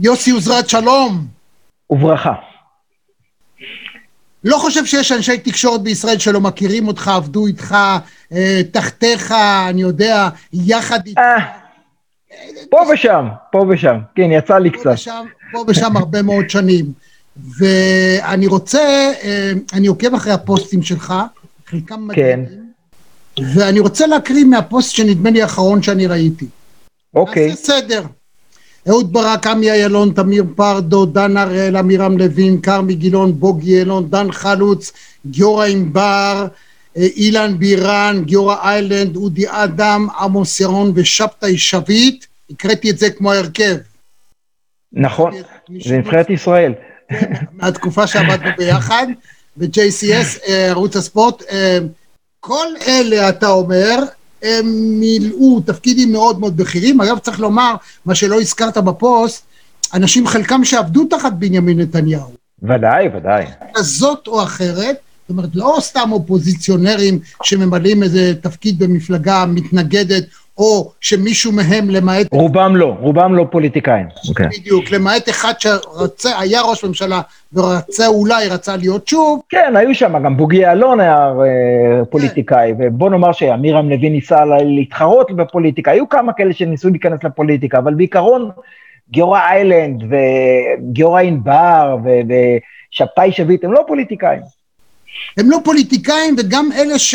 יוסי 0.00 0.30
עוזרת, 0.30 0.68
שלום. 0.68 1.26
וברכה. 1.90 2.32
לא 4.44 4.56
חושב 4.56 4.84
שיש 4.84 5.12
אנשי 5.12 5.38
תקשורת 5.38 5.82
בישראל 5.82 6.18
שלא 6.18 6.40
מכירים 6.40 6.88
אותך, 6.88 7.08
עבדו 7.08 7.46
איתך, 7.46 7.76
אה, 8.32 8.60
תחתיך, 8.70 9.32
אני 9.68 9.82
יודע, 9.82 10.28
יחד 10.52 11.06
איתך. 11.06 11.18
אה, 11.18 11.36
פה 12.70 12.80
ושם, 12.94 13.28
פה 13.52 13.64
ושם. 13.68 13.96
כן, 14.14 14.28
יצא 14.32 14.58
לי 14.58 14.70
פה 14.70 14.78
קצת. 14.78 14.92
ושם, 14.94 15.24
פה 15.52 15.64
ושם 15.68 15.96
הרבה 15.96 16.22
מאוד 16.22 16.50
שנים. 16.50 16.84
ואני 17.58 18.46
רוצה, 18.46 19.12
אה, 19.22 19.52
אני 19.72 19.86
עוקב 19.86 20.14
אחרי 20.14 20.32
הפוסטים 20.32 20.82
שלך, 20.82 21.14
חלקם 21.66 22.08
כן. 22.14 22.40
מדהימים, 22.40 22.64
ואני 23.54 23.80
רוצה 23.80 24.06
להקריא 24.06 24.44
מהפוסט 24.44 24.94
שנדמה 24.94 25.30
לי 25.30 25.42
האחרון 25.42 25.82
שאני 25.82 26.06
ראיתי. 26.06 26.46
אוקיי. 27.14 27.48
נעשה 27.48 27.62
סדר. 27.62 28.02
אהוד 28.88 29.12
ברק, 29.12 29.46
עמי 29.46 29.72
אילון, 29.72 30.12
תמיר 30.12 30.44
פרדו, 30.56 31.06
דן 31.06 31.36
הראל, 31.36 31.76
עמירם 31.76 32.18
לוין, 32.18 32.60
כרמי 32.60 32.94
גילון, 32.94 33.32
בוגי 33.32 33.70
יעלון, 33.70 34.10
דן 34.10 34.32
חלוץ, 34.32 34.92
גיורא 35.26 35.66
ענבר, 35.66 36.46
אה, 36.96 37.06
אילן 37.16 37.58
בירן, 37.58 38.22
גיורא 38.24 38.56
איילנד, 38.62 39.16
אודי 39.16 39.44
אדם, 39.48 40.08
עמוס 40.20 40.60
ירון 40.60 40.92
ושבתאי 40.94 41.58
שביט. 41.58 42.24
הקראתי 42.50 42.90
את 42.90 42.98
זה 42.98 43.10
כמו 43.10 43.32
ההרכב. 43.32 43.76
נכון, 44.92 45.32
זה 45.84 45.98
נבחרת 45.98 46.30
ישראל. 46.30 46.72
מהתקופה 47.52 48.06
שעבדנו 48.06 48.50
ביחד, 48.58 49.06
ב-JCS, 49.56 50.48
אה, 50.48 50.66
ערוץ 50.68 50.96
הספורט. 50.96 51.42
אה, 51.50 51.78
כל 52.40 52.66
אלה, 52.86 53.28
אתה 53.28 53.48
אומר, 53.48 53.96
הם 54.44 54.66
מילאו 55.00 55.60
תפקידים 55.60 56.12
מאוד 56.12 56.40
מאוד 56.40 56.56
בכירים. 56.56 57.00
אגב, 57.00 57.18
צריך 57.18 57.40
לומר, 57.40 57.74
מה 58.06 58.14
שלא 58.14 58.40
הזכרת 58.40 58.78
בפוסט, 58.78 59.46
אנשים 59.94 60.26
חלקם 60.26 60.64
שעבדו 60.64 61.04
תחת 61.04 61.32
בנימין 61.32 61.80
נתניהו. 61.80 62.30
ודאי, 62.62 63.08
ודאי. 63.16 63.44
כזאת 63.74 64.26
או 64.26 64.42
אחרת, 64.42 64.96
זאת 65.22 65.30
אומרת, 65.30 65.50
לא 65.54 65.76
סתם 65.80 66.12
אופוזיציונרים 66.12 67.18
שממלאים 67.42 68.02
איזה 68.02 68.32
תפקיד 68.40 68.78
במפלגה 68.78 69.46
מתנגדת, 69.46 70.24
או 70.58 70.92
שמישהו 71.00 71.52
מהם, 71.52 71.90
למעט... 71.90 72.26
רובם 72.32 72.76
לא, 72.76 72.96
רובם 73.00 73.34
לא 73.34 73.46
פוליטיקאים. 73.50 74.06
אוקיי. 74.28 74.46
בדיוק, 74.60 74.90
למעט 74.90 75.28
אחד 75.28 75.52
שרצה, 75.58 76.38
היה 76.38 76.62
ראש 76.62 76.84
ממשלה 76.84 77.20
ורצה, 77.52 78.06
אולי 78.06 78.48
רצה 78.48 78.76
להיות 78.76 79.08
שוב, 79.08 79.40
כן, 79.48 79.72
היו 79.76 79.94
שם, 79.94 80.22
גם 80.24 80.36
בוגי 80.36 80.56
יעלון 80.56 81.00
היה 81.00 81.32
אה, 81.40 82.04
פוליטיקאי, 82.04 82.72
ובוא 82.78 83.10
נאמר 83.10 83.32
שעמירם 83.32 83.90
לוין 83.90 84.12
ניסה 84.12 84.44
לה- 84.44 84.62
להתחרות 84.62 85.32
בפוליטיקה, 85.36 85.90
היו 85.90 86.08
כמה 86.08 86.32
כאלה 86.32 86.52
שניסו 86.52 86.90
להיכנס 86.90 87.24
לפוליטיקה, 87.24 87.78
אבל 87.78 87.94
בעיקרון 87.94 88.50
גיורא 89.10 89.40
איילנד 89.40 90.04
וגיורא 90.08 91.20
ענבר 91.20 91.96
ושבתאי 92.04 93.32
שביט 93.32 93.64
הם 93.64 93.72
לא 93.72 93.84
פוליטיקאים. 93.86 94.40
הם 95.36 95.50
לא 95.50 95.58
פוליטיקאים, 95.64 96.36
וגם 96.38 96.72
אלה 96.72 96.98
ש... 96.98 97.14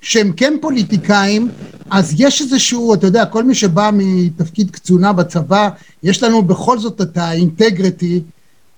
שהם 0.00 0.32
כן 0.32 0.54
פוליטיקאים, 0.60 1.48
אז 1.90 2.14
יש 2.18 2.40
איזשהו, 2.40 2.94
אתה 2.94 3.06
יודע, 3.06 3.26
כל 3.26 3.44
מי 3.44 3.54
שבא 3.54 3.90
מתפקיד 3.92 4.70
קצונה 4.70 5.12
בצבא, 5.12 5.68
יש 6.02 6.22
לנו 6.22 6.42
בכל 6.42 6.78
זאת 6.78 7.00
את 7.00 7.16
האינטגריטי. 7.16 8.22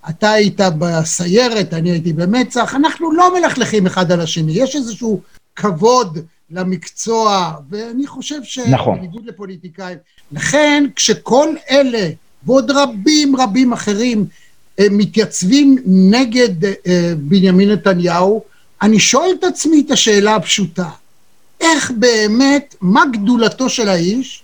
אתה 0.09 0.31
היית 0.31 0.59
בסיירת, 0.79 1.73
אני 1.73 1.91
הייתי 1.91 2.13
במצ"ח, 2.13 2.75
אנחנו 2.75 3.11
לא 3.11 3.39
מלכלכים 3.39 3.85
אחד 3.85 4.11
על 4.11 4.21
השני, 4.21 4.51
יש 4.51 4.75
איזשהו 4.75 5.21
כבוד 5.55 6.17
למקצוע, 6.51 7.53
ואני 7.69 8.07
חושב 8.07 8.43
ש... 8.43 8.59
נכון. 8.59 8.97
בניגוד 8.97 9.25
לפוליטיקאים. 9.25 9.97
לכן, 10.31 10.83
כשכל 10.95 11.55
אלה, 11.69 12.09
ועוד 12.43 12.71
רבים 12.71 13.35
רבים 13.35 13.73
אחרים, 13.73 14.25
מתייצבים 14.91 15.77
נגד 15.85 16.65
אה, 16.65 17.13
בנימין 17.17 17.71
נתניהו, 17.71 18.43
אני 18.81 18.99
שואל 18.99 19.29
את 19.39 19.43
עצמי 19.43 19.83
את 19.85 19.91
השאלה 19.91 20.35
הפשוטה, 20.35 20.89
איך 21.61 21.91
באמת, 21.91 22.75
מה 22.81 23.03
גדולתו 23.13 23.69
של 23.69 23.89
האיש, 23.89 24.43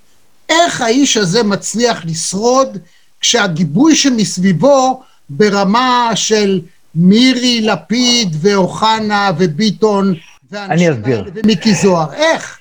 איך 0.49 0.81
האיש 0.81 1.17
הזה 1.17 1.43
מצליח 1.43 2.05
לשרוד 2.05 2.77
כשהגיבוי 3.19 3.95
שמסביבו 3.95 5.03
ברמה 5.29 6.11
של 6.15 6.61
מירי, 6.95 7.61
לפיד 7.61 8.35
ואוחנה 8.41 9.31
וביטון 9.37 10.13
אסביר. 10.51 11.19
האלה 11.19 11.31
ומיקי 11.33 11.73
זוהר, 11.73 12.13
איך? 12.13 12.59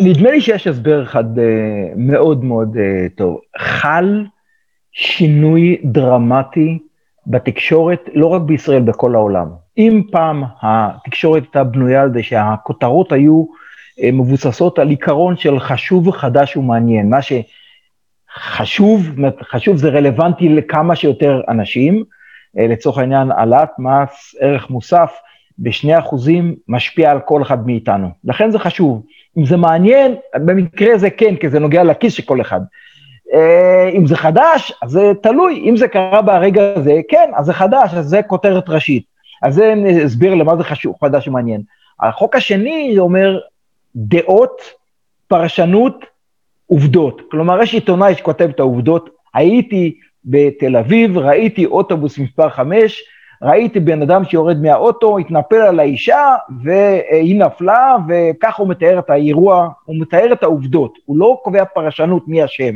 נדמה 0.00 0.30
לי 0.30 0.40
שיש 0.40 0.66
הסבר 0.66 1.02
אחד 1.02 1.38
אה, 1.38 1.44
מאוד 1.96 2.44
מאוד 2.44 2.76
אה, 2.76 3.08
טוב. 3.16 3.38
חל 3.58 4.24
שינוי 4.92 5.76
דרמטי 5.84 6.78
בתקשורת, 7.26 8.08
לא 8.14 8.26
רק 8.26 8.42
בישראל, 8.42 8.82
בכל 8.82 9.14
העולם. 9.14 9.48
אם 9.78 10.02
פעם 10.10 10.42
התקשורת 10.62 11.42
הייתה 11.42 11.64
בנויה 11.64 12.02
על 12.02 12.12
זה 12.12 12.22
שהכותרות 12.22 13.12
היו 13.12 13.44
אה, 14.02 14.10
מבוססות 14.12 14.78
על 14.78 14.88
עיקרון 14.88 15.36
של 15.36 15.60
חשוב, 15.60 16.10
חדש 16.10 16.56
ומעניין, 16.56 17.10
מה 17.10 17.18
שחשוב, 17.22 19.10
חשוב 19.42 19.76
זה 19.76 19.88
רלוונטי 19.88 20.48
לכמה 20.48 20.96
שיותר 20.96 21.40
אנשים, 21.48 22.04
אה, 22.58 22.66
לצורך 22.66 22.98
העניין 22.98 23.30
העלאת 23.30 23.70
מס 23.78 24.34
ערך 24.40 24.70
מוסף 24.70 25.12
בשני 25.58 25.98
אחוזים 25.98 26.54
משפיע 26.68 27.10
על 27.10 27.20
כל 27.20 27.42
אחד 27.42 27.66
מאיתנו, 27.66 28.08
לכן 28.24 28.50
זה 28.50 28.58
חשוב. 28.58 29.02
אם 29.38 29.44
זה 29.44 29.56
מעניין, 29.56 30.14
במקרה 30.34 30.98
זה 30.98 31.10
כן, 31.10 31.36
כי 31.36 31.48
זה 31.48 31.58
נוגע 31.58 31.84
לכיס 31.84 32.12
של 32.12 32.22
כל 32.22 32.40
אחד. 32.40 32.60
אה, 33.34 33.88
אם 33.88 34.06
זה 34.06 34.16
חדש, 34.16 34.72
אז 34.82 34.90
זה 34.90 35.12
תלוי, 35.22 35.64
אם 35.68 35.76
זה 35.76 35.88
קרה 35.88 36.22
ברגע 36.22 36.62
הזה, 36.76 37.00
כן, 37.08 37.30
אז 37.36 37.46
זה 37.46 37.52
חדש, 37.52 37.94
אז 37.94 38.06
זה 38.06 38.20
כותרת 38.22 38.68
ראשית. 38.68 39.04
אז 39.42 39.54
זה 39.54 39.74
הסביר 40.04 40.34
למה 40.34 40.56
זה 40.56 40.64
חשוב, 40.64 40.94
חדש 41.00 41.28
ומעניין. 41.28 41.62
החוק 42.00 42.36
השני 42.36 42.94
אומר 42.98 43.38
דעות, 43.96 44.62
פרשנות, 45.28 46.04
עובדות. 46.66 47.22
כלומר, 47.30 47.62
יש 47.62 47.74
עיתונאי 47.74 48.14
שכותב 48.14 48.48
את 48.54 48.60
העובדות, 48.60 49.10
הייתי 49.34 49.98
בתל 50.24 50.76
אביב, 50.76 51.18
ראיתי 51.18 51.66
אוטובוס 51.66 52.18
מספר 52.18 52.48
5, 52.48 53.02
ראיתי 53.42 53.80
בן 53.80 54.02
אדם 54.02 54.24
שיורד 54.24 54.62
מהאוטו, 54.62 55.18
התנפל 55.18 55.56
על 55.56 55.80
האישה, 55.80 56.34
והיא 56.62 57.40
נפלה, 57.40 57.96
וככה 58.08 58.62
הוא 58.62 58.70
מתאר 58.70 58.98
את 58.98 59.10
האירוע, 59.10 59.68
הוא 59.84 59.96
מתאר 60.00 60.32
את 60.32 60.42
העובדות, 60.42 60.98
הוא 61.04 61.18
לא 61.18 61.40
קובע 61.44 61.64
פרשנות 61.64 62.28
מי 62.28 62.44
אשם. 62.44 62.74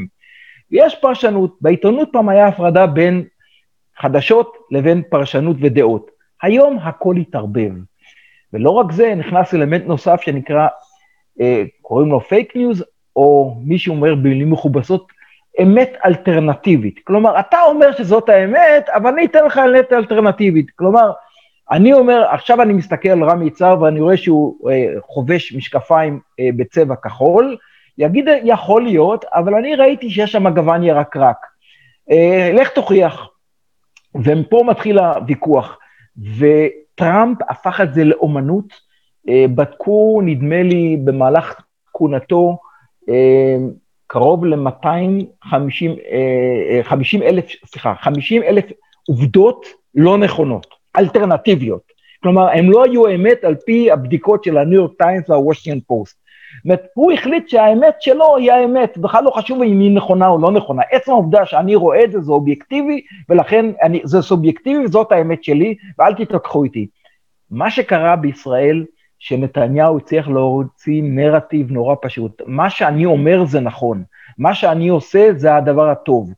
ויש 0.72 0.94
פרשנות, 0.94 1.56
בעיתונות 1.60 2.08
פעם 2.12 2.28
היה 2.28 2.46
הפרדה 2.46 2.86
בין 2.86 3.24
חדשות 3.98 4.56
לבין 4.70 5.02
פרשנות 5.10 5.56
ודעות. 5.60 6.10
היום 6.42 6.78
הכל 6.78 7.16
התערבב. 7.16 7.72
ולא 8.52 8.70
רק 8.70 8.92
זה, 8.92 9.14
נכנס 9.14 9.54
אלמנט 9.54 9.86
נוסף 9.86 10.20
שנקרא, 10.20 10.68
אה, 11.40 11.62
קוראים 11.82 12.08
לו 12.08 12.20
פייק 12.20 12.56
ניוז, 12.56 12.84
או 13.16 13.56
מי 13.64 13.78
שאומר 13.78 14.14
במילים 14.14 14.50
מכובסות, 14.50 15.06
אמת 15.62 15.92
אלטרנטיבית. 16.06 17.00
כלומר, 17.04 17.40
אתה 17.40 17.62
אומר 17.62 17.92
שזאת 17.92 18.28
האמת, 18.28 18.88
אבל 18.88 19.12
אני 19.12 19.24
אתן 19.24 19.44
לך 19.44 19.58
אמת 19.58 19.92
אלטרנטיבית. 19.92 20.70
כלומר, 20.70 21.12
אני 21.70 21.92
אומר, 21.92 22.26
עכשיו 22.30 22.62
אני 22.62 22.72
מסתכל 22.72 23.08
על 23.08 23.24
רמי 23.24 23.46
יצהר 23.46 23.82
ואני 23.82 24.00
רואה 24.00 24.16
שהוא 24.16 24.70
אה, 24.70 24.92
חובש 25.00 25.52
משקפיים 25.52 26.20
אה, 26.40 26.48
בצבע 26.56 26.96
כחול, 26.96 27.56
יגיד, 27.98 28.28
יכול 28.44 28.82
להיות, 28.82 29.24
אבל 29.34 29.54
אני 29.54 29.74
ראיתי 29.74 30.10
שיש 30.10 30.32
שם 30.32 30.48
גוון 30.48 30.82
ירקרק. 30.82 31.36
אה, 32.10 32.50
לך 32.54 32.68
תוכיח. 32.68 33.28
ומפה 34.14 34.62
מתחיל 34.66 34.98
הוויכוח. 34.98 35.78
וטראמפ 36.38 37.38
הפך 37.48 37.80
את 37.80 37.94
זה 37.94 38.04
לאומנות. 38.04 38.88
אה, 39.28 39.44
בדקו, 39.54 40.20
נדמה 40.24 40.62
לי, 40.62 40.96
במהלך 41.04 41.60
כהונתו, 41.94 42.58
אה, 43.08 43.56
קרוב 44.06 44.44
ל-250, 44.44 45.54
50 46.82 47.22
אלף, 47.22 47.44
סליחה, 47.66 47.94
50 48.00 48.42
אלף 48.42 48.64
עובדות 49.08 49.66
לא 49.94 50.18
נכונות, 50.18 50.66
אלטרנטיביות. 50.98 51.82
כלומר, 52.22 52.48
הם 52.48 52.70
לא 52.70 52.84
היו 52.84 53.14
אמת 53.14 53.44
על 53.44 53.54
פי 53.54 53.90
הבדיקות 53.90 54.44
של 54.44 54.58
הניו 54.58 54.74
יורק 54.74 54.92
טיימס 54.98 55.30
והוושינגטון 55.30 55.80
פוסט. 55.86 56.27
זאת 56.58 56.64
אומרת, 56.64 56.86
הוא 56.94 57.12
החליט 57.12 57.48
שהאמת 57.48 58.02
שלו 58.02 58.36
היא 58.36 58.52
האמת, 58.52 58.98
בכלל 58.98 59.24
לא 59.24 59.30
חשוב 59.30 59.62
אם 59.62 59.80
היא 59.80 59.96
נכונה 59.96 60.28
או 60.28 60.38
לא 60.38 60.50
נכונה. 60.50 60.82
עצם 60.90 61.10
העובדה 61.10 61.46
שאני 61.46 61.74
רואה 61.74 62.04
את 62.04 62.12
זה, 62.12 62.20
זה 62.20 62.32
אובייקטיבי, 62.32 63.00
ולכן 63.28 63.66
אני, 63.82 64.00
זה 64.04 64.22
סובייקטיבי 64.22 64.84
וזאת 64.84 65.12
האמת 65.12 65.44
שלי, 65.44 65.74
ואל 65.98 66.14
תתווכחו 66.14 66.64
איתי. 66.64 66.86
מה 67.50 67.70
שקרה 67.70 68.16
בישראל, 68.16 68.84
שנתניהו 69.18 69.98
הצליח 69.98 70.28
להוציא 70.28 71.02
נרטיב 71.04 71.72
נורא 71.72 71.94
פשוט. 72.02 72.42
מה 72.46 72.70
שאני 72.70 73.06
אומר 73.06 73.44
זה 73.44 73.60
נכון, 73.60 74.02
מה 74.38 74.54
שאני 74.54 74.88
עושה 74.88 75.28
זה 75.36 75.56
הדבר 75.56 75.88
הטוב. 75.88 76.32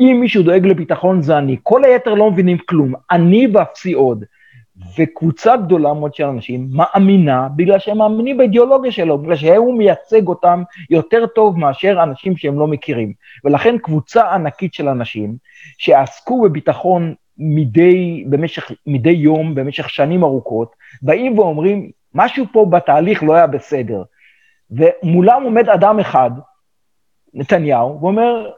אם 0.00 0.18
מישהו 0.20 0.42
דואג 0.42 0.66
לביטחון 0.66 1.22
זה 1.22 1.38
אני, 1.38 1.56
כל 1.62 1.84
היתר 1.84 2.14
לא 2.14 2.30
מבינים 2.30 2.58
כלום, 2.58 2.94
אני 3.10 3.46
ואפסי 3.54 3.92
עוד. 3.92 4.24
וקבוצה 4.98 5.56
גדולה 5.56 5.94
מאוד 5.94 6.14
של 6.14 6.24
אנשים 6.24 6.68
מאמינה 6.70 7.48
בגלל 7.56 7.78
שהם 7.78 7.98
מאמינים 7.98 8.36
באידיאולוגיה 8.36 8.92
שלו, 8.92 9.18
בגלל 9.18 9.36
שהוא 9.36 9.78
מייצג 9.78 10.28
אותם 10.28 10.62
יותר 10.90 11.26
טוב 11.26 11.58
מאשר 11.58 12.02
אנשים 12.02 12.36
שהם 12.36 12.58
לא 12.58 12.66
מכירים. 12.66 13.12
ולכן 13.44 13.78
קבוצה 13.78 14.34
ענקית 14.34 14.74
של 14.74 14.88
אנשים 14.88 15.36
שעסקו 15.78 16.42
בביטחון 16.42 17.14
מדי, 17.38 18.24
במשך, 18.28 18.70
מדי 18.86 19.10
יום, 19.10 19.54
במשך 19.54 19.90
שנים 19.90 20.24
ארוכות, 20.24 20.72
באים 21.02 21.38
ואומרים, 21.38 21.90
משהו 22.14 22.44
פה 22.52 22.66
בתהליך 22.70 23.22
לא 23.22 23.34
היה 23.34 23.46
בסדר. 23.46 24.02
ומולם 24.70 25.42
עומד 25.42 25.68
אדם 25.68 26.00
אחד, 26.00 26.30
נתניהו, 27.34 27.98
ואומר, 28.00 28.50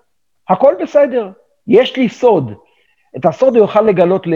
הכל 0.48 0.74
בסדר, 0.82 1.30
יש 1.66 1.96
לי 1.96 2.08
סוד. 2.08 2.52
את 3.16 3.26
הסוד 3.26 3.56
הוא 3.56 3.64
יוכל 3.64 3.80
לגלות 3.80 4.26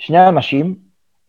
לשני 0.00 0.28
אנשים, 0.28 0.74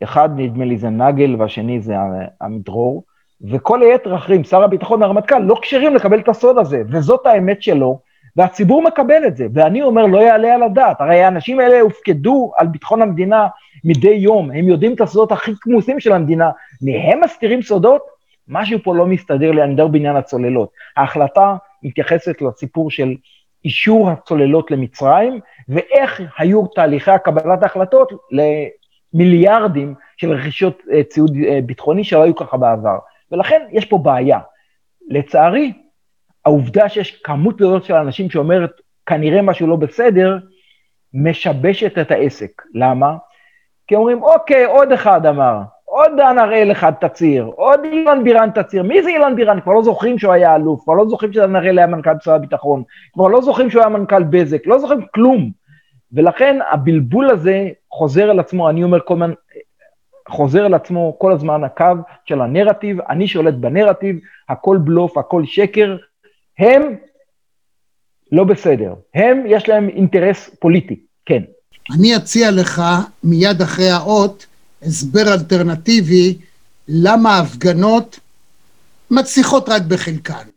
אחד 0.04 0.30
נדמה 0.36 0.66
לי 0.66 0.78
זה 0.78 0.90
נגל 0.90 1.36
והשני 1.40 1.82
זה 1.82 1.96
עמידרור, 2.42 3.04
וכל 3.42 3.82
היתר 3.82 4.16
אחרים, 4.16 4.44
שר 4.44 4.64
הביטחון 4.64 5.02
והרמטכ"ל, 5.02 5.40
לא 5.40 5.60
כשרים 5.62 5.96
לקבל 5.96 6.20
את 6.20 6.30
הסוד 6.30 6.58
הזה, 6.58 6.82
וזאת 6.90 7.26
האמת 7.26 7.64
שלו, 7.64 8.00
והציבור 8.36 8.82
מקבל 8.82 9.28
את 9.28 9.38
זה. 9.38 9.48
ואני 9.54 9.82
אומר, 9.82 10.06
לא 10.06 10.18
יעלה 10.18 10.56
על 10.56 10.64
הדעת, 10.64 11.02
הרי 11.02 11.24
האנשים 11.24 11.60
האלה 11.60 11.82
הופקדו 11.82 12.52
על 12.58 12.68
ביטחון 12.68 13.02
המדינה 13.02 13.48
מדי 13.84 14.14
יום, 14.14 14.52
הם 14.52 14.68
יודעים 14.68 14.94
את 14.94 15.02
הסודות 15.02 15.32
הכי 15.32 15.52
כמוסים 15.62 16.00
של 16.00 16.12
המדינה, 16.12 16.50
מהם 16.82 17.20
מסתירים 17.24 17.62
סודות? 17.62 18.02
משהו 18.48 18.80
פה 18.84 18.96
לא 18.96 19.06
מסתדר 19.06 19.52
לי, 19.52 19.64
אני 19.64 19.74
מדבר 19.74 19.88
בעניין 19.88 20.16
הצוללות. 20.16 20.70
ההחלטה 20.98 21.56
מתייחסת 21.84 22.42
לסיפור 22.42 22.92
של 22.92 23.16
אישור 23.68 24.10
הצוללות 24.10 24.72
למצרים, 24.72 25.40
ואיך 25.70 26.22
היו 26.38 26.68
תהליכי 26.68 27.12
הקבלת 27.12 27.64
ההחלטות 27.64 28.12
למיליארדים 29.14 29.96
של 30.18 30.32
רכישות 30.32 30.82
אה, 30.94 31.04
ציוד 31.04 31.38
אה, 31.48 31.60
ביטחוני 31.66 32.04
שלא 32.04 32.24
היו 32.24 32.36
ככה 32.36 32.58
בעבר. 32.58 32.98
ולכן 33.32 33.62
יש 33.72 33.86
פה 33.86 33.98
בעיה. 33.98 34.40
לצערי, 35.10 35.74
העובדה 36.46 36.90
שיש 36.90 37.22
כמות 37.24 37.56
גדולה 37.56 37.84
של 37.84 37.94
אנשים 37.94 38.30
שאומרת, 38.30 38.72
כנראה 39.06 39.42
משהו 39.42 39.68
לא 39.68 39.76
בסדר, 39.76 40.38
משבשת 41.14 41.98
את 41.98 42.12
העסק. 42.12 42.62
למה? 42.74 43.18
כי 43.88 43.96
אומרים, 43.96 44.24
אוקיי, 44.24 44.66
עוד 44.66 44.92
אחד 44.92 45.26
אמר, 45.26 45.62
עוד 45.98 46.12
דן 46.18 46.38
הראל 46.38 46.72
אחד 46.72 46.92
תצהיר, 47.00 47.44
עוד 47.44 47.80
אילן 47.84 48.24
בירן 48.24 48.50
תצהיר. 48.56 48.84
מי 48.84 49.04
זה 49.04 49.10
אילן 49.10 49.36
בירן? 49.36 49.62
כבר 49.62 49.74
לא 49.74 49.84
זוכרים 49.84 50.20
שהוא 50.20 50.34
היה 50.34 50.56
אלוף, 50.56 50.84
כבר 50.84 50.94
לא 50.94 51.10
זוכרים 51.10 51.34
שדן 51.34 51.56
הראל 51.56 51.78
היה 51.78 51.88
מנכ"ל 51.88 52.14
משרד 52.14 52.36
הביטחון, 52.36 52.84
כבר 53.14 53.28
לא 53.28 53.42
זוכרים 53.42 53.70
שהוא 53.70 53.82
היה 53.82 53.90
מנכ"ל 53.90 54.24
בזק, 54.24 54.68
לא 54.68 54.80
זוכרים 54.80 55.02
כלום. 55.14 55.52
ולכן 56.12 56.60
הבלבול 56.72 57.30
הזה 57.30 57.70
חוזר 57.92 58.30
על 58.30 58.40
עצמו, 58.40 58.70
אני 58.70 58.84
אומר 58.84 59.00
כל 59.06 59.14
הזמן, 59.14 59.34
חוזר 60.30 60.66
על 60.66 60.74
עצמו 60.74 61.16
כל 61.20 61.32
הזמן 61.32 61.64
הקו 61.64 61.96
של 62.26 62.42
הנרטיב, 62.42 63.02
אני 63.02 63.28
שולט 63.28 63.54
בנרטיב, 63.54 64.20
הכל 64.50 64.78
בלוף, 64.78 65.18
הכל 65.18 65.46
שקר, 65.46 65.98
הם 66.60 66.96
לא 68.32 68.44
בסדר, 68.44 68.94
הם 69.16 69.44
יש 69.46 69.70
להם 69.70 69.90
אינטרס 69.90 70.50
פוליטי, 70.60 71.00
כן. 71.26 71.42
אני 71.96 72.16
אציע 72.16 72.52
לך 72.52 72.82
מיד 73.24 73.62
אחרי 73.62 73.90
האות 73.90 74.46
הסבר 74.84 75.34
אלטרנטיבי 75.34 76.38
למה 76.88 77.36
ההפגנות 77.36 78.20
מצליחות 79.12 79.70
רק 79.70 79.82
בחלקן. 79.82 80.48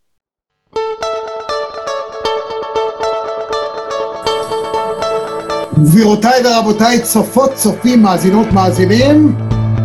גבירותיי 5.84 6.43
ורבותיי, 6.46 7.02
צופות, 7.02 7.55
צופים, 7.55 8.02
מאזינות, 8.02 8.46
מאזינים, 8.52 9.37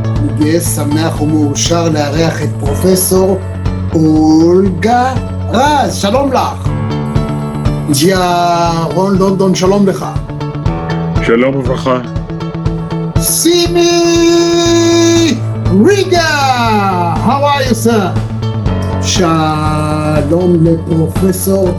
אני 0.05 0.27
גאה, 0.39 0.61
שמח 0.61 1.21
ומאושר 1.21 1.89
לארח 1.89 2.43
את 2.43 2.49
פרופסור 2.59 3.39
אולגה 3.93 5.13
רז, 5.49 5.95
שלום 5.95 6.33
לך. 6.33 6.69
ג'יה 7.91 8.71
רון 8.93 9.17
לונדון, 9.17 9.55
שלום 9.55 9.87
לך. 9.87 10.05
שלום 11.25 11.55
וברכה. 11.55 12.24
סימי 13.25 14.01
ריגה, 15.85 17.13
how 17.25 17.41
are 17.43 17.63
you 17.69 17.73
sir? 17.85 18.19
שלום 19.01 20.55
לפרופסור 20.63 21.69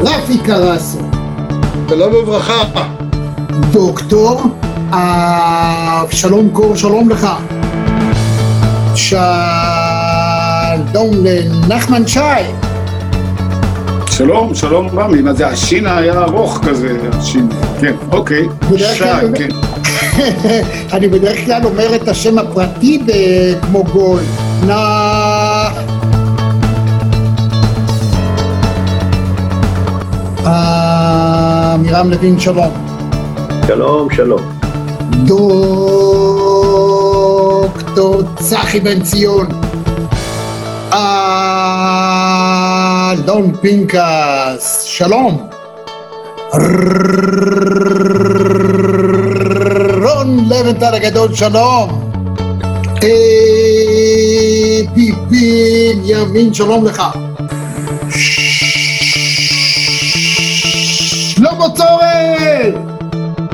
רפי 0.00 0.38
קרסו. 0.38 0.98
שלום 1.88 2.14
וברכה. 2.14 2.62
דוקטור 3.72 4.42
אבשלום 4.90 6.50
קור, 6.52 6.76
שלום 6.76 7.10
לך. 7.10 7.28
שלום 8.94 9.24
לנחמן 11.24 12.06
שי. 12.06 12.20
שלום, 14.06 14.54
שלום 14.54 14.88
רמי, 14.98 15.22
מה 15.22 15.32
זה 15.32 15.46
השין 15.46 15.86
היה 15.86 16.22
ארוך 16.22 16.60
כזה, 16.68 16.96
השין, 17.12 17.48
כן, 17.80 17.94
אוקיי, 18.12 18.48
שי, 18.76 19.04
כן. 19.34 19.48
אני 20.92 21.08
בדרך 21.08 21.44
כלל 21.44 21.64
אומר 21.64 21.94
את 21.94 22.08
השם 22.08 22.38
הפרטי 22.38 23.02
כמו 23.62 23.84
גול. 23.84 24.20
נא... 24.66 25.68
מירם 31.78 32.10
לוין, 32.10 32.40
שלום. 32.40 32.70
שלום, 33.66 34.10
שלום. 34.10 34.40
דוקטור 35.24 35.42
צחי 38.38 38.80
בן 38.80 39.02
ציון. 39.02 39.46
אלון 43.12 43.52
פינקס, 43.60 44.82
שלום. 44.82 45.48
לבנטל 50.38 50.94
הגדול, 50.94 51.34
שלום. 51.34 52.12
ביבי 54.94 55.92
ימין, 56.04 56.54
שלום 56.54 56.84
לך. 56.84 57.02
שלמה 61.34 61.66
צורל! 61.76 62.72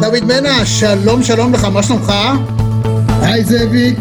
דוד 0.00 0.25
מנע, 0.25 0.66
שלום 0.66 1.22
שלום 1.22 1.52
לך, 1.52 1.64
מה 1.64 1.82
שלומך? 1.82 2.12
היי 3.22 3.44
זאביק. 3.44 3.98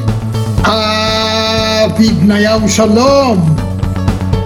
אבי 0.61 2.09
בניהו, 2.09 2.69
שלום. 2.69 3.55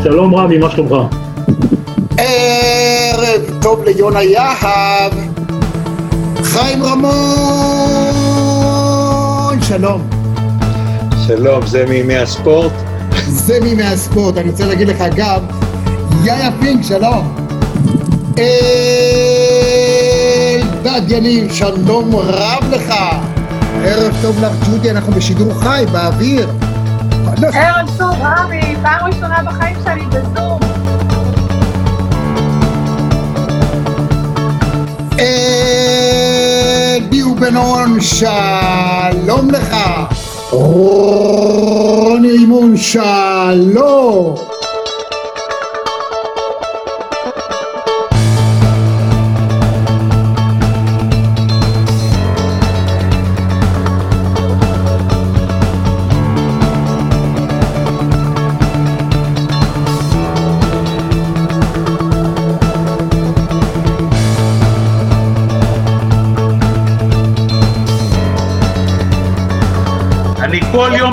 שלום 0.04 0.36
רמי, 0.36 0.57
מה 0.57 0.72
שלומך? 0.72 1.16
ערב 2.18 3.42
טוב 3.62 3.83
ליונה 3.83 4.24
יהב. 4.24 5.31
חיים 6.51 6.83
רמון, 6.83 7.12
שלום. 9.61 10.09
שלום, 11.28 11.66
זה 11.66 11.85
מימי 11.90 12.18
הספורט? 12.18 12.71
זה 13.28 13.59
מימי 13.64 13.83
הספורט, 13.83 14.37
אני 14.37 14.49
רוצה 14.49 14.66
להגיד 14.66 14.87
לך 14.87 15.02
אגב, 15.02 15.42
יאיה 16.23 16.49
פינק, 16.59 16.83
שלום. 16.83 17.35
אלדד 20.87 21.11
יניב, 21.11 21.54
שלום 21.54 22.16
רב 22.16 22.64
לך. 22.71 22.94
ערב 23.83 24.16
טוב 24.21 24.44
לך 24.44 24.52
ג'ודי, 24.69 24.92
אנחנו 24.92 25.14
בשידור 25.14 25.54
חי, 25.54 25.85
באוויר. 25.92 26.49
ערב 27.54 27.90
טוב, 27.97 28.16
רמי, 28.21 28.76
פעם 28.81 29.06
ראשונה 29.06 29.44
בחיים 29.45 29.78
שלי 29.83 30.06
בזום. 30.06 30.59
אדי 37.02 37.24
ובנון, 37.24 38.02
שלום 38.02 39.52
לך. 39.52 39.76
רוני 40.52 42.30
אימון, 42.30 42.78
שלום. 42.78 44.51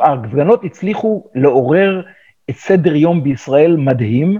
ההפגנות 0.00 0.64
הצליחו 0.64 1.24
לעורר 1.34 2.02
את 2.50 2.54
סדר 2.54 2.96
יום 2.96 3.22
בישראל 3.22 3.76
מדהים. 3.76 4.38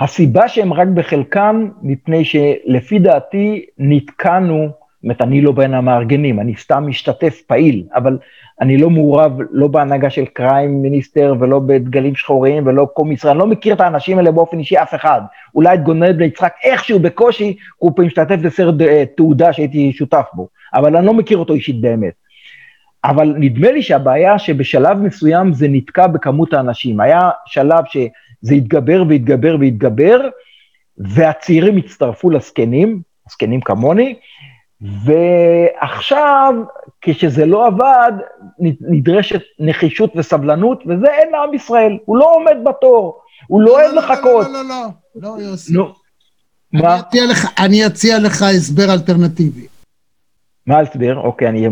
הסיבה 0.00 0.48
שהם 0.48 0.72
רק 0.72 0.88
בחלקם, 0.88 1.68
מפני 1.82 2.24
שלפי 2.24 2.98
דעתי 2.98 3.64
נתקענו, 3.78 4.68
זאת 5.02 5.22
אני 5.22 5.40
לא 5.40 5.52
בין 5.52 5.74
המארגנים, 5.74 6.40
אני 6.40 6.56
סתם 6.56 6.84
משתתף 6.86 7.42
פעיל, 7.46 7.84
אבל 7.94 8.18
אני 8.60 8.76
לא 8.76 8.90
מעורב 8.90 9.38
לא 9.50 9.68
בהנהגה 9.68 10.10
של 10.10 10.26
קריים 10.26 10.82
מיניסטר 10.82 11.34
ולא 11.40 11.58
בדגלים 11.58 12.14
שחורים 12.14 12.66
ולא 12.66 12.88
קום 12.94 13.12
ישראל, 13.12 13.30
אני 13.30 13.38
לא 13.38 13.46
מכיר 13.46 13.74
את 13.74 13.80
האנשים 13.80 14.18
האלה 14.18 14.30
באופן 14.30 14.58
אישי, 14.58 14.76
אף 14.76 14.94
אחד. 14.94 15.20
אולי 15.54 15.74
את 15.74 15.82
גונד 15.82 16.18
בן 16.18 16.24
יצחק 16.24 16.52
איכשהו 16.64 16.98
בקושי, 16.98 17.56
הוא 17.76 17.92
משתתף 17.98 18.36
בסרט 18.36 18.80
אה, 18.80 19.04
תעודה 19.16 19.52
שהייתי 19.52 19.92
שותף 19.92 20.26
בו, 20.32 20.48
אבל 20.74 20.96
אני 20.96 21.06
לא 21.06 21.14
מכיר 21.14 21.38
אותו 21.38 21.54
אישית 21.54 21.80
באמת. 21.80 22.27
אבל 23.04 23.34
נדמה 23.38 23.70
לי 23.70 23.82
שהבעיה 23.82 24.38
שבשלב 24.38 24.98
מסוים 24.98 25.52
זה 25.52 25.66
נתקע 25.68 26.06
בכמות 26.06 26.52
האנשים. 26.52 27.00
היה 27.00 27.30
שלב 27.46 27.84
שזה 27.90 28.54
התגבר 28.54 29.04
והתגבר 29.08 29.56
והתגבר, 29.60 30.20
והצעירים 30.98 31.76
הצטרפו 31.76 32.30
לזקנים, 32.30 33.02
זקנים 33.30 33.60
כמוני, 33.60 34.14
ועכשיו, 34.80 36.54
כשזה 37.00 37.46
לא 37.46 37.66
עבד, 37.66 38.12
נדרשת 38.80 39.40
נחישות 39.58 40.12
וסבלנות, 40.16 40.82
וזה 40.86 41.06
אין 41.06 41.30
לעם 41.32 41.54
ישראל, 41.54 41.98
הוא 42.04 42.16
לא 42.16 42.34
עומד 42.34 42.56
בתור, 42.64 43.20
הוא 43.46 43.60
לא 43.60 43.70
אוהב 43.70 43.94
לחכות. 43.94 44.46
לא, 44.46 44.52
לא, 44.52 44.68
לא, 44.68 44.86
לא, 45.14 45.38
לא, 45.38 45.42
יוסי. 45.42 45.72
מה? 46.72 47.00
אני 47.58 47.86
אציע 47.86 48.18
לך 48.18 48.42
הסבר 48.42 48.92
אלטרנטיבי. 48.92 49.66
מה 50.68 50.76
ההסבר? 50.76 51.16
אוקיי, 51.16 51.48
אני 51.48 51.68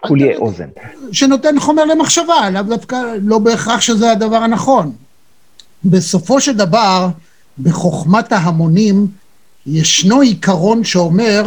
כולי 0.00 0.36
אוזן. 0.36 0.68
שנותן 1.12 1.60
חומר 1.60 1.84
למחשבה, 1.84 2.50
לאו 2.50 2.62
דווקא, 2.62 2.96
לא 3.22 3.38
בהכרח 3.38 3.80
שזה 3.80 4.12
הדבר 4.12 4.36
הנכון. 4.36 4.92
בסופו 5.84 6.40
של 6.40 6.56
דבר, 6.56 7.08
בחוכמת 7.58 8.32
ההמונים, 8.32 9.06
ישנו 9.66 10.20
עיקרון 10.20 10.84
שאומר 10.84 11.42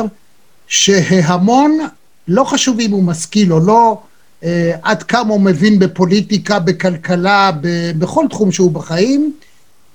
שההמון, 0.68 1.80
לא 2.28 2.44
חשוב 2.44 2.80
אם 2.80 2.92
הוא 2.92 3.04
משכיל 3.04 3.54
או 3.54 3.60
לא, 3.60 4.02
אה, 4.44 4.72
עד 4.82 5.04
כמה 5.04 5.34
הוא 5.34 5.42
מבין 5.42 5.80
בפוליטיקה, 5.80 6.60
בכלכלה, 6.60 7.52
ב, 7.62 7.92
בכל 8.00 8.26
תחום 8.30 8.52
שהוא 8.52 8.72
בחיים, 8.72 9.34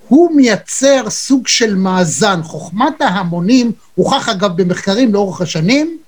הוא 0.09 0.37
מייצר 0.37 1.11
סוג 1.11 1.49
של 1.49 1.75
מאזן. 1.75 2.43
חוכמת 2.43 3.01
ההמונים, 3.01 3.73
הוכח 3.95 4.29
אגב 4.29 4.63
במחקרים 4.63 5.15
לאורך 5.15 5.41
השנים, 5.41 5.99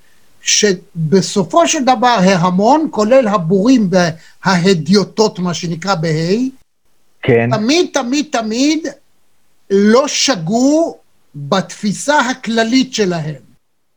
שבסופו 0.42 1.68
של 1.68 1.85
דבר 1.85 2.16
ההמון, 2.21 2.88
כולל 2.90 3.28
הבורים 3.28 3.90
וההדיוטות, 3.90 5.38
מה 5.38 5.54
שנקרא 5.54 5.95
בה', 5.95 6.35
כן. 7.23 7.50
תמיד 7.57 7.90
תמיד 7.92 8.26
תמיד 8.33 8.87
לא 9.71 10.09
שגו 10.09 10.99
בתפיסה 11.35 12.18
הכללית 12.18 12.95
שלהם. 12.95 13.49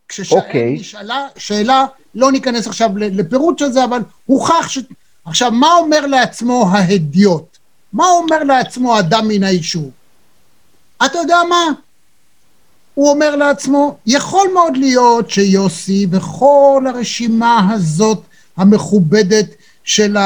כששאלה 0.07 0.41
אוקיי. 0.41 0.73
נשאלה 0.73 1.27
שאלה, 1.37 1.85
לא 2.15 2.31
ניכנס 2.31 2.67
עכשיו 2.67 2.89
לפירוט 2.97 3.59
של 3.59 3.71
זה, 3.71 3.83
אבל 3.83 3.99
הוכח 4.25 4.69
ש... 4.69 4.79
עכשיו, 5.25 5.51
מה 5.51 5.73
אומר 5.73 6.05
לעצמו 6.05 6.69
ההדיוט? 6.71 7.57
מה 7.93 8.05
אומר 8.09 8.43
לעצמו 8.43 8.99
אדם 8.99 9.27
מן 9.27 9.43
היישוב? 9.43 9.91
אתה 11.05 11.17
יודע 11.17 11.37
מה? 11.49 11.65
הוא 12.93 13.09
אומר 13.09 13.35
לעצמו, 13.35 13.97
יכול 14.05 14.47
מאוד 14.53 14.77
להיות 14.77 15.29
שיוסי 15.29 16.07
וכל 16.11 16.83
הרשימה 16.87 17.73
הזאת 17.73 18.21
המכובדת 18.57 19.45
של 19.83 20.17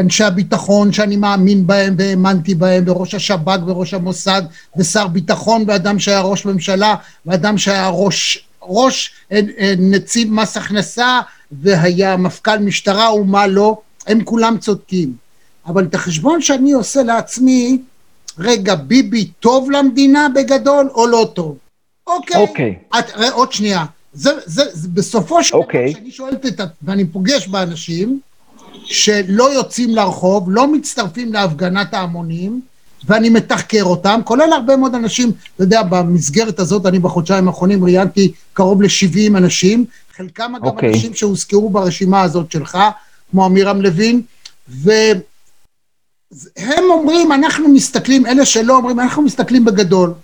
אנשי 0.00 0.24
הביטחון 0.24 0.92
שאני 0.92 1.16
מאמין 1.16 1.66
בהם 1.66 1.94
והאמנתי 1.98 2.54
בהם, 2.54 2.84
וראש 2.86 3.14
השב"כ 3.14 3.58
וראש 3.66 3.94
המוסד 3.94 4.42
ושר 4.76 5.06
ביטחון 5.06 5.64
ואדם 5.66 5.98
שהיה 5.98 6.20
ראש 6.20 6.44
ממשלה 6.44 6.94
ואדם 7.26 7.58
שהיה 7.58 7.88
ראש, 7.88 8.44
ראש 8.62 9.12
אה, 9.32 9.40
אה, 9.58 9.74
נציב 9.78 10.32
מס 10.32 10.56
הכנסה 10.56 11.20
והיה 11.62 12.16
מפכ"ל 12.16 12.58
משטרה 12.58 13.14
ומה 13.14 13.46
לא, 13.46 13.78
הם 14.06 14.24
כולם 14.24 14.58
צודקים. 14.58 15.12
אבל 15.66 15.84
את 15.84 15.94
החשבון 15.94 16.42
שאני 16.42 16.72
עושה 16.72 17.02
לעצמי, 17.02 17.78
רגע, 18.38 18.74
ביבי 18.74 19.30
טוב 19.40 19.70
למדינה 19.70 20.28
בגדול 20.34 20.90
או 20.94 21.06
לא 21.06 21.30
טוב? 21.34 21.56
אוקיי. 22.08 22.36
אוקיי. 22.36 22.74
את, 22.98 23.04
עוד 23.32 23.52
שנייה. 23.52 23.84
זה, 24.12 24.30
זה, 24.46 24.62
זה 24.72 24.88
בסופו 24.88 25.44
של 25.44 25.50
דבר, 25.50 25.58
אוקיי. 25.58 25.94
כשאני 25.94 26.10
שואלת 26.10 26.46
את, 26.46 26.60
ואני 26.82 27.04
פוגש 27.06 27.48
באנשים 27.48 28.20
שלא 28.84 29.52
יוצאים 29.54 29.90
לרחוב, 29.90 30.50
לא 30.50 30.72
מצטרפים 30.72 31.32
להפגנת 31.32 31.94
ההמונים, 31.94 32.60
ואני 33.04 33.30
מתחקר 33.30 33.84
אותם, 33.84 34.20
כולל 34.24 34.52
הרבה 34.52 34.76
מאוד 34.76 34.94
אנשים, 34.94 35.32
אתה 35.54 35.64
יודע, 35.64 35.82
במסגרת 35.82 36.58
הזאת, 36.58 36.86
אני 36.86 36.98
בחודשיים 36.98 37.48
האחרונים 37.48 37.84
ראיינתי 37.84 38.32
קרוב 38.52 38.82
ל-70 38.82 39.36
אנשים, 39.36 39.84
חלקם 40.16 40.54
אגב 40.56 40.64
אוקיי. 40.64 40.92
אנשים 40.92 41.14
שהוזכרו 41.14 41.70
ברשימה 41.70 42.22
הזאת 42.22 42.52
שלך, 42.52 42.78
כמו 43.30 43.44
עמירם 43.44 43.82
לוין, 43.82 44.22
והם 44.68 45.20
אומרים, 46.90 47.32
אנחנו 47.32 47.68
מסתכלים, 47.68 48.26
אלה 48.26 48.44
שלא 48.44 48.76
אומרים, 48.76 49.00
אנחנו 49.00 49.22
מסתכלים 49.22 49.64
בגדול. 49.64 50.14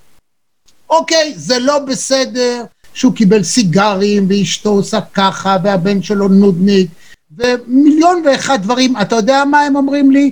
אוקיי, 0.90 1.32
זה 1.36 1.58
לא 1.58 1.78
בסדר 1.78 2.64
שהוא 2.94 3.14
קיבל 3.14 3.42
סיגרים 3.42 4.26
ואשתו 4.28 4.70
עושה 4.70 5.00
ככה 5.00 5.56
והבן 5.62 6.02
שלו 6.02 6.28
נודניק 6.28 6.90
ומיליון 7.38 8.22
ואחד 8.26 8.62
דברים. 8.62 8.96
אתה 8.96 9.16
יודע 9.16 9.44
מה 9.44 9.60
הם 9.60 9.76
אומרים 9.76 10.10
לי? 10.10 10.30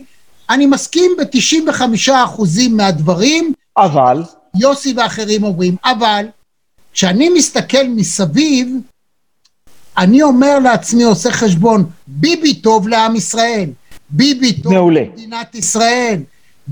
אני 0.51 0.67
מסכים 0.67 1.13
ב-95% 1.19 2.13
מהדברים. 2.71 3.53
אבל? 3.77 4.23
יוסי 4.61 4.93
ואחרים 4.97 5.45
אומרים, 5.45 5.77
אבל 5.85 6.27
כשאני 6.93 7.29
מסתכל 7.29 7.89
מסביב, 7.89 8.77
אני 9.99 10.23
אומר 10.23 10.59
לעצמי, 10.59 11.03
עושה 11.03 11.31
חשבון, 11.31 11.85
ביבי 12.07 12.55
טוב 12.55 12.89
לעם 12.89 13.17
ישראל, 13.17 13.71
ביבי 14.11 14.53
טוב 14.53 14.73
מעולה. 14.73 15.01
למדינת 15.01 15.55
ישראל, 15.55 16.21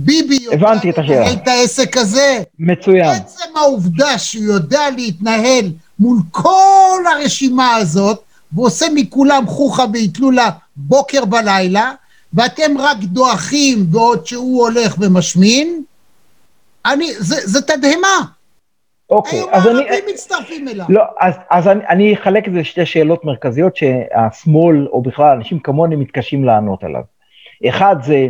ביבי 0.04 0.36
השאלה. 0.36 0.74
לנהל 1.02 1.32
את 1.32 1.48
העסק 1.48 1.96
הזה. 1.96 2.42
מצוין. 2.58 3.06
עצם 3.06 3.56
העובדה 3.56 4.18
שהוא 4.18 4.44
יודע 4.44 4.90
להתנהל 4.96 5.64
מול 5.98 6.18
כל 6.30 7.02
הרשימה 7.14 7.74
הזאת, 7.74 8.22
ועושה 8.52 8.86
מכולם 8.94 9.46
חוכא 9.46 9.84
ואטלולא 9.94 10.48
בוקר 10.76 11.22
ולילה, 11.32 11.92
ואתם 12.34 12.78
רק 12.78 12.96
דועכים 13.02 13.78
בעוד 13.90 14.26
שהוא 14.26 14.62
הולך 14.62 14.96
ומשמין, 14.98 15.82
אני, 16.86 17.12
זה, 17.18 17.36
זה 17.44 17.62
תדהמה. 17.62 18.18
אוקיי, 19.10 19.38
היום 19.38 19.50
אז 19.52 19.66
אני... 19.66 19.78
הערבים 19.78 20.04
מצטרפים 20.14 20.68
אליו. 20.68 20.86
לא, 20.88 21.02
אז, 21.20 21.34
אז 21.50 21.68
אני, 21.68 21.86
אני 21.88 22.14
אחלק 22.14 22.48
את 22.48 22.52
זה 22.52 22.58
לשתי 22.58 22.86
שאלות 22.86 23.24
מרכזיות 23.24 23.76
שהשמאל, 23.76 24.88
או 24.92 25.02
בכלל 25.02 25.36
אנשים 25.36 25.58
כמוני, 25.58 25.96
מתקשים 25.96 26.44
לענות 26.44 26.84
עליו. 26.84 27.02
אחד 27.68 27.96
זה 28.02 28.28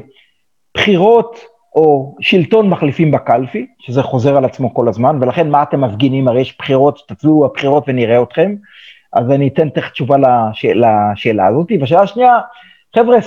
בחירות 0.77 1.41
או 1.75 2.17
שלטון 2.21 2.69
מחליפים 2.69 3.11
בקלפי, 3.11 3.67
שזה 3.79 4.03
חוזר 4.03 4.37
על 4.37 4.45
עצמו 4.45 4.75
כל 4.75 4.89
הזמן, 4.89 5.19
ולכן 5.21 5.51
מה 5.51 5.63
אתם 5.63 5.81
מפגינים? 5.81 6.29
הרי 6.29 6.41
יש 6.41 6.57
בחירות, 6.59 7.03
תצאו 7.09 7.45
הבחירות 7.45 7.85
ונראה 7.87 8.23
אתכם. 8.23 8.55
אז 9.13 9.31
אני 9.31 9.49
אתן 9.49 9.69
תכף 9.69 9.91
תשובה 9.91 10.17
לשאלה, 10.19 11.13
לשאלה 11.13 11.47
הזאת. 11.47 11.67
והשאלה 11.81 12.03
השנייה, 12.03 12.39
חבר'ה, 12.97 13.19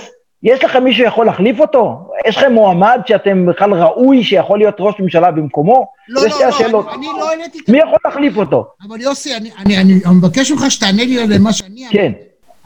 יש 0.42 0.64
לכם 0.64 0.84
מישהו 0.84 1.04
שיכול 1.04 1.26
להחליף 1.26 1.60
אותו? 1.60 2.10
יש 2.26 2.36
לכם 2.36 2.52
מועמד 2.52 3.00
שאתם 3.06 3.46
בכלל 3.46 3.74
ראוי 3.74 4.24
שיכול 4.24 4.58
להיות 4.58 4.74
ראש 4.78 4.94
ממשלה 5.00 5.30
במקומו? 5.30 5.86
לא, 6.08 6.20
זה 6.20 6.28
לא, 6.28 6.40
לא, 6.40 6.44
השאלות. 6.44 6.86
אני, 6.88 6.94
אני 6.96 7.20
לא 7.20 7.30
העליתי 7.30 7.58
את 7.64 7.68
מי 7.68 7.78
יכול 7.78 7.98
להחליף 8.04 8.36
אותו? 8.36 8.66
אבל 8.88 9.00
יוסי, 9.00 9.36
אני, 9.36 9.50
אני, 9.58 9.76
אני, 9.76 9.92
אני 10.06 10.14
מבקש 10.14 10.52
ממך 10.52 10.70
שתענה 10.70 11.04
לי 11.04 11.22
על 11.22 11.38
מה 11.38 11.52
שאני 11.52 11.82
אמרתי. 11.82 11.98
כן. 11.98 12.12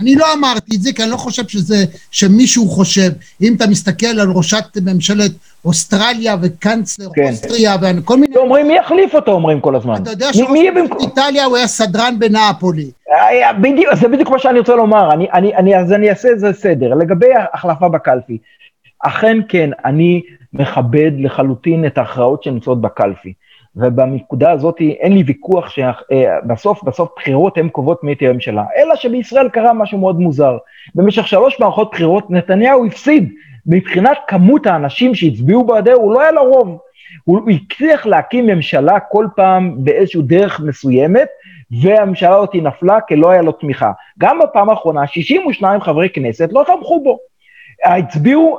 אני 0.01 0.15
לא 0.15 0.27
אמרתי 0.39 0.77
את 0.77 0.83
זה, 0.83 0.93
כי 0.93 1.03
אני 1.03 1.11
לא 1.11 1.17
חושב 1.17 1.49
שזה, 1.49 1.77
שמישהו 2.11 2.69
חושב. 2.69 3.11
אם 3.43 3.55
אתה 3.57 3.67
מסתכל 3.67 4.07
על 4.21 4.31
ראשת 4.35 4.65
ממשלת 4.85 5.31
אוסטרליה 5.65 6.37
וקנצלר 6.43 7.09
כן. 7.15 7.23
אוסטריה 7.31 7.77
וכל 7.83 8.17
מיני... 8.17 8.37
אומרים 8.37 8.69
מי 8.69 8.77
יחליף 8.77 9.15
אותו, 9.15 9.33
אומרים 9.33 9.61
כל 9.61 9.77
הזמן. 9.77 10.03
אתה 10.03 10.11
יודע 10.11 10.27
מי- 10.27 10.33
שראש 10.33 10.49
מי 10.51 10.59
יהיה 10.59 10.71
ממשלת 10.71 10.91
במקום? 10.91 11.09
איטליה 11.09 11.45
הוא 11.45 11.57
היה 11.57 11.67
סדרן 11.67 12.19
בנאפולי. 12.19 12.91
בדיוק, 13.61 13.95
זה 13.95 14.09
בדיוק 14.09 14.31
מה 14.31 14.39
שאני 14.39 14.59
רוצה 14.59 14.75
לומר, 14.75 15.13
אני, 15.13 15.27
אני, 15.35 15.57
אני, 15.57 15.77
אז 15.77 15.93
אני 15.93 16.11
אעשה 16.11 16.29
איזה 16.29 16.53
סדר. 16.53 16.95
לגבי 16.95 17.27
ההחלפה 17.35 17.89
בקלפי, 17.89 18.39
אכן 19.05 19.39
כן, 19.49 19.71
אני 19.85 20.23
מכבד 20.53 21.11
לחלוטין 21.19 21.87
את 21.87 21.99
ההכרעות 21.99 22.43
שנמצאות 22.43 22.81
בקלפי. 22.81 23.33
ובנקודה 23.77 24.51
הזאת 24.51 24.81
אין 24.81 25.13
לי 25.13 25.23
ויכוח 25.23 25.69
שבסוף, 25.69 26.83
בסוף 26.83 27.09
בחירות 27.17 27.59
הן 27.59 27.69
קובעות 27.69 28.05
מי 28.05 28.15
תהיה 28.15 28.31
הממשלה. 28.31 28.65
אלא 28.77 28.97
שבישראל 28.97 29.49
קרה 29.49 29.73
משהו 29.73 29.99
מאוד 29.99 30.21
מוזר. 30.21 30.57
במשך 30.95 31.29
שלוש 31.29 31.61
מערכות 31.61 31.91
בחירות 31.91 32.31
נתניהו 32.31 32.87
הפסיד. 32.87 33.33
מבחינת 33.67 34.19
כמות 34.29 34.67
האנשים 34.67 35.15
שהצביעו 35.15 35.65
בעדו, 35.65 35.93
הוא 35.93 36.13
לא 36.13 36.21
היה 36.21 36.33
לו 36.33 36.45
רוב. 36.45 36.79
הוא 37.25 37.51
הצליח 37.51 38.07
להקים 38.07 38.47
ממשלה 38.47 39.01
כל 39.01 39.27
פעם 39.37 39.75
באיזושהי 39.85 40.23
דרך 40.23 40.61
מסוימת, 40.61 41.29
והממשלה 41.83 42.37
הזאת 42.37 42.55
נפלה 42.55 42.99
כי 43.01 43.17
לא 43.17 43.31
היה 43.31 43.43
לו 43.43 43.53
תמיכה. 43.53 43.93
גם 44.19 44.39
בפעם 44.39 44.71
האחרונה, 44.71 45.07
62 45.07 45.81
חברי 45.81 46.09
כנסת 46.09 46.49
לא 46.53 46.65
תמכו 46.67 47.03
בו. 47.03 47.19
הצביעו, 47.85 48.59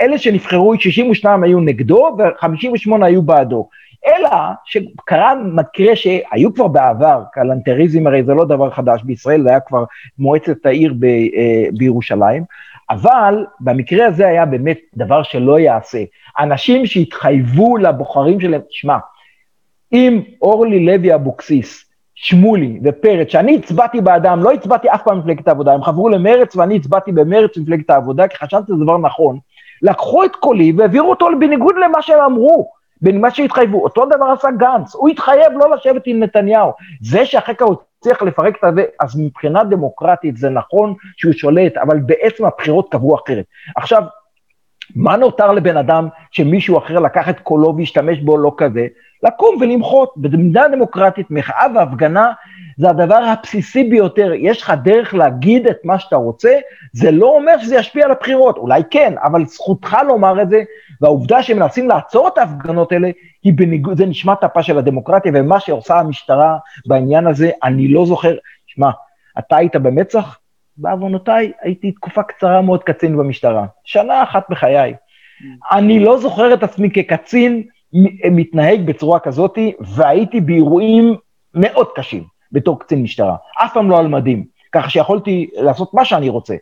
אלה 0.00 0.18
שנבחרו, 0.18 0.80
62 0.80 1.42
היו 1.42 1.60
נגדו 1.60 2.16
ו-58 2.18 3.04
היו 3.04 3.22
בעדו. 3.22 3.68
אלא 4.06 4.30
שקרה 4.64 5.34
מקרה 5.34 5.96
שהיו 5.96 6.54
כבר 6.54 6.68
בעבר, 6.68 7.22
כלנטריזם 7.34 8.06
הרי 8.06 8.24
זה 8.24 8.34
לא 8.34 8.44
דבר 8.44 8.70
חדש 8.70 9.02
בישראל, 9.02 9.42
זה 9.42 9.48
היה 9.48 9.60
כבר 9.60 9.84
מועצת 10.18 10.66
העיר 10.66 10.94
ב, 10.98 11.04
אה, 11.04 11.64
בירושלים, 11.72 12.44
אבל 12.90 13.46
במקרה 13.60 14.06
הזה 14.06 14.26
היה 14.26 14.46
באמת 14.46 14.78
דבר 14.96 15.22
שלא 15.22 15.60
יעשה. 15.60 15.98
אנשים 16.40 16.86
שהתחייבו 16.86 17.76
לבוחרים 17.76 18.40
שלהם, 18.40 18.60
שמע, 18.70 18.96
אם 19.92 20.22
אורלי 20.42 20.86
לוי 20.86 21.14
אבוקסיס, 21.14 21.84
שמולי 22.14 22.80
ופרץ, 22.84 23.28
שאני 23.28 23.56
הצבעתי 23.56 24.00
בעדם, 24.00 24.42
לא 24.42 24.52
הצבעתי 24.52 24.88
אף 24.90 25.02
פעם 25.02 25.16
במפלגת 25.18 25.48
העבודה, 25.48 25.72
הם 25.72 25.82
חברו 25.82 26.08
למרץ 26.08 26.56
ואני 26.56 26.76
הצבעתי 26.76 27.12
במרץ 27.12 27.58
במפלגת 27.58 27.90
העבודה, 27.90 28.28
כי 28.28 28.36
חשבתי 28.36 28.66
שזה 28.66 28.84
דבר 28.84 28.98
נכון. 28.98 29.38
לקחו 29.82 30.24
את 30.24 30.36
קולי 30.36 30.72
והעבירו 30.76 31.10
אותו 31.10 31.28
בניגוד 31.40 31.74
למה 31.84 32.02
שהם 32.02 32.20
אמרו. 32.20 32.79
בין 33.02 33.20
מה 33.20 33.30
שהתחייבו. 33.30 33.84
אותו 33.84 34.06
דבר 34.06 34.24
עשה 34.24 34.48
גנץ, 34.50 34.94
הוא 34.94 35.08
התחייב 35.08 35.52
לא 35.56 35.74
לשבת 35.74 36.02
עם 36.06 36.22
נתניהו. 36.22 36.72
זה 37.00 37.26
שאחר 37.26 37.54
כך 37.54 37.66
הוא 37.66 37.76
הצליח 37.98 38.22
לפרק 38.22 38.56
את 38.58 38.64
הזה, 38.64 38.84
אז 39.00 39.20
מבחינה 39.20 39.64
דמוקרטית 39.64 40.36
זה 40.36 40.50
נכון 40.50 40.94
שהוא 41.16 41.32
שולט, 41.32 41.76
אבל 41.76 41.98
בעצם 41.98 42.44
הבחירות 42.44 42.88
קבעו 42.90 43.14
אחרת. 43.14 43.44
עכשיו, 43.76 44.02
מה 44.96 45.16
נותר 45.16 45.52
לבן 45.52 45.76
אדם 45.76 46.08
שמישהו 46.30 46.78
אחר 46.78 46.98
לקח 46.98 47.28
את 47.28 47.40
קולו 47.40 47.76
והשתמש 47.76 48.18
בו 48.18 48.38
לא 48.38 48.52
כזה? 48.56 48.86
לקום 49.22 49.56
ולמחות. 49.60 50.12
במדינה 50.16 50.68
דמוקרטית, 50.68 51.26
מחאה 51.30 51.66
והפגנה 51.74 52.32
זה 52.80 52.90
הדבר 52.90 53.14
הבסיסי 53.14 53.84
ביותר. 53.84 54.32
יש 54.36 54.62
לך 54.62 54.72
דרך 54.82 55.14
להגיד 55.14 55.66
את 55.66 55.76
מה 55.84 55.98
שאתה 55.98 56.16
רוצה, 56.16 56.58
זה 56.92 57.10
לא 57.10 57.26
אומר 57.26 57.58
שזה 57.58 57.76
ישפיע 57.76 58.04
על 58.04 58.10
הבחירות. 58.10 58.56
אולי 58.56 58.82
כן, 58.90 59.14
אבל 59.24 59.46
זכותך 59.46 59.96
לומר 60.08 60.42
את 60.42 60.50
זה, 60.50 60.62
והעובדה 61.00 61.42
שמנסים 61.42 61.88
לעצור 61.88 62.28
את 62.28 62.38
ההפגנות 62.38 62.92
האלה, 62.92 63.10
היא 63.42 63.52
בניגוד, 63.56 63.96
זה 63.96 64.06
נשמת 64.06 64.44
אפה 64.44 64.62
של 64.62 64.78
הדמוקרטיה, 64.78 65.32
ומה 65.34 65.60
שעושה 65.60 65.98
המשטרה 65.98 66.58
בעניין 66.86 67.26
הזה, 67.26 67.50
אני 67.62 67.88
לא 67.88 68.06
זוכר, 68.06 68.36
שמע, 68.66 68.90
אתה 69.38 69.56
היית 69.56 69.76
במצח? 69.76 70.38
בעוונותיי, 70.76 71.52
הייתי 71.62 71.92
תקופה 71.92 72.22
קצרה 72.22 72.62
מאוד 72.62 72.82
קצין 72.82 73.16
במשטרה, 73.16 73.66
שנה 73.84 74.22
אחת 74.22 74.46
בחיי. 74.50 74.94
אני 75.72 76.00
לא 76.00 76.18
זוכר 76.18 76.54
את 76.54 76.62
עצמי 76.62 76.90
כקצין 76.90 77.62
מתנהג 78.30 78.86
בצורה 78.86 79.18
כזאת, 79.18 79.58
והייתי 79.80 80.40
באירועים 80.40 81.16
מאוד 81.54 81.86
קשים 81.94 82.39
בתור 82.52 82.80
קצין 82.80 83.02
משטרה, 83.02 83.36
אף 83.64 83.70
פעם 83.74 83.90
לא 83.90 83.98
על 83.98 84.08
מדים, 84.08 84.44
ככה 84.72 84.90
שיכולתי 84.90 85.50
לעשות 85.54 85.94
מה 85.94 86.04
שאני 86.04 86.28
רוצה. 86.28 86.54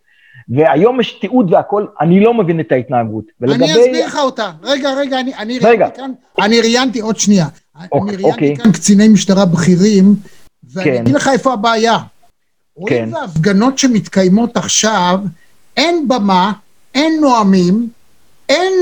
והיום 0.48 1.00
יש 1.00 1.12
תיעוד 1.12 1.52
והכל, 1.52 1.86
אני 2.00 2.20
לא 2.20 2.34
מבין 2.34 2.60
את 2.60 2.72
ההתנהגות. 2.72 3.24
ולגבי... 3.40 3.64
אני 3.64 3.72
אסביר 3.72 4.06
לך 4.06 4.16
אותה. 4.16 4.50
רגע, 4.62 4.94
רגע, 4.94 5.20
אני, 5.20 5.34
אני 5.34 5.58
רגע. 5.58 5.68
ראיינתי 5.68 5.96
כאן, 5.96 6.12
אני 6.38 6.60
ראיינתי, 6.60 7.00
עוד 7.00 7.18
שנייה. 7.18 7.46
אוקיי, 7.92 8.14
אני 8.14 8.22
ראיינתי 8.22 8.50
אוקיי. 8.50 8.56
כאן 8.56 8.72
קציני 8.72 9.08
משטרה 9.08 9.44
בכירים, 9.44 10.14
ואני 10.72 10.90
כן. 10.90 11.02
אגיד 11.02 11.14
לך 11.14 11.28
איפה 11.32 11.52
הבעיה. 11.52 11.98
כן. 11.98 12.04
רואים 12.76 13.10
בהפגנות 13.10 13.78
שמתקיימות 13.78 14.56
עכשיו, 14.56 15.20
אין 15.76 16.08
במה, 16.08 16.52
אין 16.94 17.20
נואמים, 17.20 17.88
אין 18.48 18.72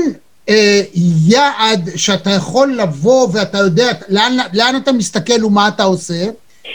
אה, 0.49 0.81
יעד 1.27 1.89
שאתה 1.95 2.29
יכול 2.29 2.75
לבוא 2.75 3.27
ואתה 3.33 3.57
יודע 3.57 3.91
לאן, 4.09 4.37
לאן 4.53 4.75
אתה 4.75 4.91
מסתכל 4.91 5.45
ומה 5.45 5.67
אתה 5.67 5.83
עושה. 5.83 6.25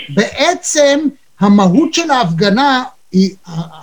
בעצם 0.09 1.01
המהות 1.41 1.95
של 1.95 2.11
ההפגנה 2.11 2.85
היא, 3.13 3.35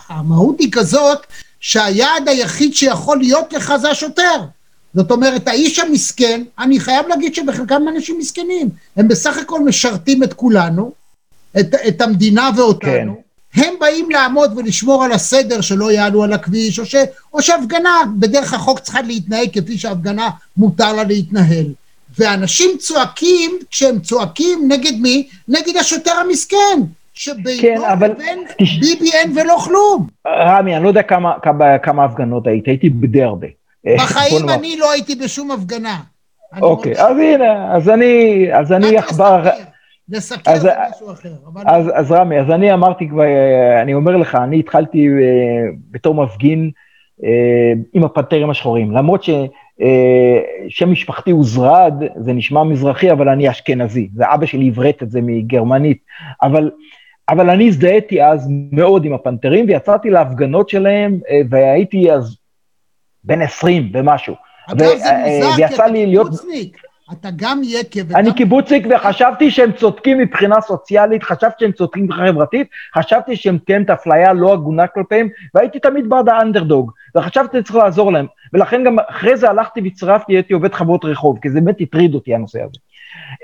המהות 0.10 0.60
היא 0.60 0.72
כזאת 0.72 1.20
שהיעד 1.60 2.28
היחיד 2.28 2.76
שיכול 2.76 3.18
להיות 3.18 3.54
לך 3.54 3.74
זה 3.82 3.90
השוטר. 3.90 4.44
זאת 4.94 5.12
אומרת, 5.12 5.48
האיש 5.48 5.80
המסכן, 5.80 6.44
אני 6.60 6.80
חייב 6.80 7.08
להגיד 7.08 7.36
שבחלקם 7.36 7.82
אנשים 7.88 8.18
מסכנים, 8.20 8.70
הם 8.96 9.08
בסך 9.08 9.38
הכל 9.38 9.66
משרתים 9.66 10.24
את 10.24 10.34
כולנו, 10.34 10.92
את, 11.60 11.76
את 11.88 12.02
המדינה 12.02 12.50
ואותנו, 12.56 13.16
כן. 13.54 13.62
הם 13.62 13.74
באים 13.80 14.12
לעמוד 14.12 14.58
ולשמור 14.58 15.04
על 15.04 15.12
הסדר 15.12 15.62
שלא 15.62 15.92
יעלו 15.92 16.24
על 16.24 16.34
הכביש, 16.34 16.80
או, 16.80 16.86
ש, 16.86 16.96
או 17.34 17.42
שהפגנה 17.42 17.90
בדרך 18.20 18.54
החוק 18.54 18.80
צריכה 18.80 19.02
להתנהג 19.02 19.50
כפי 19.54 19.78
שהפגנה 19.78 20.30
מותר 20.58 20.94
לה 20.94 21.04
להתנהל. 21.04 21.66
ואנשים 22.20 22.70
צועקים, 22.78 23.52
כשהם 23.72 24.00
צועקים 24.00 24.60
נגד 24.68 24.94
מי? 25.02 25.28
נגד 25.48 25.78
השוטר 25.80 26.12
המסכן. 26.12 26.80
שבינו 27.14 27.62
כן, 27.62 27.78
אבל... 27.94 28.12
לבין 28.12 28.40
ביבי 28.58 29.12
אין 29.12 29.38
ולא 29.38 29.58
כלום. 29.66 30.08
רמי, 30.28 30.76
אני 30.76 30.84
לא 30.84 30.88
יודע 30.88 31.04
כמה, 31.04 31.34
כמה, 31.42 31.78
כמה 31.78 32.06
הפגנות 32.06 32.48
היית, 32.48 32.68
הייתי 32.68 32.90
בדי 32.90 33.24
הרבה. 33.24 33.48
בחיים 33.98 34.50
אני 34.50 34.78
לא 34.78 34.92
הייתי 34.92 35.16
בשום 35.16 35.52
הפגנה. 35.52 35.98
אוקיי, 36.62 36.94
אז 37.02 37.18
הנה, 37.18 37.76
אז 37.76 37.90
אני, 37.90 38.46
אז 38.54 38.72
אני 38.72 38.98
עכבר... 38.98 39.50
לסקר 40.10 40.58
זה 40.58 40.70
משהו 40.90 41.12
אחר. 41.12 41.30
אז, 41.66 41.86
אז 41.94 42.12
רמי, 42.12 42.40
אז 42.40 42.50
אני 42.50 42.74
אמרתי 42.74 43.10
כבר, 43.10 43.24
אני 43.82 43.94
אומר 43.94 44.18
לך, 44.18 44.36
אני 44.36 44.60
התחלתי 44.60 45.08
uh, 45.08 45.76
בתור 45.92 46.16
מפגין 46.16 46.72
עם 47.94 48.04
הפנתרים 48.04 48.50
השחורים, 48.50 48.92
למרות 48.92 49.24
ש... 49.24 49.30
Uh, 49.80 49.84
שם 50.70 50.92
משפחתי 50.92 51.32
הוא 51.32 51.46
זרד, 51.46 51.94
זה 52.16 52.34
נשמע 52.34 52.64
מזרחי, 52.64 53.12
אבל 53.12 53.30
אני 53.30 53.50
אשכנזי. 53.50 54.10
זה 54.16 54.24
אבא 54.34 54.46
שלי 54.46 54.68
עברת 54.68 55.04
את 55.04 55.12
זה 55.12 55.20
מגרמנית. 55.22 55.98
אבל 56.42 56.70
אבל 57.30 57.50
אני 57.50 57.68
הזדהיתי 57.68 58.24
אז 58.24 58.48
מאוד 58.72 59.06
עם 59.06 59.14
הפנתרים, 59.14 59.66
ויצאתי 59.68 60.10
להפגנות 60.10 60.70
שלהם, 60.70 61.20
אה, 61.30 61.42
והייתי 61.50 62.12
אז 62.12 62.38
בן 63.24 63.42
20 63.42 63.92
ומשהו. 63.94 64.36
אגב, 64.68 64.78
זה 64.78 65.10
אה, 65.10 65.40
מוזר, 65.50 65.68
כי 65.68 65.76
אתה 65.76 65.84
קיבוצניק. 65.94 66.78
אתה 67.12 67.30
גם 67.36 67.62
יקב 67.64 68.02
וגם... 68.06 68.20
אני 68.20 68.34
קיבוצניק 68.34 68.88
וחשבתי 68.90 69.52
שהם 69.52 69.72
צודקים 69.72 70.18
מבחינה 70.18 70.62
סוציאלית, 70.62 71.24
חשבתי 71.24 71.56
שהם 71.60 71.72
צודקים 71.72 72.04
מבחינה 72.04 72.28
חברתית, 72.28 72.68
חשבתי 72.96 73.36
שהם 73.36 73.58
קיימת 73.66 73.90
אפליה 73.90 74.34
לא 74.34 74.54
הגונה 74.54 74.88
כלפיהם, 74.88 75.30
והייתי 75.56 75.80
תמיד 75.80 76.10
בעד 76.10 76.30
האנדרדוג, 76.30 76.92
וחשבתי 77.16 77.58
שצריך 77.60 77.76
לעזור 77.76 78.12
להם. 78.12 78.26
ולכן 78.54 78.84
גם 78.84 78.98
אחרי 79.10 79.38
זה 79.38 79.50
הלכתי 79.50 79.82
והצטרפתי, 79.82 80.34
הייתי 80.34 80.54
עובד 80.54 80.74
חברות 80.74 81.06
רחוב, 81.06 81.40
כי 81.42 81.50
זה 81.50 81.62
באמת 81.62 81.82
הטריד 81.82 82.16
אותי 82.16 82.36
הנושא 82.36 82.60
הזה. 82.62 82.78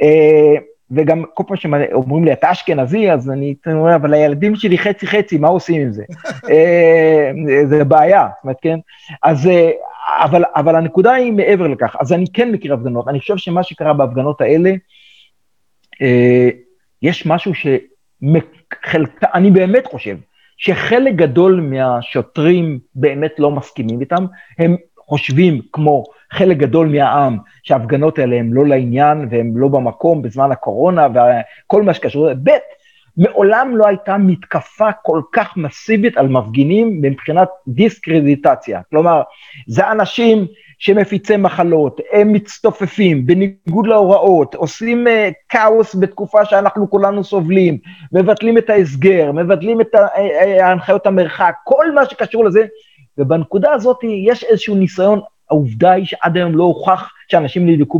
אה, 0.01 0.61
וגם 0.91 1.23
כל 1.33 1.43
פעם 1.47 1.57
שאומרים 1.57 2.25
לי, 2.25 2.33
אתה 2.33 2.51
אשכנזי, 2.51 3.11
אז 3.11 3.29
אני 3.29 3.55
אומר, 3.67 3.95
אבל 3.95 4.13
הילדים 4.13 4.55
שלי 4.55 4.77
חצי 4.77 5.07
חצי, 5.07 5.37
מה 5.37 5.47
עושים 5.47 5.81
עם 5.81 5.91
זה? 5.91 6.03
אה, 6.51 7.31
זה 7.65 7.83
בעיה, 7.83 8.27
זאת 8.35 8.43
אומרת, 8.43 8.57
כן? 8.61 8.79
אז, 9.23 9.47
אה, 9.47 9.71
אבל, 10.07 10.43
אבל 10.55 10.75
הנקודה 10.75 11.13
היא 11.13 11.33
מעבר 11.33 11.67
לכך, 11.67 11.95
אז 11.99 12.13
אני 12.13 12.25
כן 12.33 12.51
מכיר 12.51 12.73
הפגנות, 12.73 13.07
אני 13.07 13.19
חושב 13.19 13.37
שמה 13.37 13.63
שקרה 13.63 13.93
בהפגנות 13.93 14.41
האלה, 14.41 14.71
יש 17.01 17.25
משהו 17.25 17.51
שחלק, 17.53 19.23
אני 19.33 19.51
באמת 19.51 19.85
חושב, 19.85 20.17
שחלק 20.57 21.15
גדול 21.15 21.59
מהשוטרים 21.61 22.79
באמת 22.95 23.33
לא 23.39 23.51
מסכימים 23.51 24.01
איתם, 24.01 24.25
הם 24.59 24.75
חושבים 25.07 25.61
כמו 25.73 26.03
חלק 26.31 26.57
גדול 26.57 26.87
מהעם 26.87 27.37
שההפגנות 27.63 28.19
האלה 28.19 28.35
הן 28.35 28.49
לא 28.53 28.65
לעניין 28.65 29.27
והן 29.31 29.51
לא 29.55 29.67
במקום 29.67 30.21
בזמן 30.21 30.51
הקורונה 30.51 31.07
וכל 31.67 31.83
מה 31.83 31.93
שקשור, 31.93 32.29
ב', 32.43 32.49
מעולם 33.17 33.77
לא 33.77 33.87
הייתה 33.87 34.17
מתקפה 34.17 34.91
כל 34.91 35.21
כך 35.31 35.57
מסיבית 35.57 36.17
על 36.17 36.27
מפגינים 36.27 37.01
מבחינת 37.01 37.49
דיסקרדיטציה. 37.67 38.81
כלומר, 38.89 39.21
זה 39.67 39.91
אנשים 39.91 40.47
שמפיצי 40.79 41.37
מחלות, 41.37 42.01
הם 42.11 42.33
מצטופפים 42.33 43.25
בניגוד 43.25 43.87
להוראות, 43.87 44.55
עושים 44.55 45.07
uh, 45.07 45.09
כאוס 45.49 45.95
בתקופה 45.95 46.45
שאנחנו 46.45 46.89
כולנו 46.89 47.23
סובלים, 47.23 47.77
מבטלים 48.11 48.57
את 48.57 48.69
ההסגר, 48.69 49.31
מבטלים 49.31 49.81
את 49.81 49.95
ההנחיות 50.59 51.05
המרחק, 51.05 51.53
כל 51.63 51.91
מה 51.91 52.05
שקשור 52.05 52.45
לזה, 52.45 52.65
ובנקודה 53.17 53.71
הזאת 53.71 53.99
יש 54.03 54.43
איזשהו 54.43 54.75
ניסיון 54.75 55.21
העובדה 55.49 55.91
היא 55.91 56.05
שעד 56.05 56.37
היום 56.37 56.55
לא 56.55 56.63
הוכח 56.63 57.11
שאנשים 57.27 57.69
נדבקו 57.69 57.99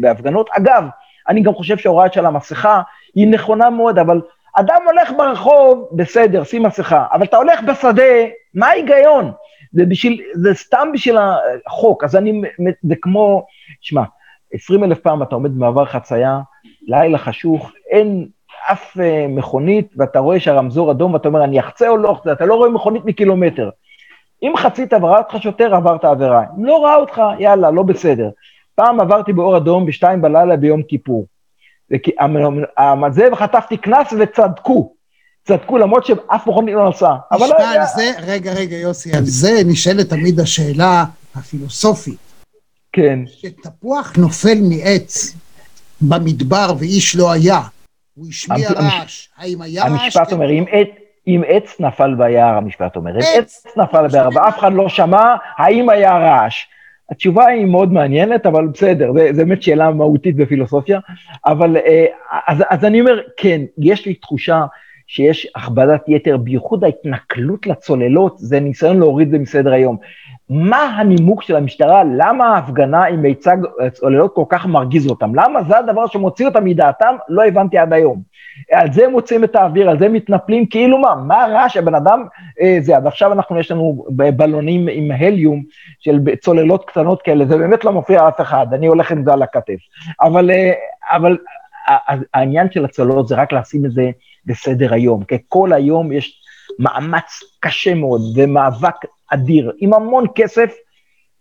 בהפגנות. 0.00 0.50
אגב, 0.52 0.84
אני 1.28 1.40
גם 1.40 1.54
חושב 1.54 1.78
שההוראה 1.78 2.12
של 2.12 2.26
המסכה 2.26 2.82
היא 3.14 3.28
נכונה 3.28 3.70
מאוד, 3.70 3.98
אבל 3.98 4.20
אדם 4.54 4.82
הולך 4.86 5.12
ברחוב, 5.16 5.88
בסדר, 5.92 6.44
שים 6.44 6.62
מסכה, 6.62 7.06
אבל 7.12 7.24
אתה 7.24 7.36
הולך 7.36 7.60
בשדה, 7.62 8.12
מה 8.54 8.66
ההיגיון? 8.66 9.32
זה, 9.72 9.84
בשביל, 9.84 10.22
זה 10.34 10.54
סתם 10.54 10.88
בשביל 10.92 11.16
החוק, 11.66 12.04
אז 12.04 12.16
אני, 12.16 12.42
זה 12.82 12.94
כמו, 13.02 13.46
שמע, 13.80 14.02
20 14.52 14.84
אלף 14.84 14.98
פעם 14.98 15.22
אתה 15.22 15.34
עומד 15.34 15.54
במעבר 15.54 15.84
חצייה, 15.84 16.40
לילה 16.82 17.18
חשוך, 17.18 17.72
אין 17.90 18.28
אף 18.72 19.00
אה, 19.00 19.26
מכונית, 19.28 19.94
ואתה 19.96 20.18
רואה 20.18 20.40
שהרמזור 20.40 20.90
אדום, 20.90 21.14
ואתה 21.14 21.28
אומר, 21.28 21.44
אני 21.44 21.60
אחצה 21.60 21.88
או 21.88 21.96
לא 21.96 22.12
אחצה, 22.12 22.32
אתה 22.32 22.46
לא 22.46 22.54
רואה 22.54 22.70
מכונית 22.70 23.04
מקילומטר. 23.04 23.70
אם 24.42 24.52
חצית 24.56 24.92
וראה 24.92 25.18
אותך 25.18 25.36
שוטר, 25.42 25.74
עברת 25.74 26.04
עבירה. 26.04 26.44
אם 26.58 26.64
לא 26.64 26.84
ראה 26.84 26.96
אותך, 26.96 27.20
יאללה, 27.38 27.70
לא 27.70 27.82
בסדר. 27.82 28.30
פעם 28.74 29.00
עברתי 29.00 29.32
באור 29.32 29.56
אדום 29.56 29.86
בשתיים 29.86 30.22
בלילה 30.22 30.56
ביום 30.56 30.82
כיפור. 30.82 31.26
זה, 33.10 33.28
וחטפתי 33.32 33.76
קנס 33.76 34.06
וצדקו. 34.18 34.92
צדקו 35.44 35.78
למרות 35.78 36.06
שאף 36.06 36.46
מכונית 36.46 36.74
לא 36.74 36.88
נסע. 36.88 37.14
אבל... 37.30 37.46
תשמע, 37.46 37.70
על 37.70 37.86
זה, 37.96 38.10
רגע, 38.22 38.52
רגע, 38.52 38.76
יוסי, 38.76 39.12
על 39.16 39.24
זה 39.24 39.50
נשאלת 39.66 40.08
תמיד 40.08 40.40
השאלה 40.40 41.04
הפילוסופית. 41.34 42.18
כן. 42.92 43.18
שתפוח 43.26 44.12
נופל 44.16 44.58
מעץ 44.68 45.34
במדבר 46.00 46.72
ואיש 46.78 47.16
לא 47.16 47.32
היה, 47.32 47.60
הוא 48.14 48.26
השמיע 48.28 48.70
רעש, 48.72 49.28
האם 49.36 49.62
היה 49.62 49.84
רעש? 49.84 50.02
המשפט 50.02 50.32
אומר, 50.32 50.50
אם 50.50 50.64
עץ 51.46 51.80
נפל 51.80 52.14
ביער, 52.14 52.56
המשפט 52.56 52.96
אומר, 52.96 53.16
אם 53.16 53.38
עץ 53.38 53.66
נפל 53.76 54.08
ביער 54.08 54.28
ואף 54.34 54.58
אחד 54.58 54.72
לא 54.72 54.88
שמע, 54.88 55.36
האם 55.58 55.88
היה 55.88 56.18
רעש? 56.18 56.66
התשובה 57.10 57.46
היא 57.46 57.66
מאוד 57.66 57.92
מעניינת, 57.92 58.46
אבל 58.46 58.66
בסדר, 58.66 59.12
זו 59.32 59.46
באמת 59.46 59.62
שאלה 59.62 59.90
מהותית 59.90 60.36
בפילוסופיה. 60.36 61.00
אבל 61.46 61.76
אה, 61.76 62.06
אז, 62.46 62.64
אז 62.70 62.84
אני 62.84 63.00
אומר, 63.00 63.20
כן, 63.36 63.60
יש 63.78 64.06
לי 64.06 64.14
תחושה 64.14 64.64
שיש 65.06 65.46
הכבדת 65.54 66.08
יתר, 66.08 66.36
בייחוד 66.36 66.84
ההתנכלות 66.84 67.66
לצוללות, 67.66 68.38
זה 68.38 68.60
ניסיון 68.60 68.98
להוריד 68.98 69.26
את 69.26 69.32
זה 69.32 69.38
מסדר 69.38 69.72
היום. 69.72 69.96
מה 70.54 70.84
הנימוק 70.84 71.42
של 71.42 71.56
המשטרה, 71.56 72.02
למה 72.04 72.46
ההפגנה 72.46 73.04
עם 73.04 73.22
מיצג 73.22 73.56
צוללות 73.92 74.34
כל 74.34 74.44
כך 74.48 74.66
מרגיז 74.66 75.10
אותם? 75.10 75.34
למה 75.34 75.62
זה 75.62 75.78
הדבר 75.78 76.06
שמוציא 76.06 76.46
אותם 76.46 76.64
מדעתם? 76.64 77.16
לא 77.28 77.44
הבנתי 77.44 77.78
עד 77.78 77.92
היום. 77.92 78.22
על 78.72 78.92
זה 78.92 79.08
מוצאים 79.08 79.44
את 79.44 79.56
האוויר, 79.56 79.90
על 79.90 79.98
זה 79.98 80.08
מתנפלים, 80.08 80.66
כאילו 80.66 80.98
מה, 80.98 81.14
מה 81.14 81.46
רע 81.50 81.68
שהבן 81.68 81.94
אדם 81.94 82.24
אה, 82.60 82.78
זה, 82.80 82.96
אז 82.96 83.06
עכשיו 83.06 83.32
אנחנו, 83.32 83.60
יש 83.60 83.70
לנו 83.70 84.04
בלונים 84.08 84.88
עם 84.92 85.10
הליום 85.10 85.62
של 86.00 86.18
צוללות 86.40 86.84
קטנות 86.84 87.22
כאלה, 87.22 87.44
זה 87.46 87.56
באמת 87.56 87.84
לא 87.84 87.92
מפריע 87.92 88.24
לאף 88.24 88.40
אחד, 88.40 88.66
אני 88.72 88.86
הולך 88.86 89.12
עם 89.12 89.24
זה 89.24 89.32
על 89.32 89.42
הכתף. 89.42 89.78
אבל, 90.20 90.50
אה, 90.50 90.72
אבל 91.16 91.36
העניין 92.34 92.70
של 92.70 92.84
הצוללות 92.84 93.28
זה 93.28 93.34
רק 93.34 93.52
לשים 93.52 93.86
את 93.86 93.92
זה 93.92 94.10
בסדר 94.46 94.94
היום, 94.94 95.24
כי 95.24 95.34
כל 95.48 95.72
היום 95.72 96.12
יש 96.12 96.42
מאמץ 96.78 97.40
קשה 97.60 97.94
מאוד 97.94 98.20
ומאבק 98.36 98.96
אדיר, 99.34 99.72
עם 99.78 99.94
המון 99.94 100.26
כסף, 100.34 100.74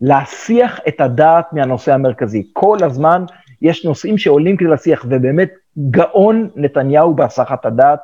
להסיח 0.02 0.80
את 0.88 1.02
הדעת 1.02 1.54
מהנושא 1.54 1.94
המרכזי. 1.94 2.44
כל 2.54 2.78
הזמן 2.84 3.26
יש 3.62 3.86
נושאים 3.86 4.18
שעולים 4.18 4.58
כדי 4.58 4.70
להסיח, 4.70 5.06
ובאמת 5.10 5.50
גאון 5.92 6.50
נתניהו 6.56 7.14
בהסחת 7.14 7.66
הדעת. 7.66 8.00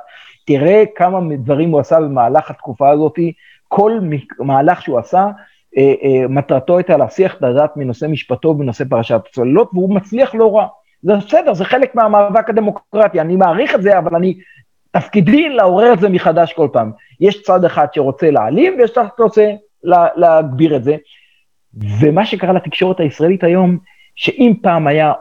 תראה 0.46 0.84
כמה 0.96 1.36
דברים 1.36 1.72
הוא 1.72 1.80
עשה 1.80 2.00
במהלך 2.00 2.52
התקופה 2.52 2.90
הזאת, 2.90 3.20
כל 3.68 4.00
מהלך 4.40 4.82
שהוא 4.82 5.00
עשה, 5.00 5.28
אה, 5.78 5.94
אה, 6.04 6.28
מטרתו 6.30 6.78
הייתה 6.78 6.98
להסיח 6.98 7.36
את 7.36 7.44
הדעת 7.44 7.78
מנושא 7.78 8.06
משפטו 8.06 8.48
ובנושא 8.48 8.84
פרשת 8.90 9.22
הצוללות, 9.30 9.70
והוא 9.74 9.96
מצליח 9.96 10.36
לא 10.36 10.56
רע. 10.58 10.68
זה 11.04 11.16
בסדר, 11.16 11.54
זה 11.54 11.66
חלק 11.66 11.96
מהמאבק 11.96 12.50
הדמוקרטי, 12.50 13.22
אני 13.22 13.36
מעריך 13.36 13.76
את 13.76 13.82
זה, 13.82 13.98
אבל 13.98 14.16
אני, 14.16 14.38
תפקידי 14.92 15.50
לעורר 15.50 15.94
את 15.94 16.00
זה 16.00 16.10
מחדש 16.10 16.54
כל 16.54 16.68
פעם. 16.74 16.92
יש 17.20 17.44
צד 17.44 17.66
אחד 17.66 17.88
שרוצה 17.94 18.32
להעלים, 18.32 18.76
ויש 18.80 18.94
צד 18.94 19.06
שרוצה 19.18 19.52
להגביר 20.16 20.76
את 20.76 20.84
זה. 20.84 20.96
ומה 22.00 22.26
שקרה 22.26 22.54
לתקשורת 22.54 23.00
הישראלית 23.00 23.44
היום, 23.44 23.78
שאם 24.16 24.54
פעם 24.62 24.88
היה 24.88 25.14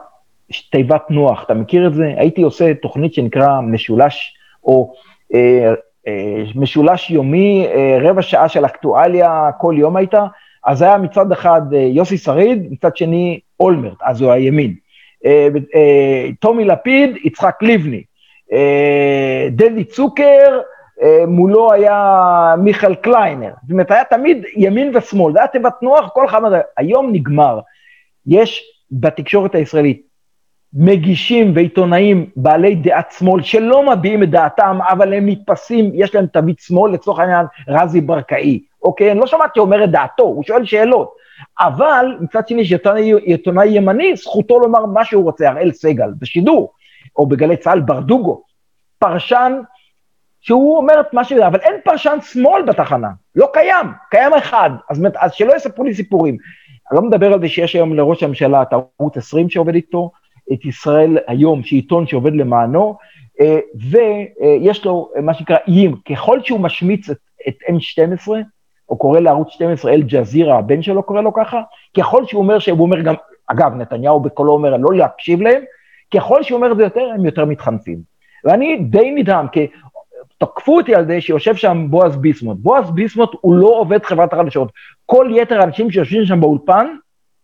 תיבת 0.71 1.11
נוח, 1.11 1.43
אתה 1.43 1.53
מכיר 1.53 1.87
את 1.87 1.93
זה? 1.93 2.13
הייתי 2.17 2.41
עושה 2.41 2.73
תוכנית 2.73 3.13
שנקרא 3.13 3.61
משולש, 3.61 4.33
או 4.63 4.93
אה, 5.33 5.73
אה, 6.07 6.43
משולש 6.55 7.11
יומי, 7.11 7.67
אה, 7.67 7.97
רבע 8.01 8.21
שעה 8.21 8.49
של 8.49 8.65
אקטואליה 8.65 9.49
כל 9.59 9.75
יום 9.77 9.95
הייתה, 9.95 10.25
אז 10.65 10.81
היה 10.81 10.97
מצד 10.97 11.31
אחד 11.31 11.61
אה, 11.73 11.79
יוסי 11.79 12.17
שריד, 12.17 12.67
מצד 12.71 12.97
שני 12.97 13.39
אולמרט, 13.59 13.97
אז 14.01 14.21
הוא 14.21 14.31
הימין. 14.31 14.75
אה, 15.25 15.47
אה, 15.75 16.29
טומי 16.39 16.65
לפיד, 16.65 17.17
יצחק 17.23 17.55
לבני. 17.61 18.03
אה, 18.53 19.47
דדי 19.51 19.83
צוקר, 19.83 20.59
מולו 21.27 21.73
היה 21.73 22.55
מיכאל 22.57 22.95
קליינר. 22.95 23.51
זאת 23.61 23.71
אומרת, 23.71 23.91
היה 23.91 24.03
תמיד 24.03 24.45
ימין 24.55 24.91
ושמאל, 24.95 25.33
זה 25.33 25.39
היה 25.39 25.47
תיבת 25.47 25.73
נוח, 25.81 26.09
כל 26.13 26.25
אחד... 26.25 26.41
היום 26.77 27.11
נגמר. 27.11 27.59
יש 28.27 28.63
בתקשורת 28.91 29.55
הישראלית 29.55 30.07
מגישים 30.73 31.51
ועיתונאים 31.55 32.29
בעלי 32.35 32.75
דעת 32.75 33.11
שמאל 33.11 33.43
שלא 33.43 33.95
מביעים 33.95 34.23
את 34.23 34.29
דעתם, 34.29 34.79
אבל 34.89 35.13
הם 35.13 35.29
נתפסים, 35.29 35.91
יש 35.93 36.15
להם 36.15 36.25
תווית 36.25 36.59
שמאל, 36.59 36.91
לצורך 36.91 37.19
העניין 37.19 37.45
רזי 37.67 38.01
ברקאי, 38.01 38.59
אוקיי? 38.83 39.11
אני 39.11 39.19
לא 39.19 39.27
שמעתי 39.27 39.59
אומר 39.59 39.83
את 39.83 39.91
דעתו, 39.91 40.23
הוא 40.23 40.43
שואל 40.43 40.65
שאלות. 40.65 41.13
אבל 41.59 42.17
מצד 42.19 42.47
שני, 42.47 42.65
שעיתונאי 42.65 43.67
ימני, 43.67 44.15
זכותו 44.15 44.59
לומר 44.59 44.85
מה 44.85 45.05
שהוא 45.05 45.23
רוצה, 45.23 45.49
אראל 45.49 45.71
סגל, 45.71 46.09
בשידור, 46.19 46.73
או 47.15 47.25
בגלי 47.25 47.57
צה"ל, 47.57 47.79
ברדוגו, 47.79 48.41
פרשן 48.99 49.59
שהוא 50.41 50.77
אומר 50.77 50.99
את 50.99 51.13
מה 51.13 51.23
ש... 51.23 51.31
אבל 51.31 51.59
אין 51.59 51.73
פרשן 51.83 52.17
שמאל 52.21 52.61
בתחנה, 52.61 53.09
לא 53.35 53.49
קיים, 53.53 53.87
קיים 54.11 54.33
אחד, 54.33 54.69
אז, 54.89 55.03
אז 55.15 55.33
שלא 55.33 55.55
יספרו 55.55 55.83
לי 55.83 55.93
סיפורים. 55.93 56.37
אני 56.91 56.95
לא 56.97 57.01
מדבר 57.01 57.33
על 57.33 57.41
זה 57.41 57.47
שיש 57.47 57.75
היום 57.75 57.93
לראש 57.93 58.23
הממשלה 58.23 58.61
את 58.61 58.73
ערוץ 58.73 59.17
20 59.17 59.49
שעובד 59.49 59.75
איתו, 59.75 60.11
את 60.53 60.65
ישראל 60.65 61.17
היום, 61.27 61.63
שהיא 61.63 61.81
עיתון 61.81 62.07
שעובד 62.07 62.33
למענו, 62.33 62.97
אה, 63.41 63.59
ויש 63.91 64.85
לו 64.85 65.11
מה 65.21 65.33
שנקרא 65.33 65.57
איים, 65.67 65.95
ככל 66.09 66.39
שהוא 66.43 66.59
משמיץ 66.59 67.09
את, 67.09 67.17
את 67.47 67.55
N12, 67.69 68.31
או 68.89 68.97
קורא 68.97 69.19
לערוץ 69.19 69.49
12 69.49 69.91
אל-ג'זירה, 69.91 70.57
הבן 70.57 70.81
שלו 70.81 71.03
קורא 71.03 71.21
לו 71.21 71.33
ככה, 71.33 71.61
ככל 71.97 72.25
שהוא 72.25 72.41
אומר, 72.41 72.59
שהוא 72.59 72.81
אומר 72.81 73.01
גם, 73.01 73.15
אגב, 73.47 73.73
נתניהו 73.75 74.19
בקולו 74.19 74.53
אומר 74.53 74.77
לא 74.77 74.97
להקשיב 74.97 75.41
להם, 75.41 75.61
ככל 76.13 76.43
שהוא 76.43 76.57
אומר 76.57 76.71
את 76.71 76.77
זה 76.77 76.83
יותר, 76.83 77.09
הם 77.15 77.25
יותר 77.25 77.45
מתחנפים. 77.45 77.97
ואני 78.45 78.77
די 78.77 79.11
נדהם, 79.11 79.47
כי 79.47 79.67
תקפו 80.37 80.77
אותי 80.77 80.95
על 80.95 81.07
זה 81.07 81.21
שיושב 81.21 81.55
שם 81.55 81.87
בועז 81.89 82.15
ביסמוט. 82.15 82.57
בועז 82.59 82.91
ביסמוט 82.91 83.31
הוא 83.41 83.55
לא 83.55 83.67
עובד 83.67 84.05
חברת 84.05 84.33
החדשות. 84.33 84.71
כל 85.05 85.29
יתר 85.35 85.61
האנשים 85.61 85.91
שיושבים 85.91 86.25
שם 86.25 86.41
באולפן, 86.41 86.87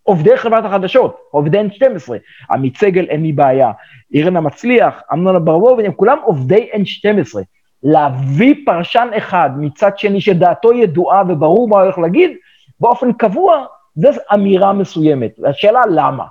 עובדי 0.03 0.38
חברת 0.38 0.65
החדשות, 0.65 1.17
עובדי 1.32 1.60
N12. 1.60 2.12
עמית 2.51 2.77
סגל, 2.77 3.06
אין 3.10 3.23
לי 3.23 3.32
בעיה. 3.32 3.71
אירנה 4.13 4.41
מצליח, 4.41 5.01
אמנון 5.13 5.36
אברבוב, 5.36 5.79
הם 5.79 5.91
כולם 5.91 6.17
עובדי 6.23 6.69
N12. 6.73 7.39
להביא 7.84 8.56
פרשן 8.65 9.08
אחד 9.17 9.49
מצד 9.58 9.97
שני 9.97 10.21
שדעתו 10.21 10.73
ידועה 10.73 11.23
וברור 11.27 11.69
מה 11.69 11.82
הולך 11.82 11.97
להגיד, 11.97 12.32
באופן 12.79 13.13
קבוע, 13.13 13.65
זו 13.95 14.10
אמירה 14.34 14.73
מסוימת. 14.73 15.32
השאלה 15.49 15.82
למה. 15.89 16.23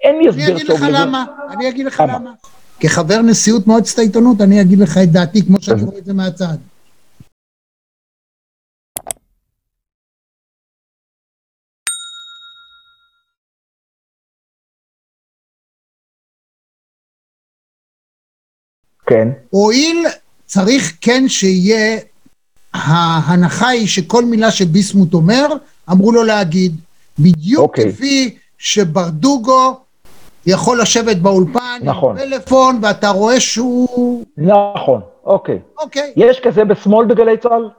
אין 0.00 0.18
לי 0.18 0.28
הסבר 0.28 0.58
טוב 0.66 0.82
לזה. 0.82 0.86
אני 0.86 0.90
אגיד 0.90 0.96
לך 0.96 1.06
למה, 1.06 1.24
אני 1.50 1.68
אגיד 1.68 1.86
לך 1.86 2.02
למה. 2.08 2.30
כחבר 2.84 3.22
נשיאות 3.22 3.66
מועצת 3.66 3.98
העיתונות, 3.98 4.40
אני 4.40 4.60
אגיד 4.60 4.78
לך 4.78 4.98
את 5.02 5.12
דעתי 5.12 5.46
כמו 5.46 5.62
שאני 5.62 5.82
רואה 5.82 5.98
את 5.98 6.04
זה 6.04 6.12
מהצד. 6.12 6.56
כן. 19.06 19.28
הואיל 19.50 20.06
צריך 20.46 20.96
כן 21.00 21.28
שיהיה, 21.28 22.00
ההנחה 22.72 23.68
היא 23.68 23.86
שכל 23.86 24.24
מילה 24.24 24.50
שביסמוט 24.50 25.14
אומר, 25.14 25.46
אמרו 25.90 26.12
לו 26.12 26.24
להגיד. 26.24 26.76
בדיוק 27.18 27.78
okay. 27.78 27.80
אוקיי. 27.80 27.92
כפי 27.92 28.38
שברדוגו 28.58 29.80
יכול 30.46 30.80
לשבת 30.80 31.16
באולפן, 31.16 31.63
נכון. 31.82 32.18
עם 32.18 32.24
פלאפון, 32.26 32.78
ואתה 32.82 33.08
רואה 33.08 33.40
שהוא... 33.40 34.24
נכון, 34.36 35.00
אוקיי. 35.24 35.58
אוקיי. 35.78 36.12
יש 36.16 36.40
כזה 36.40 36.64
בשמאל 36.64 37.06
בגלי 37.06 37.36
צה"ל? 37.36 37.70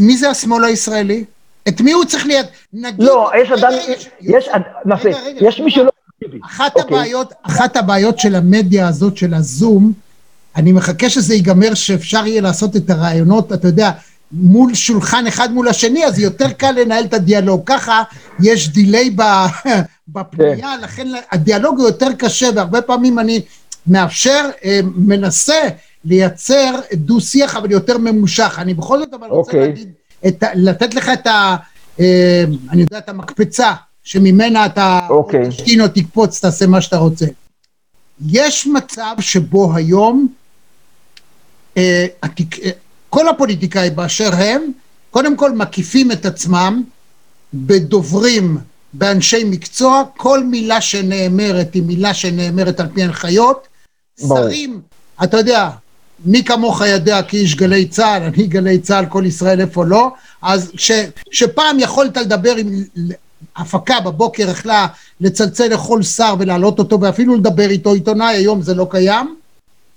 מי 0.00 0.16
זה 0.16 0.30
השמאל 0.30 0.64
הישראלי? 0.64 1.24
את 1.68 1.80
מי 1.80 1.92
הוא 1.92 2.04
צריך 2.04 2.26
ליד... 2.26 2.46
נגיד... 2.72 3.02
לא, 3.02 3.30
יש. 3.42 3.50
יש, 3.80 4.08
יש, 4.20 4.48
נעשה, 4.84 5.10
יש 5.40 5.60
מי 5.60 5.70
שלא... 5.70 5.90
אחת 6.44 6.76
אוקיי. 6.76 6.96
הבעיות, 6.96 7.32
אחת 7.42 7.76
הבעיות 7.76 8.18
של 8.18 8.34
המדיה 8.34 8.88
הזאת, 8.88 9.16
של 9.16 9.34
הזום, 9.34 9.92
אני 10.56 10.72
מחכה 10.72 11.10
שזה 11.10 11.34
ייגמר, 11.34 11.74
שאפשר 11.74 12.26
יהיה 12.26 12.40
לעשות 12.40 12.76
את 12.76 12.90
הרעיונות, 12.90 13.52
אתה 13.52 13.68
יודע, 13.68 13.90
מול 14.32 14.74
שולחן 14.74 15.26
אחד 15.26 15.52
מול 15.52 15.68
השני, 15.68 16.04
אז 16.04 16.18
יותר 16.18 16.52
קל 16.52 16.70
לנהל 16.70 17.04
את 17.04 17.14
הדיאלוג. 17.14 17.62
ככה 17.66 18.02
יש 18.40 18.68
דיליי 18.68 19.16
בפנייה, 20.12 20.56
כן. 20.56 20.80
לכן 20.80 21.08
הדיאלוג 21.30 21.78
הוא 21.78 21.86
יותר 21.86 22.12
קשה, 22.18 22.48
והרבה 22.54 22.82
פעמים 22.82 23.18
אני 23.18 23.40
מאפשר, 23.86 24.50
אה, 24.64 24.80
מנסה 24.84 25.68
לייצר 26.04 26.80
דו-שיח, 26.94 27.56
אבל 27.56 27.70
יותר 27.70 27.98
ממושך. 27.98 28.58
אני 28.58 28.74
בכל 28.74 28.98
זאת 28.98 29.14
אבל 29.14 29.28
רוצה 29.28 29.50
אוקיי. 29.50 29.60
להגיד, 29.60 29.92
את, 30.26 30.44
לתת 30.54 30.94
לך 30.94 31.10
את 31.12 31.26
ה... 31.26 31.56
אה, 32.00 32.44
אני 32.70 32.82
יודע, 32.82 32.98
את 32.98 33.08
המקפצה. 33.08 33.72
שממנה 34.04 34.66
אתה 34.66 35.06
אוקיי. 35.08 35.48
תשתין 35.48 35.80
או 35.80 35.88
תקפוץ, 35.88 36.40
תעשה 36.40 36.66
מה 36.66 36.80
שאתה 36.80 36.96
רוצה. 36.96 37.26
יש 38.26 38.66
מצב 38.66 39.14
שבו 39.20 39.74
היום 39.74 40.28
אה, 41.76 42.06
התק... 42.22 42.58
אה, 42.58 42.70
כל 43.10 43.28
הפוליטיקאים 43.28 43.96
באשר 43.96 44.30
הם, 44.34 44.72
קודם 45.10 45.36
כל 45.36 45.52
מקיפים 45.52 46.12
את 46.12 46.26
עצמם 46.26 46.82
בדוברים, 47.54 48.58
באנשי 48.94 49.44
מקצוע, 49.44 50.02
כל 50.16 50.44
מילה 50.44 50.80
שנאמרת 50.80 51.74
היא 51.74 51.82
מילה 51.82 52.14
שנאמרת 52.14 52.80
על 52.80 52.86
פי 52.94 53.02
הנחיות. 53.02 53.68
ברור. 54.20 54.38
שרים, 54.38 54.80
אתה 55.24 55.36
יודע, 55.36 55.70
מי 56.24 56.44
כמוך 56.44 56.80
יודע 56.80 57.22
כאיש 57.22 57.54
גלי 57.54 57.88
צה"ל, 57.88 58.22
אני 58.22 58.46
גלי 58.46 58.78
צה"ל, 58.78 59.06
כל 59.06 59.24
ישראל 59.26 59.60
איפה 59.60 59.84
לא, 59.84 60.10
אז 60.42 60.72
ש, 60.76 60.92
שפעם 61.30 61.78
יכולת 61.80 62.16
לדבר 62.16 62.56
עם 62.56 62.84
הפקה 63.56 64.00
בבוקר 64.00 64.50
יכלה 64.50 64.86
לצלצל 65.20 65.68
לכל 65.68 66.02
שר 66.02 66.34
ולהעלות 66.38 66.78
אותו 66.78 67.00
ואפילו 67.00 67.36
לדבר 67.36 67.70
איתו, 67.70 67.92
עיתונאי 67.92 68.34
היום 68.34 68.62
זה 68.62 68.74
לא 68.74 68.86
קיים, 68.90 69.36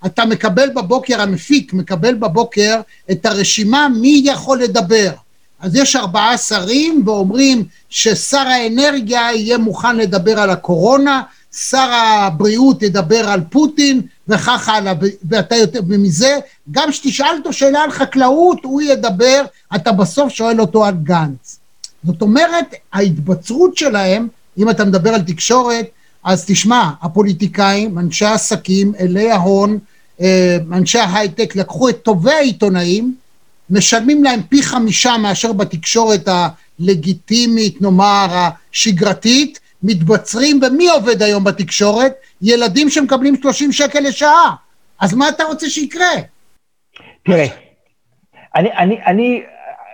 אתה 0.05 0.25
מקבל 0.25 0.69
בבוקר, 0.69 1.21
המפיק 1.21 1.73
מקבל 1.73 2.13
בבוקר 2.13 2.81
את 3.11 3.25
הרשימה 3.25 3.87
מי 4.01 4.21
יכול 4.25 4.61
לדבר. 4.63 5.11
אז 5.59 5.75
יש 5.75 5.95
ארבעה 5.95 6.37
שרים 6.37 7.03
ואומרים 7.05 7.63
ששר 7.89 8.37
האנרגיה 8.37 9.29
יהיה 9.33 9.57
מוכן 9.57 9.95
לדבר 9.95 10.39
על 10.39 10.49
הקורונה, 10.49 11.21
שר 11.55 11.89
הבריאות 11.91 12.83
ידבר 12.83 13.29
על 13.29 13.41
פוטין 13.49 14.01
וכך 14.27 14.69
הלאה, 14.69 14.93
ואתה 15.29 15.55
יותר 15.55 15.79
מזה, 15.87 16.37
גם 16.71 16.91
כשתשאל 16.91 17.37
אותו 17.37 17.53
שאלה 17.53 17.83
על 17.83 17.91
חקלאות, 17.91 18.63
הוא 18.63 18.81
ידבר, 18.81 19.41
אתה 19.75 19.91
בסוף 19.91 20.33
שואל 20.33 20.61
אותו 20.61 20.85
על 20.85 20.95
גנץ. 21.03 21.59
זאת 22.03 22.21
אומרת, 22.21 22.65
ההתבצרות 22.93 23.77
שלהם, 23.77 24.27
אם 24.57 24.69
אתה 24.69 24.85
מדבר 24.85 25.09
על 25.09 25.21
תקשורת, 25.21 25.85
אז 26.23 26.45
תשמע, 26.47 26.89
הפוליטיקאים, 27.01 27.99
אנשי 27.99 28.25
העסקים, 28.25 28.93
אלי 28.99 29.31
ההון, 29.31 29.79
אה, 30.21 30.57
אנשי 30.71 30.99
ההייטק, 30.99 31.55
לקחו 31.55 31.89
את 31.89 32.03
טובי 32.03 32.31
העיתונאים, 32.31 33.15
משלמים 33.69 34.23
להם 34.23 34.39
פי 34.49 34.63
חמישה 34.63 35.17
מאשר 35.17 35.53
בתקשורת 35.53 36.27
הלגיטימית, 36.27 37.81
נאמר, 37.81 38.27
השגרתית, 38.73 39.59
מתבצרים, 39.83 40.59
ומי 40.63 40.89
עובד 40.89 41.21
היום 41.21 41.43
בתקשורת? 41.43 42.13
ילדים 42.41 42.89
שמקבלים 42.89 43.35
30 43.35 43.71
שקל 43.71 43.99
לשעה. 43.99 44.55
אז 44.99 45.13
מה 45.13 45.29
אתה 45.29 45.43
רוצה 45.43 45.69
שיקרה? 45.69 46.11
תראה, 47.23 47.45
אני, 48.55 48.71
אני, 48.71 48.99
אני, 49.05 49.41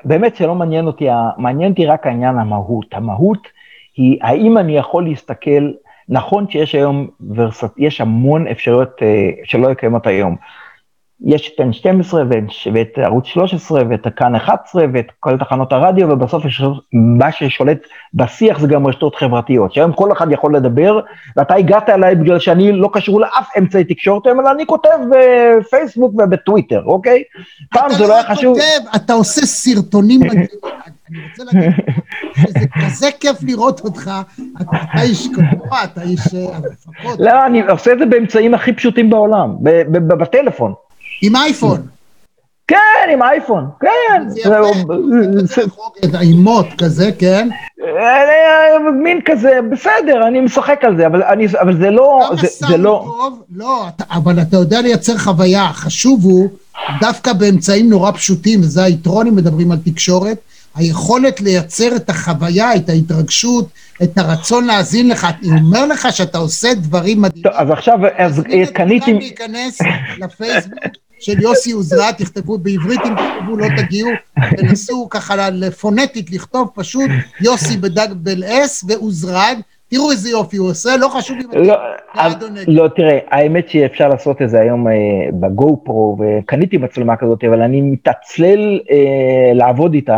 באמת 0.06 0.36
שלא 0.36 0.56
מעניין 0.56 0.88
אותי, 0.88 1.08
מעניין 1.38 1.72
אותי 1.72 1.86
רק 1.86 2.08
העניין 2.08 2.40
המהות. 2.40 2.86
המהות 2.92 3.48
היא 3.98 4.18
האם 4.22 4.58
אני 4.58 4.78
יכול 4.78 5.04
להסתכל, 5.04 5.72
נכון 6.10 6.50
שיש 6.50 6.76
היום, 6.76 7.08
ורס, 7.36 7.64
יש 7.78 8.02
המון 8.02 8.48
אפשרויות 8.48 9.02
אה, 9.02 9.30
שלא 9.44 9.74
קיימות 9.74 10.08
היום. 10.08 10.36
יש 11.26 11.52
את 11.56 11.60
N12 11.60 12.16
ואת, 12.74 12.98
ערוץ 12.98 13.26
13 13.26 13.82
ואת 13.90 14.08
כאן 14.16 14.36
11 14.36 14.86
ואת 14.94 15.06
כל 15.20 15.38
תחנות 15.38 15.74
הרדיו, 15.74 16.10
ובסוף 16.10 16.46
יש, 16.46 16.62
מה 16.94 17.32
ששולט 17.32 17.78
בשיח 18.14 18.60
זה 18.60 18.68
גם 18.68 18.88
רשתות 18.88 19.16
חברתיות, 19.16 19.74
שהיום 19.74 19.94
כל 19.94 20.12
אחד 20.12 20.32
יכול 20.32 20.56
לדבר, 20.56 21.00
ואתה 21.38 21.54
הגעת 21.56 21.90
אליי 21.90 22.16
בגלל 22.16 22.40
שאני 22.40 22.72
לא 22.72 22.90
קשור 22.94 23.22
לאף 23.22 23.50
אמצעי 23.58 23.84
תקשורת, 23.84 24.28
אלא 24.28 24.52
אני 24.52 24.66
כותב 24.66 24.98
בפייסבוק 25.12 26.14
ובטוויטר, 26.14 26.84
אוקיי? 26.86 27.24
פעם 27.72 27.88
אתה 27.88 27.96
זה 27.96 28.08
לא 28.08 28.14
היה 28.14 28.24
חשוב. 28.24 28.58
כותב, 28.58 28.96
אתה 28.96 29.14
עושה 29.14 29.42
סרטונים. 29.42 30.22
אני 31.12 31.20
רוצה 31.30 31.44
להגיד 31.44 31.72
שזה 32.36 32.68
כזה 32.86 33.10
כיף 33.20 33.38
לראות 33.44 33.80
אותך, 33.80 34.12
אתה 34.62 34.78
אתה 34.92 35.02
איש 35.02 35.28
קבוע, 35.28 35.84
אתה 35.84 36.02
איש 36.02 36.20
אה, 36.36 36.60
לא, 37.20 37.46
אני 37.46 37.62
עושה 37.62 37.94
את 37.94 38.00
זה 38.00 38.06
באמצעים 38.06 38.54
הכי 38.54 38.74
פשוטים 38.74 39.10
בעולם, 39.10 39.56
בטלפון. 39.92 40.74
עם 41.22 41.36
אייפון. 41.36 41.82
כן, 42.68 43.10
עם 43.14 43.24
אייפון, 43.24 43.66
כן. 43.80 44.30
זה 44.30 44.40
יפה, 44.40 46.20
אימות 46.20 46.68
כזה, 46.78 47.10
כן? 47.20 47.50
אה, 47.82 48.92
מין 49.04 49.20
כזה, 49.26 49.60
בסדר, 49.72 50.28
אני 50.28 50.40
משחק 50.42 50.80
על 50.84 50.98
זה, 50.98 51.08
אבל, 51.08 51.24
אני, 51.24 51.48
אבל 51.62 51.78
זה 51.78 51.90
לא, 51.90 52.30
זה, 52.42 52.48
זה 52.68 52.78
לא, 52.78 53.06
טוב, 53.06 53.44
לא, 53.56 53.86
אבל 54.12 54.42
אתה 54.42 54.58
יודע 54.58 54.82
לייצר 54.82 55.18
חוויה, 55.18 55.64
החשוב 55.64 56.24
הוא, 56.24 56.50
דווקא 57.02 57.34
באמצעים 57.34 57.90
נורא 57.90 58.12
פשוטים, 58.12 58.60
וזה 58.60 58.84
היתרון 58.84 59.28
אם 59.28 59.36
מדברים 59.36 59.72
על 59.72 59.78
תקשורת, 59.86 60.38
היכולת 60.76 61.42
לייצר 61.42 61.96
את 61.96 62.10
החוויה, 62.10 62.76
את 62.76 62.90
ההתרגשות, 62.90 63.68
את 64.04 64.18
הרצון 64.18 64.66
להאזין 64.66 65.10
לך, 65.10 65.28
אני 65.44 65.62
אומר 65.62 65.86
לך 65.86 66.08
שאתה 66.12 66.38
עושה 66.38 66.74
דברים 66.74 67.22
מדהימים. 67.22 67.44
טוב, 67.44 67.54
אז 67.56 67.72
עכשיו, 67.72 68.00
אז 68.18 68.40
את 68.40 68.70
קניתי, 68.70 69.14
להיכנס 69.14 69.80
לפייסבוק 70.20 70.80
של 71.22 71.42
יוסי 71.42 71.72
עוזרד, 71.72 72.14
תכתבו 72.18 72.58
בעברית 72.58 73.00
אם 73.06 73.16
תכתבו 73.16 73.58
לא 73.58 73.68
תגיעו, 73.78 74.10
תנסו 74.58 75.08
ככה 75.10 75.50
לפונטית 75.50 76.32
לכתוב 76.32 76.70
פשוט 76.76 77.10
יוסי 77.42 77.78
בדג 77.78 78.08
בל 78.14 78.44
אס 78.44 78.86
ועוזרד, 78.88 79.58
תראו 79.90 80.12
איזה 80.12 80.30
יופי 80.30 80.58
הוא 80.58 80.70
עושה, 80.70 80.98
לא 80.98 81.08
חשוב 81.08 81.38
אם 81.38 81.64
לא, 81.64 81.78
נגד. 82.50 82.66
לא, 82.68 82.88
תראה, 82.96 83.20
האמת 83.32 83.70
שאפשר 83.70 84.08
לעשות 84.08 84.42
את 84.42 84.50
זה 84.50 84.60
היום 84.60 84.88
אה, 84.88 84.94
בגו 85.40 85.82
פרו, 85.86 86.18
וקניתי 86.20 86.78
מצלמה 86.78 87.16
כזאת, 87.16 87.44
אבל 87.44 87.62
אני 87.62 87.82
מתעצלל 87.82 88.80
אה, 88.92 89.54
לעבוד 89.54 89.94
איתה. 89.94 90.18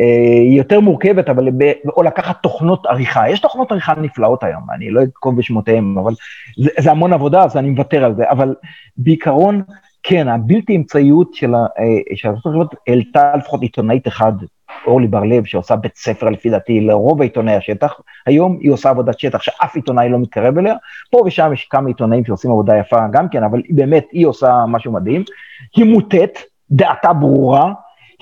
אה, 0.00 0.04
היא 0.48 0.58
יותר 0.58 0.80
מורכבת, 0.80 1.28
אבל 1.28 1.48
ב, 1.50 1.72
או 1.96 2.02
לקחת 2.02 2.36
תוכנות 2.42 2.86
עריכה. 2.86 3.30
יש 3.30 3.40
תוכנות 3.40 3.72
עריכה 3.72 3.94
נפלאות 3.94 4.44
היום, 4.44 4.62
אני 4.74 4.90
לא 4.90 5.00
אנקוב 5.00 5.36
בשמותיהם, 5.36 5.98
אבל 5.98 6.12
זה, 6.56 6.70
זה 6.78 6.90
המון 6.90 7.12
עבודה, 7.12 7.44
אז 7.44 7.56
אני 7.56 7.70
מוותר 7.70 8.04
על 8.04 8.14
זה. 8.14 8.30
אבל 8.30 8.54
בעיקרון, 8.96 9.62
כן, 10.02 10.28
הבלתי 10.28 10.76
אמצעיות 10.76 11.34
של, 11.34 11.54
אה, 11.54 12.30
ארצות 12.30 12.46
הברית 12.46 12.68
העלתה 12.88 13.36
לפחות 13.36 13.62
עיתונאית 13.62 14.08
אחד, 14.08 14.32
אורלי 14.86 15.06
בר-לב, 15.06 15.44
שעושה 15.44 15.76
בית 15.76 15.96
ספר 15.96 16.30
לפי 16.30 16.50
דעתי 16.50 16.80
לרוב 16.80 17.22
עיתונאי 17.22 17.54
השטח. 17.54 18.00
היום 18.26 18.58
היא 18.60 18.70
עושה 18.70 18.90
עבודת 18.90 19.18
שטח 19.18 19.42
שאף 19.42 19.76
עיתונאי 19.76 20.08
לא 20.08 20.18
מתקרב 20.18 20.58
אליה. 20.58 20.74
פה 21.10 21.22
ושם 21.26 21.50
יש 21.52 21.64
כמה 21.70 21.88
עיתונאים 21.88 22.24
שעושים 22.24 22.50
עבודה 22.50 22.76
יפה 22.76 22.96
גם 23.12 23.28
כן, 23.28 23.44
אבל 23.44 23.62
באמת, 23.70 24.06
היא 24.12 24.26
עושה 24.26 24.64
משהו 24.68 24.92
מדהים. 24.92 25.24
היא 25.76 25.84
מוטית, 25.84 26.44
דעתה 26.70 27.12
ברורה, 27.12 27.72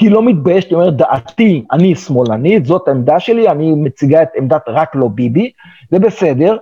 היא 0.01 0.11
לא 0.11 0.23
מתביישת, 0.23 0.71
היא 0.71 0.77
אומרת, 0.77 0.97
דעתי, 0.97 1.65
אני 1.73 1.95
שמאלנית, 1.95 2.67
זאת 2.67 2.89
העמדה 2.89 3.21
שלי, 3.21 3.49
אני 3.49 3.73
מציגה 3.73 4.23
את 4.23 4.29
עמדת 4.37 4.63
רק 4.69 4.95
לא 4.95 5.09
ביבי, 5.09 5.53
זה 5.91 5.99
בסדר, 5.99 6.57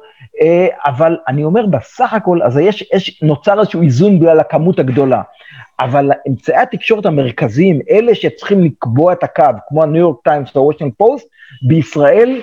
אבל 0.87 1.17
אני 1.29 1.45
אומר, 1.45 1.67
בסך 1.67 2.15
הכל, 2.15 2.43
אז 2.43 2.59
יש, 2.59 2.85
יש, 2.95 3.23
נוצר 3.23 3.61
איזשהו 3.61 3.83
איזון 3.83 4.19
בגלל 4.19 4.41
הכמות 4.41 4.79
הגדולה. 4.79 5.23
אבל 5.81 6.11
אמצעי 6.29 6.57
התקשורת 6.57 7.07
המרכזיים, 7.07 7.81
אלה 7.91 8.15
שצריכים 8.15 8.65
לקבוע 8.65 9.13
את 9.13 9.23
הקו, 9.23 9.45
כמו 9.69 9.83
הניו 9.83 10.01
יורק 10.01 10.17
טיימס 10.25 10.57
או 10.57 10.71
פוסט, 10.97 11.29
בישראל, 11.63 12.43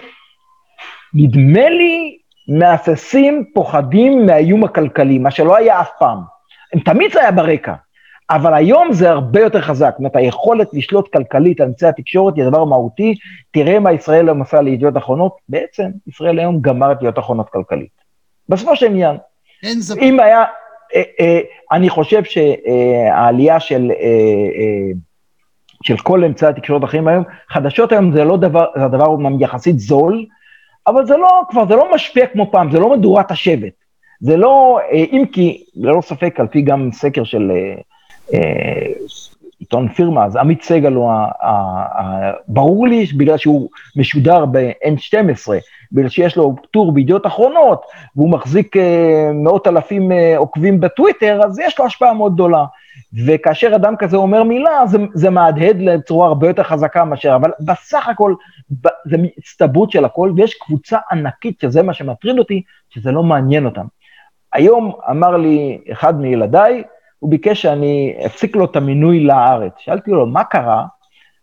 נדמה 1.14 1.70
לי, 1.70 2.18
מהססים, 2.48 3.46
פוחדים 3.54 4.26
מהאיום 4.26 4.64
הכלכלי, 4.64 5.18
מה 5.18 5.32
שלא 5.32 5.56
היה 5.56 5.82
אף 5.82 5.90
פעם. 6.00 6.18
הם 6.74 6.80
תמיד 6.80 7.12
זה 7.14 7.22
היה 7.22 7.32
ברקע, 7.32 7.74
אבל 8.30 8.54
היום 8.54 8.94
זה 8.94 9.10
הרבה 9.10 9.42
יותר 9.42 9.62
חזק. 9.62 9.90
זאת 9.92 10.00
אומרת, 10.00 10.16
היכולת 10.16 10.68
לשלוט 10.74 11.14
כלכלית 11.14 11.62
על 11.62 11.68
אמצעי 11.68 11.90
התקשורת 11.90 12.36
היא 12.36 12.46
דבר 12.46 12.64
מהותי. 12.64 13.16
תראה 13.52 13.80
מה 13.80 13.92
ישראל 13.92 14.28
היום 14.28 14.42
עשה 14.42 14.62
לידיעות 14.62 14.98
אחרונות, 14.98 15.38
בעצם 15.50 15.90
ישראל 16.08 16.40
היום 16.40 16.62
גמר 16.62 16.92
את 16.92 16.98
ידיעות 16.98 17.20
אחרונות 17.20 17.50
כלכלית. 17.50 17.90
בסופו 18.50 18.76
של 18.76 18.86
עניין, 18.86 19.18
אין 19.64 19.82
ספק. 19.82 20.02
אם 20.02 20.20
היה, 20.20 20.44
אה, 20.96 21.04
אה, 21.20 21.40
אני 21.72 21.90
חושב 21.90 22.22
שהעלייה 22.24 23.60
של, 23.60 23.92
אה, 23.92 24.06
אה, 24.06 24.92
של 25.84 25.98
כל 25.98 26.24
אמצעי 26.24 26.50
התקשורת 26.50 26.82
האחרים 26.82 27.08
היום, 27.08 27.24
חדשות 27.50 27.92
היום 27.92 28.12
זה 28.12 28.24
לא 28.24 28.38
דבר, 28.38 28.66
זה 28.76 28.86
הדבר 28.86 29.06
אומנם 29.06 29.42
יחסית 29.42 29.80
זול, 29.80 30.26
אבל 30.88 31.06
זה 31.06 31.18
לא, 31.18 31.42
כבר 31.50 31.68
זה 31.68 31.76
לא 31.76 31.96
משפיע 31.96 32.28
כמו 32.28 32.52
פעם, 32.52 32.72
זה 32.72 32.80
לא 32.80 32.98
מדורת 32.98 33.32
השבט. 33.32 33.74
זה 34.20 34.38
לא, 34.38 34.80
אה, 34.92 35.04
אם 35.12 35.24
כי, 35.32 35.64
ללא 35.76 36.02
ספק, 36.02 36.40
על 36.40 36.48
פי 36.48 36.62
גם 36.62 36.90
סקר 36.92 37.24
של 37.24 37.52
אה, 37.52 37.82
עיתון 39.60 39.88
פירמה, 39.88 40.26
אז 40.26 40.36
עמית 40.36 40.64
סגל 40.64 40.94
הוא, 40.94 41.12
ה, 41.12 41.28
ה, 41.42 41.52
ה, 42.02 42.32
ברור 42.48 42.88
לי, 42.88 43.06
בגלל 43.18 43.38
שהוא 43.38 43.70
משודר 43.96 44.46
ב-N12, 44.46 45.52
בגלל 45.92 46.10
שיש 46.10 46.36
לו 46.36 46.56
טור 46.72 46.92
בידיעות 46.92 47.26
אחרונות, 47.26 47.82
והוא 48.16 48.30
מחזיק 48.30 48.78
אה, 48.78 49.32
מאות 49.34 49.68
אלפים 49.68 50.12
אה, 50.12 50.38
עוקבים 50.38 50.80
בטוויטר, 50.80 51.42
אז 51.46 51.60
יש 51.60 51.80
לו 51.80 51.86
השפעה 51.86 52.14
מאוד 52.14 52.34
גדולה. 52.34 52.66
וכאשר 53.26 53.76
אדם 53.76 53.96
כזה 53.96 54.18
אומר 54.18 54.44
מילה, 54.44 54.88
זה, 54.88 54.98
זה 55.14 55.30
מהדהד 55.30 55.78
בצורה 55.88 56.28
הרבה 56.28 56.48
יותר 56.48 56.64
חזקה 56.64 57.06
מאשר, 57.06 57.36
אבל 57.36 57.52
בסך 57.60 58.08
הכל, 58.08 58.36
ב, 58.82 58.88
זה 59.06 59.18
הצטברות 59.38 59.92
של 59.92 60.06
הכל, 60.06 60.32
ויש 60.36 60.54
קבוצה 60.54 60.98
ענקית, 61.12 61.60
שזה 61.60 61.84
מה 61.84 61.94
שמטריד 61.94 62.40
אותי, 62.40 62.62
שזה 62.90 63.12
לא 63.12 63.24
מעניין 63.24 63.66
אותם. 63.66 63.86
היום 64.54 64.92
אמר 65.10 65.38
לי 65.38 65.80
אחד 65.92 66.20
מילדיי, 66.22 66.84
הוא 67.20 67.30
ביקש 67.30 67.62
שאני 67.62 68.14
אפסיק 68.26 68.56
לו 68.56 68.66
את 68.66 68.76
המינוי 68.76 69.20
לארץ. 69.20 69.72
שאלתי 69.78 70.12
לו, 70.12 70.26
מה 70.26 70.44
קרה? 70.44 70.86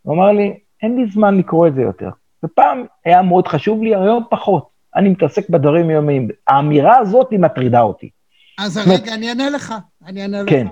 הוא 0.02 0.14
אמר 0.14 0.32
לי, 0.32 0.54
אין 0.82 0.96
לי 0.96 1.10
זמן 1.12 1.36
לקרוא 1.36 1.66
את 1.66 1.74
זה 1.74 1.82
יותר. 1.82 2.10
ופעם 2.44 2.84
היה 3.04 3.22
מאוד 3.22 3.48
חשוב 3.48 3.82
לי, 3.82 3.94
היום 3.94 4.24
פחות. 4.30 4.68
אני 4.96 5.08
מתעסק 5.08 5.48
בדברים 5.48 5.90
יומיים. 5.90 6.28
האמירה 6.48 6.98
הזאת 6.98 7.26
היא 7.30 7.38
מטרידה 7.38 7.80
אותי. 7.80 8.10
אז 8.58 8.78
רגע, 8.86 9.14
אני 9.14 9.28
אענה 9.28 9.50
לך, 9.50 9.74
אני 10.06 10.22
אענה 10.22 10.42
לך. 10.42 10.50
כן. 10.50 10.66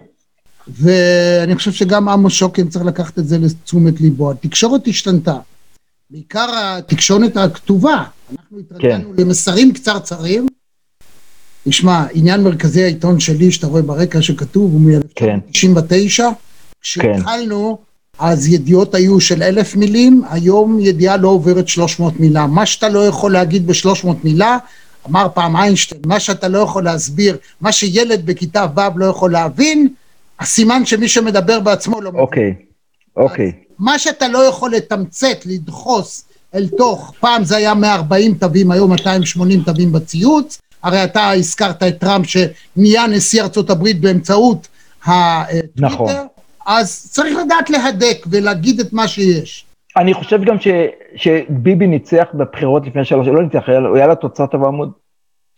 ואני 0.69 1.55
חושב 1.55 1.73
שגם 1.73 2.09
עמוס 2.09 2.33
שוקן 2.33 2.69
צריך 2.69 2.85
לקחת 2.85 3.19
את 3.19 3.25
זה 3.25 3.39
לתשומת 3.39 4.01
ליבו. 4.01 4.31
התקשורת 4.31 4.87
השתנתה. 4.87 5.37
בעיקר 6.11 6.47
התקשורת 6.55 7.37
הכתובה. 7.37 8.05
אנחנו 8.33 8.59
התרגלנו 8.59 9.13
כן. 9.17 9.23
למסרים 9.23 9.73
קצרצרים. 9.73 10.47
תשמע, 11.69 12.05
עניין 12.13 12.43
מרכזי 12.43 12.83
העיתון 12.83 13.21
שלי, 13.21 13.51
שאתה 13.51 13.67
רואה 13.67 13.83
ברקע 13.83 14.23
שכתוב, 14.23 14.73
הוא 14.73 15.01
כן. 15.15 15.39
מ-1999. 15.47 16.23
כשהתחלנו, 16.83 17.79
אז 18.19 18.49
ידיעות 18.49 18.95
היו 18.95 19.21
של 19.21 19.43
אלף 19.43 19.77
מילים, 19.77 20.23
היום 20.31 20.81
ידיעה 20.81 21.17
לא 21.17 21.29
עוברת 21.29 21.69
300 21.69 22.21
מילה. 22.21 22.47
מה 22.47 22.67
שאתה 22.67 22.89
לא 22.89 23.07
יכול 23.07 23.33
להגיד 23.33 23.67
ב-300 23.67 24.09
מילה, 24.25 24.59
אמר 25.09 25.27
פעם 25.35 25.57
איינשטיין, 25.57 26.01
מה 26.07 26.21
שאתה 26.21 26.49
לא 26.49 26.59
יכול 26.59 26.85
להסביר, 26.85 27.37
מה 27.61 27.73
שילד 27.73 28.27
בכיתה 28.27 28.67
ו' 28.77 28.99
לא 28.99 29.07
יכול 29.07 29.33
להבין, 29.33 29.89
הסימן 30.41 30.87
שמי 30.87 31.09
שמדבר 31.09 31.61
בעצמו 31.61 32.01
לא 32.01 32.11
מבין. 32.11 32.21
אוקיי, 32.21 32.55
אוקיי. 33.17 33.53
מה 33.79 33.99
שאתה 33.99 34.29
לא 34.29 34.39
יכול 34.39 34.71
לתמצת, 34.71 35.47
לדחוס 35.47 36.25
אל 36.55 36.69
תוך, 36.69 37.13
פעם 37.21 37.45
זה 37.45 37.57
היה 37.57 37.75
140 37.75 38.35
תווים, 38.35 38.71
היום 38.71 38.91
280 38.91 39.63
תווים 39.63 39.93
בציוץ, 39.93 40.59
הרי 40.83 41.05
אתה 41.05 41.31
הזכרת 41.31 41.83
את 41.83 41.99
טראמפ 41.99 42.27
שנהיה 42.27 43.07
נשיא 43.07 43.43
ארצות 43.43 43.71
הברית 43.71 44.01
באמצעות 44.01 44.69
הטוויטר, 45.07 45.67
נכון. 45.77 46.13
אז 46.67 47.11
צריך 47.11 47.39
לדעת 47.45 47.71
להדק 47.71 48.27
ולהגיד 48.31 48.81
את 48.81 48.93
מה 48.93 49.09
שיש. 49.09 49.67
אני 49.97 50.15
חושב 50.15 50.45
גם 50.45 50.61
ש, 50.61 50.69
שביבי 51.17 51.87
ניצח 51.87 52.27
בבחירות 52.35 52.87
לפני 52.87 53.05
שלוש, 53.05 53.27
לא 53.27 53.43
ניצח, 53.43 53.69
היה 53.69 53.81
היה 53.95 54.07
לו 54.07 54.15
תוצאה 54.15 54.47
טובה 54.47 54.71
מאוד. 54.71 54.93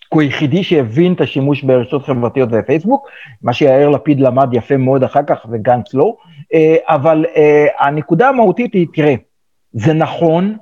הוא 0.09 0.23
היחידי 0.23 0.65
שהבין 0.65 1.13
את 1.13 1.21
השימוש 1.21 1.63
ברשתות 1.63 2.07
חברתיות 2.07 2.49
ופייסבוק, 2.53 3.09
מה 3.43 3.53
שיאיר 3.53 3.89
לפיד 3.89 4.21
למד 4.21 4.49
יפה 4.53 4.77
מאוד 4.77 5.03
אחר 5.05 5.21
כך 5.27 5.47
וגנץ 5.51 5.95
לא, 5.95 6.17
אה, 6.55 6.77
אבל 6.89 7.25
אה, 7.37 7.67
הנקודה 7.79 8.29
המהותית 8.29 8.75
היא, 8.75 8.87
תראה, 8.95 9.15
זה 9.73 9.93
נכון, 9.93 10.57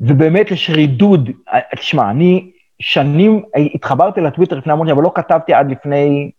ובאמת 0.00 0.50
יש 0.50 0.70
רידוד, 0.70 1.30
אה, 1.52 1.58
תשמע, 1.76 2.10
אני 2.10 2.50
שנים 2.80 3.42
התחברתי 3.74 4.20
לטוויטר 4.20 4.58
לפני 4.58 4.72
המון 4.72 4.86
שנים, 4.86 4.96
אבל 4.96 5.04
לא 5.04 5.12
כתבתי 5.14 5.54
עד 5.54 5.70
לפני 5.70 6.30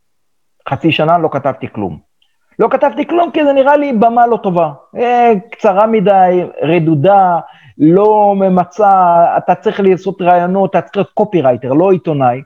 חצי 0.70 0.92
שנה, 0.92 1.18
לא 1.18 1.30
כתבתי 1.32 1.68
כלום. 1.72 2.12
לא 2.60 2.68
כתבתי 2.72 3.08
כלום 3.08 3.32
כי 3.32 3.44
זה 3.44 3.54
נראה 3.54 3.78
לי 3.78 3.94
במה 3.94 4.28
לא 4.28 4.38
טובה. 4.38 4.72
אה, 4.98 5.32
קצרה 5.52 5.88
מדי, 5.88 6.44
רדודה, 6.62 7.40
לא 7.78 8.34
ממצה, 8.36 9.24
אתה 9.38 9.56
צריך 9.56 9.80
לעשות 9.80 10.22
ראיונות, 10.22 10.70
אתה 10.70 10.82
צריך 10.82 10.96
להיות 10.96 11.12
קופירייטר, 11.14 11.74
לא 11.74 11.92
עיתונאי. 11.92 12.42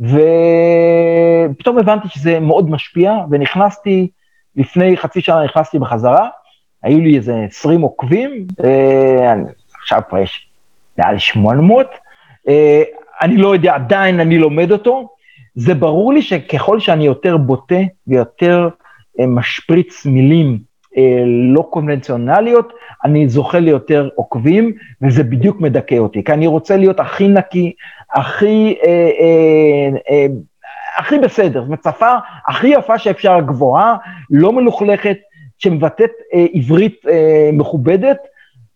ופתאום 0.00 1.78
הבנתי 1.78 2.08
שזה 2.08 2.40
מאוד 2.40 2.70
משפיע, 2.70 3.14
ונכנסתי, 3.30 4.08
לפני 4.56 4.96
חצי 4.96 5.20
שנה 5.20 5.44
נכנסתי 5.44 5.78
בחזרה, 5.78 6.28
היו 6.82 7.00
לי 7.00 7.16
איזה 7.16 7.34
20 7.48 7.80
עוקבים, 7.80 8.46
אה, 8.64 9.34
עכשיו 9.82 10.00
כבר 10.08 10.18
יש 10.18 10.48
מעל 10.98 11.18
800, 11.18 11.86
אה, 12.48 12.82
אני 13.22 13.36
לא 13.36 13.54
יודע, 13.54 13.74
עדיין 13.74 14.20
אני 14.20 14.38
לומד 14.38 14.72
אותו, 14.72 15.08
זה 15.54 15.74
ברור 15.74 16.12
לי 16.12 16.22
שככל 16.22 16.80
שאני 16.80 17.06
יותר 17.06 17.36
בוטה 17.36 17.80
ויותר 18.06 18.68
אה, 19.20 19.26
משפריץ 19.26 20.06
מילים 20.06 20.58
אה, 20.96 21.22
לא 21.26 21.68
קונבנציונליות, 21.70 22.72
אני 23.04 23.28
זוכה 23.28 23.58
ליותר 23.58 24.08
עוקבים, 24.14 24.72
וזה 25.02 25.24
בדיוק 25.24 25.60
מדכא 25.60 25.94
אותי, 25.94 26.24
כי 26.24 26.32
אני 26.32 26.46
רוצה 26.46 26.76
להיות 26.76 27.00
הכי 27.00 27.28
נקי, 27.28 27.72
הכי, 28.12 28.76
אה, 28.86 29.10
אה, 29.20 29.88
אה, 30.10 30.26
הכי 30.98 31.18
בסדר, 31.18 31.60
זאת 31.60 31.66
אומרת, 31.66 31.82
שפה 31.84 32.12
הכי 32.48 32.68
יפה 32.68 32.98
שאפשר, 32.98 33.40
גבוהה, 33.40 33.96
לא 34.30 34.52
מלוכלכת, 34.52 35.16
שמבטאת 35.58 36.10
אה, 36.34 36.46
עברית 36.54 37.00
אה, 37.08 37.50
מכובדת, 37.52 38.18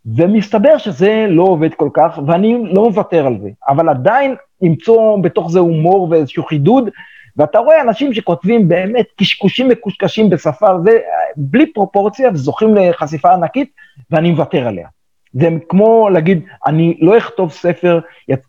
ומסתבר 0.07 0.79
שזה 0.79 1.27
לא 1.29 1.43
עובד 1.43 1.75
כל 1.75 1.89
כך, 1.95 2.19
ואני 2.27 2.65
לא 2.73 2.85
מוותר 2.89 3.27
על 3.27 3.39
זה, 3.43 3.49
אבל 3.69 3.89
עדיין 3.89 4.35
למצוא 4.63 5.19
בתוך 5.23 5.51
זה 5.51 5.59
הומור 5.59 6.09
ואיזשהו 6.11 6.45
חידוד, 6.45 6.89
ואתה 7.37 7.59
רואה 7.59 7.83
אנשים 7.83 8.15
שכותבים 8.15 8.69
באמת 8.69 9.07
קשקושים 9.17 9.69
מקושקשים 9.69 10.31
בשפה, 10.31 10.67
זה 10.85 10.99
בלי 11.37 11.73
פרופורציה 11.73 12.31
וזוכים 12.33 12.75
לחשיפה 12.75 13.33
ענקית, 13.33 13.71
ואני 14.11 14.31
מוותר 14.31 14.67
עליה. 14.67 14.89
זה 15.33 15.49
כמו 15.69 16.11
להגיד, 16.11 16.43
אני 16.67 16.99
לא 17.01 17.19
אכתוב 17.19 17.51
ספר, 17.51 18.01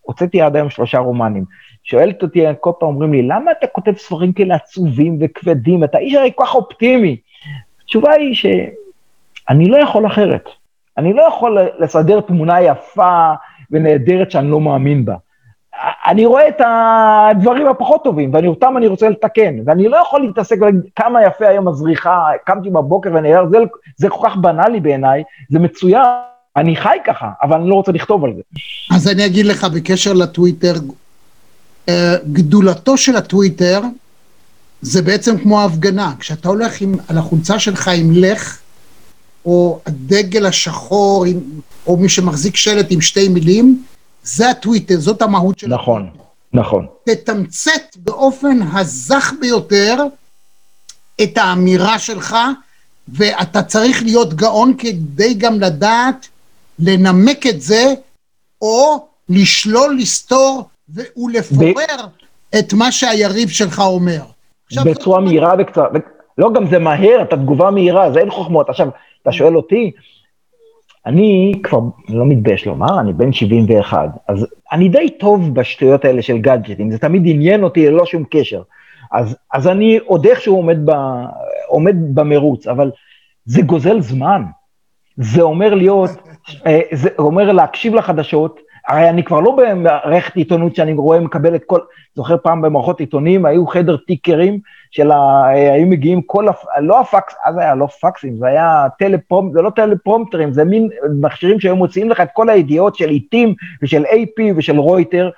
הוצאתי 0.01 0.41
עד 0.41 0.55
היום 0.55 0.69
שלושה 0.69 0.97
רומנים. 0.97 1.45
שואלת 1.83 2.23
אותי, 2.23 2.43
כל 2.59 2.71
פעם 2.79 2.89
אומרים 2.89 3.13
לי, 3.13 3.21
למה 3.21 3.51
אתה 3.51 3.67
כותב 3.67 3.93
ספרים 3.97 4.33
כאלה 4.33 4.55
עצובים 4.55 5.17
וכבדים? 5.21 5.83
אתה 5.83 5.97
איש 5.97 6.13
הרי 6.13 6.31
כל 6.35 6.43
כך 6.45 6.55
אופטימי. 6.55 7.17
התשובה 7.83 8.11
היא 8.11 8.35
שאני 8.35 9.65
לא 9.65 9.77
יכול 9.77 10.07
אחרת. 10.07 10.49
אני 11.01 11.13
לא 11.13 11.21
יכול 11.21 11.57
לסדר 11.79 12.21
תמונה 12.21 12.61
יפה 12.61 13.31
ונהדרת 13.71 14.31
שאני 14.31 14.51
לא 14.51 14.61
מאמין 14.61 15.05
בה. 15.05 15.15
אני 16.07 16.25
רואה 16.25 16.47
את 16.47 16.61
הדברים 16.65 17.67
הפחות 17.67 18.03
טובים, 18.03 18.33
ואני 18.33 18.47
אותם 18.47 18.77
אני 18.77 18.87
רוצה 18.87 19.09
לתקן, 19.09 19.55
ואני 19.65 19.87
לא 19.87 19.97
יכול 19.97 20.21
להתעסק 20.21 20.57
ולהגיד 20.61 20.81
כמה 20.95 21.23
יפה 21.23 21.47
היום 21.47 21.67
הזריחה, 21.67 22.25
קמתי 22.45 22.69
בבוקר 22.69 23.09
ונהר, 23.13 23.45
זה, 23.49 23.57
זה 23.97 24.09
כל 24.09 24.27
כך 24.29 24.35
בנאלי 24.35 24.79
בעיניי, 24.79 25.23
זה 25.49 25.59
מצוין, 25.59 26.03
אני 26.55 26.75
חי 26.75 26.97
ככה, 27.05 27.29
אבל 27.41 27.55
אני 27.55 27.69
לא 27.69 27.75
רוצה 27.75 27.91
לכתוב 27.91 28.25
על 28.25 28.33
זה. 28.35 28.41
אז 28.95 29.07
אני 29.07 29.25
אגיד 29.25 29.45
לך 29.45 29.63
בקשר 29.63 30.13
לטוויטר, 30.13 30.73
אה, 31.89 32.15
גדולתו 32.31 32.97
של 32.97 33.15
הטוויטר 33.15 33.81
זה 34.81 35.01
בעצם 35.01 35.37
כמו 35.37 35.61
ההפגנה, 35.61 36.13
כשאתה 36.19 36.49
הולך 36.49 36.81
עם, 36.81 36.95
על 37.09 37.17
החולצה 37.17 37.59
שלך 37.59 37.87
עם 37.87 38.11
לך, 38.11 38.61
או 39.45 39.79
הדגל 39.85 40.45
השחור, 40.45 41.25
עם, 41.25 41.39
או 41.87 41.97
מי 41.97 42.09
שמחזיק 42.09 42.55
שלט 42.55 42.87
עם 42.89 43.01
שתי 43.01 43.27
מילים, 43.27 43.83
זה 44.23 44.49
הטוויטר, 44.49 44.99
זאת 44.99 45.21
המהות 45.21 45.59
של 45.59 45.67
נכון. 45.67 46.09
נכון. 46.53 46.85
תתמצת 47.03 47.95
באופן 47.95 48.59
הזך 48.73 49.33
ביותר 49.41 49.95
את 51.23 51.37
האמירה 51.37 51.99
שלך, 51.99 52.35
ואתה 53.07 53.63
צריך 53.63 54.03
להיות 54.03 54.33
גאון 54.33 54.73
כדי 54.77 55.33
גם 55.33 55.59
לדעת 55.59 56.27
לנמק 56.79 57.47
את 57.47 57.61
זה, 57.61 57.93
או 58.61 59.07
לשלול, 59.29 59.97
לסתור 59.99 60.69
ולפורר 60.89 62.05
ב... 62.05 62.57
את 62.59 62.73
מה 62.73 62.91
שהיריב 62.91 63.49
שלך 63.49 63.79
אומר. 63.79 64.21
בצורה 64.85 65.21
מהירה 65.21 65.53
וקצרה, 65.59 65.87
לא, 66.37 66.53
גם 66.53 66.69
זה 66.69 66.79
מהר, 66.79 67.21
אתה 67.21 67.35
תגובה 67.35 67.71
מהירה, 67.71 68.11
זה 68.11 68.19
אין 68.19 68.31
חוכמות. 68.31 68.69
עכשיו, 68.69 68.87
אתה 69.21 69.31
שואל 69.31 69.55
אותי, 69.55 69.91
אני 71.05 71.53
כבר 71.63 71.79
לא 72.09 72.25
מתבייש 72.25 72.65
לומר, 72.65 72.99
אני 72.99 73.13
בן 73.13 73.31
71, 73.31 74.09
אז 74.27 74.47
אני 74.71 74.89
די 74.89 75.09
טוב 75.09 75.55
בשטויות 75.55 76.05
האלה 76.05 76.21
של 76.21 76.37
גאדג'טים, 76.37 76.91
זה 76.91 76.99
תמיד 76.99 77.21
עניין 77.25 77.63
אותי 77.63 77.87
ללא 77.87 78.05
שום 78.05 78.23
קשר. 78.29 78.61
אז, 79.11 79.37
אז 79.53 79.67
אני 79.67 79.99
עוד 80.05 80.25
איכשהו 80.25 80.55
עומד, 80.55 80.77
ב, 80.85 80.91
עומד 81.67 81.95
במרוץ, 82.13 82.67
אבל 82.67 82.91
זה 83.45 83.61
גוזל 83.61 84.01
זמן. 84.01 84.43
זה 85.17 85.41
אומר 85.41 85.73
להיות, 85.73 86.09
זה 86.91 87.09
אומר 87.19 87.51
להקשיב 87.51 87.95
לחדשות, 87.95 88.59
הרי 88.87 89.09
אני 89.09 89.23
כבר 89.23 89.39
לא 89.39 89.57
במערכת 89.57 90.35
עיתונות 90.35 90.75
שאני 90.75 90.93
רואה, 90.93 91.19
מקבל 91.19 91.55
את 91.55 91.63
כל, 91.65 91.79
זוכר 92.15 92.35
פעם 92.43 92.61
במערכות 92.61 92.99
עיתונים, 92.99 93.45
היו 93.45 93.67
חדר 93.67 93.97
טיקרים, 93.97 94.59
של 94.91 95.11
ה... 95.11 95.47
היו 95.47 95.87
מגיעים 95.87 96.21
כל, 96.21 96.47
הפ... 96.47 96.65
לא 96.79 96.99
הפקס, 96.99 97.33
אז 97.45 97.57
היה 97.57 97.75
לא 97.75 97.87
פקסים, 97.87 98.37
זה 98.37 98.47
היה 98.47 98.87
טלפרומפ, 98.99 99.53
זה 99.53 99.61
לא 99.61 99.69
טלפרומפטרים, 99.69 100.53
זה 100.53 100.63
מין 100.63 100.89
מכשירים 101.21 101.59
שהיו 101.59 101.75
מוציאים 101.75 102.09
לך 102.09 102.21
את 102.21 102.27
כל 102.33 102.49
הידיעות 102.49 102.95
של 102.95 103.09
עתים 103.09 103.55
ושל 103.81 104.05
AP 104.05 104.41
ושל 104.55 104.77
רויטר, 104.77 105.29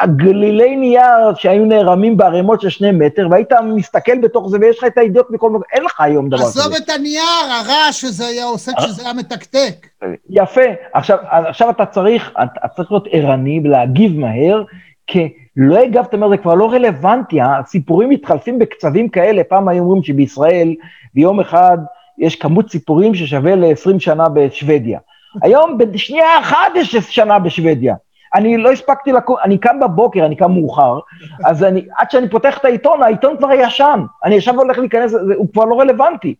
הגלילי 0.00 0.76
נייר 0.76 1.34
שהיו 1.34 1.64
נערמים 1.64 2.16
בערימות 2.16 2.60
של 2.60 2.68
שני 2.68 2.90
מטר, 2.92 3.28
והיית 3.30 3.52
מסתכל 3.74 4.18
בתוך 4.18 4.48
זה 4.50 4.58
ויש 4.60 4.78
לך 4.78 4.84
את 4.84 4.98
הידיעות 4.98 5.30
מכל 5.30 5.50
מקום, 5.50 5.62
אין 5.72 5.84
לך 5.84 6.00
היום 6.00 6.28
דבר 6.28 6.38
כזה. 6.38 6.60
עזוב 6.60 6.72
את 6.74 6.90
הנייר, 6.90 7.22
הרעש 7.50 8.00
שזה 8.00 8.26
היה 8.26 8.44
עושה 8.44 8.72
כשזה 8.78 9.02
היה 9.02 9.12
מתקתק. 9.12 9.86
יפה, 10.30 10.60
עכשיו, 10.92 11.18
עכשיו 11.30 11.70
אתה 11.70 11.86
צריך, 11.86 12.32
אתה 12.44 12.68
צריך 12.76 12.92
להיות 12.92 13.08
ערני 13.10 13.60
ולהגיב 13.64 14.18
מהר, 14.18 14.62
כי 15.08 15.32
לא 15.56 15.78
הגבת, 15.78 16.14
אומר, 16.14 16.28
זה 16.28 16.36
כבר 16.36 16.54
לא 16.54 16.72
רלוונטי, 16.72 17.38
הסיפורים 17.40 18.08
מתחלפים 18.08 18.58
בקצבים 18.58 19.08
כאלה, 19.08 19.44
פעם 19.44 19.68
היו 19.68 19.82
אומרים 19.82 20.02
שבישראל, 20.02 20.74
ביום 21.14 21.40
אחד 21.40 21.78
יש 22.18 22.36
כמות 22.36 22.70
סיפורים 22.70 23.14
ששווה 23.14 23.54
ל-20 23.54 23.98
שנה 23.98 24.28
בשוודיה. 24.28 24.98
היום 25.42 25.78
בשנייה 25.78 26.38
אחת 26.40 26.72
יש 26.76 26.96
שנה 26.96 27.38
בשוודיה. 27.38 27.94
אני 28.34 28.56
לא 28.56 28.72
הספקתי 28.72 29.12
לקום, 29.12 29.36
אני 29.44 29.58
קם 29.58 29.80
בבוקר, 29.80 30.26
אני 30.26 30.36
קם 30.36 30.52
מאוחר, 30.52 30.98
אז 31.44 31.64
אני, 31.64 31.84
עד 31.98 32.10
שאני 32.10 32.28
פותח 32.28 32.58
את 32.58 32.64
העיתון, 32.64 33.02
העיתון 33.02 33.36
כבר 33.36 33.52
ישן. 33.52 34.00
אני 34.24 34.36
עכשיו 34.36 34.54
הולך 34.54 34.78
להיכנס, 34.78 35.10
זה, 35.10 35.34
הוא 35.36 35.46
כבר 35.52 35.64
לא 35.64 35.80
רלוונטי. 35.80 36.34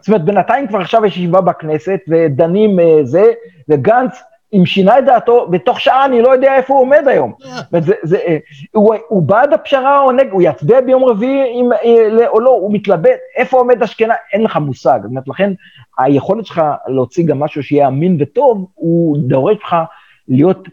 זאת 0.00 0.08
אומרת, 0.08 0.24
בינתיים 0.24 0.68
כבר 0.68 0.80
עכשיו 0.80 1.04
יש 1.04 1.16
ישיבה 1.16 1.40
בכנסת, 1.40 2.00
ודנים 2.08 2.78
זה, 3.02 3.32
וגנץ 3.68 4.22
אם 4.54 4.66
שינה 4.66 4.98
את 4.98 5.04
דעתו, 5.04 5.46
בתוך 5.50 5.80
שעה 5.80 6.04
אני 6.04 6.22
לא 6.22 6.28
יודע 6.28 6.56
איפה 6.56 6.74
הוא 6.74 6.82
עומד 6.82 7.02
היום. 7.06 7.32
וזה, 7.72 7.94
זה, 8.02 8.16
אה, 8.16 8.36
הוא, 8.72 8.94
הוא 9.08 9.22
בעד 9.22 9.52
הפשרה 9.52 10.00
או 10.02 10.12
נגד, 10.12 10.30
הוא 10.30 10.42
יצביע 10.42 10.80
ביום 10.80 11.04
רביעי 11.04 11.60
עם, 11.60 11.72
אה, 11.72 12.28
או 12.28 12.40
לא, 12.40 12.50
הוא 12.50 12.74
מתלבט, 12.74 13.18
איפה 13.36 13.58
עומד 13.58 13.82
אשכנזי, 13.82 14.12
אין 14.32 14.42
לך 14.42 14.56
מושג. 14.56 14.98
זאת 15.02 15.10
אומרת, 15.10 15.28
לכן 15.28 15.52
היכולת 15.98 16.46
שלך 16.46 16.62
להוציא 16.86 17.24
גם 17.26 17.40
משהו 17.40 17.62
שיהיה 17.62 17.88
אמין 17.88 18.16
וטוב, 18.20 18.66
הוא 18.74 19.16
דורש 19.18 19.56
לך 19.64 19.76
להיות 20.28 20.68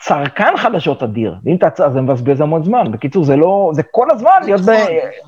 צרכן 0.00 0.56
חדשות 0.56 1.02
אדיר. 1.02 1.34
ואם 1.44 1.56
אתה 1.56 1.70
צר, 1.70 1.92
זה 1.92 2.00
מבזבז 2.00 2.40
המון 2.40 2.64
זמן. 2.64 2.92
בקיצור, 2.92 3.24
זה 3.24 3.36
לא, 3.36 3.70
זה 3.74 3.82
כל 3.90 4.06
הזמן 4.10 4.30
להיות 4.44 4.60
ב... 4.60 4.70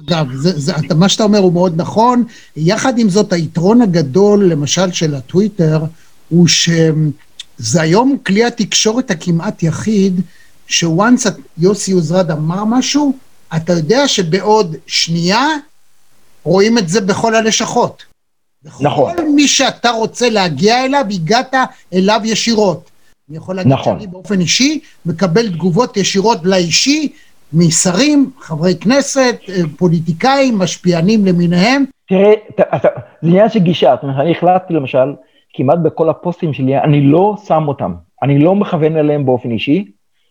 אגב, 0.09 0.33
זה, 0.33 0.51
זה, 0.61 0.73
אתה, 0.87 0.95
מה 0.95 1.09
שאתה 1.09 1.25
אומר 1.25 1.39
הוא 1.39 1.53
מאוד 1.53 1.73
נכון. 1.77 2.25
יחד 2.57 2.99
עם 2.99 3.09
זאת, 3.09 3.33
היתרון 3.33 3.83
הגדול, 3.83 4.45
למשל, 4.45 4.93
של 4.93 5.15
הטוויטר, 5.15 5.79
הוא 6.29 6.49
שזה 7.61 7.83
היום 7.83 8.17
כלי 8.27 8.45
התקשורת 8.45 9.11
הכמעט 9.11 9.63
יחיד, 9.63 10.21
שוואנס 10.67 11.27
יוסי 11.59 11.93
עוזרד 11.93 12.31
אמר 12.31 12.65
משהו, 12.65 13.17
אתה 13.57 13.73
יודע 13.73 14.09
שבעוד 14.09 14.77
שנייה 14.87 15.47
רואים 16.45 16.79
את 16.79 16.89
זה 16.89 17.01
בכל 17.01 17.35
הלשכות. 17.35 18.05
נכון. 18.81 19.17
כל 19.17 19.29
מי 19.29 19.49
שאתה 19.49 19.91
רוצה 19.91 20.31
להגיע 20.31 20.85
אליו, 20.85 21.05
הגעת 21.11 21.55
אליו 21.95 22.21
ישירות. 22.25 22.91
אני 23.29 23.37
יכול 23.37 23.57
להגיד 23.57 23.73
נכון. 23.73 23.99
שאני 23.99 24.07
באופן 24.07 24.41
אישי 24.41 24.81
מקבל 25.07 25.49
תגובות 25.49 25.97
ישירות 25.97 26.39
לאישי 26.45 27.13
משרים, 27.53 28.31
חברי 28.41 28.75
כנסת, 28.77 29.37
אה, 29.49 29.55
פוליטיקאים, 29.79 30.59
משפיענים 30.59 31.27
למיניהם. 31.27 31.85
תראה, 32.09 32.33
זה 32.83 32.89
עניין 33.23 33.49
של 33.49 33.59
גישה, 33.59 33.95
זאת 33.95 34.03
אומרת, 34.03 34.21
אני 34.21 34.33
החלטתי 34.33 34.75
למשל, 34.75 35.15
כמעט 35.55 35.79
בכל 35.79 36.11
הפוסטים 36.11 36.53
שלי, 36.53 36.79
אני 36.79 37.01
לא 37.01 37.35
שם 37.47 37.69
אותם, 37.69 37.95
אני 38.23 38.39
לא 38.39 38.55
מכוון 38.55 38.97
אליהם 38.97 39.27
באופן 39.27 39.51
אישי, 39.51 39.85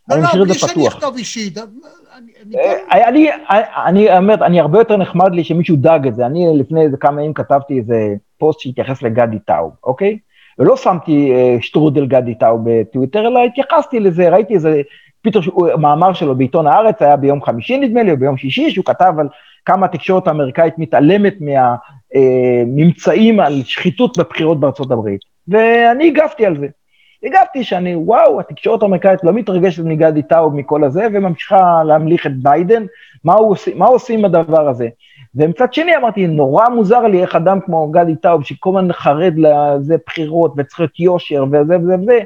לא, 0.09 0.15
אני 0.15 0.21
לא, 0.23 0.27
משאיר 0.27 0.41
את 0.43 0.47
בלי 0.47 0.53
זה 0.53 0.59
שאני 0.59 0.71
פתוח. 0.73 0.93
אכתוב 0.95 1.15
אישית. 1.17 1.57
אני- 1.57 1.65
אני 3.07 3.29
אה, 3.29 3.33
כן- 3.49 3.81
אני, 3.85 4.09
אני, 4.41 4.59
הרבה 4.59 4.79
יותר 4.79 4.97
נחמד 4.97 5.35
לי 5.35 5.43
שמישהו 5.43 5.75
דאג 5.75 6.07
את 6.07 6.15
זה. 6.15 6.25
אני 6.25 6.45
לפני 6.59 6.81
איזה 6.81 6.97
כמה 6.97 7.21
ימים 7.21 7.33
כתבתי 7.33 7.77
איזה 7.77 7.95
פוסט 8.37 8.59
שהתייחס 8.59 9.01
לגדי 9.03 9.39
טאוב, 9.39 9.71
אוקיי? 9.83 10.17
ולא 10.59 10.77
שמתי 10.77 11.31
אה, 11.33 11.57
שטרודל 11.61 12.05
גדי 12.05 12.35
טאוב 12.35 12.61
בטוויטר, 12.65 13.27
אלא 13.27 13.39
התייחסתי 13.43 13.99
לזה, 13.99 14.29
ראיתי 14.29 14.53
איזה, 14.53 14.81
פתאום 15.21 15.43
שהוא- 15.43 15.67
מאמר 15.77 16.13
שלו 16.13 16.35
בעיתון 16.35 16.67
הארץ, 16.67 17.01
היה 17.01 17.15
ביום 17.15 17.41
חמישי 17.41 17.77
נדמה 17.77 18.03
לי, 18.03 18.11
או 18.11 18.17
ביום 18.17 18.37
שישי, 18.37 18.71
שהוא 18.71 18.85
כתב 18.85 19.13
על 19.19 19.27
כמה 19.65 19.85
התקשורת 19.85 20.27
האמריקאית 20.27 20.73
מתעלמת 20.77 21.35
מהממצאים 22.15 23.39
על 23.39 23.61
שחיתות 23.63 24.17
בבחירות 24.17 24.59
בארצות 24.59 24.91
הברית. 24.91 25.21
ואני 25.47 26.07
הגבתי 26.07 26.45
על 26.45 26.57
זה. 26.57 26.67
הגבתי 27.23 27.63
שאני, 27.63 27.95
וואו, 27.95 28.39
התקשורת 28.39 28.83
האמריקאית 28.83 29.23
לא 29.23 29.33
מתרגשת 29.33 29.83
מגדי 29.83 30.23
טאוב 30.23 30.55
מכל 30.55 30.83
הזה, 30.83 31.07
וממשיכה 31.13 31.83
להמליך 31.85 32.25
את 32.25 32.35
ביידן, 32.35 32.85
מה, 33.23 33.33
עושה, 33.33 33.71
מה 33.75 33.85
עושים 33.85 34.19
עם 34.19 34.25
הדבר 34.25 34.69
הזה? 34.69 34.87
ומצד 35.35 35.73
שני 35.73 35.97
אמרתי, 35.97 36.27
נורא 36.27 36.69
מוזר 36.69 37.01
לי 37.01 37.21
איך 37.21 37.35
אדם 37.35 37.59
כמו 37.59 37.87
גדי 37.87 38.15
טאוב, 38.15 38.43
שכל 38.43 38.69
הזמן 38.69 38.93
חרד 38.93 39.33
לזה 39.37 39.95
בחירות 40.05 40.53
וצריך 40.57 40.79
להיות 40.79 40.99
יושר 40.99 41.45
וזה 41.51 41.77
וזה 41.77 41.95
וזה, 42.01 42.19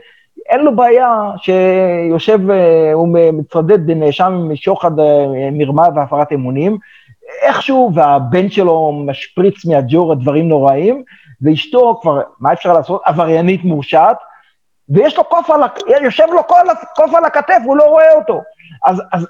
אין 0.50 0.62
לו 0.62 0.76
בעיה 0.76 1.32
שיושב, 1.38 2.50
אה, 2.50 2.94
הוא 2.94 3.08
מצטדד 3.34 3.92
נאשם 3.92 4.50
משוחד, 4.50 5.00
אה, 5.00 5.26
מרמה 5.52 5.88
והפרת 5.96 6.32
אמונים, 6.34 6.78
איכשהו, 7.42 7.92
והבן 7.94 8.50
שלו 8.50 9.04
משפריץ 9.06 9.66
מהג'ורה 9.66 10.16
דברים 10.16 10.48
נוראים, 10.48 11.04
ואשתו 11.42 12.00
כבר, 12.02 12.22
מה 12.40 12.54
אפשר 12.54 12.74
לעשות? 12.74 13.02
עבריינית 13.06 13.64
מורשעת, 13.64 14.18
ויש 14.90 15.18
לו 15.18 15.24
קוף 15.24 15.50
על, 15.50 15.62
יושב 16.04 16.26
לו 16.34 16.48
כל 16.48 16.56
קוף 16.96 17.14
על 17.14 17.26
הכתף, 17.26 17.60
הוא 17.66 17.78
לא 17.78 17.84
רואה 17.84 18.14
אותו. 18.16 18.42
אז, 18.86 19.02
אז, 19.14 19.28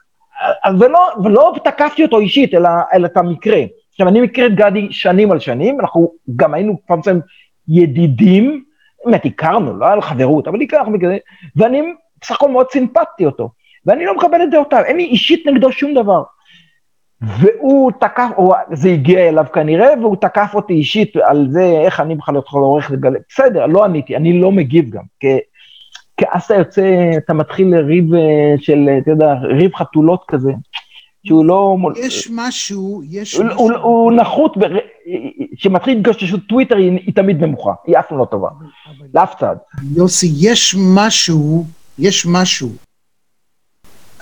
אז 0.63 0.81
ולא, 0.81 1.09
ולא 1.23 1.53
תקפתי 1.63 2.03
אותו 2.03 2.19
אישית, 2.19 2.53
אלא, 2.53 2.69
אלא 2.93 3.05
את 3.05 3.17
המקרה. 3.17 3.61
עכשיו, 3.91 4.07
אני 4.07 4.21
מכיר 4.21 4.45
את 4.45 4.55
גדי 4.55 4.87
שנים 4.91 5.31
על 5.31 5.39
שנים, 5.39 5.81
אנחנו 5.81 6.11
גם 6.35 6.53
היינו 6.53 6.77
פעם 6.87 6.99
ידידים, 7.67 8.63
באמת 9.05 9.25
הכרנו, 9.25 9.77
לא 9.77 9.85
היה 9.85 9.95
לו 9.95 10.01
חברות, 10.01 10.47
אבל 10.47 10.61
הכרנו 10.61 10.97
כזה, 11.01 11.17
ואני 11.55 11.81
בסך 12.21 12.35
הכל 12.35 12.49
מאוד 12.49 12.71
סימפטתי 12.71 13.25
אותו, 13.25 13.49
ואני 13.85 14.05
לא 14.05 14.15
מקבל 14.15 14.43
את 14.43 14.51
דעותיו, 14.51 14.83
אין 14.85 14.97
לי 14.97 15.03
אישית 15.03 15.47
נגדו 15.47 15.71
שום 15.71 15.93
דבר. 15.93 16.23
והוא 17.27 17.91
תקף, 17.99 18.29
או 18.37 18.53
זה 18.73 18.89
הגיע 18.89 19.29
אליו 19.29 19.45
כנראה, 19.53 19.89
והוא 20.01 20.15
תקף 20.15 20.51
אותי 20.53 20.73
אישית 20.73 21.15
על 21.15 21.47
זה, 21.49 21.81
איך 21.85 21.99
אני 21.99 22.15
בכלל 22.15 22.35
יכול 22.37 22.61
לעורך 22.61 22.91
לגלי, 22.91 23.19
בסדר, 23.29 23.65
לא 23.65 23.83
עניתי, 23.83 24.15
אני 24.15 24.39
לא 24.41 24.51
מגיב 24.51 24.89
גם, 24.89 25.03
כי 25.19 25.27
כי 26.17 26.25
אז 26.33 26.43
אתה 26.43 26.55
יוצא, 26.55 27.11
אתה 27.17 27.33
מתחיל 27.33 27.75
ריב 27.75 28.13
אה, 28.13 28.53
של, 28.57 28.89
אתה 29.01 29.11
יודע, 29.11 29.33
ריב 29.33 29.75
חתולות 29.75 30.23
כזה, 30.27 30.51
שהוא 31.27 31.45
לא, 31.45 31.77
יש 31.95 32.29
משהו, 32.31 33.01
יש 33.09 33.35
הוא, 33.35 33.45
משהו... 33.45 33.59
הוא, 33.59 33.71
הוא 33.73 34.11
נחות, 34.11 34.57
בר- 34.57 34.77
כשמתחיל 35.57 35.97
התגוששות 35.97 36.39
טוויטר 36.49 36.77
היא, 36.77 36.91
היא 36.91 37.15
תמיד 37.15 37.43
נמוכה, 37.43 37.71
היא 37.87 37.99
אף 37.99 38.07
פעם 38.07 38.17
לא 38.17 38.25
טובה, 38.25 38.49
לאף 39.13 39.35
צד. 39.39 39.55
יוסי, 39.95 40.27
יש 40.41 40.75
משהו, 40.95 41.65
יש 41.99 42.25
משהו. 42.29 42.69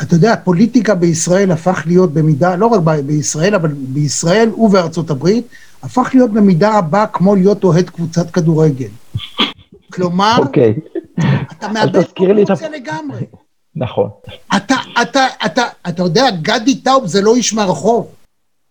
אתה 0.02 0.16
יודע, 0.16 0.34
הפוליטיקה 0.34 0.95
בישראל 0.95 1.52
הפך 1.52 1.84
להיות 1.86 2.14
במידה, 2.14 2.56
לא 2.56 2.68
רק 2.68 2.82
בישראל, 3.06 3.56
אבל 3.56 3.70
בישראל 3.74 4.49
ובארצות 4.49 5.10
הברית, 5.10 5.47
הפך 5.84 6.10
להיות 6.14 6.32
במידה 6.32 6.78
רבה 6.78 7.06
כמו 7.08 7.36
להיות 7.36 7.64
אוהד 7.64 7.89
קבוצת 7.89 8.32
כדורגל. 8.32 8.89
כלומר, 9.93 10.36
אוקיי, 10.38 10.74
אתה 11.52 11.68
מאבד 11.68 11.95
את 11.95 12.12
פרופורציה 12.12 12.70
לגמרי. 12.70 13.26
נכון. 13.76 14.10
אתה, 14.56 14.76
אתה, 15.02 15.28
אתה, 15.45 15.64
אתה 15.89 16.04
יודע, 16.04 16.26
גדי 16.41 16.76
טאוב 16.76 17.06
זה 17.06 17.22
לא 17.22 17.36
איש 17.36 17.54
מהרחוב. 17.54 18.12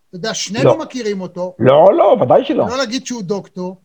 אתה 0.09 0.17
יודע, 0.17 0.33
שנינו 0.33 0.65
לא. 0.65 0.79
מכירים 0.79 1.21
אותו, 1.21 1.55
לא, 1.59 1.93
לא, 1.97 2.17
ודאי 2.21 2.45
שלא. 2.45 2.67
לא 2.67 2.77
להגיד 2.77 3.05
שהוא 3.05 3.21
דוקטור. 3.21 3.77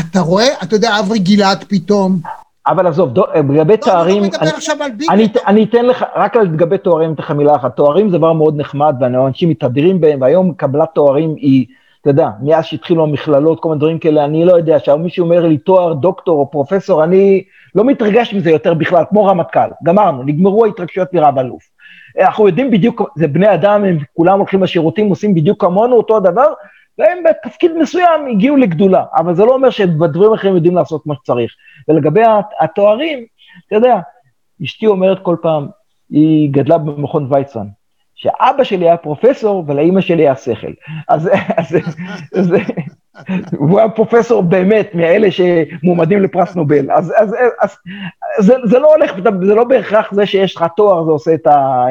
אתה 0.00 0.20
רואה, 0.20 0.62
אתה 0.62 0.76
יודע, 0.76 0.98
אברי 0.98 1.18
גלעד 1.18 1.64
פתאום. 1.68 2.20
אבל 2.66 2.86
עזוב, 2.86 3.10
לגבי 3.34 3.72
אני 3.72 3.76
תארים, 3.76 4.22
אני- 5.46 5.64
אתן 5.64 5.86
לך, 5.86 6.04
רק 6.16 6.36
לגבי 6.36 6.78
תוארים, 6.78 7.06
אני 7.08 7.14
אתן 7.14 7.22
לך 7.22 7.30
מילה 7.30 7.56
אחת. 7.56 7.76
תוארים 7.76 8.10
זה 8.10 8.18
דבר 8.18 8.32
מאוד 8.32 8.60
נחמד, 8.60 8.96
ואנשים 9.00 9.48
מתהדרים 9.48 10.00
בהם, 10.00 10.20
והיום 10.20 10.54
קבלת 10.54 10.88
תוארים 10.94 11.34
היא, 11.36 11.66
אתה 12.00 12.10
יודע, 12.10 12.28
מאז 12.42 12.64
שהתחילו 12.64 13.02
המכללות, 13.02 13.60
כל 13.60 13.68
מיני 13.68 13.78
דברים 13.78 13.98
כאלה, 13.98 14.24
אני 14.24 14.44
לא 14.44 14.52
יודע, 14.52 14.78
שמישהו 14.78 15.24
אומר 15.24 15.46
לי 15.46 15.58
תואר 15.58 15.92
דוקטור 15.92 16.38
או 16.38 16.50
פרופסור, 16.50 17.04
אני 17.04 17.42
לא 17.74 17.84
מתרגש 17.84 18.34
מזה 18.34 18.50
יותר 18.50 18.74
בכלל, 18.74 19.04
כמו 19.08 19.24
רמטכ"ל. 19.24 19.68
גמרנו, 19.84 20.22
נגמרו 20.22 20.64
ההתרגשויות 20.64 21.14
מרב 21.14 21.38
אלוף. 21.38 21.62
אנחנו 22.20 22.46
יודעים 22.46 22.70
בדיוק, 22.70 23.02
זה 23.16 23.28
בני 23.28 23.54
אדם, 23.54 23.84
הם 23.84 23.98
כולם 24.16 24.38
הולכים 24.38 24.62
לשירותים, 24.62 25.08
עושים 25.08 25.34
בדיוק 25.34 25.60
כמונו 25.60 25.96
אותו 25.96 26.16
הדבר, 26.16 26.52
והם 26.98 27.18
בתפקיד 27.30 27.72
מסוים 27.78 28.26
הגיעו 28.30 28.56
לגדולה, 28.56 29.04
אבל 29.16 29.34
זה 29.34 29.44
לא 29.44 29.54
אומר 29.54 29.70
שבדברים 29.70 30.32
אחרים 30.32 30.54
יודעים 30.54 30.76
לעשות 30.76 31.06
מה 31.06 31.14
שצריך. 31.14 31.52
ולגבי 31.88 32.22
הת- 32.22 32.52
התוארים, 32.60 33.24
אתה 33.66 33.76
יודע, 33.76 33.96
אשתי 34.64 34.86
אומרת 34.86 35.18
כל 35.22 35.36
פעם, 35.42 35.66
היא 36.10 36.50
גדלה 36.52 36.78
במכון 36.78 37.26
ויצמן, 37.30 37.66
שאבא 38.14 38.64
שלי 38.64 38.84
היה 38.84 38.96
פרופסור 38.96 39.64
ולאימא 39.66 40.00
שלי 40.00 40.22
היה 40.22 40.36
שכל. 40.36 40.72
אז, 41.08 41.30
אז, 41.56 41.76
אז 42.34 42.54
הוא 43.58 43.78
היה 43.78 43.88
פרופסור 43.88 44.42
באמת, 44.42 44.94
מאלה 44.94 45.28
שמועמדים 45.30 46.22
לפרס 46.22 46.56
נובל. 46.56 46.90
אז, 46.90 47.12
אז, 47.16 47.36
אז 47.60 47.76
זה, 48.38 48.54
זה 48.64 48.78
לא 48.78 48.94
הולך, 48.94 49.12
זה 49.46 49.54
לא 49.54 49.64
בהכרח 49.64 50.14
זה 50.14 50.26
שיש 50.26 50.56
לך 50.56 50.64
תואר, 50.76 51.04
זה 51.04 51.10
עושה 51.10 51.34
את 51.34 51.46
ה... 51.46 51.86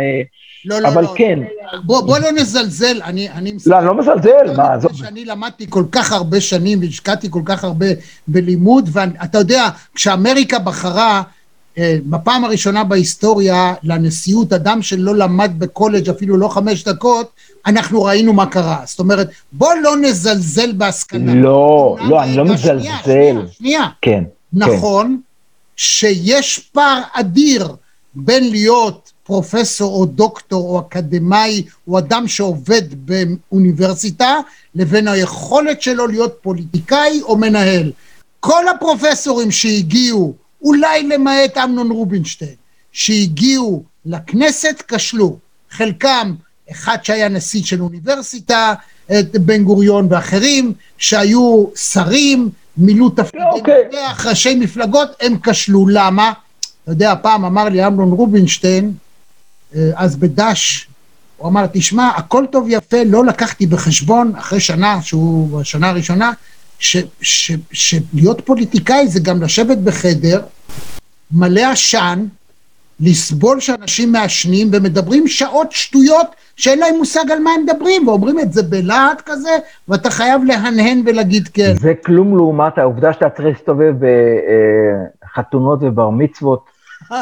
לא, 0.66 0.80
לא, 0.80 0.88
אבל 0.88 1.04
לא. 1.04 1.14
כן, 1.18 1.40
בוא, 1.84 2.02
בוא 2.02 2.18
לא 2.18 2.32
נזלזל, 2.32 3.02
אני, 3.04 3.30
אני 3.30 3.52
לא, 3.66 3.78
אני 3.78 3.86
לא 3.86 3.94
מזלזל, 3.98 4.58
מה, 4.58 4.74
עזוב. 4.74 4.92
שאני 4.94 5.26
למדתי 5.26 5.66
כל 5.70 5.84
כך 5.92 6.12
הרבה 6.12 6.42
שנים 6.42 6.80
והשקעתי 6.82 7.28
כל 7.32 7.42
כך 7.46 7.64
הרבה 7.64 7.86
בלימוד, 8.28 8.90
ואתה 8.94 9.38
יודע, 9.38 9.70
כשאמריקה 9.96 10.60
בחרה 10.60 11.22
אה, 11.78 11.98
בפעם 12.06 12.46
הראשונה 12.46 12.84
בהיסטוריה 12.84 13.74
לנשיאות 13.84 14.54
אדם 14.54 14.82
שלא 14.82 15.16
למד 15.16 15.52
בקולג' 15.58 16.10
אפילו 16.10 16.38
לא 16.38 16.48
חמש 16.48 16.84
דקות, 16.84 17.32
אנחנו 17.66 18.04
ראינו 18.04 18.34
מה 18.34 18.46
קרה. 18.46 18.82
זאת 18.86 19.00
אומרת, 19.00 19.30
בוא 19.52 19.74
לא 19.84 19.98
נזלזל 19.98 20.72
בהשכלה. 20.72 21.34
לא, 21.36 21.98
לא, 22.10 22.24
אני 22.24 22.38
לא 22.38 22.46
מזלזל. 22.46 22.80
שנייה, 22.80 23.36
שנייה. 23.52 23.88
כן, 24.02 24.24
נכון 24.54 25.22
שיש 25.76 26.60
פער 26.60 27.02
אדיר 27.14 27.76
בין 28.16 28.50
להיות 28.50 29.11
פרופסור 29.32 29.96
או 29.96 30.06
דוקטור 30.06 30.70
או 30.70 30.80
אקדמאי 30.80 31.64
או 31.88 32.00
אדם 32.00 32.28
שעובד 32.28 32.82
באוניברסיטה 32.94 34.38
לבין 34.76 35.08
היכולת 35.08 35.82
שלו 35.82 36.08
להיות 36.08 36.38
פוליטיקאי 36.42 37.22
או 37.22 37.38
מנהל. 37.38 37.92
כל 38.40 38.68
הפרופסורים 38.68 39.52
שהגיעו, 39.52 40.34
אולי 40.62 41.04
למעט 41.04 41.58
אמנון 41.58 41.92
רובינשטיין, 41.92 42.56
שהגיעו 42.92 43.84
לכנסת 44.06 44.84
כשלו. 44.88 45.38
חלקם, 45.70 46.34
אחד 46.72 46.98
שהיה 47.04 47.30
נשיא 47.30 47.64
של 47.64 47.82
אוניברסיטה, 47.82 48.74
את 49.20 49.38
בן 49.38 49.64
גוריון 49.64 50.08
ואחרים, 50.10 50.74
שהיו 50.98 51.66
שרים, 51.76 52.50
מילאו 52.78 53.10
תפקידי 53.10 53.44
אוקיי. 53.44 53.84
מפתח, 53.88 54.26
ראשי 54.30 54.56
מפלגות, 54.56 55.10
הם 55.22 55.38
כשלו. 55.44 55.88
למה? 55.88 56.34
אתה 56.84 56.92
יודע, 56.92 57.14
פעם 57.22 57.46
אמר 57.46 57.70
לי 57.70 57.88
אמנון 57.88 58.12
רובינשטיין, 58.12 58.94
אז 59.96 60.16
בדש, 60.16 60.88
הוא 61.38 61.48
אמר, 61.50 61.66
תשמע, 61.72 62.08
הכל 62.08 62.46
טוב 62.52 62.66
יפה, 62.70 63.04
לא 63.06 63.26
לקחתי 63.26 63.66
בחשבון, 63.68 64.34
אחרי 64.36 64.60
שנה, 64.60 65.02
שהוא 65.02 65.62
השנה 65.62 65.90
הראשונה, 65.90 66.32
ש- 66.80 66.98
ש- 67.22 67.52
שלהיות 67.72 68.42
פוליטיקאי 68.46 69.08
זה 69.08 69.20
גם 69.20 69.44
לשבת 69.44 69.78
בחדר 69.78 70.42
מלא 71.32 71.72
עשן, 71.72 72.26
לסבול 73.00 73.60
שאנשים 73.60 74.12
מעשנים 74.12 74.70
ומדברים 74.74 75.28
שעות 75.28 75.72
שטויות 75.72 76.28
שאין 76.56 76.80
להם 76.80 76.96
מושג 76.98 77.32
על 77.32 77.40
מה 77.40 77.52
הם 77.52 77.64
מדברים, 77.64 78.08
ואומרים 78.08 78.40
את 78.40 78.54
זה 78.54 78.64
בלהט 78.64 79.22
כזה, 79.26 79.50
ואתה 79.88 80.10
חייב 80.10 80.44
להנהן 80.44 81.04
ולהגיד 81.06 81.48
כן. 81.54 81.74
זה 81.76 81.94
כלום 82.06 82.38
לעומת 82.38 82.78
העובדה 82.78 83.14
שאתה 83.14 83.30
צריך 83.30 83.48
להסתובב 83.48 83.94
בחתונות 85.24 85.80
ובר 85.82 86.10
מצוות, 86.10 86.60
אה, 86.68 86.72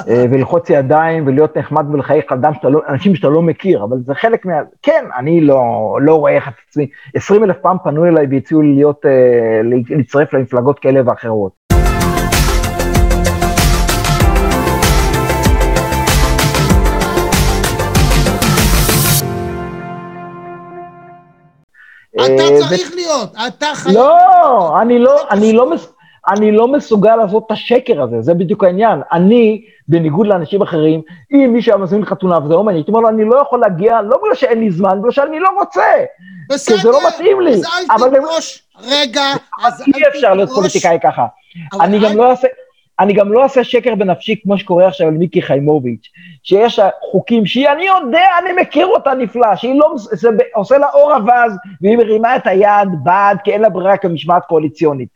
וללחוץ 0.08 0.70
ידיים 0.70 1.28
ולהיות 1.28 1.58
נחמד 1.58 1.86
ולחייך 1.94 2.32
אדם 2.32 2.54
שאתה 2.54 2.70
לא, 2.70 2.82
אנשים 2.90 3.16
שאתה 3.16 3.30
לא 3.30 3.42
מכיר, 3.42 3.84
אבל 3.84 3.98
זה 4.06 4.14
חלק 4.14 4.46
מה... 4.46 4.54
כן, 4.82 5.06
אני 5.18 5.42
לא, 5.42 5.98
לא 6.02 6.16
רואה 6.16 6.32
איך 6.32 6.48
את 6.48 6.54
עצמי. 6.70 6.88
עשרים 7.16 7.44
אלף 7.44 7.58
פעם 7.62 7.78
פנו 7.84 8.06
אליי 8.06 8.28
והציעו 8.32 8.62
לי 8.62 8.76
להיות, 8.76 9.06
אה, 9.06 9.62
להצטרף 9.90 10.34
למפלגות 10.34 10.80
כאלה 10.80 11.02
ואחרות. 11.06 11.60
אתה 22.16 22.44
אה, 22.44 22.60
צריך 22.60 22.92
להיות, 22.96 23.34
אתה 23.48 23.66
חייב... 23.76 23.96
לא, 23.96 24.82
אני 24.82 25.00
לא, 25.00 25.30
אני 25.32 25.54
לא, 25.54 25.74
אני 26.28 26.52
לא 26.52 26.68
מסוגל 26.68 27.16
לעשות 27.16 27.44
את 27.46 27.52
השקר 27.52 28.02
הזה, 28.02 28.22
זה 28.22 28.34
בדיוק 28.34 28.64
העניין. 28.64 29.00
אני, 29.12 29.62
בניגוד 29.88 30.28
לאנשים 30.28 30.62
אחרים, 30.62 31.02
אם 31.32 31.50
מישהו 31.54 31.74
היה 31.74 31.84
מזמין 31.84 32.06
חתונה 32.06 32.38
וזה 32.38 32.54
לא 32.54 32.64
מעניין, 32.64 32.76
הייתי 32.80 32.92
אומר 32.92 33.00
לו, 33.02 33.10
אני 33.10 33.26
לא 33.26 33.42
יכול 33.42 33.60
להגיע, 33.60 34.02
לא 34.02 34.18
בגלל 34.24 34.36
שאין 34.36 34.60
לי 34.60 34.72
זמן, 34.72 35.00
בגלל 35.00 35.12
שאני 35.12 35.40
לא 35.40 35.50
רוצה. 35.60 35.82
בסדר, 36.50 36.76
כי 36.76 36.82
זה 36.82 36.90
לא 36.90 37.00
מתאים 37.08 37.42
לי. 37.42 37.54
אז 37.54 38.04
אל 38.04 38.10
תדרוש, 38.10 38.64
רגע, 38.82 39.22
אז 39.64 39.84
אי 39.88 40.02
אפשר 40.08 40.34
להיות 40.34 40.50
תדרוש- 40.50 40.60
פוליטיקאי 40.60 40.98
ככה. 41.04 41.26
אני 41.82 42.00
גם 42.00 42.12
אל- 42.12 42.16
לא 42.18 42.30
אעשה... 42.32 42.48
אני 43.00 43.14
גם 43.14 43.34
לא 43.34 43.44
אעשה 43.44 43.64
שקר 43.64 43.96
בנפשי 43.96 44.36
כמו 44.44 44.58
שקורה 44.58 44.88
עכשיו 44.88 45.08
על 45.08 45.14
מיקי 45.14 45.42
חיימוביץ', 45.42 46.08
שיש 46.44 46.80
חוקים 47.12 47.46
שהיא, 47.46 47.70
אני 47.70 47.86
יודע, 47.86 48.22
אני 48.44 48.62
מכיר 48.62 48.88
אותה 48.88 49.14
נפלא, 49.14 49.56
שהיא 49.56 49.80
לא, 49.80 49.94
זה 49.96 50.30
עושה 50.56 50.78
לה 50.78 50.88
אור 50.94 51.14
אווז, 51.16 51.54
והיא 51.82 51.98
מרימה 51.98 52.36
את 52.36 52.48
היד 52.48 52.90
בעד, 53.04 53.38
כי 53.44 53.52
אין 53.52 53.62
לה 53.62 53.70
ברירה 53.70 53.98
כמשמעת 53.98 54.46
קואליציונית. 54.46 55.10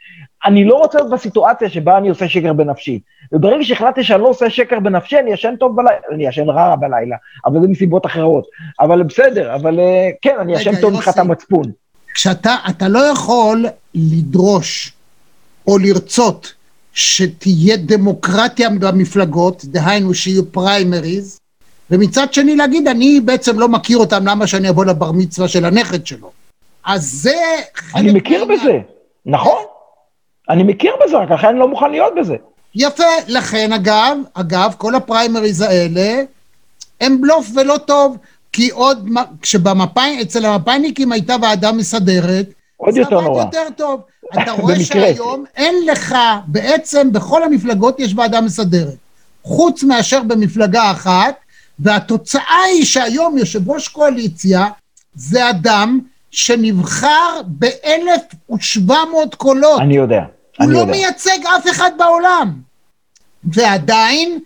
אני 0.45 0.65
לא 0.65 0.75
רוצה 0.75 0.97
להיות 0.97 1.11
בסיטואציה 1.11 1.69
שבה 1.69 1.97
אני 1.97 2.09
עושה 2.09 2.29
שקר 2.29 2.53
בנפשי. 2.53 2.99
וברגע 3.31 3.63
שהחלטתי 3.63 4.03
שאני 4.03 4.21
לא 4.21 4.27
עושה 4.27 4.49
שקר 4.49 4.79
בנפשי, 4.79 5.19
אני 5.19 5.33
ישן 5.33 5.55
טוב 5.59 5.75
בלילה, 5.75 5.97
אני 6.11 6.27
ישן 6.27 6.49
רע 6.49 6.75
בלילה, 6.75 7.15
אבל 7.45 7.61
זה 7.61 7.67
מסיבות 7.67 8.05
אחרות. 8.05 8.45
אבל 8.79 9.03
בסדר, 9.03 9.55
אבל 9.55 9.79
אה, 9.79 10.09
כן, 10.21 10.35
אני 10.39 10.53
ישן 10.53 10.81
טוב 10.81 10.93
מבחינת. 10.93 11.17
המצפון. 11.17 11.63
כשאתה, 12.13 12.55
אתה 12.69 12.87
לא 12.87 12.99
יכול 12.99 13.65
לדרוש 13.95 14.93
או 15.67 15.77
לרצות 15.77 16.53
שתהיה 16.93 17.77
דמוקרטיה 17.77 18.69
במפלגות, 18.69 19.65
דהיינו 19.65 20.13
שיהיו 20.13 20.51
פריימריז, 20.51 21.39
ומצד 21.91 22.33
שני 22.33 22.55
להגיד, 22.55 22.87
אני 22.87 23.19
בעצם 23.19 23.59
לא 23.59 23.67
מכיר 23.69 23.97
אותם, 23.97 24.27
למה 24.27 24.47
שאני 24.47 24.69
אבוא 24.69 24.85
לבר 24.85 25.11
מצווה 25.11 25.47
של 25.47 25.65
הנכד 25.65 26.05
שלו? 26.05 26.31
אז 26.85 27.03
זה 27.03 27.35
אני 27.95 28.11
מכיר. 28.11 28.45
בזה, 28.45 28.79
נכון. 29.25 29.72
אני 30.49 30.63
מכיר 30.63 30.91
בזה, 31.05 31.17
רק 31.17 31.31
לכן 31.31 31.47
אני 31.47 31.59
לא 31.59 31.67
מוכן 31.67 31.91
להיות 31.91 32.13
בזה. 32.19 32.35
יפה, 32.75 33.03
לכן 33.27 33.73
אגב, 33.73 34.17
אגב, 34.33 34.73
כל 34.77 34.95
הפריימריז 34.95 35.61
האלה 35.61 36.21
הם 37.01 37.21
בלוף 37.21 37.49
ולא 37.55 37.77
טוב, 37.77 38.17
כי 38.51 38.69
עוד, 38.69 39.09
כשבמפאי, 39.41 40.21
אצל 40.21 40.45
המפאיניקים 40.45 41.11
הייתה 41.11 41.35
ועדה 41.41 41.71
מסדרת, 41.71 42.45
עוד 42.77 42.93
זה 42.93 42.99
יותר 42.99 43.17
עבד 43.17 43.25
נורא. 43.25 43.43
יותר 43.43 43.67
טוב. 43.77 44.01
אתה 44.43 44.51
רואה. 44.51 44.79
שהיום 44.79 45.45
אין 45.55 45.75
לך, 45.85 46.15
בעצם 46.47 47.11
בכל 47.11 47.43
המפלגות 47.43 47.99
יש 47.99 48.13
ועדה 48.15 48.41
מסדרת, 48.41 48.95
חוץ 49.43 49.83
מאשר 49.83 50.23
במפלגה 50.23 50.91
אחת, 50.91 51.35
והתוצאה 51.79 52.63
היא 52.73 52.85
שהיום 52.85 53.37
יושב 53.37 53.69
ראש 53.69 53.87
קואליציה 53.87 54.67
זה 55.15 55.49
אדם 55.49 55.99
שנבחר 56.33 57.41
ב-1,700 57.47 59.35
קולות. 59.37 59.81
אני 59.81 59.95
יודע, 59.95 60.19
הוא 60.57 60.65
אני 60.65 60.73
לא 60.73 60.79
יודע. 60.79 60.91
מייצג 60.91 61.37
אף 61.57 61.69
אחד 61.71 61.91
בעולם. 61.97 62.53
ועדיין, 63.43 64.39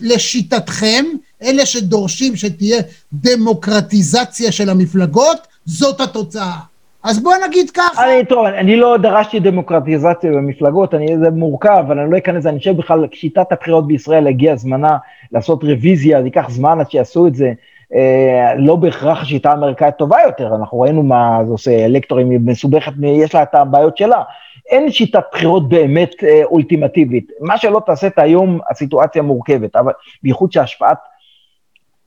לשיטתכם, 0.00 1.04
אלה 1.42 1.66
שדורשים 1.66 2.36
שתהיה 2.36 2.82
דמוקרטיזציה 3.12 4.52
של 4.52 4.70
המפלגות, 4.70 5.46
זאת 5.64 6.00
התוצאה. 6.00 6.56
אז 7.02 7.22
בוא 7.22 7.34
נגיד 7.46 7.70
ככה, 7.70 8.04
אני, 8.04 8.24
טוב, 8.24 8.46
אני 8.46 8.76
לא 8.76 8.96
דרשתי 8.96 9.40
דמוקרטיזציה 9.40 10.32
במפלגות, 10.32 10.94
אני, 10.94 11.18
זה 11.18 11.30
מורכב, 11.30 11.84
אבל 11.86 11.98
אני 11.98 12.12
לא 12.12 12.18
אכנס 12.18 12.46
אני 12.46 12.58
חושב 12.58 12.76
בכלל, 12.76 13.06
שיטת 13.12 13.52
הבחירות 13.52 13.86
בישראל 13.86 14.26
הגיע 14.26 14.56
זמנה 14.56 14.96
לעשות 15.32 15.64
רוויזיה, 15.64 16.20
זה 16.20 16.26
ייקח 16.26 16.50
זמן 16.50 16.80
עד 16.80 16.90
שיעשו 16.90 17.26
את 17.26 17.34
זה. 17.34 17.52
אה, 17.94 18.54
לא 18.56 18.76
בהכרח 18.76 19.22
השיטה 19.22 19.50
האמריקאית 19.50 19.94
טובה 19.96 20.16
יותר, 20.26 20.54
אנחנו 20.54 20.80
ראינו 20.80 21.02
מה 21.02 21.38
זה 21.44 21.52
עושה, 21.52 21.84
אלקטורים 21.84 22.30
היא 22.30 22.40
מסובכת, 22.42 22.92
יש 23.02 23.34
לה 23.34 23.42
את 23.42 23.54
הבעיות 23.54 23.96
שלה. 23.96 24.22
אין 24.70 24.90
שיטת 24.90 25.22
בחירות 25.32 25.68
באמת 25.68 26.14
אה, 26.24 26.40
אולטימטיבית. 26.44 27.32
מה 27.40 27.58
שלא 27.58 27.80
תעשה 27.86 28.06
את 28.06 28.18
היום, 28.18 28.58
הסיטואציה 28.70 29.22
מורכבת, 29.22 29.76
אבל 29.76 29.92
בייחוד 30.22 30.52
שהשפעת 30.52 30.98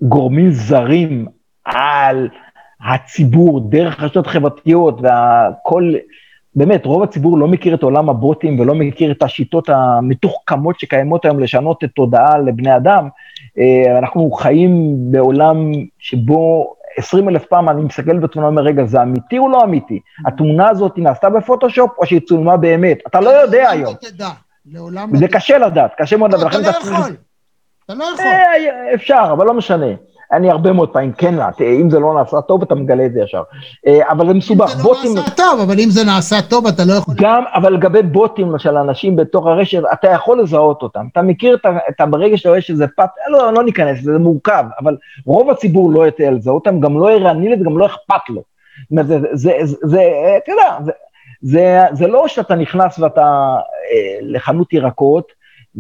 גורמים 0.02 0.52
זרים 0.52 1.26
על 1.66 2.30
הציבור 2.90 3.70
דרך 3.70 4.04
רשתות 4.04 4.28
חברתיות 4.28 5.00
והכל, 5.02 5.94
באמת, 6.58 6.86
רוב 6.86 7.04
הציבור 7.04 7.38
לא 7.38 7.48
מכיר 7.48 7.76
את 7.76 7.84
עולם 7.84 8.10
הבוטים 8.10 8.60
ולא 8.60 8.76
מכיר 8.76 9.12
את 9.12 9.24
השיטות 9.24 9.70
המתוחכמות 9.70 10.80
שקיימות 10.80 11.26
היום 11.26 11.40
לשנות 11.40 11.84
את 11.84 11.90
תודעה 11.96 12.38
לבני 12.38 12.76
אדם. 12.76 13.08
אה, 13.60 14.00
אנחנו 14.00 14.32
חיים 14.32 14.72
בעולם 15.12 15.72
שבו 16.00 16.74
20 16.98 17.30
אלף 17.30 17.46
פעם 17.46 17.70
אני 17.70 17.82
מסתכל 17.82 18.20
בתמונה 18.20 18.48
ואומר, 18.48 18.62
רגע, 18.62 18.86
זה 18.86 19.02
אמיתי 19.02 19.38
או 19.38 19.50
לא 19.50 19.64
אמיתי? 19.64 20.00
התמונה 20.26 20.70
הזאת 20.70 20.94
נעשתה 20.98 21.30
בפוטושופ 21.30 21.92
או 21.98 22.06
שהיא 22.06 22.20
צולמה 22.28 22.58
באמת? 22.58 22.98
אתה 23.08 23.20
לא 23.20 23.30
יודע 23.30 23.70
היום. 23.70 23.94
לא 24.04 24.10
תדע. 24.10 24.30
לעולם 24.72 25.14
לא 25.14 25.20
זה 25.20 25.28
תדע. 25.28 25.38
קשה 25.40 25.58
לדעת, 25.58 25.92
קשה 25.98 26.18
מאוד 26.18 26.34
לא, 26.34 26.38
לדעת. 26.40 26.52
אתה 26.52 26.60
לא 26.62 26.70
אתה 26.70 26.80
צריך- 26.80 26.98
יכול. 27.00 27.16
אתה 27.86 27.94
לא 27.94 28.04
יכול. 28.14 28.26
אפשר, 28.94 29.30
אבל 29.32 29.46
לא 29.46 29.54
משנה. 29.54 29.86
אני 30.32 30.50
הרבה 30.50 30.74
מאוד 30.74 30.90
פעמים 30.90 31.12
כן, 31.12 31.36
אם 31.62 31.90
זה 31.90 32.00
לא 32.00 32.14
נעשה 32.14 32.42
טוב, 32.42 32.62
אתה 32.62 32.76
מגלה 32.76 33.06
את 33.06 33.14
זה 33.14 33.22
ישר. 33.22 33.44
אה, 33.88 34.12
אבל 34.12 34.28
זה 34.28 34.34
מסובך. 34.34 34.68
זה 34.68 34.84
לא 34.84 34.84
בוטים, 34.84 35.16
נעשה 35.16 35.36
טוב, 35.36 35.60
אבל 35.60 35.80
אם 35.80 35.90
זה 35.90 36.04
נעשה 36.04 36.42
טוב, 36.42 36.68
אתה 36.68 36.84
לא 36.86 36.94
יכול... 36.94 37.16
גם, 37.18 37.44
אבל 37.54 37.74
לגבי 37.74 38.02
בוטים 38.02 38.60
של 38.60 38.78
אנשים 38.78 39.16
בתוך 39.16 39.48
הרשת, 39.48 39.82
אתה 39.94 40.08
יכול 40.08 40.42
לזהות 40.42 40.82
אותם. 40.82 41.06
אתה 41.12 41.22
מכיר 41.22 41.58
את 41.90 42.02
ה... 42.02 42.06
ברגע 42.06 42.38
שאתה 42.38 42.50
רואה 42.50 42.62
שזה 42.62 42.86
פת... 42.98 43.10
לא, 43.28 43.54
לא 43.54 43.64
ניכנס, 43.64 44.04
זה 44.04 44.18
מורכב, 44.18 44.64
אבל 44.80 44.98
רוב 45.26 45.50
הציבור 45.50 45.92
לא 45.92 46.06
יודע 46.06 46.32
לזהות 46.32 46.68
אותם, 46.68 46.80
גם 46.80 47.00
לא 47.00 47.12
ערני 47.12 47.50
לזה, 47.50 47.64
גם 47.64 47.78
לא 47.78 47.86
אכפת 47.86 48.30
לו. 48.30 48.42
זה, 48.92 49.04
זה, 49.04 49.18
זה, 49.34 49.52
זה, 49.64 50.04
אתה 50.44 50.52
יודע, 50.52 50.78
זה, 50.86 50.92
זה, 51.42 51.80
זה 51.92 52.08
לא 52.08 52.28
שאתה 52.28 52.56
נכנס 52.56 53.00
ואתה 53.00 53.56
אה, 53.92 54.20
לחנות 54.22 54.74
ירקות, 54.74 55.32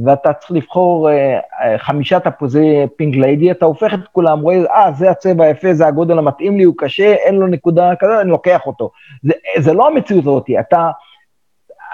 ואתה 0.06 0.34
צריך 0.34 0.52
לבחור 0.52 1.10
אה, 1.10 1.40
אה, 1.62 1.78
חמישה 1.78 2.20
תפוזי 2.20 2.76
פינק 2.98 3.16
ליידי, 3.16 3.52
אתה 3.52 3.66
הופך 3.66 3.94
את 3.94 4.00
כולם, 4.12 4.40
רואה, 4.40 4.58
אה, 4.76 4.92
זה 4.92 5.10
הצבע 5.12 5.44
היפה, 5.46 5.74
זה 5.74 5.88
הגודל 5.88 6.18
המתאים 6.18 6.58
לי, 6.58 6.64
הוא 6.64 6.74
קשה, 6.78 7.14
אין 7.14 7.36
לו 7.36 7.48
נקודה 7.48 7.96
כזה, 8.00 8.22
אני 8.22 8.30
לוקח 8.30 8.62
אותו. 8.68 8.92
זה, 9.24 9.34
זה 9.58 9.74
לא 9.74 9.88
המציאות 9.88 10.24
הזאת, 10.24 10.46
אתה, 10.60 10.90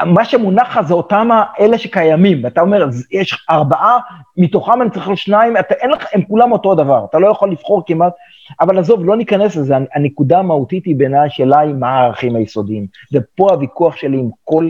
מה 0.06 0.26
שמונח 0.26 0.78
לך 0.78 0.82
זה 0.88 0.94
אותם 0.94 1.30
אלה 1.60 1.78
שקיימים, 1.78 2.44
ואתה 2.44 2.62
אומר, 2.62 2.92
"ז- 2.92 3.08
יש 3.12 3.46
ארבעה, 3.50 3.98
מתוכם 4.38 4.82
אני 4.82 4.90
צריך 4.90 5.10
שניים, 5.18 5.58
אתה, 5.58 5.74
אין 5.74 5.90
לך, 5.92 6.08
הם 6.14 6.22
כולם 6.22 6.52
אותו 6.52 6.76
דבר, 6.76 7.06
אתה 7.10 7.20
לא 7.20 7.28
יכול 7.28 7.52
לבחור 7.52 7.84
כמעט, 7.86 8.14
אבל 8.62 8.80
עזוב, 8.80 9.06
לא 9.06 9.16
ניכנס 9.18 9.56
לזה, 9.56 9.76
הנ- 9.76 9.86
הנקודה 9.96 10.40
המהותית 10.40 10.86
היא 10.86 10.96
בעיניי 10.96 11.28
השאלה 11.28 11.60
היא 11.60 11.74
מה 11.74 11.90
הערכים 11.90 12.36
היסודיים. 12.36 12.88
ופה 13.14 13.48
הוויכוח 13.52 13.96
שלי 13.96 14.18
עם 14.18 14.30
כל 14.44 14.68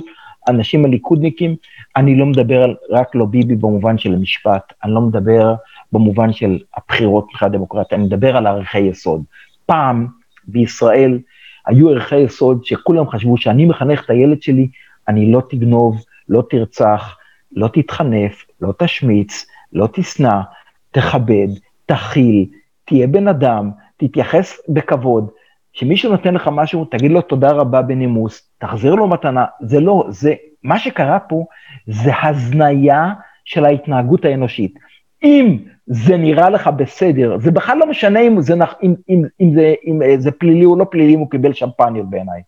האנשים 0.47 0.85
הליכודניקים, 0.85 1.55
אני 1.95 2.15
לא 2.15 2.25
מדבר 2.25 2.63
על 2.63 2.75
רק 2.89 3.15
לא 3.15 3.25
ביבי 3.25 3.55
במובן 3.55 3.97
של 3.97 4.13
המשפט, 4.13 4.73
אני 4.83 4.93
לא 4.93 5.01
מדבר 5.01 5.55
במובן 5.91 6.33
של 6.33 6.59
הבחירות 6.77 7.27
מבחינת 7.29 7.51
הדמוקרטיה, 7.51 7.97
אני 7.97 8.05
מדבר 8.05 8.37
על 8.37 8.47
ערכי 8.47 8.79
יסוד. 8.79 9.23
פעם 9.65 10.07
בישראל 10.47 11.19
היו 11.67 11.89
ערכי 11.89 12.19
יסוד 12.19 12.65
שכולם 12.65 13.09
חשבו 13.09 13.37
שאני 13.37 13.65
מחנך 13.65 14.05
את 14.05 14.09
הילד 14.09 14.41
שלי, 14.41 14.67
אני 15.07 15.31
לא 15.31 15.41
תגנוב, 15.49 16.03
לא 16.29 16.43
תרצח, 16.49 17.17
לא 17.51 17.67
תתחנף, 17.73 18.45
לא 18.61 18.73
תשמיץ, 18.77 19.45
לא 19.73 19.87
תשנא, 19.93 20.39
תכבד, 20.91 21.47
תכיל, 21.85 22.45
תהיה 22.85 23.07
בן 23.07 23.27
אדם, 23.27 23.71
תתייחס 23.97 24.59
בכבוד. 24.69 25.29
כשמישהו 25.73 26.11
נותן 26.11 26.33
לך 26.33 26.49
משהו, 26.51 26.85
תגיד 26.85 27.11
לו 27.11 27.21
תודה 27.21 27.51
רבה 27.51 27.81
בנימוס, 27.81 28.49
תחזיר 28.63 28.95
לו 28.95 29.07
מתנה. 29.07 29.45
זה 29.61 29.79
לא, 29.79 30.05
זה, 30.09 30.33
מה 30.63 30.79
שקרה 30.79 31.19
פה 31.19 31.45
זה 31.87 32.11
הזניה 32.23 33.13
של 33.45 33.65
ההתנהגות 33.65 34.25
האנושית. 34.25 34.73
אם 35.23 35.57
זה 35.85 36.17
נראה 36.17 36.49
לך 36.49 36.67
בסדר, 36.67 37.37
זה 37.37 37.51
בכלל 37.51 37.77
לא 37.77 37.85
משנה 37.89 38.19
אם 38.19 38.41
זה, 38.41 38.53
אם, 38.83 38.93
אם, 39.09 39.23
אם 39.41 39.53
זה, 39.53 39.73
אם 39.87 40.01
זה 40.19 40.31
פלילי 40.31 40.65
או 40.65 40.75
לא 40.75 40.85
פלילי, 40.91 41.13
אם 41.13 41.19
הוא 41.19 41.29
קיבל 41.29 41.53
שמפניות 41.53 42.09
בעיניי. 42.09 42.41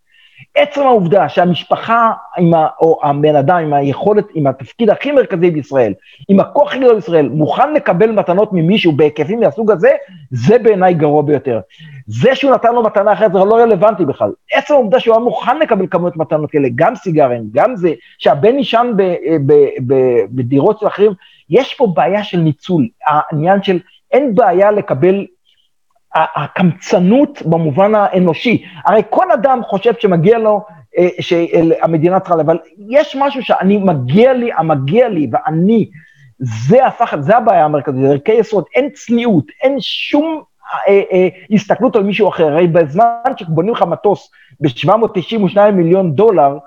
עצם 0.56 0.82
העובדה 0.82 1.30
שהמשפחה 1.30 2.12
עם 2.38 2.54
ה, 2.54 2.68
או 2.82 3.00
הבן 3.04 3.36
אדם 3.36 3.58
עם 3.58 3.74
היכולת, 3.74 4.26
עם 4.34 4.48
התפקיד 4.48 4.90
הכי 4.90 5.12
מרכזי 5.12 5.52
בישראל, 5.52 5.94
עם 6.30 6.40
הכוח 6.40 6.68
הכי 6.68 6.80
גדול 6.80 6.96
בישראל, 6.96 7.30
מוכן 7.30 7.74
לקבל 7.74 8.12
מתנות 8.12 8.54
ממישהו 8.54 8.92
בהיקפים 8.92 9.40
מהסוג 9.40 9.72
הזה, 9.72 9.90
זה 10.32 10.58
בעיניי 10.58 10.94
גרוע 10.94 11.22
ביותר. 11.22 11.60
זה 12.08 12.36
שהוא 12.36 12.52
נתן 12.52 12.74
לו 12.74 12.84
מתנה 12.84 13.14
אחרת 13.14 13.34
זה 13.34 13.40
לא 13.40 13.56
רלוונטי 13.56 14.06
בכלל. 14.06 14.32
עצם 14.54 14.74
העובדה 14.74 15.00
שהוא 15.00 15.16
היה 15.16 15.24
מוכן 15.24 15.60
לקבל 15.60 15.88
כמויות 15.88 16.18
מתנות 16.18 16.52
כאלה, 16.52 16.68
גם 16.76 16.96
סיגרים, 16.96 17.44
גם 17.52 17.76
זה, 17.76 17.94
שהבן 18.18 18.58
יישן 18.58 18.92
בדירות 20.32 20.80
של 20.80 20.88
אחרים, 20.88 21.12
יש 21.50 21.74
פה 21.74 21.88
בעיה 21.96 22.24
של 22.24 22.38
ניצול, 22.38 22.88
העניין 23.08 23.64
של 23.64 23.80
אין 24.12 24.36
בעיה 24.36 24.72
לקבל 24.72 25.26
הקמצנות 26.16 27.42
במובן 27.46 27.96
האנושי. 27.96 28.64
הרי 28.86 29.02
כל 29.10 29.32
אדם 29.32 29.62
חושב 29.64 29.94
שמגיע 30.00 30.38
לו, 30.38 30.66
אה, 30.98 31.08
שהמדינה 31.20 32.20
צריכה, 32.20 32.42
אבל 32.42 32.60
יש 32.90 33.16
משהו 33.20 33.44
שאני, 33.44 33.78
מגיע 33.78 34.34
לי, 34.34 34.50
המגיע 34.58 35.10
לי, 35.10 35.30
ואני, 35.32 35.90
זה 36.40 36.86
הפך, 36.86 37.16
זה 37.20 37.38
הבעיה 37.38 37.66
המרכזית, 37.66 38.02
זה 38.02 38.10
ערכי 38.10 38.32
יסוד, 38.34 38.64
אין 38.76 38.90
צניעות, 38.90 39.46
אין 39.62 39.76
שום 39.80 40.44
אה, 40.88 41.02
אה, 41.12 41.28
הסתכלות 41.52 41.96
על 41.96 42.04
מישהו 42.04 42.30
אחר. 42.30 42.48
הרי 42.48 42.68
בזמן 42.68 43.32
שבונים 43.38 43.74
לך 43.74 43.82
מטוס 43.82 44.32
ב-792 44.60 45.72
מיליון 45.74 46.16
דולר, 46.16 46.58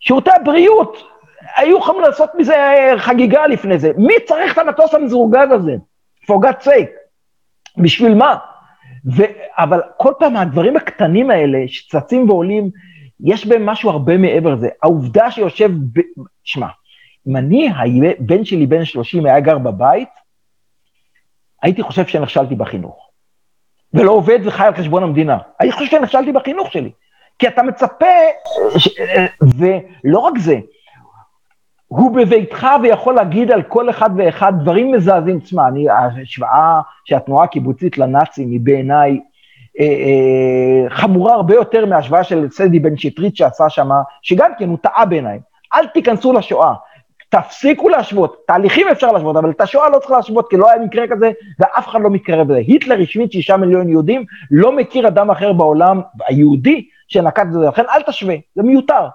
שירותי 0.00 0.30
הבריאות, 0.30 1.02
היו 1.56 1.78
יכולים 1.78 2.00
לעשות 2.00 2.30
מזה 2.38 2.54
חגיגה 2.96 3.46
לפני 3.46 3.78
זה. 3.78 3.92
מי 3.96 4.14
צריך 4.26 4.52
את 4.52 4.58
המטוס 4.58 4.94
המזורגג 4.94 5.46
הזה? 5.52 5.76
for 6.26 6.38
God's 6.38 6.64
sake. 6.64 6.92
בשביל 7.78 8.14
מה? 8.14 8.36
ו... 9.16 9.22
אבל 9.58 9.80
כל 9.96 10.12
פעם 10.18 10.36
הדברים 10.36 10.76
הקטנים 10.76 11.30
האלה 11.30 11.58
שצצים 11.66 12.30
ועולים, 12.30 12.70
יש 13.20 13.46
בהם 13.46 13.66
משהו 13.66 13.90
הרבה 13.90 14.16
מעבר 14.16 14.54
לזה. 14.54 14.68
העובדה 14.82 15.30
שיושב, 15.30 15.70
ב... 15.92 16.00
שמע, 16.44 16.66
אם 17.26 17.36
אני, 17.36 17.68
הבן 18.18 18.44
שלי 18.44 18.66
בן 18.66 18.84
30 18.84 19.26
היה 19.26 19.40
גר 19.40 19.58
בבית, 19.58 20.08
הייתי 21.62 21.82
חושב 21.82 22.06
שנכשלתי 22.06 22.54
בחינוך. 22.54 23.10
ולא 23.94 24.12
עובד 24.12 24.38
וחי 24.44 24.64
על 24.64 24.74
חשבון 24.74 25.02
המדינה. 25.02 25.38
אני 25.60 25.72
חושב 25.72 25.86
שנכשלתי 25.86 26.32
בחינוך 26.32 26.72
שלי. 26.72 26.90
כי 27.38 27.48
אתה 27.48 27.62
מצפה, 27.62 28.06
ש... 28.78 28.88
ולא 29.42 30.18
רק 30.18 30.38
זה, 30.38 30.58
הוא 31.90 32.16
בביתך 32.16 32.66
ויכול 32.82 33.14
להגיד 33.14 33.50
על 33.50 33.62
כל 33.62 33.90
אחד 33.90 34.10
ואחד 34.16 34.52
דברים 34.60 34.92
מזעזעים. 34.92 35.40
תשמע, 35.40 35.68
אני, 35.68 35.88
ההשוואה 35.88 36.80
של 37.04 37.14
התנועה 37.16 37.44
הקיבוצית 37.44 37.98
לנאצים 37.98 38.50
היא 38.50 38.60
בעיניי 38.62 39.20
אה, 39.80 39.84
אה, 39.84 40.90
חמורה 40.90 41.34
הרבה 41.34 41.54
יותר 41.54 41.86
מההשוואה 41.86 42.24
של 42.24 42.50
סדי 42.50 42.78
בן 42.78 42.96
שטרית 42.96 43.36
שעשה 43.36 43.68
שמה, 43.68 44.02
שגם 44.22 44.50
כן 44.58 44.68
הוא 44.68 44.78
טעה 44.82 45.04
בעיניי. 45.04 45.38
אל 45.74 45.86
תיכנסו 45.86 46.32
לשואה, 46.32 46.74
תפסיקו 47.28 47.88
להשוות, 47.88 48.36
תהליכים 48.46 48.86
אפשר 48.88 49.12
להשוות, 49.12 49.36
אבל 49.36 49.50
את 49.50 49.60
השואה 49.60 49.90
לא 49.90 49.98
צריך 49.98 50.10
להשוות, 50.10 50.50
כי 50.50 50.56
לא 50.56 50.70
היה 50.70 50.82
מקרה 50.82 51.04
כזה, 51.10 51.30
ואף 51.60 51.88
אחד 51.88 52.00
לא 52.00 52.10
מתקרב 52.10 52.50
לזה. 52.50 52.58
היטלר 52.58 53.00
השמיד 53.02 53.32
שישה 53.32 53.56
מיליון 53.56 53.88
יהודים, 53.88 54.24
לא 54.50 54.76
מכיר 54.76 55.08
אדם 55.08 55.30
אחר 55.30 55.52
בעולם, 55.52 56.00
היהודי, 56.28 56.86
שנקט 57.08 57.42
את 57.42 57.52
זה, 57.52 57.58
לכן 57.58 57.84
אל 57.94 58.02
תשווה, 58.02 58.34
זה 58.54 58.62
מיותר. 58.62 59.06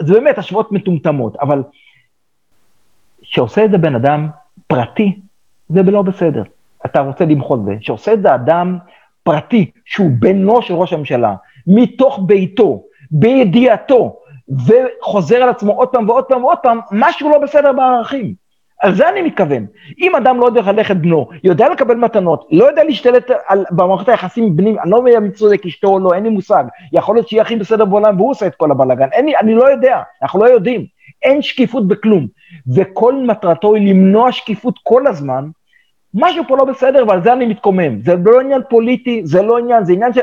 זה 0.00 0.14
באמת 0.14 0.38
השוואות 0.38 0.72
מטומטמות, 0.72 1.36
אבל 1.36 1.62
שעושה 3.22 3.64
את 3.64 3.70
זה 3.70 3.78
בן 3.78 3.94
אדם 3.94 4.28
פרטי, 4.66 5.20
זה 5.68 5.82
לא 5.82 6.02
בסדר. 6.02 6.42
אתה 6.86 7.00
רוצה 7.00 7.24
למחות 7.24 7.64
זה. 7.64 7.76
שעושה 7.80 8.12
את 8.12 8.22
זה 8.22 8.34
אדם 8.34 8.78
פרטי, 9.22 9.70
שהוא 9.84 10.10
בנו 10.18 10.62
של 10.62 10.74
ראש 10.74 10.92
הממשלה, 10.92 11.34
מתוך 11.66 12.20
ביתו, 12.26 12.82
בידיעתו, 13.10 14.16
וחוזר 14.48 15.36
על 15.36 15.48
עצמו 15.48 15.72
עוד 15.72 15.88
פעם 15.88 16.08
ועוד 16.08 16.24
פעם 16.24 16.44
ועוד 16.44 16.58
פעם, 16.58 16.80
משהו 16.92 17.30
לא 17.30 17.38
בסדר 17.38 17.72
בערכים. 17.72 18.41
על 18.82 18.94
זה 18.94 19.08
אני 19.08 19.22
מתכוון. 19.22 19.66
אם 19.98 20.16
אדם 20.16 20.40
לא 20.40 20.46
יודע 20.46 20.60
לחנך 20.60 20.90
את 20.90 21.00
בנו, 21.00 21.28
יודע 21.44 21.68
לקבל 21.68 21.94
מתנות, 21.94 22.48
לא 22.50 22.64
יודע 22.64 22.84
להשתלט 22.84 23.30
על, 23.46 23.64
במערכת 23.70 24.08
היחסים 24.08 24.44
עם 24.44 24.56
בנים, 24.56 24.78
אני 24.78 24.90
לא 24.90 24.96
יודע 25.06 25.20
מי 25.20 25.30
צודק 25.30 25.66
אשתו 25.66 25.88
או 25.88 25.98
לא, 25.98 26.14
אין 26.14 26.22
לי 26.22 26.28
מושג. 26.28 26.64
יכול 26.92 27.16
להיות 27.16 27.28
שיהיה 27.28 27.42
הכי 27.42 27.56
בסדר 27.56 27.84
בעולם 27.84 28.16
והוא 28.16 28.30
עושה 28.30 28.46
את 28.46 28.54
כל 28.54 28.70
הבלאגן. 28.70 29.08
אני 29.40 29.54
לא 29.54 29.70
יודע, 29.70 30.00
אנחנו 30.22 30.40
לא 30.40 30.46
יודעים. 30.46 30.86
אין 31.22 31.42
שקיפות 31.42 31.88
בכלום. 31.88 32.26
וכל 32.74 33.14
מטרתו 33.14 33.74
היא 33.74 33.90
למנוע 33.90 34.32
שקיפות 34.32 34.78
כל 34.82 35.06
הזמן, 35.06 35.48
משהו 36.14 36.44
פה 36.48 36.56
לא 36.56 36.64
בסדר 36.64 37.04
ועל 37.08 37.22
זה 37.22 37.32
אני 37.32 37.46
מתקומם. 37.46 38.02
זה 38.02 38.14
לא 38.24 38.40
עניין 38.40 38.60
פוליטי, 38.70 39.20
זה 39.24 39.42
לא 39.42 39.58
עניין, 39.58 39.84
זה 39.84 39.92
עניין 39.92 40.12
של 40.12 40.20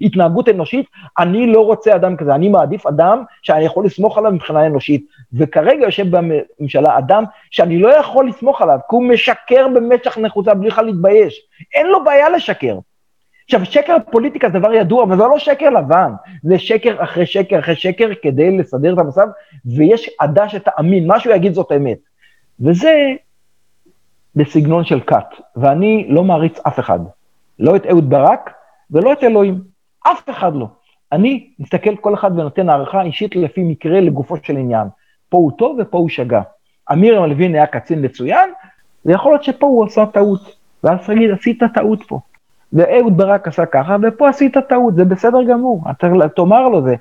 התנהגות 0.00 0.48
אנושית. 0.48 0.86
אני 1.18 1.46
לא 1.46 1.60
רוצה 1.66 1.94
אדם 1.94 2.16
כזה, 2.16 2.34
אני 2.34 2.48
מעדיף 2.48 2.86
אדם 2.86 3.22
שאני 3.42 3.64
יכול 3.64 3.84
לסמוך 3.84 4.18
עליו 4.18 4.32
מבחינה 4.32 4.66
אנושית. 4.66 5.06
וכרגע 5.32 5.84
יושב 5.84 6.16
בממשלה 6.16 6.98
אדם 6.98 7.24
שאני 7.50 7.78
לא 7.78 7.96
יכול 7.96 8.28
לסמוך 8.28 8.62
עליו, 8.62 8.78
כי 8.90 8.96
הוא 8.96 9.04
משקר 9.04 9.66
במשך 9.74 10.18
נחוצה 10.18 10.54
בלי 10.54 10.70
בכלל 10.70 10.84
להתבייש. 10.84 11.40
אין 11.74 11.86
לו 11.86 12.04
בעיה 12.04 12.28
לשקר. 12.28 12.78
עכשיו, 13.44 13.64
שקר 13.64 13.96
פוליטיקה 14.10 14.50
זה 14.50 14.58
דבר 14.58 14.74
ידוע, 14.74 15.04
אבל 15.04 15.16
זה 15.16 15.22
לא 15.22 15.38
שקר 15.38 15.70
לבן, 15.70 16.12
זה 16.42 16.58
שקר 16.58 17.04
אחרי 17.04 17.26
שקר 17.26 17.58
אחרי 17.58 17.76
שקר 17.76 18.08
כדי 18.22 18.58
לסדר 18.58 18.94
את 18.94 18.98
המצב, 18.98 19.26
ויש 19.76 20.10
עדה 20.18 20.48
שתאמין, 20.48 21.06
מה 21.06 21.20
שהוא 21.20 21.34
יגיד 21.34 21.54
זאת 21.54 21.72
אמת. 21.76 21.98
וזה 22.60 23.14
בסגנון 24.36 24.84
של 24.84 25.00
כת, 25.00 25.26
ואני 25.56 26.06
לא 26.08 26.24
מעריץ 26.24 26.58
אף 26.66 26.78
אחד, 26.78 27.00
לא 27.58 27.76
את 27.76 27.86
אהוד 27.86 28.10
ברק 28.10 28.50
ולא 28.90 29.12
את 29.12 29.24
אלוהים, 29.24 29.60
אף 30.06 30.30
אחד 30.30 30.54
לא. 30.54 30.66
אני 31.12 31.50
מסתכל 31.58 31.96
כל 31.96 32.14
אחד 32.14 32.38
ונותן 32.38 32.68
הערכה 32.68 33.02
אישית 33.02 33.36
לפי 33.36 33.62
מקרה 33.62 34.00
לגופו 34.00 34.36
של 34.42 34.56
עניין. 34.56 34.88
פה 35.30 35.36
הוא 35.36 35.52
טוב 35.58 35.76
ופה 35.80 35.98
הוא 35.98 36.08
שגה. 36.08 36.42
אמיר 36.92 37.22
הלווין 37.22 37.54
היה 37.54 37.66
קצין 37.66 38.04
מצוין, 38.04 38.50
ויכול 39.04 39.32
להיות 39.32 39.44
שפה 39.44 39.66
הוא 39.66 39.84
עשה 39.84 40.06
טעות. 40.06 40.40
ואז 40.84 41.06
תגיד, 41.06 41.30
עשית 41.30 41.62
טעות 41.74 42.02
פה. 42.08 42.20
ואהוד 42.72 43.16
ברק 43.16 43.48
עשה 43.48 43.66
ככה, 43.66 43.96
ופה 44.02 44.28
עשית 44.28 44.56
טעות, 44.68 44.94
זה 44.94 45.04
בסדר 45.04 45.42
גמור. 45.42 45.84
אתה 45.90 46.08
תאמר 46.36 46.68
לו 46.68 46.82
זה. 46.82 46.94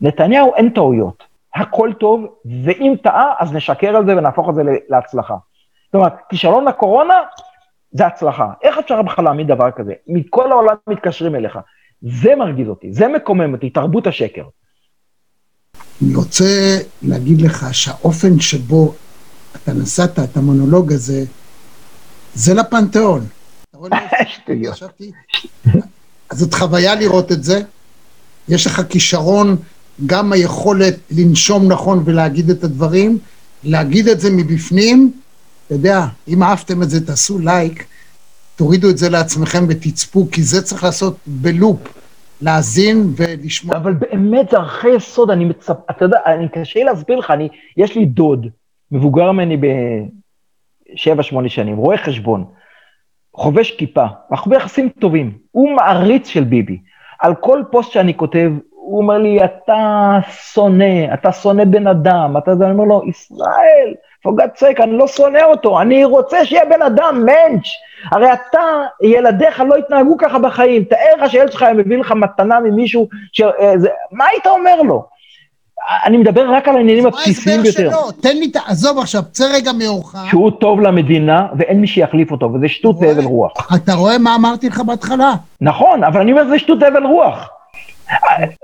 נתניהו 0.00 0.54
אין 0.54 0.70
טעויות, 0.70 1.24
הכל 1.54 1.92
טוב, 1.98 2.26
ואם 2.64 2.94
טעה, 3.02 3.34
אז 3.38 3.52
נשקר 3.52 3.96
על 3.96 4.06
זה 4.06 4.16
ונהפוך 4.16 4.48
את 4.48 4.54
זה 4.54 4.62
להצלחה. 4.88 5.36
זאת 5.86 5.94
אומרת, 5.94 6.12
כישלון 6.28 6.68
הקורונה 6.68 7.14
זה 7.90 8.06
הצלחה. 8.06 8.52
איך 8.62 8.78
אפשר 8.78 9.02
בכלל 9.02 9.24
להעמיד 9.24 9.46
דבר 9.46 9.70
כזה? 9.70 9.92
מכל 10.08 10.52
העולם 10.52 10.74
מתקשרים 10.88 11.34
אליך. 11.34 11.58
זה 12.02 12.34
מרגיז 12.36 12.68
אותי, 12.68 12.92
זה 12.92 13.08
מקומם 13.08 13.54
אותי, 13.54 13.70
תרבות 13.70 14.06
השקר. 14.06 14.42
אני 16.02 16.14
רוצה 16.14 16.78
להגיד 17.02 17.40
לך 17.40 17.66
שהאופן 17.72 18.40
שבו 18.40 18.94
אתה 19.56 19.72
נשאת 19.72 20.18
את 20.18 20.36
המונולוג 20.36 20.92
הזה, 20.92 21.24
זה 22.34 22.54
לפנתיאון. 22.54 23.26
אז 26.30 26.38
זאת 26.38 26.54
חוויה 26.54 26.94
לראות 26.94 27.32
את 27.32 27.44
זה. 27.44 27.62
יש 28.48 28.66
לך 28.66 28.82
כישרון, 28.88 29.56
גם 30.06 30.32
היכולת 30.32 30.96
לנשום 31.10 31.72
נכון 31.72 32.02
ולהגיד 32.04 32.50
את 32.50 32.64
הדברים, 32.64 33.18
להגיד 33.64 34.08
את 34.08 34.20
זה 34.20 34.30
מבפנים, 34.30 35.12
אתה 35.66 35.74
יודע, 35.74 36.06
אם 36.28 36.42
אהבתם 36.42 36.82
את 36.82 36.90
זה, 36.90 37.06
תעשו 37.06 37.38
לייק, 37.38 37.84
תורידו 38.56 38.90
את 38.90 38.98
זה 38.98 39.08
לעצמכם 39.08 39.66
ותצפו, 39.68 40.28
כי 40.32 40.42
זה 40.42 40.62
צריך 40.62 40.84
לעשות 40.84 41.16
בלופ, 41.26 41.78
להאזין 42.42 42.96
ולשמוע. 43.16 43.76
אבל 43.76 43.92
באמת 43.92 44.50
זה 44.50 44.56
ערכי 44.56 44.88
יסוד, 44.88 45.30
אני 45.30 45.44
מצפ... 45.44 45.76
אתה 45.90 46.04
יודע, 46.04 46.18
אני 46.26 46.48
קשה 46.48 46.78
לי 46.78 46.84
להסביר 46.84 47.18
לך, 47.18 47.30
אני, 47.30 47.48
יש 47.76 47.96
לי 47.96 48.04
דוד, 48.06 48.46
מבוגר 48.90 49.32
ממני 49.32 49.56
בשבע, 49.56 51.22
שמונה 51.22 51.48
שנים, 51.48 51.76
רואה 51.76 51.98
חשבון, 51.98 52.44
חובש 53.34 53.70
כיפה, 53.70 54.06
אנחנו 54.30 54.50
ביחסים 54.50 54.88
טובים, 54.88 55.38
הוא 55.50 55.76
מעריץ 55.76 56.28
של 56.28 56.44
ביבי. 56.44 56.78
על 57.20 57.34
כל 57.34 57.62
פוסט 57.70 57.92
שאני 57.92 58.16
כותב, 58.16 58.52
הוא 58.70 58.98
אומר 59.02 59.18
לי, 59.18 59.44
אתה 59.44 60.18
שונא, 60.30 61.14
אתה 61.14 61.32
שונא 61.32 61.64
בן 61.64 61.86
אדם, 61.86 62.34
אתה, 62.38 62.52
אני 62.52 62.70
אומר 62.70 62.84
לו, 62.84 63.02
ישראל, 63.08 63.94
for 64.26 64.30
God's 64.30 64.60
sake, 64.60 64.82
אני 64.82 64.92
לא 64.92 65.06
שונא 65.06 65.42
אותו, 65.44 65.80
אני 65.80 66.04
רוצה 66.04 66.44
שיהיה 66.44 66.64
בן 66.64 66.82
אדם, 66.82 67.26
מענץ'. 67.26 67.66
הרי 68.12 68.32
אתה, 68.32 68.60
ילדיך 69.02 69.60
לא 69.60 69.78
יתנהגו 69.78 70.16
ככה 70.16 70.38
בחיים. 70.38 70.84
תאר 70.84 71.24
לך 71.24 71.30
שילד 71.30 71.52
שלך 71.52 71.62
היה 71.62 71.74
מביא 71.74 71.98
לך 71.98 72.12
מתנה 72.12 72.60
ממישהו, 72.60 73.08
ש... 73.32 73.40
אה, 73.40 73.78
זה... 73.78 73.88
מה 74.12 74.24
היית 74.26 74.46
אומר 74.46 74.82
לו? 74.82 75.16
אני 76.04 76.16
מדבר 76.16 76.50
רק 76.50 76.68
על 76.68 76.76
העניינים 76.76 77.06
הבסיסיים 77.06 77.62
ביותר. 77.62 77.90
מה 77.90 77.96
ההסבר 77.96 78.12
שלו? 78.12 78.22
תן 78.22 78.36
לי, 78.36 78.50
עזוב 78.66 78.98
עכשיו, 78.98 79.22
צא 79.32 79.44
רגע 79.54 79.72
מאורך. 79.72 80.14
שהוא 80.30 80.50
טוב 80.50 80.80
למדינה 80.80 81.46
ואין 81.58 81.80
מי 81.80 81.86
שיחליף 81.86 82.30
אותו, 82.30 82.52
וזה 82.52 82.68
שטות 82.68 82.96
והבל 83.00 83.24
רוח. 83.24 83.52
אתה 83.74 83.94
רואה 83.94 84.18
מה 84.18 84.34
אמרתי 84.34 84.68
לך 84.68 84.80
בהתחלה? 84.80 85.32
נכון, 85.60 86.04
אבל 86.04 86.20
אני 86.20 86.32
אומר 86.32 86.44
שזה 86.44 86.58
שטות 86.58 86.78
והבל 86.80 87.06
רוח. 87.06 87.50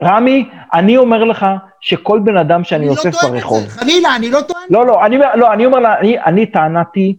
רמי, 0.03 0.49
אני 0.75 0.97
אומר 0.97 1.25
לך 1.25 1.47
שכל 1.81 2.21
בן 2.25 2.37
אדם 2.37 2.65
שאני 2.65 2.81
אני 2.81 2.87
לא 2.87 2.93
אוסף 2.93 3.21
טוען 3.21 3.27
את 3.27 3.41
ברחוב... 3.41 3.61
זה, 3.61 3.81
חלילה, 3.81 4.17
אני 4.17 4.31
לא 4.31 4.41
טוען. 4.41 4.63
לא, 4.71 4.87
לא, 4.87 5.07
אני, 5.07 5.19
לא, 5.35 5.53
אני 5.53 5.67
אומר 5.67 5.79
לה, 5.79 5.99
אני, 5.99 6.21
אני 6.21 6.47
טענתי, 6.47 7.17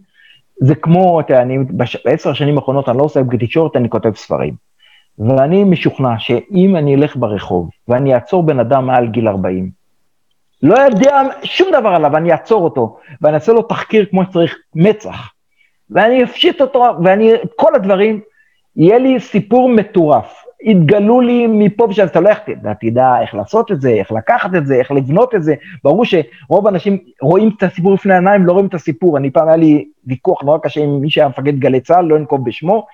זה 0.60 0.74
כמו, 0.74 1.20
אתה 1.20 1.32
יודע, 1.32 1.42
אני 1.42 1.58
בעשר 2.04 2.30
השנים 2.30 2.58
האחרונות 2.58 2.88
אני 2.88 2.98
לא 2.98 3.02
עושה 3.02 3.20
תקשורת, 3.40 3.76
אני 3.76 3.90
כותב 3.90 4.14
ספרים. 4.16 4.54
ואני 5.18 5.64
משוכנע 5.64 6.18
שאם 6.18 6.76
אני 6.76 6.94
אלך 6.94 7.16
ברחוב 7.16 7.70
ואני 7.88 8.14
אעצור 8.14 8.42
בן 8.42 8.60
אדם 8.60 8.86
מעל 8.86 9.06
גיל 9.06 9.28
40, 9.28 9.70
לא 10.62 10.78
יודע 10.78 11.22
שום 11.42 11.68
דבר 11.72 11.88
עליו, 11.88 12.16
אני 12.16 12.32
אעצור 12.32 12.64
אותו, 12.64 12.98
ואני 13.22 13.34
אעשה 13.34 13.52
לו 13.52 13.62
תחקיר 13.62 14.06
כמו 14.10 14.24
שצריך, 14.24 14.56
מצח. 14.74 15.30
ואני 15.90 16.24
אפשיט 16.24 16.60
אותו, 16.60 16.84
ואני, 17.04 17.32
כל 17.56 17.74
הדברים, 17.74 18.20
יהיה 18.76 18.98
לי 18.98 19.20
סיפור 19.20 19.68
מטורף. 19.68 20.43
יתגלו 20.64 21.20
לי 21.20 21.46
מפה 21.46 21.84
ושם, 21.84 22.02
אז 22.02 22.08
אתה 22.08 22.20
לא 22.20 22.28
איך 22.28 22.38
תדע, 22.80 23.20
איך 23.20 23.34
לעשות 23.34 23.72
את 23.72 23.80
זה, 23.80 23.90
איך 23.90 24.12
לקחת 24.12 24.54
את 24.54 24.66
זה, 24.66 24.74
איך 24.74 24.90
לבנות 24.92 25.34
את 25.34 25.42
זה. 25.42 25.54
ברור 25.84 26.04
שרוב 26.04 26.66
האנשים 26.66 26.98
רואים 27.22 27.50
את 27.56 27.62
הסיפור 27.62 27.94
לפני 27.94 28.12
העיניים, 28.12 28.46
לא 28.46 28.52
רואים 28.52 28.66
את 28.66 28.74
הסיפור. 28.74 29.16
אני 29.16 29.30
פעם 29.30 29.48
היה 29.48 29.56
לי 29.56 29.88
ויכוח 30.06 30.42
נורא 30.42 30.58
קשה 30.58 30.80
עם 30.80 31.00
מי 31.00 31.10
שהיה 31.10 31.28
מפקד 31.28 31.58
גלי 31.58 31.80
צה"ל, 31.80 32.04
לא 32.04 32.16
אנקוב 32.16 32.44
בשמו, 32.44 32.86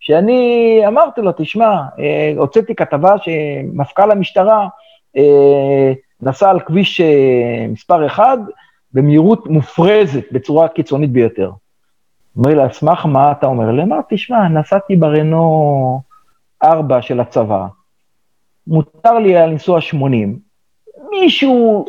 שאני 0.00 0.82
אמרתי 0.86 1.20
לו, 1.20 1.32
תשמע, 1.36 1.82
אה, 1.98 2.32
הוצאתי 2.36 2.74
כתבה 2.74 3.14
שמפכ"ל 3.18 4.10
המשטרה 4.10 4.68
אה, 5.16 5.92
נסע 6.22 6.50
על 6.50 6.60
כביש 6.60 7.00
אה, 7.00 7.66
מספר 7.68 8.06
1 8.06 8.38
במהירות 8.92 9.46
מופרזת, 9.46 10.24
בצורה 10.32 10.68
קיצונית 10.68 11.10
ביותר. 11.10 11.50
אומר 12.36 12.54
לי, 12.54 12.62
על 12.62 12.72
סמך 12.72 13.06
מה 13.06 13.32
אתה 13.32 13.46
אומר 13.46 13.72
לי? 13.72 13.82
אמרתי, 13.82 14.14
תשמע, 14.14 14.48
נסעתי 14.48 14.96
ברנו 14.96 16.07
4 16.64 17.02
של 17.02 17.20
הצבא, 17.20 17.66
מותר 18.66 19.18
לי 19.18 19.36
היה 19.36 19.46
לנסוע 19.46 19.80
80, 19.80 20.38
מישהו 21.10 21.86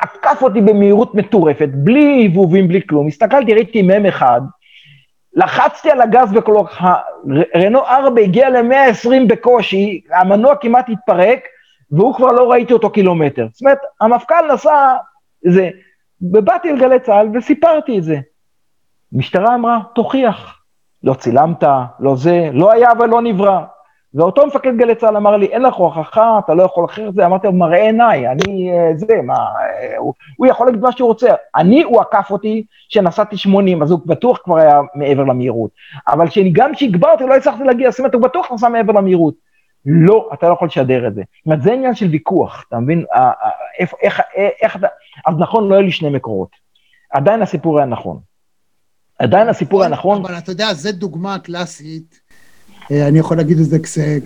עקף 0.00 0.42
אותי 0.42 0.60
במהירות 0.60 1.14
מטורפת, 1.14 1.68
בלי 1.74 2.26
הבהובים, 2.26 2.68
בלי 2.68 2.86
כלום, 2.86 3.06
הסתכלתי, 3.06 3.54
ראיתי 3.54 3.82
מ"ם 3.82 4.06
אחד, 4.06 4.40
לחצתי 5.34 5.90
על 5.90 6.00
הגז 6.00 6.32
בקולו, 6.32 6.64
רנו 7.56 7.86
4 7.86 8.20
הגיע 8.20 8.50
ל-120 8.50 9.28
בקושי, 9.28 10.00
המנוע 10.10 10.56
כמעט 10.56 10.88
התפרק, 10.88 11.40
והוא 11.90 12.14
כבר 12.14 12.32
לא 12.32 12.50
ראיתי 12.50 12.72
אותו 12.72 12.90
קילומטר. 12.90 13.46
זאת 13.52 13.60
אומרת, 13.62 13.78
המפכ"ל 14.00 14.52
נסע, 14.52 14.94
זה, 15.46 15.70
ובאתי 16.32 16.70
אל 16.70 16.78
גלי 16.78 17.00
צה"ל 17.00 17.28
וסיפרתי 17.34 17.98
את 17.98 18.04
זה. 18.04 18.16
המשטרה 19.14 19.54
אמרה, 19.54 19.78
תוכיח. 19.94 20.60
לא 21.02 21.14
צילמת, 21.14 21.64
לא 22.00 22.16
זה, 22.16 22.48
לא 22.52 22.72
היה 22.72 22.90
ולא 22.98 23.22
נברא. 23.22 23.60
ואותו 24.14 24.46
מפקד 24.46 24.76
גלי 24.76 24.94
צה"ל 24.94 25.16
אמר 25.16 25.36
לי, 25.36 25.46
אין 25.46 25.62
לך 25.62 25.74
הוכחה, 25.74 26.38
אתה 26.44 26.54
לא 26.54 26.62
יכול 26.62 26.84
אחר 26.84 27.10
זה, 27.14 27.26
אמרתי 27.26 27.46
לו, 27.46 27.52
מראה 27.52 27.82
עיניי, 27.82 28.28
אני 28.28 28.70
אה, 28.72 28.90
זה, 28.96 29.22
מה, 29.24 29.34
אה, 29.34 29.96
הוא, 29.98 30.14
הוא 30.36 30.46
יכול 30.46 30.66
להגיד 30.66 30.80
מה 30.80 30.92
שהוא 30.92 31.08
רוצה. 31.08 31.30
אני, 31.56 31.82
הוא 31.82 32.00
עקף 32.00 32.30
אותי 32.30 32.64
שנסעתי 32.88 33.36
80, 33.36 33.82
אז 33.82 33.90
הוא 33.90 34.00
בטוח 34.06 34.38
כבר 34.44 34.58
היה 34.58 34.80
מעבר 34.94 35.24
למהירות. 35.24 35.70
אבל 36.08 36.30
שאני, 36.30 36.50
גם 36.52 36.74
כשהגברתי, 36.74 37.24
לא 37.24 37.34
הצלחתי 37.34 37.64
להגיע, 37.64 37.90
זאת 37.90 37.98
אומרת, 37.98 38.14
הוא 38.14 38.22
בטוח 38.22 38.52
נסע 38.52 38.68
מעבר 38.68 38.92
למהירות. 38.92 39.34
לא, 39.86 40.30
אתה 40.34 40.48
לא 40.48 40.52
יכול 40.52 40.68
לשדר 40.68 41.06
את 41.06 41.14
זה. 41.14 41.22
זאת 41.38 41.46
אומרת, 41.46 41.62
זה 41.62 41.72
עניין 41.72 41.94
של 41.94 42.06
ויכוח, 42.06 42.64
אתה 42.68 42.78
מבין? 42.78 43.04
אה, 43.14 43.20
אה, 43.20 43.50
איך, 43.78 43.94
איך, 44.02 44.20
איך, 44.34 44.52
איך 44.62 44.76
אתה... 44.76 44.86
אז 45.26 45.34
נכון, 45.38 45.68
לא 45.68 45.74
היו 45.74 45.82
לי 45.82 45.92
שני 45.92 46.10
מקורות. 46.10 46.48
עדיין 47.10 47.42
הסיפור 47.42 47.78
היה 47.78 47.86
נכון. 47.86 48.18
עדיין 49.18 49.48
הסיפור 49.48 49.82
היה 49.82 49.90
נכון. 49.90 50.24
אבל 50.24 50.38
אתה 50.38 50.52
יודע, 50.52 50.74
זו 50.74 50.90
דוגמה 50.92 51.38
קלאסית, 51.38 52.14
אה, 52.14 52.23
אני 52.90 53.18
יכול 53.18 53.36
להגיד 53.36 53.58
את 53.58 53.64
זה 53.64 53.78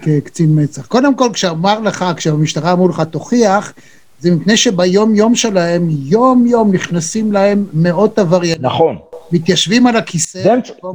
כקצין 0.03 0.63
מצ"ח. 0.63 0.87
קודם 0.87 1.15
כל, 1.17 1.31
כשאמר 1.33 1.81
לך, 1.81 2.05
כשהמשטרה 2.17 2.73
אמרו 2.73 2.89
לך 2.89 3.01
תוכיח, 3.11 3.73
זה 4.21 4.31
מפני 4.31 4.57
שביום 4.57 5.15
יום 5.15 5.35
שלהם, 5.35 5.89
יום 5.91 6.47
יום 6.47 6.73
נכנסים 6.73 7.33
להם 7.33 7.67
מאות 7.73 8.19
עבריינים, 8.19 8.67
נכון. 8.67 8.99
מתיישבים 9.33 9.87
על 9.87 9.97
הכיסא, 9.97 10.39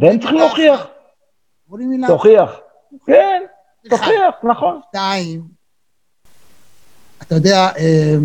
והם 0.01 0.19
צריכים 0.19 0.37
להוכיח. 0.37 0.87
מילה, 1.87 2.07
תוכיח. 2.07 2.49
כן. 3.05 3.41
תוכיח, 3.89 4.35
נכון. 4.43 4.79
שתיים, 4.89 5.41
אתה 7.21 7.35
יודע, 7.35 7.69
אה, 7.77 8.15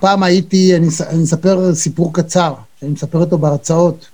פעם 0.00 0.22
הייתי, 0.22 0.76
אני 0.76 0.88
אס- 0.88 1.00
אני 1.00 1.24
אספר 1.24 1.74
סיפור 1.74 2.12
קצר, 2.14 2.54
שאני 2.80 2.90
מספר 2.92 3.18
אותו 3.18 3.38
בהרצאות. 3.38 4.08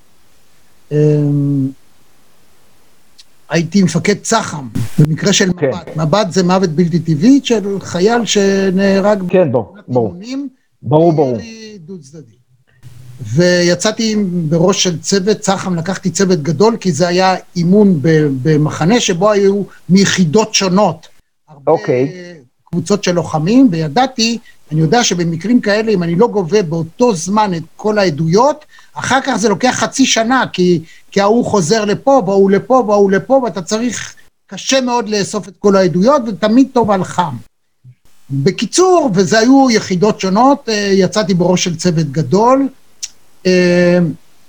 הייתי 3.48 3.82
מפקד 3.82 4.14
צח"ם, 4.22 4.68
במקרה 4.98 5.32
של 5.32 5.52
כן. 5.58 5.66
מבט. 5.66 5.96
מבט 5.96 6.26
זה 6.30 6.42
מוות 6.42 6.70
בלתי 6.70 6.98
טבעי 6.98 7.40
של 7.44 7.80
חייל 7.80 8.24
שנהרג 8.24 9.22
כן, 9.28 9.52
ברור, 9.52 9.76
ברור. 9.88 10.14
ברור, 10.82 11.12
ברור. 11.12 11.38
דו 11.78 12.00
צדדי. 12.00 12.36
ויצאתי 13.34 14.16
בראש 14.48 14.82
של 14.82 15.00
צוות 15.00 15.38
צח"ם, 15.38 15.74
לקחתי 15.74 16.10
צוות 16.10 16.42
גדול, 16.42 16.76
כי 16.76 16.92
זה 16.92 17.08
היה 17.08 17.34
אימון 17.56 17.98
במחנה 18.42 19.00
שבו 19.00 19.30
היו 19.30 19.62
מיחידות 19.88 20.54
שונות. 20.54 21.08
הרבה 21.48 21.72
אוקיי. 21.72 22.12
קבוצות 22.64 23.04
של 23.04 23.12
לוחמים, 23.12 23.68
וידעתי, 23.70 24.38
אני 24.72 24.80
יודע 24.80 25.04
שבמקרים 25.04 25.60
כאלה, 25.60 25.92
אם 25.92 26.02
אני 26.02 26.14
לא 26.14 26.28
גובה 26.28 26.62
באותו 26.62 27.14
זמן 27.14 27.54
את 27.54 27.62
כל 27.76 27.98
העדויות, 27.98 28.64
אחר 28.94 29.20
כך 29.24 29.36
זה 29.36 29.48
לוקח 29.48 29.74
חצי 29.78 30.06
שנה, 30.06 30.44
כי, 30.52 30.82
כי 31.10 31.20
ההוא 31.20 31.44
חוזר 31.44 31.84
לפה, 31.84 32.22
וההוא 32.26 32.50
לפה, 32.50 32.84
וההוא 32.88 33.10
לפה, 33.10 33.40
ואתה 33.44 33.62
צריך, 33.62 34.14
קשה 34.46 34.80
מאוד 34.80 35.08
לאסוף 35.08 35.48
את 35.48 35.52
כל 35.58 35.76
העדויות, 35.76 36.22
ותמיד 36.26 36.68
טוב 36.72 36.90
על 36.90 37.04
חם. 37.04 37.36
בקיצור, 38.30 39.10
וזה 39.14 39.38
היו 39.38 39.70
יחידות 39.70 40.20
שונות, 40.20 40.68
אה, 40.68 40.90
יצאתי 40.92 41.34
בראש 41.34 41.64
של 41.64 41.76
צוות 41.76 42.06
גדול. 42.12 42.68
אה, 43.46 43.98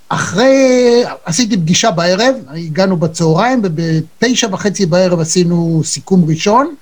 אחרי, 0.10 1.04
עשיתי 1.26 1.58
פגישה 1.58 1.92
בערב, 1.92 2.36
הגענו 2.48 2.98
בצהריים, 2.98 3.62
ובתשע 3.64 4.48
וחצי 4.52 4.86
בערב 4.86 5.20
עשינו 5.20 5.82
סיכום 5.84 6.26
ראשון, 6.30 6.76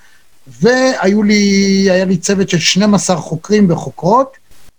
והיו 0.48 1.24
לי, 1.24 1.44
היה 1.92 2.06
לי 2.06 2.18
צוות 2.18 2.50
של 2.50 2.60
12 2.60 3.16
חוקרים 3.16 3.72
וחוקרות. 3.72 4.38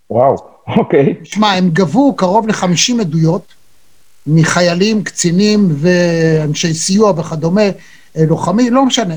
וואו, 0.09 0.35
אוקיי. 0.67 1.15
שמע, 1.23 1.51
הם 1.53 1.69
גבו 1.69 2.15
קרוב 2.15 2.47
ל-50 2.47 3.01
עדויות 3.01 3.53
מחיילים, 4.27 5.03
קצינים 5.03 5.69
ואנשי 5.77 6.73
סיוע 6.73 7.13
וכדומה, 7.17 7.61
אה, 7.61 7.71
לוחמים, 8.27 8.73
לא 8.73 8.85
משנה. 8.85 9.15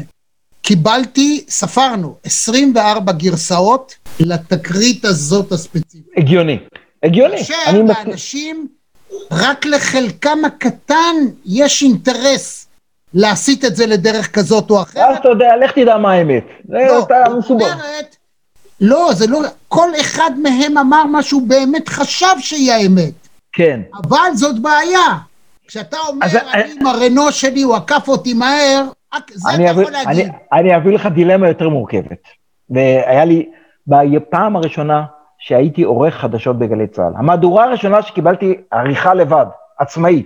קיבלתי, 0.63 1.45
ספרנו, 1.49 2.15
24 2.25 3.13
גרסאות 3.13 3.95
לתקרית 4.21 5.05
הזאת 5.05 5.53
הספציפית. 5.53 6.13
הגיוני. 6.17 6.59
הגיוני. 7.03 7.41
מס- 7.41 7.51
לאנשים, 7.89 8.67
רק 9.31 9.67
לחלקם 9.67 10.39
הקטן 10.47 11.15
יש 11.47 11.83
אינטרס 11.83 12.60
להסיט 13.15 13.65
את 13.65 13.77
זה 13.77 13.87
לדרך 13.87 14.31
כזאת 14.35 14.71
או 14.71 14.77
אז 14.79 14.83
אחרת. 14.83 15.21
אתה 15.21 15.29
יודע, 15.29 15.57
לך 15.57 15.73
תדע 15.73 15.97
מה 15.97 16.13
האמת. 16.13 16.45
לא. 16.69 17.07
אומרת, 17.51 18.17
לא, 18.81 19.11
זה 19.13 19.27
לא, 19.27 19.41
כל 19.69 19.89
אחד 20.01 20.31
מהם 20.43 20.79
אמר 20.79 21.05
מה 21.05 21.23
שהוא 21.23 21.49
באמת 21.49 21.89
חשב 21.89 22.27
שהיא 22.39 22.73
האמת. 22.73 23.13
כן. 23.53 23.81
אבל 24.05 24.31
זאת 24.35 24.59
בעיה. 24.63 25.01
כשאתה 25.69 25.97
אומר, 26.09 26.27
אז- 26.27 26.37
אני 26.37 26.73
עם 26.81 26.87
הרנו 26.87 27.33
שלי, 27.33 27.63
הוא 27.63 27.77
עקף 27.77 28.09
אותי 28.09 28.35
מהר, 28.35 28.85
זה 29.35 29.49
אתה 29.55 29.63
יכול 29.63 29.93
להגיד. 29.93 30.09
אני- 30.27 30.31
אני 30.53 30.77
אביא 30.77 30.93
לך 30.93 31.07
דילמה 31.07 31.49
יותר 31.49 31.69
מורכבת. 31.69 32.23
והיה 32.71 33.25
לי, 33.25 33.49
בפעם 33.87 34.57
הראשונה 34.57 35.05
שהייתי 35.39 35.83
עורך 35.83 36.15
חדשות 36.15 36.59
בגלי 36.59 36.87
צה"ל, 36.87 37.13
המהדורה 37.19 37.65
הראשונה 37.65 38.03
שקיבלתי 38.03 38.55
עריכה 38.71 39.15
לבד, 39.15 39.47
עצמאי, 39.79 40.23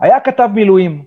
היה 0.00 0.20
כתב 0.20 0.48
מילואים, 0.54 1.04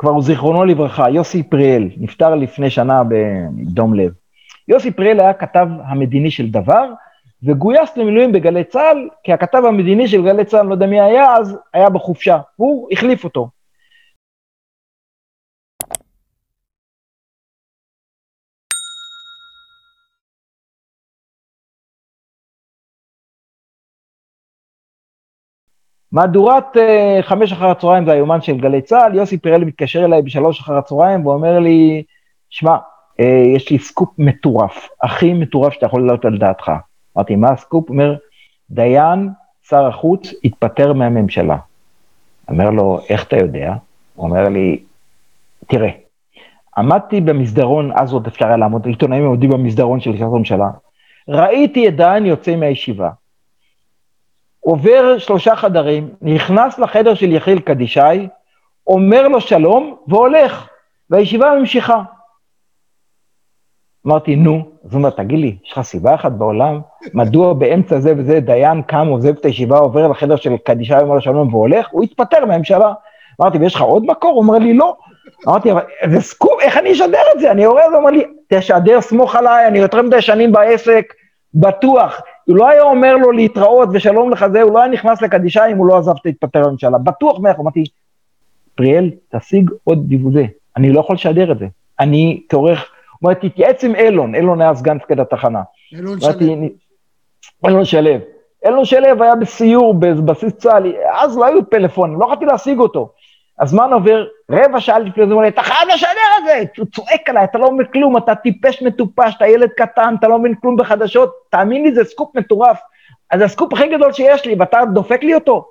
כבר 0.00 0.10
הוא 0.10 0.22
זיכרונו 0.22 0.64
לברכה, 0.64 1.10
יוסי 1.10 1.42
פריאל, 1.42 1.88
נפטר 1.96 2.34
לפני 2.34 2.70
שנה 2.70 3.02
בדום 3.08 3.94
לב. 3.94 4.12
יוסי 4.68 4.90
פריאל 4.90 5.20
היה 5.20 5.32
כתב 5.32 5.68
המדיני 5.84 6.30
של 6.30 6.50
דבר, 6.50 6.84
וגויס 7.42 7.96
למילואים 7.96 8.32
בגלי 8.32 8.64
צה"ל, 8.64 9.08
כי 9.24 9.32
הכתב 9.32 9.62
המדיני 9.64 10.08
של 10.08 10.22
גלי 10.22 10.44
צה"ל, 10.44 10.66
לא 10.66 10.74
יודע 10.74 10.86
מי 10.86 11.00
היה 11.00 11.36
אז, 11.36 11.58
היה 11.74 11.90
בחופשה. 11.90 12.38
הוא 12.56 12.88
החליף 12.92 13.24
אותו. 13.24 13.48
מהדורת 26.12 26.76
אה, 26.76 27.18
חמש 27.22 27.52
אחר 27.52 27.66
הצהריים 27.66 28.04
זה 28.04 28.12
היומן 28.12 28.40
של 28.40 28.56
גלי 28.56 28.82
צה"ל, 28.82 29.14
יוסי 29.14 29.38
פריאל 29.38 29.64
מתקשר 29.64 30.04
אליי 30.04 30.22
בשלוש 30.22 30.60
אחר 30.60 30.74
הצהריים 30.74 31.26
ואומר 31.26 31.58
לי, 31.58 32.02
שמע, 32.50 32.76
אה, 33.20 33.42
יש 33.56 33.70
לי 33.70 33.78
סקופ 33.78 34.08
מטורף, 34.18 34.88
הכי 35.02 35.32
מטורף 35.32 35.72
שאתה 35.72 35.86
יכול 35.86 36.06
לעלות 36.06 36.24
על 36.24 36.38
דעתך. 36.38 36.72
אמרתי, 37.16 37.36
מה 37.36 37.50
הסקופ? 37.50 37.88
הוא 37.88 37.94
אומר, 37.94 38.14
דיין, 38.70 39.28
שר 39.68 39.86
החוץ, 39.86 40.34
התפטר 40.44 40.92
מהממשלה. 40.92 41.56
אומר 42.48 42.70
לו, 42.70 43.00
איך 43.08 43.24
אתה 43.24 43.36
יודע? 43.36 43.74
הוא 44.14 44.26
אומר 44.26 44.48
לי, 44.48 44.82
תראה, 45.66 45.90
עמדתי 46.76 47.20
במסדרון, 47.20 47.90
אז 47.94 48.12
עוד 48.12 48.26
אפשר 48.26 48.46
היה 48.46 48.56
לעמוד, 48.56 48.86
עיתונאים 48.86 49.24
עומדים 49.24 49.50
במסדרון 49.50 50.00
של 50.00 50.10
לשכת 50.10 50.22
הממשלה, 50.22 50.68
ראיתי 51.28 51.88
את 51.88 51.96
דיין 51.96 52.26
יוצא 52.26 52.56
מהישיבה, 52.56 53.10
עובר 54.60 55.18
שלושה 55.18 55.56
חדרים, 55.56 56.08
נכנס 56.22 56.78
לחדר 56.78 57.14
של 57.14 57.32
יחיל 57.32 57.60
קדישאי, 57.60 58.28
אומר 58.86 59.28
לו 59.28 59.40
שלום 59.40 59.96
והולך, 60.08 60.68
והישיבה 61.10 61.54
ממשיכה. 61.60 62.02
אמרתי, 64.06 64.36
נו, 64.36 64.70
אז 64.84 64.92
הוא 64.92 64.98
אומר, 64.98 65.10
תגיד 65.10 65.38
לי, 65.38 65.56
יש 65.64 65.72
לך 65.72 65.80
סיבה 65.80 66.14
אחת 66.14 66.32
בעולם? 66.32 66.80
מדוע 67.14 67.52
באמצע 67.52 68.00
זה 68.00 68.14
וזה 68.16 68.40
דיין 68.40 68.82
קם, 68.82 69.06
עוזב 69.06 69.36
את 69.36 69.44
הישיבה, 69.44 69.78
עובר 69.78 70.08
לחדר 70.08 70.36
של 70.36 70.56
קדישאי, 70.56 71.00
אומר 71.02 71.14
לו 71.14 71.20
שלום 71.20 71.54
והולך? 71.54 71.88
הוא 71.90 72.04
התפטר 72.04 72.44
מהממשלה. 72.44 72.92
אמרתי, 73.40 73.58
ויש 73.58 73.74
לך 73.74 73.80
עוד 73.80 74.04
מקור? 74.06 74.30
הוא 74.30 74.42
אומר 74.42 74.58
לי, 74.58 74.74
לא. 74.74 74.96
אמרתי, 75.48 75.72
אבל 75.72 75.82
זה 76.10 76.20
סקופ, 76.20 76.60
איך 76.60 76.76
אני 76.76 76.92
אשדר 76.92 77.22
את 77.34 77.40
זה? 77.40 77.50
אני 77.50 77.62
יורד, 77.62 77.84
הוא 77.88 77.96
אומר 77.96 78.10
לי, 78.10 78.24
תשדר, 78.48 79.00
סמוך 79.00 79.36
עליי, 79.36 79.66
אני 79.66 79.78
יותר 79.78 80.02
מדי 80.02 80.22
שנים 80.22 80.52
בעסק, 80.52 81.12
בטוח. 81.54 82.20
הוא 82.50 82.56
לא 82.56 82.68
היה 82.68 82.82
אומר 82.82 83.16
לו 83.16 83.32
להתראות 83.32 83.88
ושלום 83.92 84.30
לך 84.30 84.46
זה, 84.52 84.62
הוא 84.62 84.72
לא 84.74 84.78
היה 84.78 84.88
נכנס 84.88 85.22
לקדישאי 85.22 85.72
אם 85.72 85.76
הוא 85.76 85.86
לא 85.86 85.98
עזב 85.98 86.10
את 86.10 86.26
להתפטר 86.26 86.62
בממשלה. 86.66 86.98
בטוח 86.98 87.38
מאה 87.40 87.52
אמרתי, 87.60 87.84
פריאל, 88.74 89.10
תשיג 89.36 89.70
עוד 89.84 90.08
דיוודה, 90.08 90.42
אני 90.76 90.92
לא 90.92 91.00
יכול 91.00 91.14
לשדר 91.14 91.52
את 91.52 91.58
זה. 91.58 91.66
אני 92.00 92.42
כעורך, 92.48 92.78
הוא 93.20 93.30
אומר, 93.30 93.48
תתייעץ 93.48 93.84
עם 93.84 93.94
אילון, 93.94 94.34
אילון 94.34 94.60
היה 94.60 94.74
סגן 94.74 94.96
מפקד 94.96 95.20
התחנה. 95.20 95.62
אילון 95.92 96.20
שלו. 96.20 96.30
"אני- 96.30 96.70
אילון 97.66 97.84
שלו. 97.84 98.10
אילון 98.64 98.84
שלו 98.84 99.22
היה 99.22 99.34
בסיור 99.36 99.94
בבסיס 99.94 100.52
צה"ל, 100.52 100.92
אז 101.20 101.38
לא 101.38 101.44
היו 101.46 101.70
פלאפונים, 101.70 102.20
לא 102.20 102.24
יכולתי 102.24 102.44
להשיג 102.44 102.78
אותו. 102.78 103.12
הזמן 103.60 103.92
עובר, 103.92 104.26
רבע 104.50 104.80
שעה 104.80 104.98
לפני 104.98 105.12
זה, 105.14 105.22
הוא 105.22 105.32
אומר 105.32 105.42
לי, 105.42 105.48
אתה 105.48 105.62
חייב 105.62 105.88
לשדר 105.94 106.10
את 106.38 106.44
זה! 106.46 106.62
הוא 106.78 106.86
צועק 106.94 107.28
עליי, 107.28 107.44
אתה 107.44 107.58
לא 107.58 107.72
מבין 107.72 107.86
כלום, 107.86 108.16
אתה 108.16 108.34
טיפש 108.34 108.82
מטופש, 108.82 109.34
אתה 109.36 109.46
ילד 109.46 109.68
קטן, 109.76 110.14
אתה 110.18 110.28
לא 110.28 110.38
מבין 110.38 110.54
כלום 110.54 110.76
בחדשות, 110.76 111.34
תאמין 111.50 111.82
לי, 111.82 111.94
זה 111.94 112.04
סקופ 112.04 112.36
מטורף. 112.36 112.80
אז 113.30 113.42
הסקופ 113.42 113.72
הכי 113.72 113.88
גדול 113.88 114.12
שיש 114.12 114.46
לי, 114.46 114.54
ואתה 114.58 114.80
דופק 114.94 115.22
לי 115.22 115.34
אותו. 115.34 115.68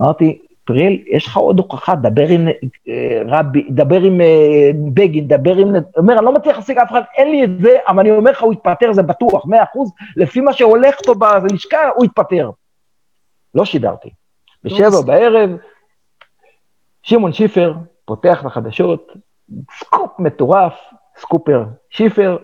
אמרתי, 0.00 0.38
פריאל, 0.64 0.98
יש 1.06 1.26
לך 1.26 1.36
עוד 1.36 1.58
הוכחה, 1.58 1.94
דבר 1.94 2.28
עם 2.28 2.48
אה, 2.88 3.22
רבי, 3.26 3.66
דבר 3.70 4.00
עם 4.00 4.20
אה, 4.20 4.70
בגין, 4.94 5.28
דבר 5.28 5.56
עם... 5.56 5.74
הוא 5.74 5.82
אומר, 5.96 6.16
אני 6.18 6.24
לא 6.24 6.32
מצליח 6.32 6.56
להשיג 6.56 6.78
אף 6.78 6.90
אחד, 6.90 7.02
אין 7.16 7.30
לי 7.30 7.44
את 7.44 7.50
זה, 7.60 7.76
אבל 7.88 8.00
אני 8.00 8.10
אומר 8.10 8.30
לך, 8.30 8.42
הוא 8.42 8.52
יתפטר, 8.52 8.92
זה 8.92 9.02
בטוח, 9.02 9.46
מאה 9.46 9.62
אחוז, 9.62 9.92
לפי 10.16 10.40
מה 10.40 10.52
שהולך 10.52 10.94
פה 11.06 11.14
בלשכה, 11.14 11.88
הוא 11.96 12.04
יתפטר. 12.04 12.50
לא 13.54 13.64
שידרתי. 13.64 14.10
בשבע. 14.64 15.00
בערב, 15.06 15.50
שמעון 17.04 17.32
שיפר 17.32 17.74
פותח 18.04 18.42
לחדשות, 18.46 19.12
סקופ 19.78 20.10
מטורף, 20.18 20.72
סקופ, 21.20 21.64
שיפר, 21.90 22.36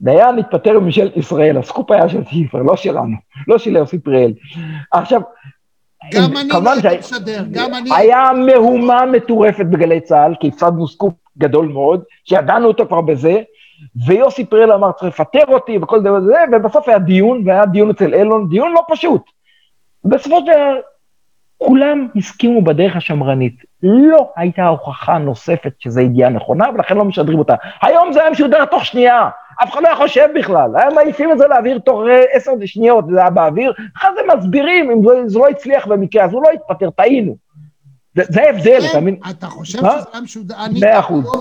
דיין 0.00 0.38
התפטר 0.38 0.80
מממשלת 0.80 1.16
ישראל, 1.16 1.58
הסקופ 1.58 1.90
היה 1.90 2.08
של 2.08 2.24
שיפר, 2.24 2.58
לא 2.58 2.76
שלנו, 2.76 3.16
לא 3.48 3.58
של 3.58 3.76
יוסי 3.76 3.98
פריאל. 3.98 4.32
עכשיו, 4.92 5.20
גם 6.12 6.36
אני 6.36 6.48
לא 6.64 6.70
הייתי 6.70 6.98
משדר, 6.98 7.44
גם 7.50 7.74
אני... 7.74 7.90
היה 7.96 8.30
מהומה 8.46 9.06
מטורפת 9.06 9.66
בגלי 9.66 10.00
צה"ל, 10.00 10.34
כי 10.40 10.48
הפסדנו 10.48 10.88
סקופ 10.88 11.14
גדול 11.38 11.68
מאוד, 11.68 12.02
שידענו 12.24 12.68
אותו 12.68 12.86
כבר 12.86 13.00
בזה, 13.00 13.42
ויוסי 14.06 14.44
פריאל 14.44 14.72
אמר, 14.72 14.92
צריך 14.92 15.20
לפטר 15.20 15.44
אותי 15.48 15.78
וכל 15.78 16.00
דבר 16.00 16.20
זה, 16.20 16.36
ובסוף 16.52 16.88
היה 16.88 16.98
דיון, 16.98 17.48
והיה 17.48 17.66
דיון 17.66 17.90
אצל 17.90 18.14
אילון, 18.14 18.48
דיון 18.48 18.72
לא 18.72 18.84
פשוט. 18.88 19.22
בסופו 20.04 20.40
של 20.40 20.46
דבר, 20.46 20.80
כולם 21.66 22.08
הסכימו 22.16 22.62
בדרך 22.62 22.96
השמרנית. 22.96 23.56
לא 23.82 24.30
הייתה 24.36 24.66
הוכחה 24.66 25.18
נוספת 25.18 25.72
שזו 25.78 26.00
ידיעה 26.00 26.30
נכונה, 26.30 26.64
ולכן 26.74 26.96
לא 26.96 27.04
משדרים 27.04 27.38
אותה. 27.38 27.54
היום 27.82 28.12
זה 28.12 28.20
היה 28.20 28.30
משודר 28.30 28.64
תוך 28.64 28.84
שנייה, 28.84 29.28
אף 29.62 29.72
אחד 29.72 29.82
לא 29.82 29.88
היה 29.88 29.96
חושב 29.96 30.28
בכלל. 30.34 30.70
היה 30.76 30.90
מעיפים 30.90 31.32
את 31.32 31.38
זה 31.38 31.46
לאוויר 31.46 31.78
תוך 31.78 32.00
אה, 32.08 32.22
עשר 32.32 32.52
שניות, 32.64 33.04
זה 33.10 33.20
היה 33.20 33.30
באוויר, 33.30 33.72
אחרי 33.96 34.10
זה 34.14 34.36
מסבירים, 34.36 34.90
אם 34.90 35.02
זה, 35.06 35.28
זה 35.28 35.38
לא 35.38 35.48
הצליח 35.48 35.86
במקרה, 35.86 36.24
אז 36.24 36.32
הוא 36.32 36.42
לא 36.42 36.48
התפטר, 36.50 36.90
טעינו. 36.90 37.36
זה, 38.16 38.22
זה 38.28 38.42
ההבדל, 38.42 38.78
אתה 38.90 39.00
מבין? 39.00 39.16
אתה 39.30 39.46
חושב? 39.46 39.78
שזה 39.78 39.86
היה 40.12 40.22
משודר? 40.22 40.54
אני 40.64 40.80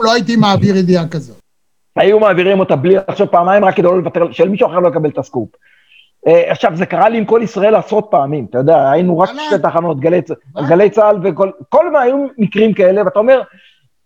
לא 0.03 0.13
הייתי 0.13 0.35
מעביר 0.35 0.77
ידיעה 0.77 1.07
כזאת. 1.07 1.37
היו 1.95 2.19
מעבירים 2.19 2.59
אותה 2.59 2.75
בלי 2.75 2.95
לחשוב 3.09 3.27
פעמיים, 3.27 3.65
רק 3.65 3.75
כדי 3.75 3.85
לא 3.85 3.97
לוותר, 3.97 4.31
של 4.31 4.49
מישהו 4.49 4.67
אחר 4.67 4.79
לא 4.79 4.87
יקבל 4.87 5.09
את 5.09 5.17
הסקופ. 5.17 5.49
אה, 6.27 6.51
עכשיו, 6.51 6.71
זה 6.75 6.85
קרה 6.85 7.09
לי 7.09 7.17
עם 7.17 7.25
כל 7.25 7.41
ישראל 7.43 7.75
עשרות 7.75 8.07
פעמים, 8.11 8.45
אתה 8.49 8.57
יודע, 8.57 8.91
היינו 8.91 9.19
רק. 9.19 9.29
שתי 9.29 9.59
תחנות, 9.61 9.99
גלי, 10.69 10.89
צה"ל 10.89 11.17
וכל, 11.23 11.49
כל 11.69 11.91
מה, 11.91 12.01
היו 12.01 12.25
מקרים 12.37 12.73
כאלה, 12.73 13.05
ואתה 13.05 13.19
אומר, 13.19 13.41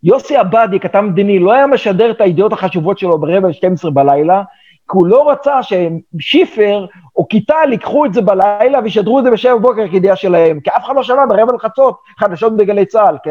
יוסי 0.04 0.36
עבאדי, 0.38 0.80
כתב 0.80 1.00
מדיני, 1.00 1.40
לא 1.40 1.54
היה 1.54 1.68
משדר 1.68 2.12
את 2.12 2.22
הידיעות 2.22 2.54
החשובות 2.54 3.00
שלו 3.00 3.18
ברבע 3.18 3.48
ל-12 3.48 3.90
בלילה, 3.90 4.44
כי 4.92 4.98
הוא 4.98 5.08
לא 5.08 5.32
רצה 5.32 5.60
ששיפר 5.64 6.86
או 7.16 7.26
קיטל 7.26 7.72
ייקחו 7.72 8.06
את 8.06 8.14
זה 8.14 8.22
בלילה 8.22 8.80
וישדרו 8.84 9.20
את 9.20 9.24
זה 9.24 9.32
בשבע 9.32 9.56
בבוקר 9.56 9.88
כידיעה 9.88 10.16
שלהם, 10.16 10.60
כי 10.60 10.70
אף 10.70 10.86
אחד 10.86 10.96
לא 10.96 11.04
שמע 11.04 11.26
ברבע 11.30 11.54
לחצות 11.54 12.00
חדשות 12.20 12.58
בגלי 12.58 12.86
צה"ל, 12.86 13.18
כי 13.24 13.30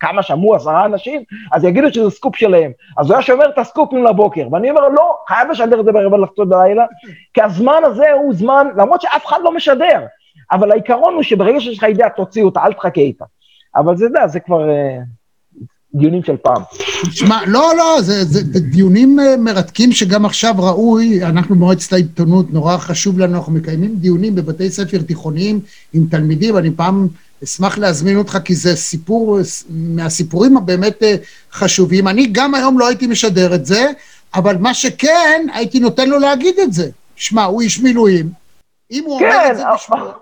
כמה 0.00 0.22
שמעו, 0.22 0.54
עשרה 0.54 0.84
אנשים, 0.84 1.22
אז 1.52 1.64
יגידו 1.64 1.92
שזה 1.92 2.10
סקופ 2.10 2.36
שלהם. 2.36 2.70
אז 2.98 3.06
הוא 3.06 3.14
היה 3.14 3.22
שומר 3.22 3.48
את 3.48 3.58
הסקופים 3.58 4.04
לבוקר, 4.04 4.48
ואני 4.52 4.70
אומר, 4.70 4.88
לא, 4.88 5.16
חייב 5.28 5.50
לשדר 5.50 5.80
את 5.80 5.84
זה 5.84 5.92
ברבע 5.92 6.18
לחצות 6.18 6.48
בלילה, 6.48 6.84
כי 7.34 7.42
הזמן 7.42 7.82
הזה 7.84 8.12
הוא 8.12 8.34
זמן, 8.34 8.66
למרות 8.76 9.00
שאף 9.00 9.26
אחד 9.26 9.38
לא 9.42 9.52
משדר, 9.52 10.00
אבל 10.52 10.72
העיקרון 10.72 11.14
הוא 11.14 11.22
שברגע 11.22 11.60
שיש 11.60 11.78
לך 11.78 11.82
ידיעה, 11.82 12.10
תוציא 12.10 12.42
אותה, 12.42 12.60
אל 12.64 12.72
תחכה 12.72 13.00
איתה. 13.00 13.24
אבל 13.76 13.96
זה, 13.96 14.04
יודע, 14.04 14.26
זה 14.26 14.40
כבר 14.40 14.70
אה, 14.70 14.98
דיונים 15.94 16.22
של 16.24 16.36
פעם. 16.36 16.62
תשמע, 17.02 17.40
לא, 17.46 17.72
לא, 17.76 18.00
זה, 18.00 18.24
זה, 18.24 18.40
זה 18.52 18.60
דיונים 18.60 19.20
אה, 19.20 19.36
מרתקים 19.36 19.92
שגם 19.92 20.24
עכשיו 20.24 20.54
ראוי, 20.58 21.24
אנחנו 21.24 21.54
במועצת 21.54 21.92
העיתונות, 21.92 22.52
נורא 22.52 22.76
חשוב 22.76 23.18
לנו, 23.18 23.36
אנחנו 23.36 23.52
מקיימים 23.52 23.96
דיונים 23.96 24.34
בבתי 24.34 24.70
ספר 24.70 24.98
תיכוניים 24.98 25.60
עם 25.92 26.06
תלמידים, 26.10 26.56
אני 26.56 26.70
פעם 26.70 27.08
אשמח 27.44 27.78
להזמין 27.78 28.16
אותך, 28.16 28.38
כי 28.44 28.54
זה 28.54 28.76
סיפור, 28.76 29.38
אה, 29.38 29.42
מהסיפורים 29.70 30.56
הבאמת 30.56 31.02
אה, 31.02 31.16
חשובים. 31.52 32.08
אני 32.08 32.26
גם 32.32 32.54
היום 32.54 32.78
לא 32.78 32.88
הייתי 32.88 33.06
משדר 33.06 33.54
את 33.54 33.66
זה, 33.66 33.90
אבל 34.34 34.56
מה 34.58 34.74
שכן, 34.74 35.46
הייתי 35.54 35.80
נותן 35.80 36.08
לו 36.08 36.18
להגיד 36.18 36.58
את 36.58 36.72
זה. 36.72 36.90
שמע, 37.16 37.44
הוא 37.44 37.62
איש 37.62 37.80
מילואים, 37.80 38.30
אם 38.90 39.04
הוא 39.06 39.14
אומר 39.14 39.30
כן, 39.30 39.50
את 39.50 39.56
זה 39.56 39.64
בשמו, 39.74 40.12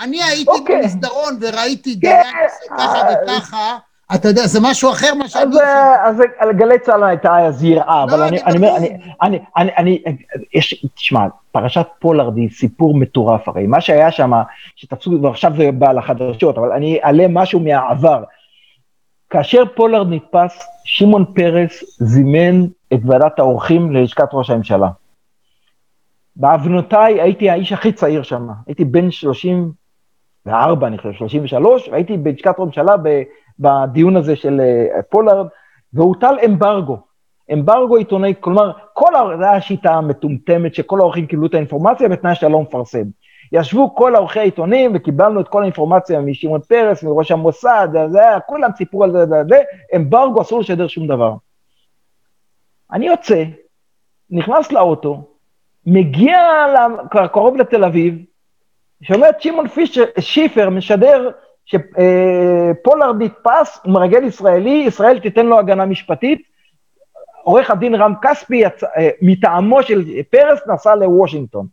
אני 0.00 0.22
הייתי 0.22 0.50
אוקיי. 0.50 0.82
במסדרון 0.82 1.38
וראיתי 1.40 2.00
כן, 2.00 2.08
דיין 2.08 2.34
עושה 2.44 2.74
ככה 2.78 3.02
וככה, 3.24 3.78
אתה 4.14 4.28
יודע, 4.28 4.46
זה 4.46 4.58
משהו 4.62 4.90
אחר 4.90 5.14
מה 5.14 5.28
שאני 5.28 5.44
אז, 5.44 5.56
אה, 5.56 6.08
אז 6.08 6.22
על 6.38 6.52
גלי 6.52 6.78
צה"ל 6.78 7.04
הייתה 7.04 7.46
אז 7.46 7.64
יראה, 7.64 8.02
אבל 8.02 8.18
לא, 8.18 8.28
אני, 8.28 8.42
אני 8.42 8.56
אומר. 8.56 8.76
אני, 9.22 9.38
אני, 9.56 9.70
אני, 9.76 10.02
יש, 10.54 10.86
תשמע, 10.94 11.26
פרשת 11.52 11.86
פולארד 11.98 12.36
היא 12.36 12.50
סיפור 12.50 12.98
מטורף 12.98 13.48
הרי, 13.48 13.66
מה 13.66 13.80
שהיה 13.80 14.10
שם, 14.10 14.32
שתפסו, 14.76 15.22
ועכשיו 15.22 15.52
זה 15.56 15.72
בא 15.72 15.92
לחדשות, 15.92 16.58
אבל 16.58 16.72
אני 16.72 17.00
אעלה 17.04 17.26
משהו 17.28 17.60
מהעבר. 17.60 18.24
כאשר 19.30 19.62
פולארד 19.76 20.06
נתפס, 20.10 20.66
שמעון 20.84 21.24
פרס 21.34 22.00
זימן 22.00 22.64
את 22.94 23.00
ועדת 23.04 23.38
האורחים 23.38 23.92
ללשכת 23.92 24.28
ראש 24.32 24.50
הממשלה. 24.50 24.88
בעוונותיי 26.36 27.20
הייתי 27.20 27.50
האיש 27.50 27.72
הכי 27.72 27.92
צעיר 27.92 28.22
שם, 28.22 28.48
הייתי 28.66 28.84
בן 28.84 29.10
34, 29.10 30.86
אני 30.86 30.98
חושב, 30.98 31.12
33, 31.12 31.88
והייתי 31.88 32.16
בלשכת 32.16 32.54
ראש 32.58 32.58
הממשלה 32.58 32.96
ב- 32.96 33.22
בדיון 33.58 34.16
הזה 34.16 34.36
של 34.36 34.60
אה, 34.60 35.02
פולארד, 35.02 35.46
והוטל 35.92 36.34
אמברגו. 36.44 36.98
אמברגו 37.52 37.96
עיתונאי, 37.96 38.34
כלומר, 38.40 38.72
כל, 38.92 39.12
זו 39.14 39.30
הייתה 39.30 39.50
השיטה 39.52 39.94
המטומטמת 39.94 40.74
שכל 40.74 41.00
העורכים 41.00 41.26
קיבלו 41.26 41.46
את 41.46 41.54
האינפורמציה 41.54 42.08
בתנאי 42.08 42.34
שאתה 42.34 42.48
לא 42.48 42.60
מפרסם. 42.60 43.04
ישבו 43.52 43.94
כל 43.94 44.16
עורכי 44.16 44.38
העיתונים 44.38 44.92
וקיבלנו 44.94 45.40
את 45.40 45.48
כל 45.48 45.62
האינפורמציה 45.62 46.20
משמעון 46.20 46.60
פרס, 46.60 47.02
מראש 47.02 47.30
המוסד, 47.30 47.88
זה, 48.08 48.20
כולם 48.46 48.70
סיפרו 48.76 49.04
על 49.04 49.12
זה, 49.12 49.26
זה, 49.26 49.42
זה, 49.48 49.62
אמברגו, 49.96 50.42
אסור 50.42 50.60
לשדר 50.60 50.86
שום 50.86 51.06
דבר. 51.06 51.34
אני 52.92 53.06
יוצא, 53.06 53.44
נכנס 54.30 54.72
לאוטו, 54.72 55.28
מגיע 55.86 56.38
קרוב 57.32 57.56
לתל 57.56 57.84
אביב, 57.84 58.18
שומע 59.02 59.28
את 59.28 59.42
שמעון 59.42 59.66
שיפר 60.18 60.70
משדר 60.70 61.30
שפולארד 61.64 63.22
נתפס, 63.22 63.80
הוא 63.84 63.92
מרגל 63.92 64.24
ישראלי, 64.24 64.84
ישראל 64.86 65.20
תיתן 65.20 65.46
לו 65.46 65.58
הגנה 65.58 65.86
משפטית. 65.86 66.42
עורך 67.42 67.70
הדין 67.70 67.94
רם 67.94 68.14
כספי 68.22 68.56
יצא, 68.56 68.86
אה, 68.96 69.08
מטעמו 69.22 69.82
של 69.82 70.22
פרס 70.30 70.60
נסע 70.66 70.94
לוושינגטון. 70.94 71.66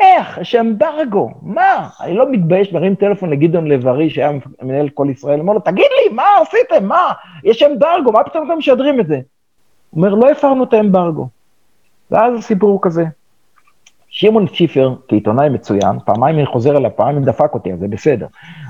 איך? 0.00 0.38
יש 0.38 0.54
אמברגו, 0.54 1.30
מה? 1.42 1.88
אני 2.00 2.14
לא 2.14 2.30
מתבייש 2.30 2.72
להרים 2.72 2.94
טלפון 2.94 3.30
לגדעון 3.30 3.66
לב-ארי, 3.66 4.10
שהיה 4.10 4.30
מנהל 4.62 4.88
כל 4.88 5.06
ישראל, 5.10 5.40
אומר 5.40 5.52
לו, 5.52 5.60
תגיד 5.60 5.86
לי, 5.90 6.14
מה 6.14 6.24
עשיתם? 6.42 6.88
מה? 6.88 7.12
יש 7.44 7.62
אמברגו, 7.62 8.12
מה 8.12 8.24
פתאום 8.24 8.46
אתם 8.46 8.58
משדרים 8.58 9.00
את 9.00 9.06
זה? 9.06 9.14
הוא 9.14 9.22
אומר, 10.04 10.14
לא 10.14 10.30
הפרנו 10.30 10.64
את 10.64 10.72
האמברגו. 10.72 11.28
ואז 12.10 12.38
הסיפור 12.38 12.70
הוא 12.70 12.78
כזה. 12.82 13.04
שמעון 14.16 14.46
שיפר, 14.52 14.94
כעיתונאי 15.08 15.48
מצוין, 15.48 15.98
פעמיים 16.04 16.38
אני 16.38 16.46
חוזר 16.46 16.76
אליו, 16.76 16.90
פעמיים 16.96 17.24
דפק 17.24 17.54
אותי, 17.54 17.72
אז 17.72 17.78
זה 17.78 17.88
בסדר. 17.88 18.26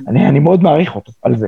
אני, 0.08 0.28
אני 0.28 0.38
מאוד 0.38 0.62
מעריך 0.62 0.96
אותו 0.96 1.12
על 1.22 1.36
זה. 1.36 1.46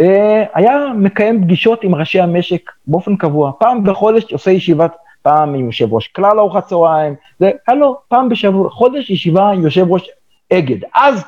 אה, 0.00 0.44
היה 0.54 0.78
מקיים 0.96 1.42
פגישות 1.42 1.84
עם 1.84 1.94
ראשי 1.94 2.20
המשק 2.20 2.70
באופן 2.86 3.16
קבוע. 3.16 3.52
פעם 3.58 3.84
בחודש 3.84 4.32
עושה 4.32 4.50
ישיבת, 4.50 4.92
פעם 5.22 5.54
עם 5.54 5.66
יושב 5.66 5.92
ראש 5.92 6.08
כלל 6.08 6.38
ארוחת 6.38 6.66
צהריים, 6.66 7.14
זה 7.40 7.50
היה 7.66 7.76
לו 7.76 7.96
פעם 8.08 8.28
בשבוע, 8.28 8.70
חודש 8.70 9.10
ישיבה 9.10 9.50
עם 9.50 9.62
יושב 9.62 9.86
ראש 9.88 10.10
אגד. 10.52 10.78
אז 10.94 11.24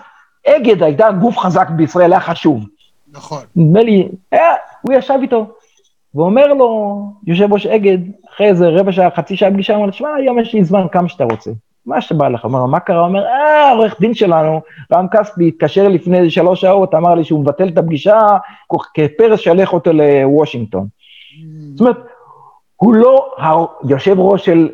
אגד 0.47 0.83
הייתה 0.83 1.13
גוף 1.13 1.39
חזק 1.39 1.71
בישראל, 1.71 2.13
היה 2.13 2.21
חשוב. 2.21 2.67
נכון. 3.13 3.43
נדמה 3.57 3.83
לי, 3.83 4.09
היה, 4.33 4.53
הוא 4.83 4.95
ישב 4.95 5.19
איתו, 5.23 5.47
ואומר 6.15 6.47
לו, 6.47 6.99
יושב 7.27 7.53
ראש 7.53 7.67
אגד, 7.67 7.99
אחרי 8.35 8.47
איזה 8.47 8.69
רבע 8.69 8.93
שעה, 8.93 9.11
חצי 9.11 9.37
שעה 9.37 9.51
פגישה, 9.51 9.77
אמר 9.77 9.85
לו, 9.85 9.91
תשמע, 9.91 10.09
היום 10.15 10.39
יש 10.39 10.55
לי 10.55 10.65
זמן 10.65 10.87
כמה 10.93 11.09
שאתה 11.09 11.25
רוצה. 11.25 11.51
מה 11.87 12.01
שבא 12.01 12.29
לך, 12.29 12.45
אומר 12.45 12.67
מה 12.67 12.81
קרה? 12.81 13.07
אומר, 13.07 13.27
אה, 13.27 13.69
העורך 13.69 14.01
דין 14.01 14.15
שלנו, 14.15 14.61
רם 14.93 15.07
כספי, 15.09 15.49
התקשר 15.49 15.89
לפני 15.89 16.19
איזה 16.19 16.31
שלוש 16.31 16.61
שעות, 16.61 16.95
אמר 16.95 17.15
לי 17.15 17.25
שהוא 17.25 17.41
מבטל 17.41 17.69
את 17.69 17.79
הפגישה, 17.79 18.21
כפרס 18.95 19.41
שלח 19.41 19.73
אותו 19.73 19.91
לוושינגטון. 19.93 20.87
זאת 21.75 21.81
אומרת, 21.81 21.97
הוא 22.77 22.95
לא, 22.95 23.35
היושב 23.89 24.19
ראש 24.19 24.45
של 24.45 24.69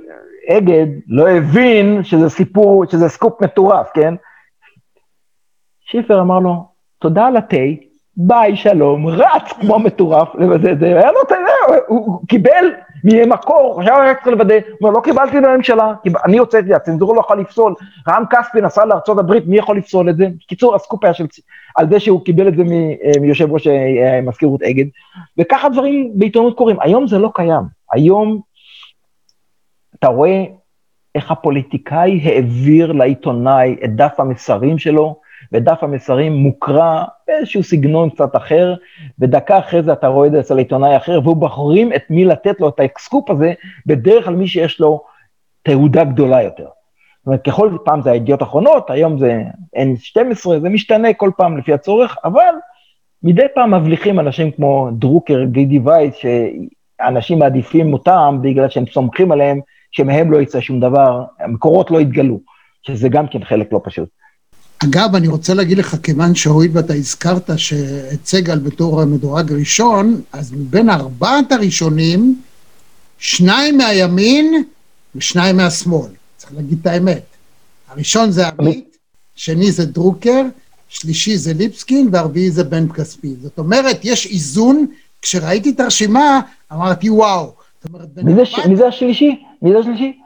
אגד 0.48 0.86
לא 1.08 1.28
הבין 1.28 2.04
שזה 2.04 2.30
סיפור, 2.30 2.84
שזה 2.86 3.08
סקופ 3.08 3.42
מטורף, 3.42 3.90
כן? 3.94 4.14
שיפר 5.80 6.20
אמר 6.20 6.38
לו, 6.38 6.68
תודה 6.98 7.26
על 7.26 7.36
התה, 7.36 7.56
ביי, 8.22 8.56
שלום, 8.56 9.06
רץ 9.06 9.52
כמו 9.60 9.78
מטורף, 9.78 10.28
לוודא 10.34 10.72
את 10.72 10.78
זה, 10.78 10.86
היה 10.86 11.12
לו, 11.12 11.22
אתה 11.26 11.34
יודע, 11.34 11.82
הוא 11.88 12.20
קיבל 12.28 12.64
ממקור, 13.04 13.80
עכשיו 13.80 14.00
היה 14.00 14.14
צריך 14.14 14.26
לוודא, 14.26 14.54
הוא 14.54 14.62
אומר, 14.80 14.90
לא 14.90 15.00
קיבלתי 15.04 15.40
בממשלה, 15.40 15.92
אני 16.24 16.38
הוצאתי, 16.38 16.74
הצנזורה 16.74 17.14
לא 17.14 17.20
יכולה 17.20 17.40
לפסול, 17.40 17.74
רם 18.08 18.24
כספי 18.30 18.60
נסע 18.60 18.84
לארה"ב, 18.84 19.32
מי 19.46 19.58
יכול 19.58 19.76
לפסול 19.76 20.10
את 20.10 20.16
זה? 20.16 20.26
בקיצור, 20.44 20.74
הסקופ 20.74 21.04
היה 21.04 21.14
של, 21.14 21.26
על 21.76 21.90
זה 21.90 22.00
שהוא 22.00 22.24
קיבל 22.24 22.48
את 22.48 22.56
זה 22.56 22.62
מיושב 23.20 23.52
ראש 23.52 23.66
אה, 23.66 24.20
מזכירות 24.22 24.62
אגד, 24.62 24.84
וככה 25.38 25.68
דברים 25.68 26.12
בעיתונות 26.14 26.56
קורים. 26.56 26.76
היום 26.80 27.06
זה 27.06 27.18
לא 27.18 27.30
קיים, 27.34 27.62
היום 27.92 28.40
אתה 29.98 30.08
רואה 30.08 30.44
איך 31.14 31.30
הפוליטיקאי 31.30 32.20
העביר 32.24 32.92
לעיתונאי 32.92 33.76
את 33.84 33.96
דף 33.96 34.14
המסרים 34.20 34.78
שלו, 34.78 35.20
ודף 35.52 35.78
המסרים 35.82 36.32
מוקרא 36.32 37.04
באיזשהו 37.28 37.62
סגנון 37.62 38.10
קצת 38.10 38.36
אחר, 38.36 38.74
ודקה 39.18 39.58
אחרי 39.58 39.82
זה 39.82 39.92
אתה 39.92 40.06
רואה 40.06 40.26
את 40.26 40.32
זה 40.32 40.40
אצל 40.40 40.58
עיתונאי 40.58 40.96
אחר, 40.96 41.20
והוא 41.24 41.36
בוחרים 41.36 41.92
את 41.92 42.02
מי 42.10 42.24
לתת 42.24 42.60
לו 42.60 42.68
את 42.68 42.80
הסקופ 42.80 43.30
הזה, 43.30 43.52
בדרך 43.86 44.24
כלל 44.24 44.34
מי 44.34 44.48
שיש 44.48 44.80
לו 44.80 45.04
תהודה 45.62 46.04
גדולה 46.04 46.42
יותר. 46.42 46.66
זאת 47.20 47.26
אומרת, 47.26 47.44
כל 47.44 47.76
פעם 47.84 48.02
זה 48.02 48.10
ידיעות 48.10 48.42
אחרונות, 48.42 48.90
היום 48.90 49.18
זה 49.18 49.42
N12, 49.76 50.60
זה 50.60 50.68
משתנה 50.68 51.12
כל 51.12 51.30
פעם 51.36 51.58
לפי 51.58 51.72
הצורך, 51.72 52.16
אבל 52.24 52.54
מדי 53.22 53.46
פעם 53.54 53.74
מבליחים 53.74 54.20
אנשים 54.20 54.50
כמו 54.50 54.88
דרוקר, 54.92 55.44
גידי 55.44 55.78
וייץ, 55.84 56.14
שאנשים 56.16 57.38
מעדיפים 57.38 57.92
אותם 57.92 58.38
בגלל 58.42 58.68
שהם 58.68 58.86
סומכים 58.86 59.32
עליהם, 59.32 59.60
שמהם 59.92 60.32
לא 60.32 60.40
יצא 60.40 60.60
שום 60.60 60.80
דבר, 60.80 61.24
המקורות 61.40 61.90
לא 61.90 62.00
יתגלו, 62.00 62.40
שזה 62.82 63.08
גם 63.08 63.28
כן 63.28 63.44
חלק 63.44 63.72
לא 63.72 63.80
פשוט. 63.84 64.08
אגב, 64.84 65.14
אני 65.14 65.28
רוצה 65.28 65.54
להגיד 65.54 65.78
לך, 65.78 65.96
כיוון 66.02 66.34
שהואיל 66.34 66.70
ואתה 66.74 66.94
הזכרת 66.94 67.50
שאת 67.56 68.26
סגל 68.26 68.58
בתור 68.58 69.00
המדורג 69.00 69.52
ראשון, 69.52 70.20
אז 70.32 70.52
מבין 70.52 70.90
ארבעת 70.90 71.52
הראשונים, 71.52 72.42
שניים 73.18 73.78
מהימין 73.78 74.64
ושניים 75.14 75.56
מהשמאל. 75.56 76.10
צריך 76.36 76.52
להגיד 76.54 76.78
את 76.80 76.86
האמת. 76.86 77.22
הראשון 77.88 78.30
זה 78.30 78.48
עמית, 78.48 78.96
שני 79.34 79.72
זה 79.72 79.86
דרוקר, 79.86 80.42
שלישי 80.88 81.36
זה 81.36 81.52
ליבסקין, 81.52 82.08
והרביעי 82.12 82.50
זה 82.50 82.64
בן 82.64 82.88
כספי. 82.88 83.34
זאת 83.42 83.58
אומרת, 83.58 84.00
יש 84.04 84.26
איזון, 84.26 84.86
כשראיתי 85.22 85.70
את 85.70 85.80
הרשימה, 85.80 86.40
אמרתי, 86.72 87.10
וואו. 87.10 87.54
זאת 87.82 87.92
אומרת, 87.92 88.08
מי 88.16 88.34
זה, 88.34 88.68
מי 88.68 88.76
זה 88.76 88.86
השלישי? 88.86 89.42
מי 89.62 89.72
זה 89.72 89.78
השלישי? 89.78 90.18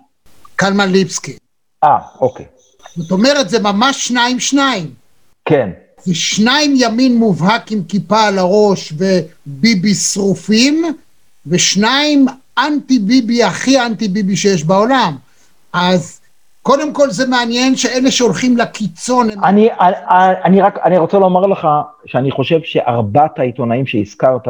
קלמן 0.56 0.92
ליבסקין. 0.92 1.36
אה, 1.84 1.98
אוקיי. 2.20 2.46
זאת 2.96 3.10
אומרת, 3.10 3.48
זה 3.48 3.62
ממש 3.62 4.08
שניים-שניים. 4.08 4.90
כן. 5.44 5.70
זה 6.04 6.14
שניים 6.14 6.74
ימין 6.76 7.16
מובהק 7.16 7.72
עם 7.72 7.82
כיפה 7.88 8.22
על 8.22 8.38
הראש 8.38 8.92
וביבי 9.46 9.94
שרופים, 9.94 10.84
ושניים 11.46 12.26
אנטי 12.58 12.98
ביבי, 12.98 13.44
הכי 13.44 13.80
אנטי 13.80 14.08
ביבי 14.08 14.36
שיש 14.36 14.64
בעולם. 14.64 15.16
אז 15.72 16.20
קודם 16.62 16.92
כל 16.92 17.10
זה 17.10 17.26
מעניין 17.28 17.76
שאלה 17.76 18.10
שהולכים 18.10 18.56
לקיצון... 18.56 19.30
הם... 19.30 19.44
אני, 19.44 19.68
אני, 19.80 19.94
אני 20.44 20.60
רק, 20.62 20.78
אני 20.84 20.98
רוצה 20.98 21.18
לומר 21.18 21.46
לך 21.46 21.68
שאני 22.06 22.30
חושב 22.30 22.58
שארבעת 22.64 23.38
העיתונאים 23.38 23.86
שהזכרת 23.86 24.48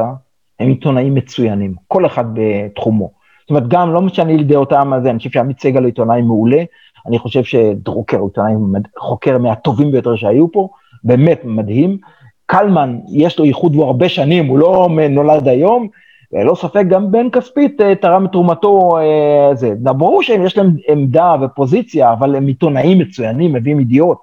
הם 0.61 0.69
עיתונאים 0.69 1.15
מצוינים, 1.15 1.75
כל 1.89 2.07
אחד 2.07 2.25
בתחומו. 2.35 3.11
זאת 3.41 3.51
אומרת, 3.51 3.69
גם 3.69 3.93
לא 3.93 4.03
משנה 4.03 4.37
לי 4.37 4.45
דעותם 4.45 4.93
על 4.93 5.03
זה, 5.03 5.11
אני 5.11 5.19
חושב 5.19 5.31
שעמית 5.31 5.61
סגל 5.61 5.79
הוא 5.79 5.87
עיתונאי 5.87 6.23
מעולה, 6.23 6.63
אני 7.07 7.19
חושב 7.19 7.45
שדרוקר 7.45 8.17
הוא 8.17 8.29
עיתונאי 8.29 8.55
חוקר 8.99 9.39
מהטובים 9.39 9.91
ביותר 9.93 10.17
שהיו 10.17 10.53
פה, 10.53 10.69
באמת 11.05 11.41
מדהים. 11.45 11.99
קלמן, 12.47 12.99
יש 13.09 13.39
לו 13.39 13.45
ייחוד 13.45 13.75
והוא 13.75 13.87
הרבה 13.87 14.09
שנים, 14.09 14.47
הוא 14.47 14.59
לא 14.59 14.89
נולד 15.11 15.49
היום, 15.49 15.89
ללא 16.35 16.55
ספק 16.55 16.85
גם 16.89 17.11
בן 17.11 17.31
כספית 17.31 17.81
אה, 17.81 17.95
תרם 17.95 18.27
את 18.27 18.33
תרומתו, 18.33 18.99
אה, 18.99 19.55
זה. 19.55 19.75
ברור 19.79 20.23
שיש 20.23 20.59
להם 20.59 20.77
עמדה 20.89 21.35
ופוזיציה, 21.43 22.13
אבל 22.13 22.37
הם 22.37 22.47
עיתונאים 22.47 22.99
מצוינים, 22.99 23.53
מביאים 23.53 23.81
ידיעות. 23.81 24.19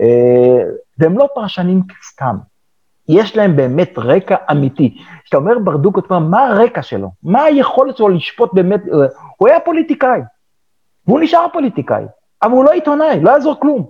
אה, 0.00 0.62
והם 0.98 1.18
לא 1.18 1.28
פרשנים 1.34 1.82
סתם. 2.10 2.36
יש 3.08 3.36
להם 3.36 3.56
באמת 3.56 3.92
רקע 3.98 4.36
אמיתי. 4.50 4.96
כשאתה 5.24 5.36
אומר 5.36 5.58
ברדוק, 5.58 5.98
אתה 5.98 6.14
אומר, 6.14 6.28
מה 6.28 6.46
הרקע 6.46 6.82
שלו? 6.82 7.10
מה 7.22 7.42
היכולת 7.42 7.96
שלו 7.96 8.08
לשפוט 8.08 8.54
באמת? 8.54 8.80
הוא 9.36 9.48
היה 9.48 9.60
פוליטיקאי, 9.60 10.20
והוא 11.06 11.20
נשאר 11.20 11.46
פוליטיקאי. 11.52 12.04
אבל 12.42 12.52
הוא 12.52 12.64
לא 12.64 12.72
עיתונאי, 12.72 13.20
לא 13.22 13.30
יעזור 13.30 13.60
כלום. 13.60 13.86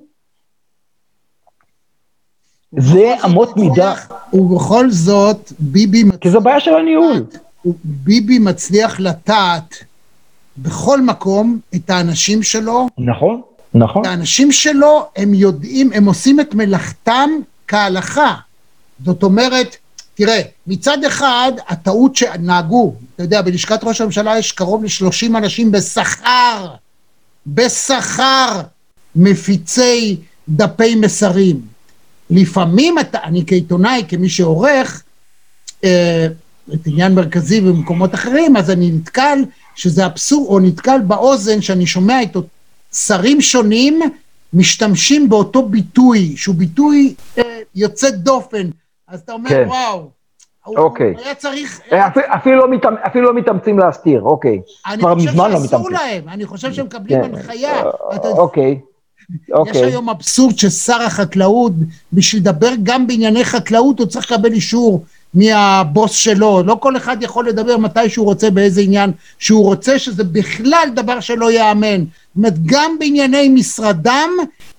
זה 2.79 3.15
אמות 3.25 3.57
מידה. 3.57 3.95
ובכל 4.33 4.91
זאת, 4.91 5.53
ביבי... 5.59 6.05
כי 6.21 6.31
זו 6.31 6.41
בעיה 6.41 6.61
של 6.61 6.75
הניהול. 6.75 7.27
ביבי 7.85 8.39
מצליח 8.39 9.01
לטעת 9.01 9.75
בכל 10.57 11.01
מקום 11.01 11.59
את 11.75 11.91
האנשים 11.91 12.43
שלו. 12.43 12.89
נכון, 12.99 13.43
נכון. 13.75 14.07
האנשים 14.07 14.53
שלו, 14.53 15.07
הם 15.17 15.35
יודעים, 15.35 15.93
הם 15.93 16.05
עושים 16.05 16.41
את 16.41 16.55
מלאכתם 16.55 17.31
כהלכה. 17.69 18.35
זאת 19.05 19.23
אומרת, 19.23 19.77
תראה, 20.15 20.41
מצד 20.67 21.05
אחד, 21.05 21.53
הטעות 21.69 22.17
שנהגו, 22.17 22.95
אתה 23.15 23.23
יודע, 23.23 23.43
בלשכת 23.43 23.85
ראש 23.85 24.01
הממשלה 24.01 24.39
יש 24.39 24.53
קרוב 24.53 24.85
ל-30 24.85 25.39
אנשים 25.39 25.73
בשכר. 25.73 26.75
בשכר 27.47 28.61
מפיצי 29.17 30.17
דפי 30.49 30.95
מסרים. 30.95 31.61
לפעמים 32.31 32.99
אתה, 32.99 33.19
אני 33.25 33.45
כעיתונאי, 33.47 34.05
כמי 34.09 34.29
שעורך 34.29 35.03
אה, 35.85 36.27
את 36.75 36.87
עניין 36.87 37.15
מרכזי 37.15 37.61
במקומות 37.61 38.15
אחרים, 38.15 38.57
אז 38.57 38.71
אני 38.71 38.91
נתקל, 38.91 39.39
שזה 39.75 40.07
אבסורד, 40.07 40.49
או 40.49 40.61
נתקל 40.61 41.01
באוזן 41.07 41.63
שאני 41.63 41.87
שומע 41.87 42.23
את 42.23 42.37
שרים 42.93 43.41
שונים 43.41 44.01
משתמשים 44.53 45.29
באותו 45.29 45.69
ביטוי, 45.69 46.37
שהוא 46.37 46.55
ביטוי 46.55 47.15
אה, 47.39 47.59
יוצא 47.75 48.11
דופן. 48.11 48.71
אז 49.09 49.21
אתה 49.21 49.33
אומר, 49.33 49.51
כן. 49.51 49.65
וואו, 49.67 50.11
אוקיי. 50.67 51.13
הוא 51.15 51.23
היה 51.25 51.35
צריך... 51.35 51.81
אה, 51.93 52.09
אפילו, 52.37 52.67
לא 52.67 52.77
אפילו 53.07 53.25
לא 53.25 53.35
מתאמצים 53.35 53.79
להסתיר, 53.79 54.23
אוקיי. 54.23 54.61
כבר 54.99 55.15
מזמן 55.15 55.51
לא 55.51 55.61
מתאמצים. 55.65 55.79
אני 55.79 55.87
חושב 55.87 55.87
שאסור 55.87 55.91
להם, 55.91 56.29
אני 56.29 56.47
חושב 56.47 56.73
שהם 56.73 56.87
מקבלים 56.87 57.23
כן. 57.23 57.35
הנחיה. 57.35 57.83
אוקיי. 58.13 58.79
אוקיי. 59.53 59.81
יש 59.81 59.87
היום 59.87 60.11
אבסורד 60.11 60.59
ששר 60.59 61.03
החקלאות, 61.03 61.73
בשביל 62.13 62.43
לדבר 62.43 62.71
גם 62.83 63.07
בענייני 63.07 63.45
חקלאות, 63.45 63.99
הוא 63.99 64.07
צריך 64.07 64.33
לקבל 64.33 64.53
אישור 64.53 65.05
מהבוס 65.35 66.13
שלו. 66.13 66.63
לא 66.63 66.77
כל 66.81 66.97
אחד 66.97 67.17
יכול 67.23 67.49
לדבר 67.49 67.77
מתי 67.77 68.09
שהוא 68.09 68.27
רוצה, 68.27 68.51
באיזה 68.51 68.81
עניין 68.81 69.13
שהוא 69.39 69.65
רוצה, 69.65 69.99
שזה 69.99 70.25
בכלל 70.25 70.89
דבר 70.95 71.21
שלא 71.21 71.51
ייאמן. 71.51 72.01
זאת 72.01 72.37
אומרת, 72.37 72.55
גם 72.67 72.97
בענייני 72.99 73.49
משרדם, 73.49 74.31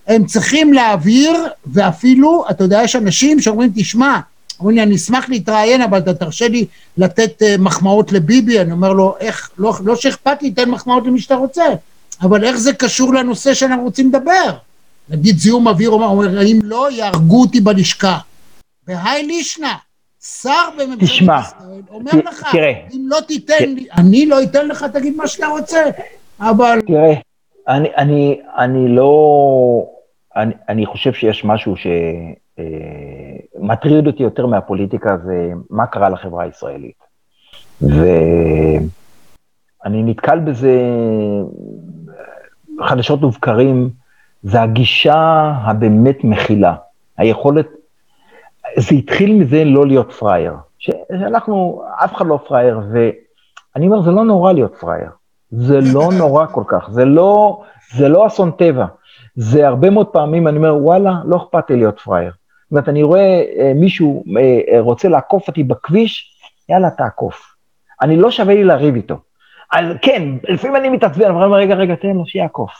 הם 0.07 0.25
צריכים 0.25 0.73
להעביר, 0.73 1.31
ואפילו, 1.65 2.45
אתה 2.49 2.63
יודע, 2.63 2.81
יש 2.83 2.95
אנשים 2.95 3.39
שאומרים, 3.39 3.71
תשמע, 3.75 4.19
אומרים 4.59 4.77
לי, 4.77 4.83
אני 4.83 4.95
אשמח 4.95 5.29
להתראיין, 5.29 5.81
אבל 5.81 5.97
אתה 5.97 6.13
תרשה 6.13 6.47
לי 6.47 6.65
לתת 6.97 7.41
uh, 7.41 7.61
מחמאות 7.61 8.11
לביבי. 8.11 8.61
אני 8.61 8.71
אומר 8.71 8.93
לו, 8.93 9.15
איך, 9.19 9.51
לא, 9.57 9.73
לא 9.83 9.95
שאכפת 9.95 10.41
לי, 10.41 10.51
תן 10.51 10.69
מחמאות 10.69 11.07
למי 11.07 11.19
שאתה 11.19 11.35
רוצה, 11.35 11.63
אבל 12.21 12.43
איך 12.43 12.55
זה 12.55 12.73
קשור 12.73 13.13
לנושא 13.13 13.53
שאנחנו 13.53 13.83
רוצים 13.83 14.07
לדבר? 14.07 14.57
נגיד 15.09 15.37
זיהום 15.37 15.67
אוויר, 15.67 15.89
הוא 15.89 16.03
אומר, 16.03 16.41
אם 16.41 16.59
לא, 16.63 16.91
יהרגו 16.91 17.41
אותי 17.41 17.61
בלשכה. 17.61 18.17
בהאי 18.87 19.23
לישנא, 19.23 19.73
שר 20.41 20.69
בממשלת 20.77 21.29
ישראל 21.45 21.81
אומר 21.89 22.11
ת, 22.11 22.25
לך, 22.25 22.51
תראה, 22.51 22.73
אם 22.93 23.05
לא 23.07 23.17
תיתן 23.27 23.55
ת... 23.57 23.61
לי, 23.61 23.87
אני 23.97 24.25
לא 24.25 24.43
אתן 24.43 24.67
לך, 24.67 24.85
תגיד 24.93 25.15
מה 25.15 25.27
שאתה 25.27 25.47
רוצה, 25.47 25.83
אבל... 26.39 26.79
תראה, 26.87 27.13
אני, 27.67 27.89
אני, 27.97 28.39
אני 28.57 28.95
לא... 28.95 29.11
אני, 30.35 30.53
אני 30.69 30.85
חושב 30.85 31.13
שיש 31.13 31.45
משהו 31.45 31.75
ש... 31.75 31.87
מטריד 33.59 34.07
אותי 34.07 34.23
יותר 34.23 34.45
מהפוליטיקה 34.45 35.17
זה 35.17 35.51
מה 35.69 35.87
קרה 35.87 36.09
לחברה 36.09 36.43
הישראלית. 36.43 37.05
ואני 37.81 38.13
נתקל 40.03 40.39
בזה 40.39 40.81
חדשות 42.81 43.21
לבקרים, 43.21 43.89
זה 44.43 44.61
הגישה 44.61 45.51
הבאמת 45.63 46.23
מכילה. 46.23 46.75
היכולת, 47.17 47.67
זה 48.77 48.95
התחיל 48.95 49.35
מזה 49.35 49.63
לא 49.65 49.87
להיות 49.87 50.11
פראייר. 50.11 50.53
שאנחנו, 50.77 51.83
אף 52.03 52.15
אחד 52.15 52.25
לא 52.27 52.39
פראייר, 52.47 52.81
ואני 52.91 53.87
אומר, 53.87 54.01
זה 54.01 54.11
לא 54.11 54.25
נורא 54.25 54.53
להיות 54.53 54.75
פראייר. 54.75 55.09
זה 55.51 55.79
לא 55.93 56.09
נורא 56.19 56.45
כל 56.45 56.63
כך, 56.67 56.89
זה 56.91 57.05
לא, 57.05 57.61
זה 57.95 58.09
לא 58.09 58.27
אסון 58.27 58.51
טבע. 58.51 58.85
זה 59.35 59.67
הרבה 59.67 59.89
מאוד 59.89 60.07
פעמים, 60.07 60.47
אני 60.47 60.57
אומר, 60.57 60.75
וואלה, 60.75 61.13
לא 61.25 61.37
אכפת 61.37 61.69
לי 61.69 61.75
להיות 61.75 61.99
פראייר. 61.99 62.31
אומרת, 62.75 62.89
אני 62.89 63.03
רואה 63.03 63.43
אה, 63.59 63.71
מישהו 63.75 64.23
אה, 64.37 64.59
אה, 64.73 64.79
רוצה 64.79 65.09
לעקוף 65.09 65.47
אותי 65.47 65.63
בכביש, 65.63 66.37
יאללה, 66.69 66.89
תעקוף. 66.89 67.55
אני 68.01 68.17
לא 68.17 68.31
שווה 68.31 68.53
לי 68.53 68.63
לריב 68.63 68.95
איתו. 68.95 69.15
אז 69.71 69.85
כן, 70.01 70.23
לפעמים 70.43 70.75
אני 70.75 70.89
מתעצבן, 70.89 71.25
אבל 71.25 71.53
רגע, 71.53 71.75
רגע, 71.75 71.95
תן 71.95 72.15
לו 72.15 72.25
שיעקוף. 72.25 72.71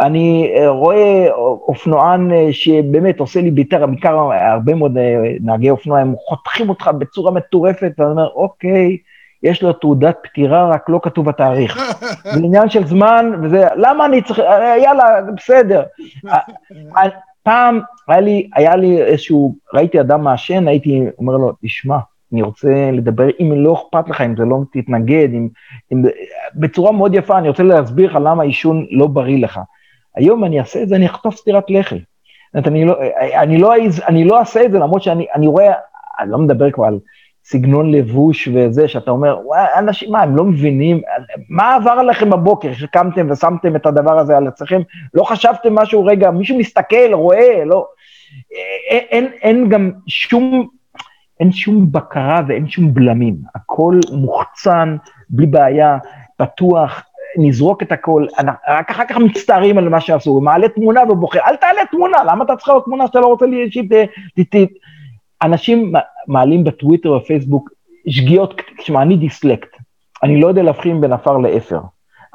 אני 0.00 0.54
אה, 0.56 0.68
רואה 0.68 1.26
אופנוען 1.68 2.32
אה, 2.32 2.48
שבאמת 2.52 3.20
עושה 3.20 3.40
לי 3.40 3.50
בעיקר, 3.50 3.86
בעיקר 3.86 4.16
הרבה 4.32 4.74
מאוד 4.74 4.98
אה, 4.98 5.02
נהגי 5.40 5.70
אופנוע, 5.70 6.00
הם 6.00 6.14
חותכים 6.18 6.68
אותך 6.68 6.90
בצורה 6.98 7.32
מטורפת, 7.32 7.92
ואני 7.98 8.10
אומר, 8.10 8.28
אוקיי, 8.34 8.96
יש 9.42 9.62
לו 9.62 9.72
תעודת 9.72 10.16
פטירה, 10.22 10.70
רק 10.70 10.88
לא 10.88 11.00
כתוב 11.02 11.28
התאריך. 11.28 11.94
זה 12.34 12.40
עניין 12.44 12.68
של 12.68 12.86
זמן, 12.86 13.32
וזה, 13.42 13.66
למה 13.76 14.06
אני 14.06 14.22
צריך, 14.22 14.38
יאללה, 14.82 15.04
בסדר. 15.36 15.82
פעם 17.44 17.80
היה 18.08 18.20
לי, 18.20 18.50
היה 18.54 18.76
לי 18.76 19.02
איזשהו, 19.02 19.54
ראיתי 19.74 20.00
אדם 20.00 20.24
מעשן, 20.24 20.68
הייתי 20.68 21.02
אומר 21.18 21.36
לו, 21.36 21.52
תשמע, 21.62 21.98
אני 22.32 22.42
רוצה 22.42 22.90
לדבר, 22.92 23.24
אם 23.40 23.52
לא 23.56 23.74
אכפת 23.74 24.08
לך, 24.08 24.20
אם 24.20 24.36
זה 24.36 24.44
לא 24.44 24.60
תתנגד, 24.72 25.28
אם, 25.32 25.48
אם, 25.92 26.02
בצורה 26.54 26.92
מאוד 26.92 27.14
יפה, 27.14 27.38
אני 27.38 27.48
רוצה 27.48 27.62
להסביר 27.62 28.10
לך 28.10 28.18
למה 28.24 28.42
עישון 28.42 28.86
לא 28.90 29.06
בריא 29.06 29.44
לך. 29.44 29.60
היום 30.16 30.44
אני 30.44 30.60
אעשה 30.60 30.82
את 30.82 30.88
זה, 30.88 30.96
אני 30.96 31.06
אחטוף 31.06 31.36
סטירת 31.36 31.64
לחי. 31.68 32.00
אני 32.54 32.84
לא, 32.84 32.94
אני 33.34 33.58
לא, 33.58 33.74
אני 34.08 34.24
לא 34.24 34.38
אעשה 34.38 34.64
את 34.64 34.72
זה, 34.72 34.78
למרות 34.78 35.02
שאני 35.02 35.26
אני 35.34 35.46
רואה, 35.46 35.72
אני 36.20 36.30
לא 36.30 36.38
מדבר 36.38 36.70
כבר 36.70 36.84
על 36.84 36.98
סגנון 37.44 37.90
לבוש 37.90 38.48
וזה, 38.54 38.88
שאתה 38.88 39.10
אומר, 39.10 39.38
וואי, 39.44 39.64
אנשים, 39.78 40.12
מה, 40.12 40.22
הם 40.22 40.36
לא 40.36 40.44
מבינים, 40.44 41.00
מה 41.48 41.74
עבר 41.74 41.90
עליכם 41.90 42.30
בבוקר 42.30 42.72
שקמתם 42.72 43.30
ושמתם 43.30 43.76
את 43.76 43.86
הדבר 43.86 44.18
הזה 44.18 44.36
על 44.36 44.46
עצמכם? 44.46 44.80
לא 45.14 45.24
חשבתם 45.24 45.74
משהו, 45.74 46.04
רגע, 46.04 46.30
מישהו 46.30 46.58
מסתכל, 46.58 47.12
רואה, 47.12 47.64
לא... 47.64 47.86
אין, 48.90 49.02
אין, 49.10 49.28
אין 49.42 49.68
גם 49.68 49.90
שום, 50.06 50.68
אין 51.40 51.52
שום 51.52 51.92
בקרה 51.92 52.42
ואין 52.48 52.68
שום 52.68 52.94
בלמים. 52.94 53.36
הכל 53.54 53.98
מוחצן, 54.12 54.96
בלי 55.30 55.46
בעיה, 55.46 55.98
פתוח, 56.36 57.02
נזרוק 57.38 57.82
את 57.82 57.92
הכל, 57.92 58.26
רק 58.68 58.90
אחר 58.90 59.04
כך 59.08 59.16
מצטערים 59.16 59.78
על 59.78 59.88
מה 59.88 60.00
שעשו, 60.00 60.40
מעלה 60.40 60.68
תמונה 60.68 61.02
ובוחר, 61.08 61.38
אל 61.46 61.56
תעלה 61.56 61.82
תמונה, 61.90 62.24
למה 62.26 62.44
אתה 62.44 62.56
צריך 62.56 62.68
לעלות 62.68 62.84
תמונה 62.84 63.06
שאתה 63.06 63.20
לא 63.20 63.26
רוצה 63.26 63.46
להשיב, 63.46 63.84
אנשים 65.42 65.92
מעלים 66.28 66.64
בטוויטר 66.64 67.08
או 67.08 67.20
בפייסבוק 67.20 67.70
שגיאות, 68.08 68.60
תשמע, 68.78 69.02
אני 69.02 69.16
דיסלקט, 69.16 69.76
אני 70.22 70.40
לא 70.40 70.46
יודע 70.46 70.62
להבחין 70.62 71.00
בין 71.00 71.12
עפר 71.12 71.38
לאפר, 71.38 71.80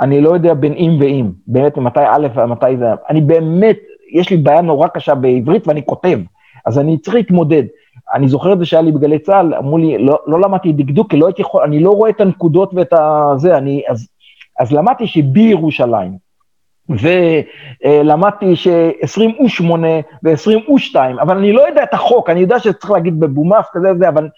אני 0.01 0.21
לא 0.21 0.29
יודע 0.29 0.53
בין 0.53 0.73
אם 0.73 0.97
ואם, 0.99 1.31
באמת 1.47 1.77
מתי 1.77 1.99
א' 2.07 2.27
ומתי 2.35 2.77
זה, 2.77 2.85
אני 3.09 3.21
באמת, 3.21 3.77
יש 4.13 4.29
לי 4.29 4.37
בעיה 4.37 4.61
נורא 4.61 4.87
קשה 4.87 5.15
בעברית 5.15 5.67
ואני 5.67 5.85
כותב, 5.85 6.19
אז 6.65 6.79
אני 6.79 6.97
צריך 6.97 7.15
להתמודד. 7.15 7.63
אני 8.13 8.27
זוכר 8.27 8.53
את 8.53 8.59
זה 8.59 8.65
שהיה 8.65 8.81
לי 8.81 8.91
בגלי 8.91 9.19
צה"ל, 9.19 9.53
אמרו 9.53 9.77
לי, 9.77 9.97
לא, 9.97 10.19
לא 10.27 10.41
למדתי 10.41 10.73
דקדוק, 10.73 11.11
כי 11.11 11.17
לא 11.17 11.27
הייתי 11.27 11.41
יכול, 11.41 11.63
אני 11.63 11.79
לא 11.79 11.89
רואה 11.89 12.09
את 12.09 12.21
הנקודות 12.21 12.71
ואת 12.73 12.93
הזה, 12.93 13.57
אני, 13.57 13.83
אז, 13.89 14.07
אז 14.59 14.71
למדתי 14.71 15.07
שבירושלים, 15.07 16.28
ולמדתי 16.89 18.55
ש-20 18.55 19.21
ו-8 19.21 19.71
ו-20 20.23 20.71
ו-2, 20.71 20.95
אבל 21.21 21.37
אני 21.37 21.53
לא 21.53 21.67
יודע 21.67 21.83
את 21.83 21.93
החוק, 21.93 22.29
אני 22.29 22.39
יודע 22.39 22.59
שצריך 22.59 22.91
להגיד 22.91 23.19
בבומף 23.19 23.65
כזה 23.71 23.91
וזה, 23.91 24.09
אבל 24.09 24.29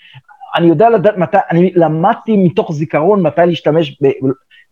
אני 0.56 0.68
יודע 0.68 0.90
לדעת 0.90 1.18
מתי, 1.18 1.38
אני 1.52 1.72
למדתי 1.76 2.38
מתוך 2.38 2.72
זיכרון 2.72 3.22
מתי 3.22 3.42
להשתמש 3.46 3.98
ב, 4.04 4.10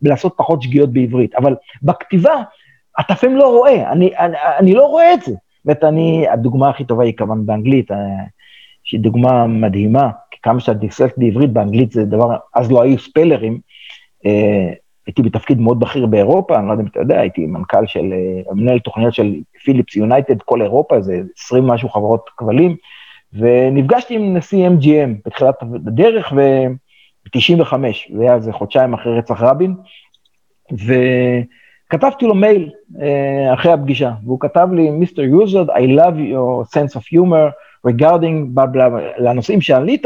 בלעשות 0.02 0.34
פחות 0.38 0.62
שגיאות 0.62 0.94
בעברית, 0.94 1.36
אבל 1.36 1.56
בכתיבה, 1.82 2.34
אתה 3.00 3.14
לפעמים 3.14 3.38
לא 3.38 3.58
רואה, 3.58 3.92
אני, 3.92 4.18
אני, 4.18 4.38
אני 4.58 4.74
לא 4.74 4.86
רואה 4.86 5.14
את 5.14 5.22
זה. 5.22 5.34
זאת 5.66 5.84
אני, 5.84 6.26
הדוגמה 6.30 6.70
הכי 6.70 6.86
טובה 6.86 7.04
היא 7.04 7.14
כמובן 7.18 7.46
באנגלית, 7.46 7.92
אה, 7.92 7.98
שהיא 8.84 9.00
דוגמה 9.00 9.48
מדהימה, 9.48 10.10
כמה 10.42 10.60
שאתה 10.60 10.74
דיסלקט 10.74 11.18
בעברית, 11.18 11.54
באנגלית 11.54 11.92
זה 11.92 12.06
דבר, 12.06 12.36
אז 12.56 12.72
לא 12.72 12.82
היו 12.82 13.00
ספלרים, 13.00 13.60
אה, 14.26 14.74
הייתי 15.10 15.22
בתפקיד 15.22 15.62
מאוד 15.62 15.80
בכיר 15.80 16.06
באירופה, 16.06 16.60
אני 16.60 16.68
לא 16.68 16.72
יודע 16.72 16.84
אם 16.84 16.88
אתה 16.88 17.00
יודע, 17.00 17.20
הייתי 17.20 17.46
מנכ"ל 17.46 17.86
של, 17.86 18.14
אה, 18.14 18.54
מנהל 18.54 18.80
תוכניות 18.80 19.14
של 19.14 19.36
פיליפס 19.64 19.96
יונייטד, 19.96 20.42
כל 20.42 20.62
אירופה, 20.62 21.02
זה 21.02 21.22
20 21.38 21.68
משהו 21.68 21.90
חברות 21.90 22.30
כבלים, 22.38 22.76
ונפגשתי 23.34 24.16
עם 24.16 24.38
נשיא 24.38 24.70
MGM 24.70 25.10
בתחילת 25.26 25.56
הדרך, 25.62 26.34
ב-95, 26.34 27.74
זה 28.16 28.22
היה 28.22 28.36
איזה 28.36 28.54
חודשיים 28.54 28.94
אחרי 28.94 29.18
רצח 29.18 29.42
רבין, 29.42 29.76
וכתבתי 30.72 32.26
לו 32.26 32.36
מייל 32.36 32.70
uh, 32.94 33.00
אחרי 33.54 33.72
הפגישה, 33.72 34.12
והוא 34.26 34.40
כתב 34.40 34.68
לי, 34.74 34.90
Mister 34.90 35.22
יוזרד, 35.22 35.70
I 35.70 36.00
love 36.00 36.18
your 36.34 36.78
sense 36.78 36.96
of 36.96 37.02
humor 37.14 37.52
regarding, 37.88 38.62
לנושאים 39.18 39.62
שעלית, 39.62 40.06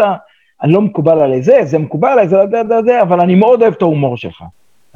אני 0.64 0.74
לא 0.74 0.82
מקובל 0.82 1.20
עליי 1.20 1.42
זה, 1.42 1.60
זה 1.64 1.80
מקובל 1.80 2.10
עליי, 2.10 2.28
זה, 2.28 2.38
זה, 2.52 2.62
זה, 2.68 2.82
זה, 2.86 3.02
אבל 3.02 3.22
אני 3.22 3.36
מאוד 3.36 3.62
אוהב 3.62 3.74
את 3.74 3.82
ההומור 3.82 4.18
שלך. 4.18 4.44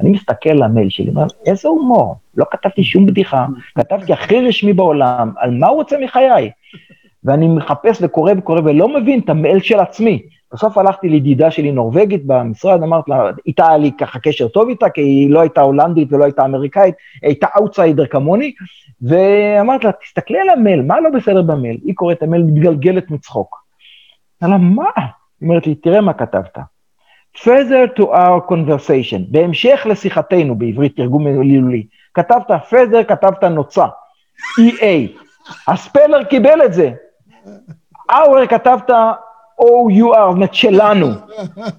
אני 0.00 0.10
מסתכל 0.10 0.50
למייל 0.50 0.88
שלי, 0.88 1.08
אומר, 1.08 1.26
איזה 1.46 1.68
הומור? 1.68 2.16
לא 2.36 2.44
כתבתי 2.50 2.84
שום 2.84 3.06
בדיחה, 3.06 3.46
כתבתי 3.74 4.12
הכי 4.12 4.40
רשמי 4.40 4.72
בעולם, 4.72 5.32
על 5.36 5.58
מה 5.58 5.66
הוא 5.66 5.76
רוצה 5.76 5.96
מחיי? 6.04 6.50
ואני 7.24 7.48
מחפש 7.48 7.98
וקורא 8.02 8.32
וקורא 8.38 8.60
ולא 8.64 8.88
מבין 8.88 9.20
את 9.20 9.28
המייל 9.28 9.60
של 9.60 9.80
עצמי. 9.80 10.22
בסוף 10.52 10.78
הלכתי 10.78 11.08
לידידה 11.08 11.50
שלי 11.50 11.72
נורבגית 11.72 12.26
במשרד, 12.26 12.82
אמרתי 12.82 13.10
לה, 13.10 13.30
איתה 13.46 13.68
היה 13.68 13.78
לי 13.78 13.92
ככה 13.98 14.18
קשר 14.18 14.48
טוב 14.48 14.68
איתה, 14.68 14.90
כי 14.90 15.00
היא 15.00 15.30
לא 15.30 15.40
הייתה 15.40 15.60
הולנדית 15.60 16.12
ולא 16.12 16.24
הייתה 16.24 16.44
אמריקאית, 16.44 16.94
הייתה 17.22 17.46
אאוטסיידר 17.56 18.06
כמוני, 18.06 18.52
ואמרתי 19.02 19.86
לה, 19.86 19.92
תסתכלי 19.92 20.38
על 20.38 20.48
המייל, 20.48 20.82
מה 20.82 21.00
לא 21.00 21.10
בסדר 21.10 21.42
במייל? 21.42 21.78
היא 21.84 21.94
קוראת 21.94 22.18
את 22.18 22.22
המייל, 22.22 22.42
מתגלגלת 22.42 23.10
מצחוק. 23.10 23.56
אמרתי 24.44 24.56
לה, 24.56 24.58
מה? 24.58 24.90
היא 25.40 25.48
אומרת 25.48 25.66
לי, 25.66 25.74
תראה 25.74 26.00
מה 26.00 26.12
כתבת. 26.12 26.58
Further 27.44 27.86
to 27.98 28.02
our 28.02 28.40
conversation, 28.50 29.20
בהמשך 29.28 29.86
לשיחתנו 29.90 30.54
בעברית, 30.54 30.96
תרגום 30.96 31.24
מילולי, 31.24 31.86
כתבת 32.14 32.50
further, 32.50 33.04
כתבת 33.08 33.44
נוצה, 33.44 33.86
EA, 34.60 35.20
הספלר 35.68 36.24
קיבל 36.24 36.64
את 36.64 36.72
זה, 36.72 36.90
our 38.12 38.46
כתבת 38.48 38.90
OUR, 39.60 40.34
זאת 40.38 40.54
שלנו, 40.54 41.06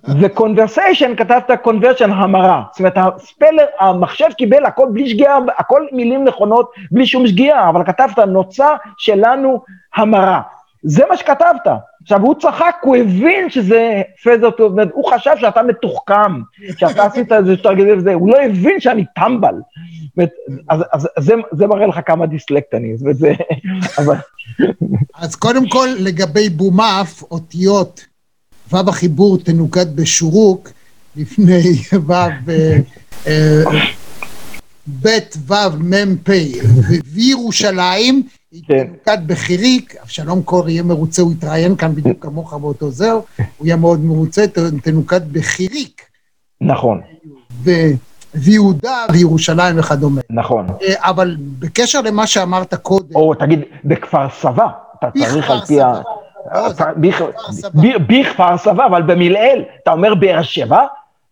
ו-conversation 0.07 1.15
כתבת 1.17 1.67
conversion 1.67 2.11
המרה, 2.11 2.63
זאת 2.71 2.79
אומרת 2.79 2.97
הספלר, 2.97 3.65
המחשב 3.79 4.27
קיבל 4.37 4.65
הכל 4.65 4.87
בלי 4.93 5.09
שגיאה, 5.09 5.37
הכל 5.57 5.85
מילים 5.91 6.23
נכונות, 6.23 6.71
בלי 6.91 7.05
שום 7.05 7.27
שגיאה, 7.27 7.69
אבל 7.69 7.83
כתבת 7.85 8.19
נוצה 8.19 8.67
שלנו 8.97 9.63
המרה, 9.95 10.41
זה 10.83 11.03
מה 11.09 11.17
שכתבת. 11.17 11.67
עכשיו, 12.11 12.21
הוא 12.21 12.35
צחק, 12.41 12.75
הוא 12.81 12.95
הבין 12.95 13.49
שזה 13.49 14.01
פזר 14.23 14.51
טוב, 14.51 14.79
הוא 14.93 15.11
חשב 15.13 15.31
שאתה 15.41 15.63
מתוחכם, 15.63 16.41
שאתה 16.77 17.05
עשית 17.05 17.31
איזה 17.31 17.57
תרגיל 17.57 17.97
וזה, 17.97 18.13
הוא 18.13 18.29
לא 18.29 18.41
הבין 18.41 18.79
שאני 18.79 19.05
טמבל. 19.15 19.53
אז, 20.69 20.81
אז 20.93 21.07
זה, 21.19 21.33
זה 21.51 21.67
מראה 21.67 21.87
לך 21.87 21.99
כמה 22.05 22.25
דיסלקט 22.25 22.73
אני, 22.73 22.93
וזה, 23.05 23.33
אבל... 23.97 24.15
אז 25.15 25.35
קודם 25.35 25.69
כל, 25.69 25.87
לגבי 25.99 26.49
בומף, 26.49 27.23
אותיות 27.31 28.05
ו' 28.73 28.89
החיבור 28.89 29.37
תנוקד 29.37 29.95
בשורוק, 29.95 30.69
לפני 31.15 31.61
ו' 31.93 32.13
ב' 35.01 35.07
ו' 35.47 35.53
מ' 35.79 36.17
פ', 36.23 36.31
וירושלים, 37.13 38.23
היא 38.51 38.63
תנוקד 38.67 39.27
בחיריק, 39.27 39.95
אבשלום 40.03 40.41
קור 40.41 40.69
יהיה 40.69 40.83
מרוצה, 40.83 41.21
הוא 41.21 41.31
יתראיין 41.31 41.75
כאן 41.75 41.95
בדיוק 41.95 42.23
כמוך 42.23 42.53
באותו 42.53 42.91
זהו, 42.91 43.25
הוא 43.57 43.67
יהיה 43.67 43.75
מאוד 43.75 43.99
מרוצה, 43.99 44.45
תנוקד 44.83 45.33
בחיריק. 45.33 46.01
נכון. 46.61 47.01
ויהודה 48.33 49.05
וירושלים 49.11 49.79
וכדומה. 49.79 50.21
נכון. 50.29 50.67
אבל 50.97 51.37
בקשר 51.59 52.01
למה 52.01 52.27
שאמרת 52.27 52.73
קודם... 52.73 53.15
או 53.15 53.33
תגיד, 53.35 53.59
בכפר 53.85 54.29
סבא, 54.29 54.67
אתה 54.99 55.07
צריך 55.19 55.49
על 55.49 55.59
פי 55.67 55.81
ה... 55.81 55.93
בכפר 58.07 58.57
סבא, 58.57 58.85
אבל 58.85 59.01
במלעיל, 59.01 59.63
אתה 59.83 59.91
אומר 59.91 60.15
באר 60.15 60.41
שבע, 60.41 60.85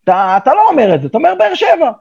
אתה 0.04 0.40
לא 0.46 0.70
אומר 0.70 0.96
את 0.96 1.02
זה, 1.02 1.08
אתה 1.08 1.18
אומר 1.18 1.34
באר 1.40 1.56
שבע. 1.56 1.92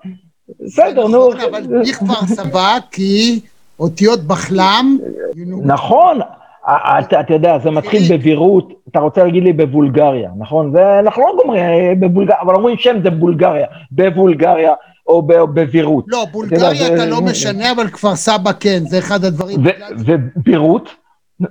בסדר, 0.60 1.06
נו. 1.06 1.32
אבל 1.32 1.80
בכפר 1.82 2.26
סבא, 2.26 2.76
כי... 2.90 3.40
אותיות 3.80 4.20
בחלם. 4.20 4.98
נכון, 5.64 6.20
אתה 7.20 7.34
יודע, 7.34 7.58
זה 7.58 7.70
מתחיל 7.70 8.02
בבירות, 8.10 8.72
אתה 8.88 8.98
רוצה 8.98 9.24
להגיד 9.24 9.42
לי 9.42 9.52
בבולגריה, 9.52 10.30
נכון? 10.38 10.70
ואנחנו 10.74 11.22
לא 11.22 11.34
גומרים 11.42 11.62
אה, 11.62 11.92
בבולגריה, 12.00 12.40
אבל 12.40 12.54
אומרים 12.54 12.76
שם 12.76 12.96
זה 13.02 13.10
בולגריה, 13.10 13.66
בבולגריה 13.92 14.72
או 15.06 15.22
בבירות. 15.54 16.04
לא, 16.08 16.26
בולגריה 16.32 16.94
אתה 16.94 17.06
לא 17.06 17.20
משנה, 17.20 17.72
אבל 17.72 17.88
כפר 17.88 18.16
סבא 18.16 18.50
כן, 18.60 18.82
זה 18.86 18.98
אחד 18.98 19.24
הדברים. 19.24 19.64
ובירות, 19.98 20.90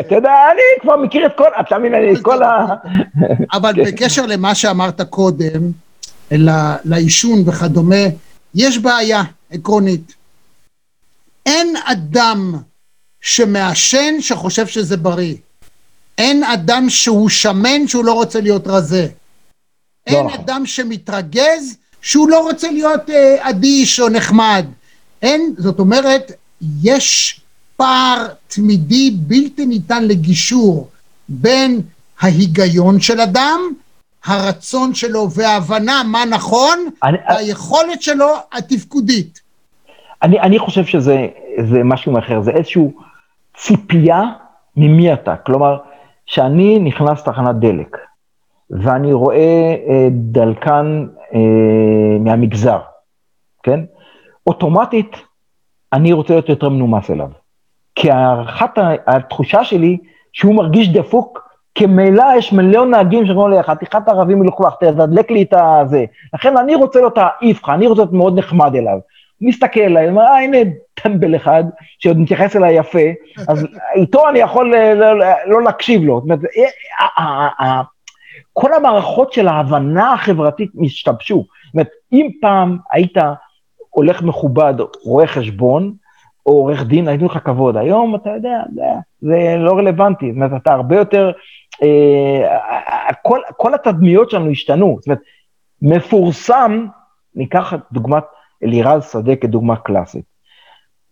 אתה 0.00 0.14
יודע, 0.14 0.32
אני 0.52 0.80
כבר 0.80 0.96
מכיר 0.96 1.26
את 1.26 1.32
כל, 1.36 1.48
אתה 1.60 1.78
מבין, 1.78 2.16
את 2.16 2.22
כל 2.22 2.42
ה... 2.42 2.66
אבל 3.56 3.72
כן. 3.74 3.84
בקשר 3.84 4.26
למה 4.26 4.54
שאמרת 4.54 5.00
קודם, 5.00 5.60
לעישון 6.84 7.38
וכדומה, 7.46 8.04
יש 8.54 8.78
בעיה 8.78 9.22
עקרונית. 9.50 10.21
אין 11.46 11.74
אדם 11.84 12.54
שמעשן 13.20 14.14
שחושב 14.20 14.66
שזה 14.66 14.96
בריא. 14.96 15.34
אין 16.18 16.44
אדם 16.44 16.90
שהוא 16.90 17.28
שמן 17.28 17.88
שהוא 17.88 18.04
לא 18.04 18.12
רוצה 18.12 18.40
להיות 18.40 18.66
רזה. 18.66 19.08
אין 20.06 20.26
נכון. 20.26 20.40
אדם 20.40 20.66
שמתרגז 20.66 21.76
שהוא 22.02 22.28
לא 22.28 22.40
רוצה 22.40 22.70
להיות 22.70 23.10
אה, 23.10 23.50
אדיש 23.50 24.00
או 24.00 24.08
נחמד. 24.08 24.66
אין, 25.22 25.54
זאת 25.58 25.78
אומרת, 25.78 26.32
יש 26.82 27.40
פער 27.76 28.26
תמידי 28.48 29.10
בלתי 29.10 29.66
ניתן 29.66 30.04
לגישור 30.04 30.88
בין 31.28 31.80
ההיגיון 32.20 33.00
של 33.00 33.20
אדם, 33.20 33.60
הרצון 34.24 34.94
שלו 34.94 35.30
וההבנה 35.30 36.02
מה 36.02 36.24
נכון, 36.24 36.78
אני- 37.04 37.18
והיכולת 37.28 38.02
שלו 38.02 38.28
התפקודית. 38.52 39.40
אני, 40.22 40.40
אני 40.40 40.58
חושב 40.58 40.84
שזה 40.84 41.28
זה 41.58 41.84
משהו 41.84 42.18
אחר, 42.18 42.40
זה 42.40 42.50
איזושהי 42.50 42.82
ציפייה 43.54 44.22
ממי 44.76 45.12
אתה. 45.12 45.36
כלומר, 45.36 45.78
כשאני 46.26 46.78
נכנס 46.78 47.20
לתחנת 47.20 47.56
דלק, 47.56 47.96
ואני 48.70 49.12
רואה 49.12 49.74
אה, 49.88 50.08
דלקן 50.10 51.06
אה, 51.34 52.18
מהמגזר, 52.20 52.78
כן? 53.62 53.80
אוטומטית 54.46 55.16
אני 55.92 56.12
רוצה 56.12 56.34
להיות 56.34 56.48
יותר 56.48 56.68
מנומס 56.68 57.10
אליו. 57.10 57.28
כי 57.94 58.10
הערכת, 58.10 58.70
התחושה 59.06 59.64
שלי 59.64 59.98
שהוא 60.32 60.54
מרגיש 60.54 60.88
דפוק, 60.88 61.42
כי 61.74 61.86
ממילא 61.86 62.24
יש 62.36 62.52
מיליון 62.52 62.90
נהגים 62.90 63.26
שאומרים 63.26 63.52
לי, 63.52 63.62
חתיכת 63.62 64.08
ערבים 64.08 64.38
מלוכלך, 64.38 64.74
תדלק 64.80 65.30
לי 65.30 65.42
את 65.42 65.54
הזה. 65.56 66.04
לכן 66.34 66.56
אני 66.56 66.74
רוצה 66.74 66.98
להיות 66.98 67.18
האיפכא, 67.18 67.70
אני 67.70 67.86
רוצה 67.86 68.00
להיות 68.00 68.12
מאוד 68.12 68.38
נחמד 68.38 68.74
אליו. 68.74 68.98
מסתכל 69.42 69.80
עליי, 69.80 70.08
אומר, 70.08 70.22
אה, 70.22 70.42
הנה 70.42 70.58
טמבל 70.94 71.36
אחד, 71.36 71.64
שעוד 71.98 72.18
מתייחס 72.18 72.56
אליי 72.56 72.74
יפה, 72.74 73.08
אז 73.48 73.66
איתו 73.94 74.28
אני 74.28 74.38
יכול 74.38 74.74
אה, 74.74 74.94
לא, 74.94 75.18
לא, 75.46 75.62
להקשיב 75.62 76.02
לו. 76.02 76.14
זאת 76.14 76.24
אומרת, 76.24 76.40
אה, 76.98 77.06
אה, 77.60 77.82
כל 78.52 78.74
המערכות 78.74 79.32
של 79.32 79.48
ההבנה 79.48 80.12
החברתית 80.12 80.70
השתבשו. 80.84 81.36
זאת 81.36 81.74
אומרת, 81.74 81.88
אם 82.12 82.28
פעם 82.40 82.78
היית 82.92 83.16
הולך 83.90 84.22
מכובד, 84.22 84.74
רואה 85.04 85.26
חשבון, 85.26 85.94
או 86.46 86.52
עורך 86.52 86.84
דין, 86.84 87.08
הייתי 87.08 87.24
לך 87.24 87.38
כבוד. 87.44 87.76
היום, 87.76 88.14
אתה 88.14 88.30
יודע, 88.30 88.62
זה, 89.20 89.56
לא 89.58 89.72
רלוונטי. 89.72 90.26
זאת 90.26 90.36
אומרת, 90.36 90.62
אתה 90.62 90.72
הרבה 90.72 90.96
יותר... 90.96 91.32
כל, 93.56 93.74
התדמיות 93.74 94.30
שלנו 94.30 94.50
השתנו. 94.50 94.96
זאת 95.00 95.06
אומרת, 95.06 95.20
מפורסם, 95.82 96.86
ניקח 97.34 97.72
דוגמת 97.92 98.24
אלירז 98.64 99.10
שדה 99.12 99.36
כדוגמה 99.36 99.76
קלאסית. 99.76 100.24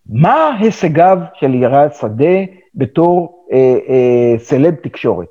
מה 0.06 0.56
הישגיו 0.60 1.18
של 1.35 1.47
אלירז 1.47 1.90
שדה 2.01 2.35
בתור 2.74 3.44
אה, 3.52 3.77
אה, 3.89 4.39
סלב 4.39 4.74
תקשורת? 4.74 5.28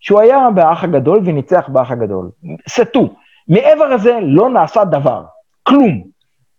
שהוא 0.00 0.20
היה 0.20 0.48
באח 0.54 0.84
הגדול 0.84 1.20
וניצח 1.24 1.68
באח 1.68 1.90
הגדול. 1.90 2.30
סטו. 2.68 3.14
מעבר 3.48 3.88
לזה 3.94 4.18
לא 4.22 4.50
נעשה 4.50 4.84
דבר, 4.84 5.24
כלום. 5.62 6.02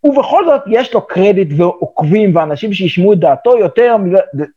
ובכל 0.04 0.46
זאת 0.46 0.62
יש 0.68 0.94
לו 0.94 1.08
קרדיט 1.08 1.48
ועוקבים 1.58 2.36
ואנשים 2.36 2.74
שישמעו 2.74 3.14
את 3.14 3.20
דעתו 3.20 3.58
יותר, 3.58 3.96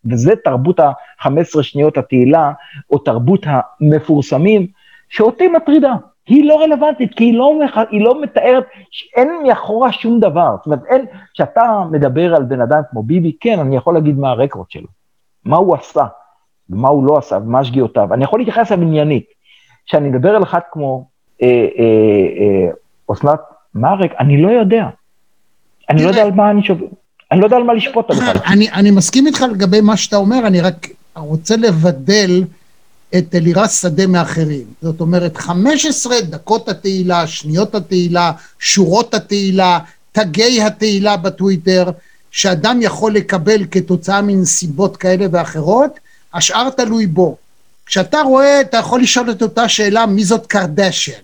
וזה 0.04 0.36
תרבות 0.44 0.80
ה-15 0.80 1.62
שניות 1.62 1.98
התהילה, 1.98 2.52
או 2.90 2.98
תרבות 2.98 3.46
המפורסמים, 3.46 4.66
שאותי 5.08 5.48
מטרידה. 5.48 5.94
היא 6.30 6.44
לא 6.44 6.62
רלוונטית, 6.62 7.14
כי 7.14 7.24
היא 7.24 7.34
לא, 7.34 7.58
היא 7.90 8.04
לא 8.04 8.22
מתארת, 8.22 8.64
אין 9.16 9.28
מאחורה 9.46 9.92
שום 9.92 10.20
דבר. 10.20 10.56
זאת 10.56 10.66
אומרת, 10.66 10.80
אין, 10.88 11.04
כשאתה 11.34 11.82
מדבר 11.90 12.34
על 12.34 12.42
בן 12.42 12.60
אדם 12.60 12.80
כמו 12.90 13.02
ביבי, 13.02 13.32
כן, 13.40 13.58
אני 13.58 13.76
יכול 13.76 13.94
להגיד 13.94 14.18
מה 14.18 14.30
הרקורד 14.30 14.70
שלו, 14.70 14.86
מה 15.44 15.56
הוא 15.56 15.74
עשה, 15.74 16.04
ומה 16.70 16.88
הוא 16.88 17.06
לא 17.06 17.18
עשה, 17.18 17.36
ומה 17.36 17.64
שגיאותיו. 17.64 18.14
אני 18.14 18.24
יכול 18.24 18.40
להתייחס 18.40 18.72
אליו 18.72 18.82
עניינית. 18.82 19.26
כשאני 19.86 20.08
מדבר 20.08 20.36
על 20.36 20.42
אחד 20.42 20.60
כמו 20.72 21.04
אה, 21.42 21.48
אה, 21.48 21.84
אה, 22.38 23.12
אסנת 23.12 23.40
מארק, 23.74 24.12
אני 24.20 24.42
לא 24.42 24.48
יודע. 24.48 24.88
אני 25.90 26.02
לא 26.02 26.08
יודע 26.08 26.22
על 26.22 26.32
מה 26.32 26.50
אני 26.50 26.62
שוב... 26.62 26.80
אני 27.32 27.40
לא 27.40 27.46
יודע 27.46 27.56
על 27.56 27.62
מה 27.62 27.74
לשפוט 27.74 28.10
בכלל. 28.10 28.36
אני, 28.46 28.70
אני 28.70 28.90
מסכים 28.90 29.26
איתך 29.26 29.44
לגבי 29.52 29.80
מה 29.80 29.96
שאתה 29.96 30.16
אומר, 30.16 30.46
אני 30.46 30.60
רק 30.60 30.86
רוצה 31.16 31.56
לבדל 31.56 32.44
את 33.18 33.34
אלירז 33.34 33.72
שדה 33.80 34.06
מאחרים. 34.06 34.64
זאת 34.82 35.00
אומרת, 35.00 35.36
15 35.36 36.20
דקות 36.20 36.68
התהילה, 36.68 37.26
שניות 37.26 37.74
התהילה, 37.74 38.32
שורות 38.58 39.14
התהילה, 39.14 39.78
תגי 40.12 40.62
התהילה 40.62 41.16
בטוויטר, 41.16 41.90
שאדם 42.30 42.82
יכול 42.82 43.14
לקבל 43.14 43.64
כתוצאה 43.70 44.22
מנסיבות 44.22 44.96
כאלה 44.96 45.26
ואחרות, 45.32 45.90
השאר 46.34 46.70
תלוי 46.70 47.06
בו. 47.06 47.36
כשאתה 47.86 48.20
רואה, 48.20 48.60
אתה 48.60 48.76
יכול 48.76 49.02
לשאול 49.02 49.30
את 49.30 49.42
אותה 49.42 49.68
שאלה, 49.68 50.06
מי 50.06 50.24
זאת 50.24 50.46
קרדשן? 50.46 51.20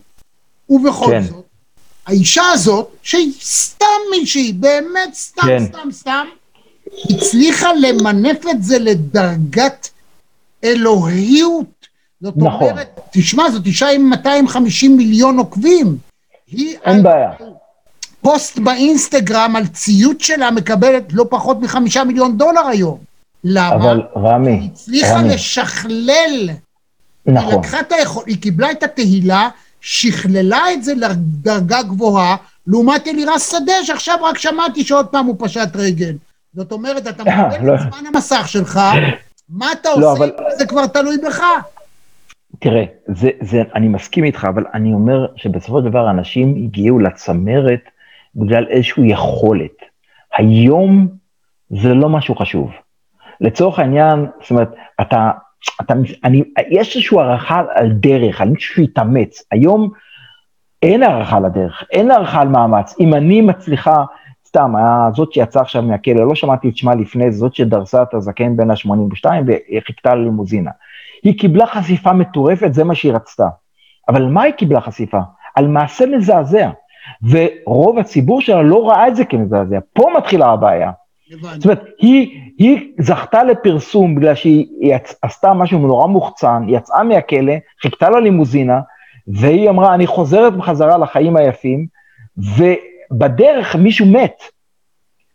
ובכל 0.68 1.06
כן. 1.10 1.22
זאת, 1.22 1.44
האישה 2.06 2.42
הזאת, 2.52 2.88
שהיא 3.02 3.32
סתם 3.42 3.86
מישהי, 4.10 4.52
באמת 4.52 5.14
סתם, 5.14 5.42
כן. 5.46 5.64
סתם, 5.66 5.92
סתם, 5.92 6.26
הצליחה 7.10 7.68
למנף 7.72 8.46
את 8.50 8.62
זה 8.62 8.78
לדרגת 8.78 9.88
אלוהיות. 10.64 11.75
זאת 12.20 12.34
נכון. 12.36 12.70
אומרת, 12.70 13.00
תשמע, 13.10 13.50
זאת 13.50 13.66
אישה 13.66 13.88
עם 13.88 14.10
250 14.10 14.96
מיליון 14.96 15.38
עוקבים. 15.38 15.96
היא 16.46 16.76
אין 16.84 16.96
על 16.96 17.02
בעיה. 17.02 17.30
פוסט 18.20 18.58
באינסטגרם 18.58 19.56
על 19.56 19.66
ציוץ 19.66 20.22
שלה 20.22 20.50
מקבלת 20.50 21.12
לא 21.12 21.24
פחות 21.30 21.60
מחמישה 21.60 22.04
מיליון 22.04 22.38
דולר 22.38 22.66
היום. 22.66 22.98
למה? 23.44 23.74
אבל 23.74 24.02
רמי, 24.16 24.50
היא 24.50 24.70
הצליחה 24.72 25.14
רמי, 25.14 25.28
לשכלל. 25.28 26.50
היא 27.26 27.34
נכון. 27.34 27.54
לקחה 27.54 27.80
את 27.80 27.92
היכול, 27.92 28.24
היא 28.26 28.42
קיבלה 28.42 28.70
את 28.70 28.82
התהילה, 28.82 29.48
שכללה 29.80 30.72
את 30.72 30.84
זה 30.84 30.94
לדרגה 30.94 31.82
גבוהה, 31.82 32.36
לעומת 32.66 33.08
אלירז 33.08 33.42
שדה, 33.42 33.84
שעכשיו 33.84 34.18
רק 34.24 34.38
שמעתי 34.38 34.84
שעוד 34.84 35.06
פעם 35.06 35.26
הוא 35.26 35.36
פשט 35.38 35.68
רגל. 35.74 36.12
זאת 36.54 36.72
אומרת, 36.72 37.06
אתה 37.06 37.22
מקבל. 37.22 37.74
את 37.74 37.80
זמן 37.80 38.06
המסך 38.06 38.48
שלך, 38.48 38.80
מה 39.48 39.72
אתה 39.72 39.88
לא, 39.96 40.12
עושה, 40.12 40.24
זה 40.58 40.66
כבר 40.66 40.86
תלוי 40.86 41.18
בך. 41.18 41.42
תראה, 42.58 42.84
זה, 43.06 43.30
זה, 43.40 43.62
אני 43.74 43.88
מסכים 43.88 44.24
איתך, 44.24 44.46
אבל 44.48 44.64
אני 44.74 44.92
אומר 44.92 45.26
שבסופו 45.36 45.78
של 45.78 45.84
דבר 45.84 46.10
אנשים 46.10 46.54
הגיעו 46.56 46.98
לצמרת 46.98 47.80
בגלל 48.34 48.66
איזושהי 48.68 49.10
יכולת. 49.10 49.82
היום 50.36 51.08
זה 51.70 51.94
לא 51.94 52.08
משהו 52.08 52.34
חשוב. 52.34 52.70
לצורך 53.40 53.78
העניין, 53.78 54.26
זאת 54.40 54.50
אומרת, 54.50 54.74
אתה, 55.00 55.30
אתה, 55.80 55.94
אני, 56.24 56.42
יש 56.70 56.96
איזושהי 56.96 57.18
הערכה 57.18 57.62
על 57.74 57.92
דרך, 57.92 58.40
על 58.40 58.48
מישהו 58.48 58.74
שהתאמץ. 58.74 59.42
היום 59.50 59.90
אין 60.82 61.02
הערכה 61.02 61.36
על 61.36 61.44
הדרך, 61.44 61.84
אין 61.90 62.10
הערכה 62.10 62.40
על 62.40 62.48
מאמץ. 62.48 62.94
אם 63.00 63.14
אני 63.14 63.40
מצליחה, 63.40 64.04
סתם, 64.46 64.72
זאת 65.14 65.32
שיצאה 65.32 65.62
עכשיו 65.62 65.82
מהכלא, 65.82 66.26
לא 66.26 66.34
שמעתי 66.34 66.68
את 66.68 66.76
שמה 66.76 66.94
לפני, 66.94 67.32
זאת 67.32 67.54
שדרסה 67.54 68.02
את 68.02 68.14
הזקן 68.14 68.56
בן 68.56 68.70
ה-82 68.70 69.26
וחיכתה 69.46 70.14
ללימוזינה. 70.14 70.70
היא 71.26 71.38
קיבלה 71.38 71.66
חשיפה 71.66 72.12
מטורפת, 72.12 72.74
זה 72.74 72.84
מה 72.84 72.94
שהיא 72.94 73.12
רצתה. 73.12 73.46
אבל 74.08 74.26
מה 74.26 74.42
היא 74.42 74.52
קיבלה 74.52 74.80
חשיפה? 74.80 75.18
על 75.54 75.68
מעשה 75.68 76.06
מזעזע. 76.06 76.70
ורוב 77.30 77.98
הציבור 77.98 78.40
שלה 78.40 78.62
לא 78.62 78.88
ראה 78.88 79.08
את 79.08 79.16
זה 79.16 79.24
כמזעזע. 79.24 79.78
פה 79.92 80.10
מתחילה 80.16 80.46
הבעיה. 80.46 80.90
זאת 81.54 81.64
אומרת, 81.64 81.84
היא, 81.98 82.40
היא 82.58 82.92
זכתה 83.00 83.44
לפרסום 83.44 84.14
בגלל 84.14 84.34
שהיא 84.34 84.66
יצ... 84.80 85.14
עשתה 85.22 85.54
משהו 85.54 85.78
נורא 85.78 86.06
מוחצן, 86.06 86.62
יצאה 86.68 87.04
מהכלא, 87.04 87.52
חיכתה 87.82 88.10
ללימוזינה, 88.10 88.80
והיא 89.28 89.70
אמרה, 89.70 89.94
אני 89.94 90.06
חוזרת 90.06 90.56
בחזרה 90.56 90.98
לחיים 90.98 91.36
היפים, 91.36 91.86
ובדרך 92.36 93.76
מישהו 93.76 94.06
מת, 94.06 94.42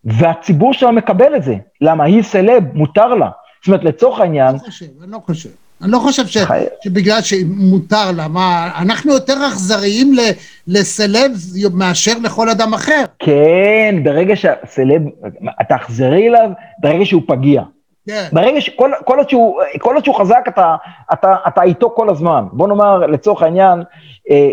והציבור 0.04 0.74
שלה 0.74 0.92
מקבל 0.92 1.36
את 1.36 1.44
זה. 1.44 1.56
למה? 1.82 2.04
היא 2.04 2.22
סלב, 2.22 2.64
מותר 2.74 3.08
לה. 3.08 3.30
זאת 3.62 3.68
אומרת, 3.68 3.84
לצורך 3.84 4.20
העניין, 4.20 4.48
אני 4.48 4.56
לא 4.56 4.60
חושב, 4.60 4.86
אני 5.04 5.12
לא 5.12 5.20
חושב. 5.26 5.50
אני 5.84 5.92
לא 5.92 5.98
חושב 5.98 6.28
ש... 6.28 6.38
שבגלל 6.84 7.22
שמותר 7.22 8.12
לה, 8.18 8.28
מה, 8.28 8.72
אנחנו 8.82 9.14
יותר 9.14 9.34
אכזריים 9.48 10.14
לסלב 10.68 11.32
מאשר 11.74 12.12
לכל 12.24 12.50
אדם 12.50 12.74
אחר. 12.74 13.04
כן, 13.20 13.96
ברגע 14.04 14.36
שהסלב, 14.36 15.02
אתה 15.62 15.78
תחזרי 15.78 16.28
אליו 16.28 16.50
ברגע 16.80 17.06
שהוא 17.06 17.22
פגיע. 17.28 17.62
כן. 18.08 18.28
ברגע 18.32 18.62
שכל 18.62 18.92
כל 19.06 19.18
עוד 19.18 19.30
שהוא, 19.30 19.62
כל 19.80 19.96
עוד 19.96 20.06
שהוא 20.06 20.16
חזק, 20.16 20.44
אתה, 20.48 20.76
אתה, 21.14 21.36
אתה 21.48 21.64
איתו 21.64 21.90
כל 21.96 22.10
הזמן. 22.10 22.46
בוא 22.52 22.68
נאמר, 22.68 22.98
לצורך 22.98 23.42
העניין, 23.44 23.84
אה, 24.30 24.50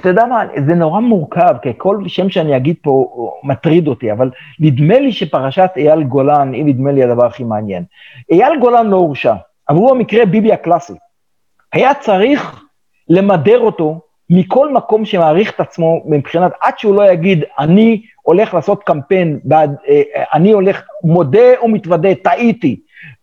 אתה 0.00 0.08
יודע 0.08 0.26
מה, 0.26 0.44
זה 0.68 0.74
נורא 0.74 1.00
מורכב, 1.00 1.54
כי 1.62 1.68
כל 1.76 2.04
שם 2.06 2.30
שאני 2.30 2.56
אגיד 2.56 2.76
פה 2.82 3.06
מטריד 3.44 3.88
אותי, 3.88 4.12
אבל 4.12 4.30
נדמה 4.60 4.98
לי 4.98 5.12
שפרשת 5.12 5.70
אייל 5.76 6.02
גולן 6.02 6.52
היא 6.52 6.64
נדמה 6.64 6.92
לי 6.92 7.04
הדבר 7.04 7.26
הכי 7.26 7.44
מעניין. 7.44 7.84
אייל 8.30 8.60
גולן 8.60 8.86
לא 8.86 8.96
הורשע, 8.96 9.34
אבל 9.68 9.78
הוא 9.78 9.90
המקרה 9.90 10.26
ביבי 10.26 10.52
הקלאסי. 10.52 10.92
היה 11.72 11.94
צריך 11.94 12.64
למדר 13.08 13.60
אותו 13.60 14.00
מכל 14.30 14.72
מקום 14.72 15.04
שמעריך 15.04 15.50
את 15.54 15.60
עצמו 15.60 16.02
מבחינת, 16.06 16.52
עד 16.60 16.78
שהוא 16.78 16.94
לא 16.94 17.10
יגיד, 17.10 17.44
אני 17.58 18.02
הולך 18.22 18.54
לעשות 18.54 18.84
קמפיין, 18.84 19.40
בעד, 19.44 19.76
אה, 19.88 20.02
אני 20.32 20.52
הולך, 20.52 20.82
מודה 21.04 21.62
ומתוודה, 21.62 22.14
טעיתי. 22.14 22.80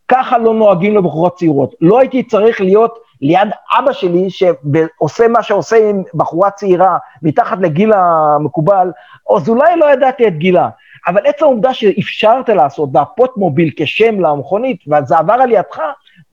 ככה 0.07 0.37
לא 0.37 0.53
נוהגים 0.53 0.97
לבחורות 0.97 1.37
צעירות. 1.37 1.73
לא 1.81 1.99
הייתי 1.99 2.23
צריך 2.23 2.61
להיות 2.61 2.99
ליד 3.21 3.49
אבא 3.79 3.93
שלי, 3.93 4.27
שעושה 4.29 5.27
מה 5.27 5.43
שעושה 5.43 5.89
עם 5.89 6.03
בחורה 6.13 6.51
צעירה, 6.51 6.97
מתחת 7.21 7.57
לגיל 7.61 7.93
המקובל, 7.93 8.91
אז 9.35 9.49
אולי 9.49 9.75
לא 9.75 9.93
ידעתי 9.93 10.27
את 10.27 10.37
גילה. 10.37 10.69
אבל 11.07 11.21
עצם 11.25 11.45
העובדה 11.45 11.73
שאפשרת 11.73 12.49
לעשות, 12.49 12.89
והפוט 12.93 13.37
מוביל 13.37 13.71
כשם 13.75 14.19
למכונית, 14.19 14.79
וזה 14.87 15.17
עבר 15.17 15.33
על 15.33 15.51
ידך, 15.51 15.79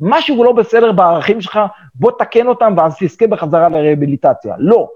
משהו 0.01 0.45
לא 0.45 0.53
בסדר 0.53 0.93
בערכים 0.93 1.41
שלך, 1.41 1.61
בוא 1.95 2.11
תקן 2.19 2.47
אותם 2.47 2.75
ואז 2.77 2.97
תזכה 2.99 3.27
בחזרה 3.27 3.69
לרהביליטציה. 3.69 4.55
לא. 4.59 4.89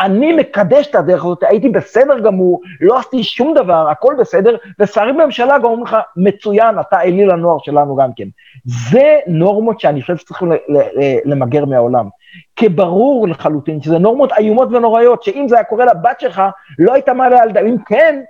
אני 0.00 0.32
מקדש 0.32 0.86
את 0.86 0.94
הדרך 0.94 1.24
הזאת, 1.24 1.42
הייתי 1.42 1.68
בסדר 1.68 2.18
גמור, 2.18 2.60
לא 2.80 2.98
עשיתי 2.98 3.22
שום 3.22 3.54
דבר, 3.54 3.88
הכל 3.90 4.14
בסדר, 4.18 4.56
ושרים 4.80 5.16
בממשלה 5.16 5.58
גם 5.58 5.64
אומרים 5.64 5.84
לך, 5.84 5.96
מצוין, 6.16 6.80
אתה 6.80 7.00
אליל 7.00 7.30
הנוער 7.30 7.58
שלנו 7.62 7.96
גם 7.96 8.10
כן. 8.16 8.28
זה 8.64 9.18
נורמות 9.26 9.80
שאני 9.80 10.00
חושב 10.00 10.16
שצריכים 10.16 10.52
למגר 11.24 11.64
מהעולם. 11.64 12.08
כברור 12.56 13.28
לחלוטין 13.28 13.82
שזה 13.82 13.98
נורמות 13.98 14.32
איומות 14.32 14.68
ונוראיות, 14.72 15.22
שאם 15.22 15.48
זה 15.48 15.54
היה 15.54 15.64
קורה 15.64 15.84
לבת 15.84 16.20
שלך, 16.20 16.42
לא 16.78 16.92
היית 16.92 17.08
מעלה 17.08 17.42
על 17.42 17.52
דעת, 17.52 17.64
אם 17.64 17.76
כן, 17.86 18.20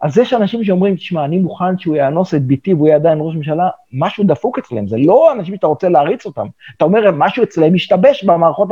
אז 0.00 0.18
יש 0.18 0.32
אנשים 0.32 0.64
שאומרים, 0.64 0.96
תשמע, 0.96 1.24
אני 1.24 1.38
מוכן 1.38 1.78
שהוא 1.78 1.96
יאנוס 1.96 2.34
את 2.34 2.42
ביתי 2.42 2.74
והוא 2.74 2.86
יהיה 2.86 2.96
עדיין 2.96 3.18
ראש 3.20 3.34
ממשלה, 3.34 3.68
משהו 3.92 4.24
דפוק 4.24 4.58
אצלם, 4.58 4.88
זה 4.88 4.96
לא 4.98 5.32
אנשים 5.32 5.54
שאתה 5.54 5.66
רוצה 5.66 5.88
להריץ 5.88 6.26
אותם. 6.26 6.46
אתה 6.76 6.84
אומר, 6.84 7.10
משהו 7.14 7.42
אצלם 7.42 7.74
משתבש 7.74 8.24
במערכות 8.24 8.68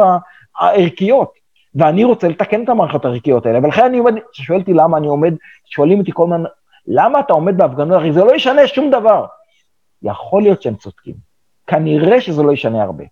הערכיות, 0.59 1.33
ואני 1.75 2.05
רוצה 2.05 2.29
לתקן 2.29 2.65
את 2.65 2.69
המערכות 2.69 3.05
הערכיות 3.05 3.47
האלה, 3.47 3.59
ולכן 3.63 3.85
אני 3.85 3.99
עומד, 3.99 4.15
כששואל 4.33 4.61
אותי 4.61 4.73
למה 4.73 4.99
אני 4.99 5.07
עומד, 5.07 5.35
שואלים 5.65 5.99
אותי 5.99 6.11
כל 6.15 6.23
הזמן, 6.23 6.43
למה 6.87 7.21
אתה 7.21 7.33
עומד 7.33 7.57
בהפגנות, 7.57 7.97
הרי 7.97 8.13
זה 8.13 8.25
לא 8.25 8.35
ישנה 8.35 8.67
שום 8.67 8.91
דבר. 8.91 9.27
יכול 10.03 10.43
להיות 10.43 10.63
שהם 10.63 10.75
צודקים, 10.75 11.15
כנראה 11.67 12.21
שזה 12.21 12.43
לא 12.43 12.53
ישנה 12.53 12.83
הרבה, 12.83 13.05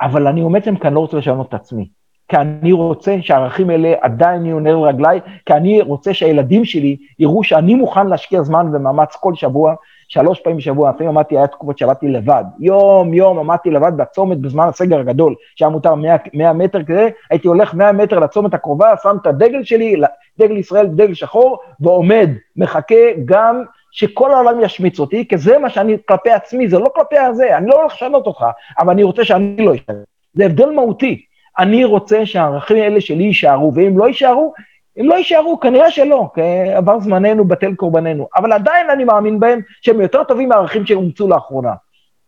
אבל 0.00 0.26
אני 0.26 0.40
עומד 0.40 0.64
שם 0.64 0.76
כי 0.76 0.86
אני 0.86 0.94
לא 0.94 1.00
רוצה 1.00 1.16
לשנות 1.16 1.48
את 1.48 1.54
עצמי. 1.54 1.88
כי 2.28 2.36
אני 2.36 2.72
רוצה 2.72 3.16
שהערכים 3.20 3.70
האלה 3.70 3.94
עדיין 4.00 4.46
יהיו 4.46 4.60
נר 4.60 4.84
רגליי, 4.84 5.20
כי 5.46 5.52
אני 5.52 5.82
רוצה 5.82 6.14
שהילדים 6.14 6.64
שלי 6.64 6.96
יראו 7.18 7.44
שאני 7.44 7.74
מוכן 7.74 8.06
להשקיע 8.06 8.42
זמן 8.42 8.70
ומאמץ 8.72 9.16
כל 9.16 9.34
שבוע, 9.34 9.74
שלוש 10.08 10.40
פעמים 10.40 10.56
בשבוע, 10.56 10.90
לפעמים 10.90 11.08
עמדתי, 11.08 11.36
היה 11.36 11.46
תקופות 11.46 11.78
שעבדתי 11.78 12.08
לבד, 12.08 12.44
יום 12.60 13.14
יום 13.14 13.38
עמדתי 13.38 13.70
לבד 13.70 13.92
בצומת 13.96 14.38
בזמן 14.38 14.68
הסגר 14.68 14.98
הגדול, 14.98 15.34
שהיה 15.56 15.68
מותר 15.68 15.94
100, 15.94 16.16
100 16.34 16.52
מטר 16.52 16.82
כזה, 16.82 17.08
הייתי 17.30 17.48
הולך 17.48 17.74
100 17.74 17.92
מטר 17.92 18.18
לצומת 18.18 18.54
הקרובה, 18.54 18.94
שם 19.02 19.16
את 19.22 19.26
הדגל 19.26 19.64
שלי, 19.64 19.96
דגל 20.38 20.56
ישראל 20.56 20.86
דגל 20.86 21.14
שחור, 21.14 21.58
ועומד, 21.80 22.30
מחכה 22.56 22.94
גם 23.24 23.62
שכל 23.90 24.32
העולם 24.32 24.60
ישמיץ 24.60 25.00
אותי, 25.00 25.28
כי 25.28 25.38
זה 25.38 25.58
מה 25.58 25.70
שאני 25.70 25.96
כלפי 26.08 26.30
עצמי, 26.30 26.68
זה 26.68 26.78
לא 26.78 26.86
כלפי 26.94 27.18
הזה, 27.18 27.56
אני 27.56 27.66
לא 27.66 27.80
הולך 27.80 27.92
לשנות 27.92 28.26
אותך, 28.26 28.46
אבל 28.78 28.90
אני 28.90 29.02
רוצה 29.02 29.24
שאני 29.24 29.56
לא 29.64 29.74
אשתנה. 29.74 29.96
זה 30.34 30.46
הבדל 30.46 30.70
מהותי. 30.70 31.27
אני 31.58 31.84
רוצה 31.84 32.26
שהערכים 32.26 32.76
האלה 32.76 33.00
שלי 33.00 33.24
יישארו, 33.24 33.74
ואם 33.74 33.98
לא 33.98 34.04
יישארו, 34.04 34.54
אם 35.00 35.08
לא 35.08 35.14
יישארו, 35.14 35.60
כנראה 35.60 35.90
שלא, 35.90 36.28
כי 36.34 36.40
עבר 36.76 37.00
זמננו, 37.00 37.44
בטל 37.44 37.74
קורבננו. 37.74 38.28
אבל 38.36 38.52
עדיין 38.52 38.90
אני 38.90 39.04
מאמין 39.04 39.40
בהם 39.40 39.60
שהם 39.82 40.00
יותר 40.00 40.24
טובים 40.24 40.48
מהערכים 40.48 40.86
שאומצו 40.86 41.28
לאחרונה. 41.28 41.72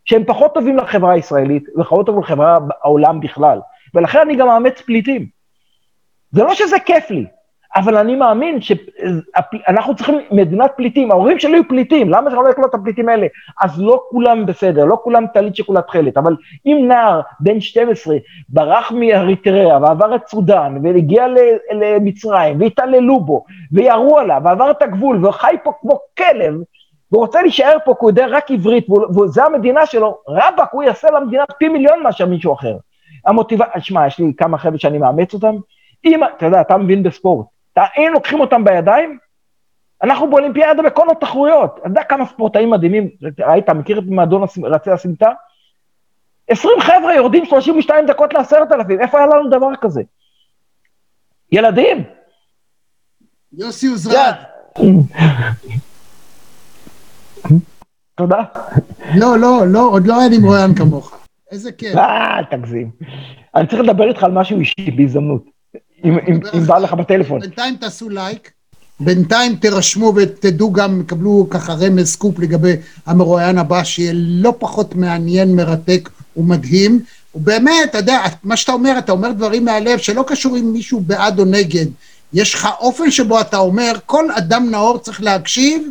שהם 0.05 0.25
פחות 0.25 0.55
טובים 0.55 0.77
לחברה 0.77 1.13
הישראלית, 1.13 1.65
ופחות 1.77 2.07
טובים 2.07 2.23
לחברה 2.23 2.59
העולם 2.83 3.21
בכלל. 3.21 3.61
ולכן 3.95 4.21
אני 4.21 4.37
גם 4.37 4.47
מאמץ 4.47 4.81
פליטים. 4.81 5.27
זה 6.31 6.43
לא 6.45 6.55
שזה 6.55 6.77
כיף 6.79 7.11
לי, 7.11 7.27
אבל 7.77 7.97
אני 7.97 8.17
מאמין 8.17 8.61
שאנחנו 8.61 9.97
צריכים 9.97 10.19
מדינת 10.31 10.71
פליטים, 10.77 11.11
ההורים 11.11 11.39
שלי 11.39 11.53
היו 11.53 11.69
פליטים, 11.69 12.11
למה 12.11 12.31
שלא 12.31 12.45
לקלוט 12.45 12.71
את 12.71 12.75
הפליטים 12.75 13.09
האלה? 13.09 13.27
אז 13.63 13.83
לא 13.83 14.03
כולם 14.11 14.47
בסדר, 14.47 14.85
לא 14.85 14.99
כולם 15.03 15.27
טלית 15.35 15.57
שכולה 15.57 15.83
תכלת, 15.83 16.17
אבל 16.17 16.37
אם 16.67 16.85
נער 16.89 17.21
בן 17.41 17.61
12 17.61 18.17
ברח 18.49 18.93
מאריתריאה 18.93 19.83
ועבר 19.83 20.15
את 20.15 20.29
סודאן 20.29 20.77
והגיע 20.83 21.27
למצרים 21.73 22.61
והתעללו 22.61 23.21
בו 23.21 23.45
וירו 23.73 24.19
עליו 24.19 24.41
ועבר 24.45 24.71
את 24.71 24.83
הגבול 24.83 25.27
וחי 25.27 25.55
פה 25.65 25.73
כמו 25.81 25.99
כלב, 26.19 26.55
והוא 27.13 27.23
רוצה 27.23 27.43
להישאר 27.43 27.77
פה 27.85 27.95
כי 27.95 27.99
הוא 28.01 28.11
יודע 28.11 28.27
רק 28.27 28.51
עברית 28.51 28.87
וזו 28.91 29.43
המדינה 29.43 29.87
שלו, 29.87 30.19
רבאק, 30.29 30.69
הוא 30.73 30.83
יעשה 30.83 31.11
למדינה 31.11 31.45
פי 31.59 31.69
מיליון 31.69 32.03
מאשר 32.03 32.27
מישהו 32.27 32.53
אחר. 32.53 32.77
המוטיבציה, 33.27 33.81
שמע, 33.81 34.07
יש 34.07 34.19
לי 34.19 34.33
כמה 34.37 34.59
חבר'ה 34.59 34.79
שאני 34.79 34.99
מאמץ 34.99 35.35
אותם, 35.35 35.57
אם, 36.05 36.21
אתה 36.37 36.47
יודע, 36.47 36.61
אתה 36.61 36.77
מבין 36.77 37.03
בספורט, 37.03 37.47
היינו 37.95 38.13
לוקחים 38.13 38.41
אותם 38.41 38.65
בידיים, 38.65 39.19
אנחנו 40.03 40.31
באולימפיאדה 40.31 40.83
בכל 40.83 41.11
התחרויות. 41.11 41.79
אתה 41.79 41.89
יודע 41.89 42.03
כמה 42.05 42.27
ספורטאים 42.27 42.71
מדהימים, 42.71 43.09
ראית, 43.39 43.71
מכיר 43.71 43.99
את 43.99 44.05
מועדון 44.07 44.45
רצי 44.65 44.91
הסמטה? 44.91 45.31
20 46.49 46.81
חבר'ה 46.81 47.15
יורדים 47.15 47.45
32 47.45 48.07
דקות 48.07 48.35
לעשרת 48.35 48.73
אלפים, 48.73 49.01
איפה 49.01 49.19
היה 49.19 49.27
לנו 49.27 49.51
דבר 49.51 49.69
כזה? 49.81 50.03
ילדים. 51.53 52.05
יוסי 53.53 53.87
עוזרד. 53.87 54.35
תודה. 58.15 58.43
לא, 59.15 59.39
לא, 59.39 59.67
לא, 59.67 59.89
עוד 59.91 60.07
לא 60.07 60.21
היה 60.21 60.29
לי 60.29 60.39
מרואיין 60.39 60.75
כמוך. 60.75 61.19
איזה 61.51 61.73
כיף. 61.73 61.97
אה, 61.97 62.39
תגזים. 62.51 62.91
אני 63.55 63.67
צריך 63.67 63.83
לדבר 63.83 64.09
איתך 64.09 64.23
על 64.23 64.33
משהו 64.33 64.59
אישי 64.59 64.91
בהזדמנות. 64.91 65.60
אם 66.05 66.67
בא 66.67 66.79
לך 66.79 66.93
בטלפון. 66.93 67.41
בינתיים 67.41 67.77
תעשו 67.77 68.09
לייק, 68.09 68.51
בינתיים 69.01 69.57
תירשמו 69.57 70.13
ותדעו 70.17 70.73
גם, 70.73 71.03
קבלו 71.07 71.47
ככה 71.51 71.73
רמז 71.73 72.09
סקופ 72.09 72.39
לגבי 72.39 72.73
המרואיין 73.07 73.59
הבא, 73.59 73.85
שיהיה 73.85 74.13
לא 74.15 74.55
פחות 74.59 74.95
מעניין, 74.95 75.57
מרתק 75.57 76.09
ומדהים. 76.37 77.01
ובאמת, 77.35 77.91
אתה 77.91 77.99
יודע, 77.99 78.23
מה 78.45 78.57
שאתה 78.57 78.73
אומר, 78.73 78.95
אתה 78.99 79.13
אומר 79.13 79.33
דברים 79.33 79.65
מהלב 79.65 79.99
שלא 79.99 80.25
קשור 80.27 80.57
אם 80.57 80.73
מישהו 80.73 81.01
בעד 81.01 81.39
או 81.39 81.45
נגד. 81.45 81.87
יש 82.33 82.55
לך 82.55 82.69
אופן 82.81 83.11
שבו 83.11 83.41
אתה 83.41 83.59
אומר, 83.59 83.93
כל 84.07 84.33
אדם 84.33 84.71
נאור 84.71 84.99
צריך 84.99 85.23
להקשיב, 85.23 85.89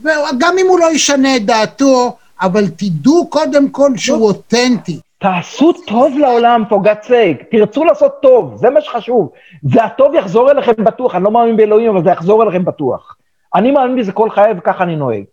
וגם 0.00 0.56
אם 0.60 0.66
הוא 0.68 0.78
לא 0.78 0.92
ישנה 0.92 1.36
את 1.36 1.44
דעתו, 1.44 2.16
אבל 2.40 2.68
תדעו 2.68 3.26
קודם 3.30 3.68
כל 3.68 3.92
שהוא 3.96 4.26
אותנטי. 4.26 5.00
תעשו 5.18 5.72
טוב 5.86 6.18
לעולם, 6.18 6.62
God's 6.70 7.06
sake, 7.06 7.44
תרצו 7.50 7.84
לעשות 7.84 8.12
טוב, 8.22 8.56
זה 8.56 8.70
מה 8.70 8.80
שחשוב. 8.80 9.30
זה 9.62 9.84
הטוב 9.84 10.14
יחזור 10.14 10.50
אליכם 10.50 10.84
בטוח, 10.84 11.14
אני 11.14 11.24
לא 11.24 11.30
מאמין 11.30 11.56
באלוהים, 11.56 11.90
אבל 11.90 12.04
זה 12.04 12.10
יחזור 12.10 12.42
אליכם 12.42 12.64
בטוח. 12.64 13.16
אני 13.54 13.70
מאמין 13.70 13.96
בזה 13.96 14.12
כל 14.12 14.30
חיי 14.30 14.52
וככה 14.58 14.84
אני 14.84 14.96
נוהג. 14.96 15.24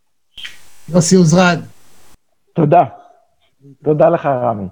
יוסי 0.90 1.16
עוזרד. 1.16 1.60
תודה. 2.54 2.84
תודה 3.84 4.10
לך, 4.10 4.26
רמי. 4.26 4.68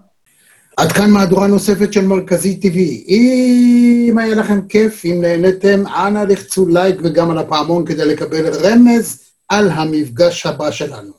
עד 0.77 0.91
כאן 0.91 1.11
מהדורה 1.11 1.47
נוספת 1.47 1.93
של 1.93 2.05
מרכזי 2.07 2.59
TV. 2.63 2.77
אם 3.07 4.17
היה 4.17 4.35
לכם 4.35 4.67
כיף, 4.67 5.05
אם 5.05 5.17
נהניתם, 5.21 5.83
אנא 5.87 6.19
לחצו 6.19 6.67
לייק 6.67 6.95
וגם 7.03 7.31
על 7.31 7.37
הפעמון 7.37 7.85
כדי 7.85 8.05
לקבל 8.05 8.45
רמז 8.63 9.31
על 9.49 9.69
המפגש 9.69 10.45
הבא 10.45 10.71
שלנו. 10.71 11.13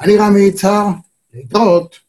אני 0.00 0.16
רמי 0.16 0.40
יצהר, 0.40 0.86
להתראות. 1.34 2.07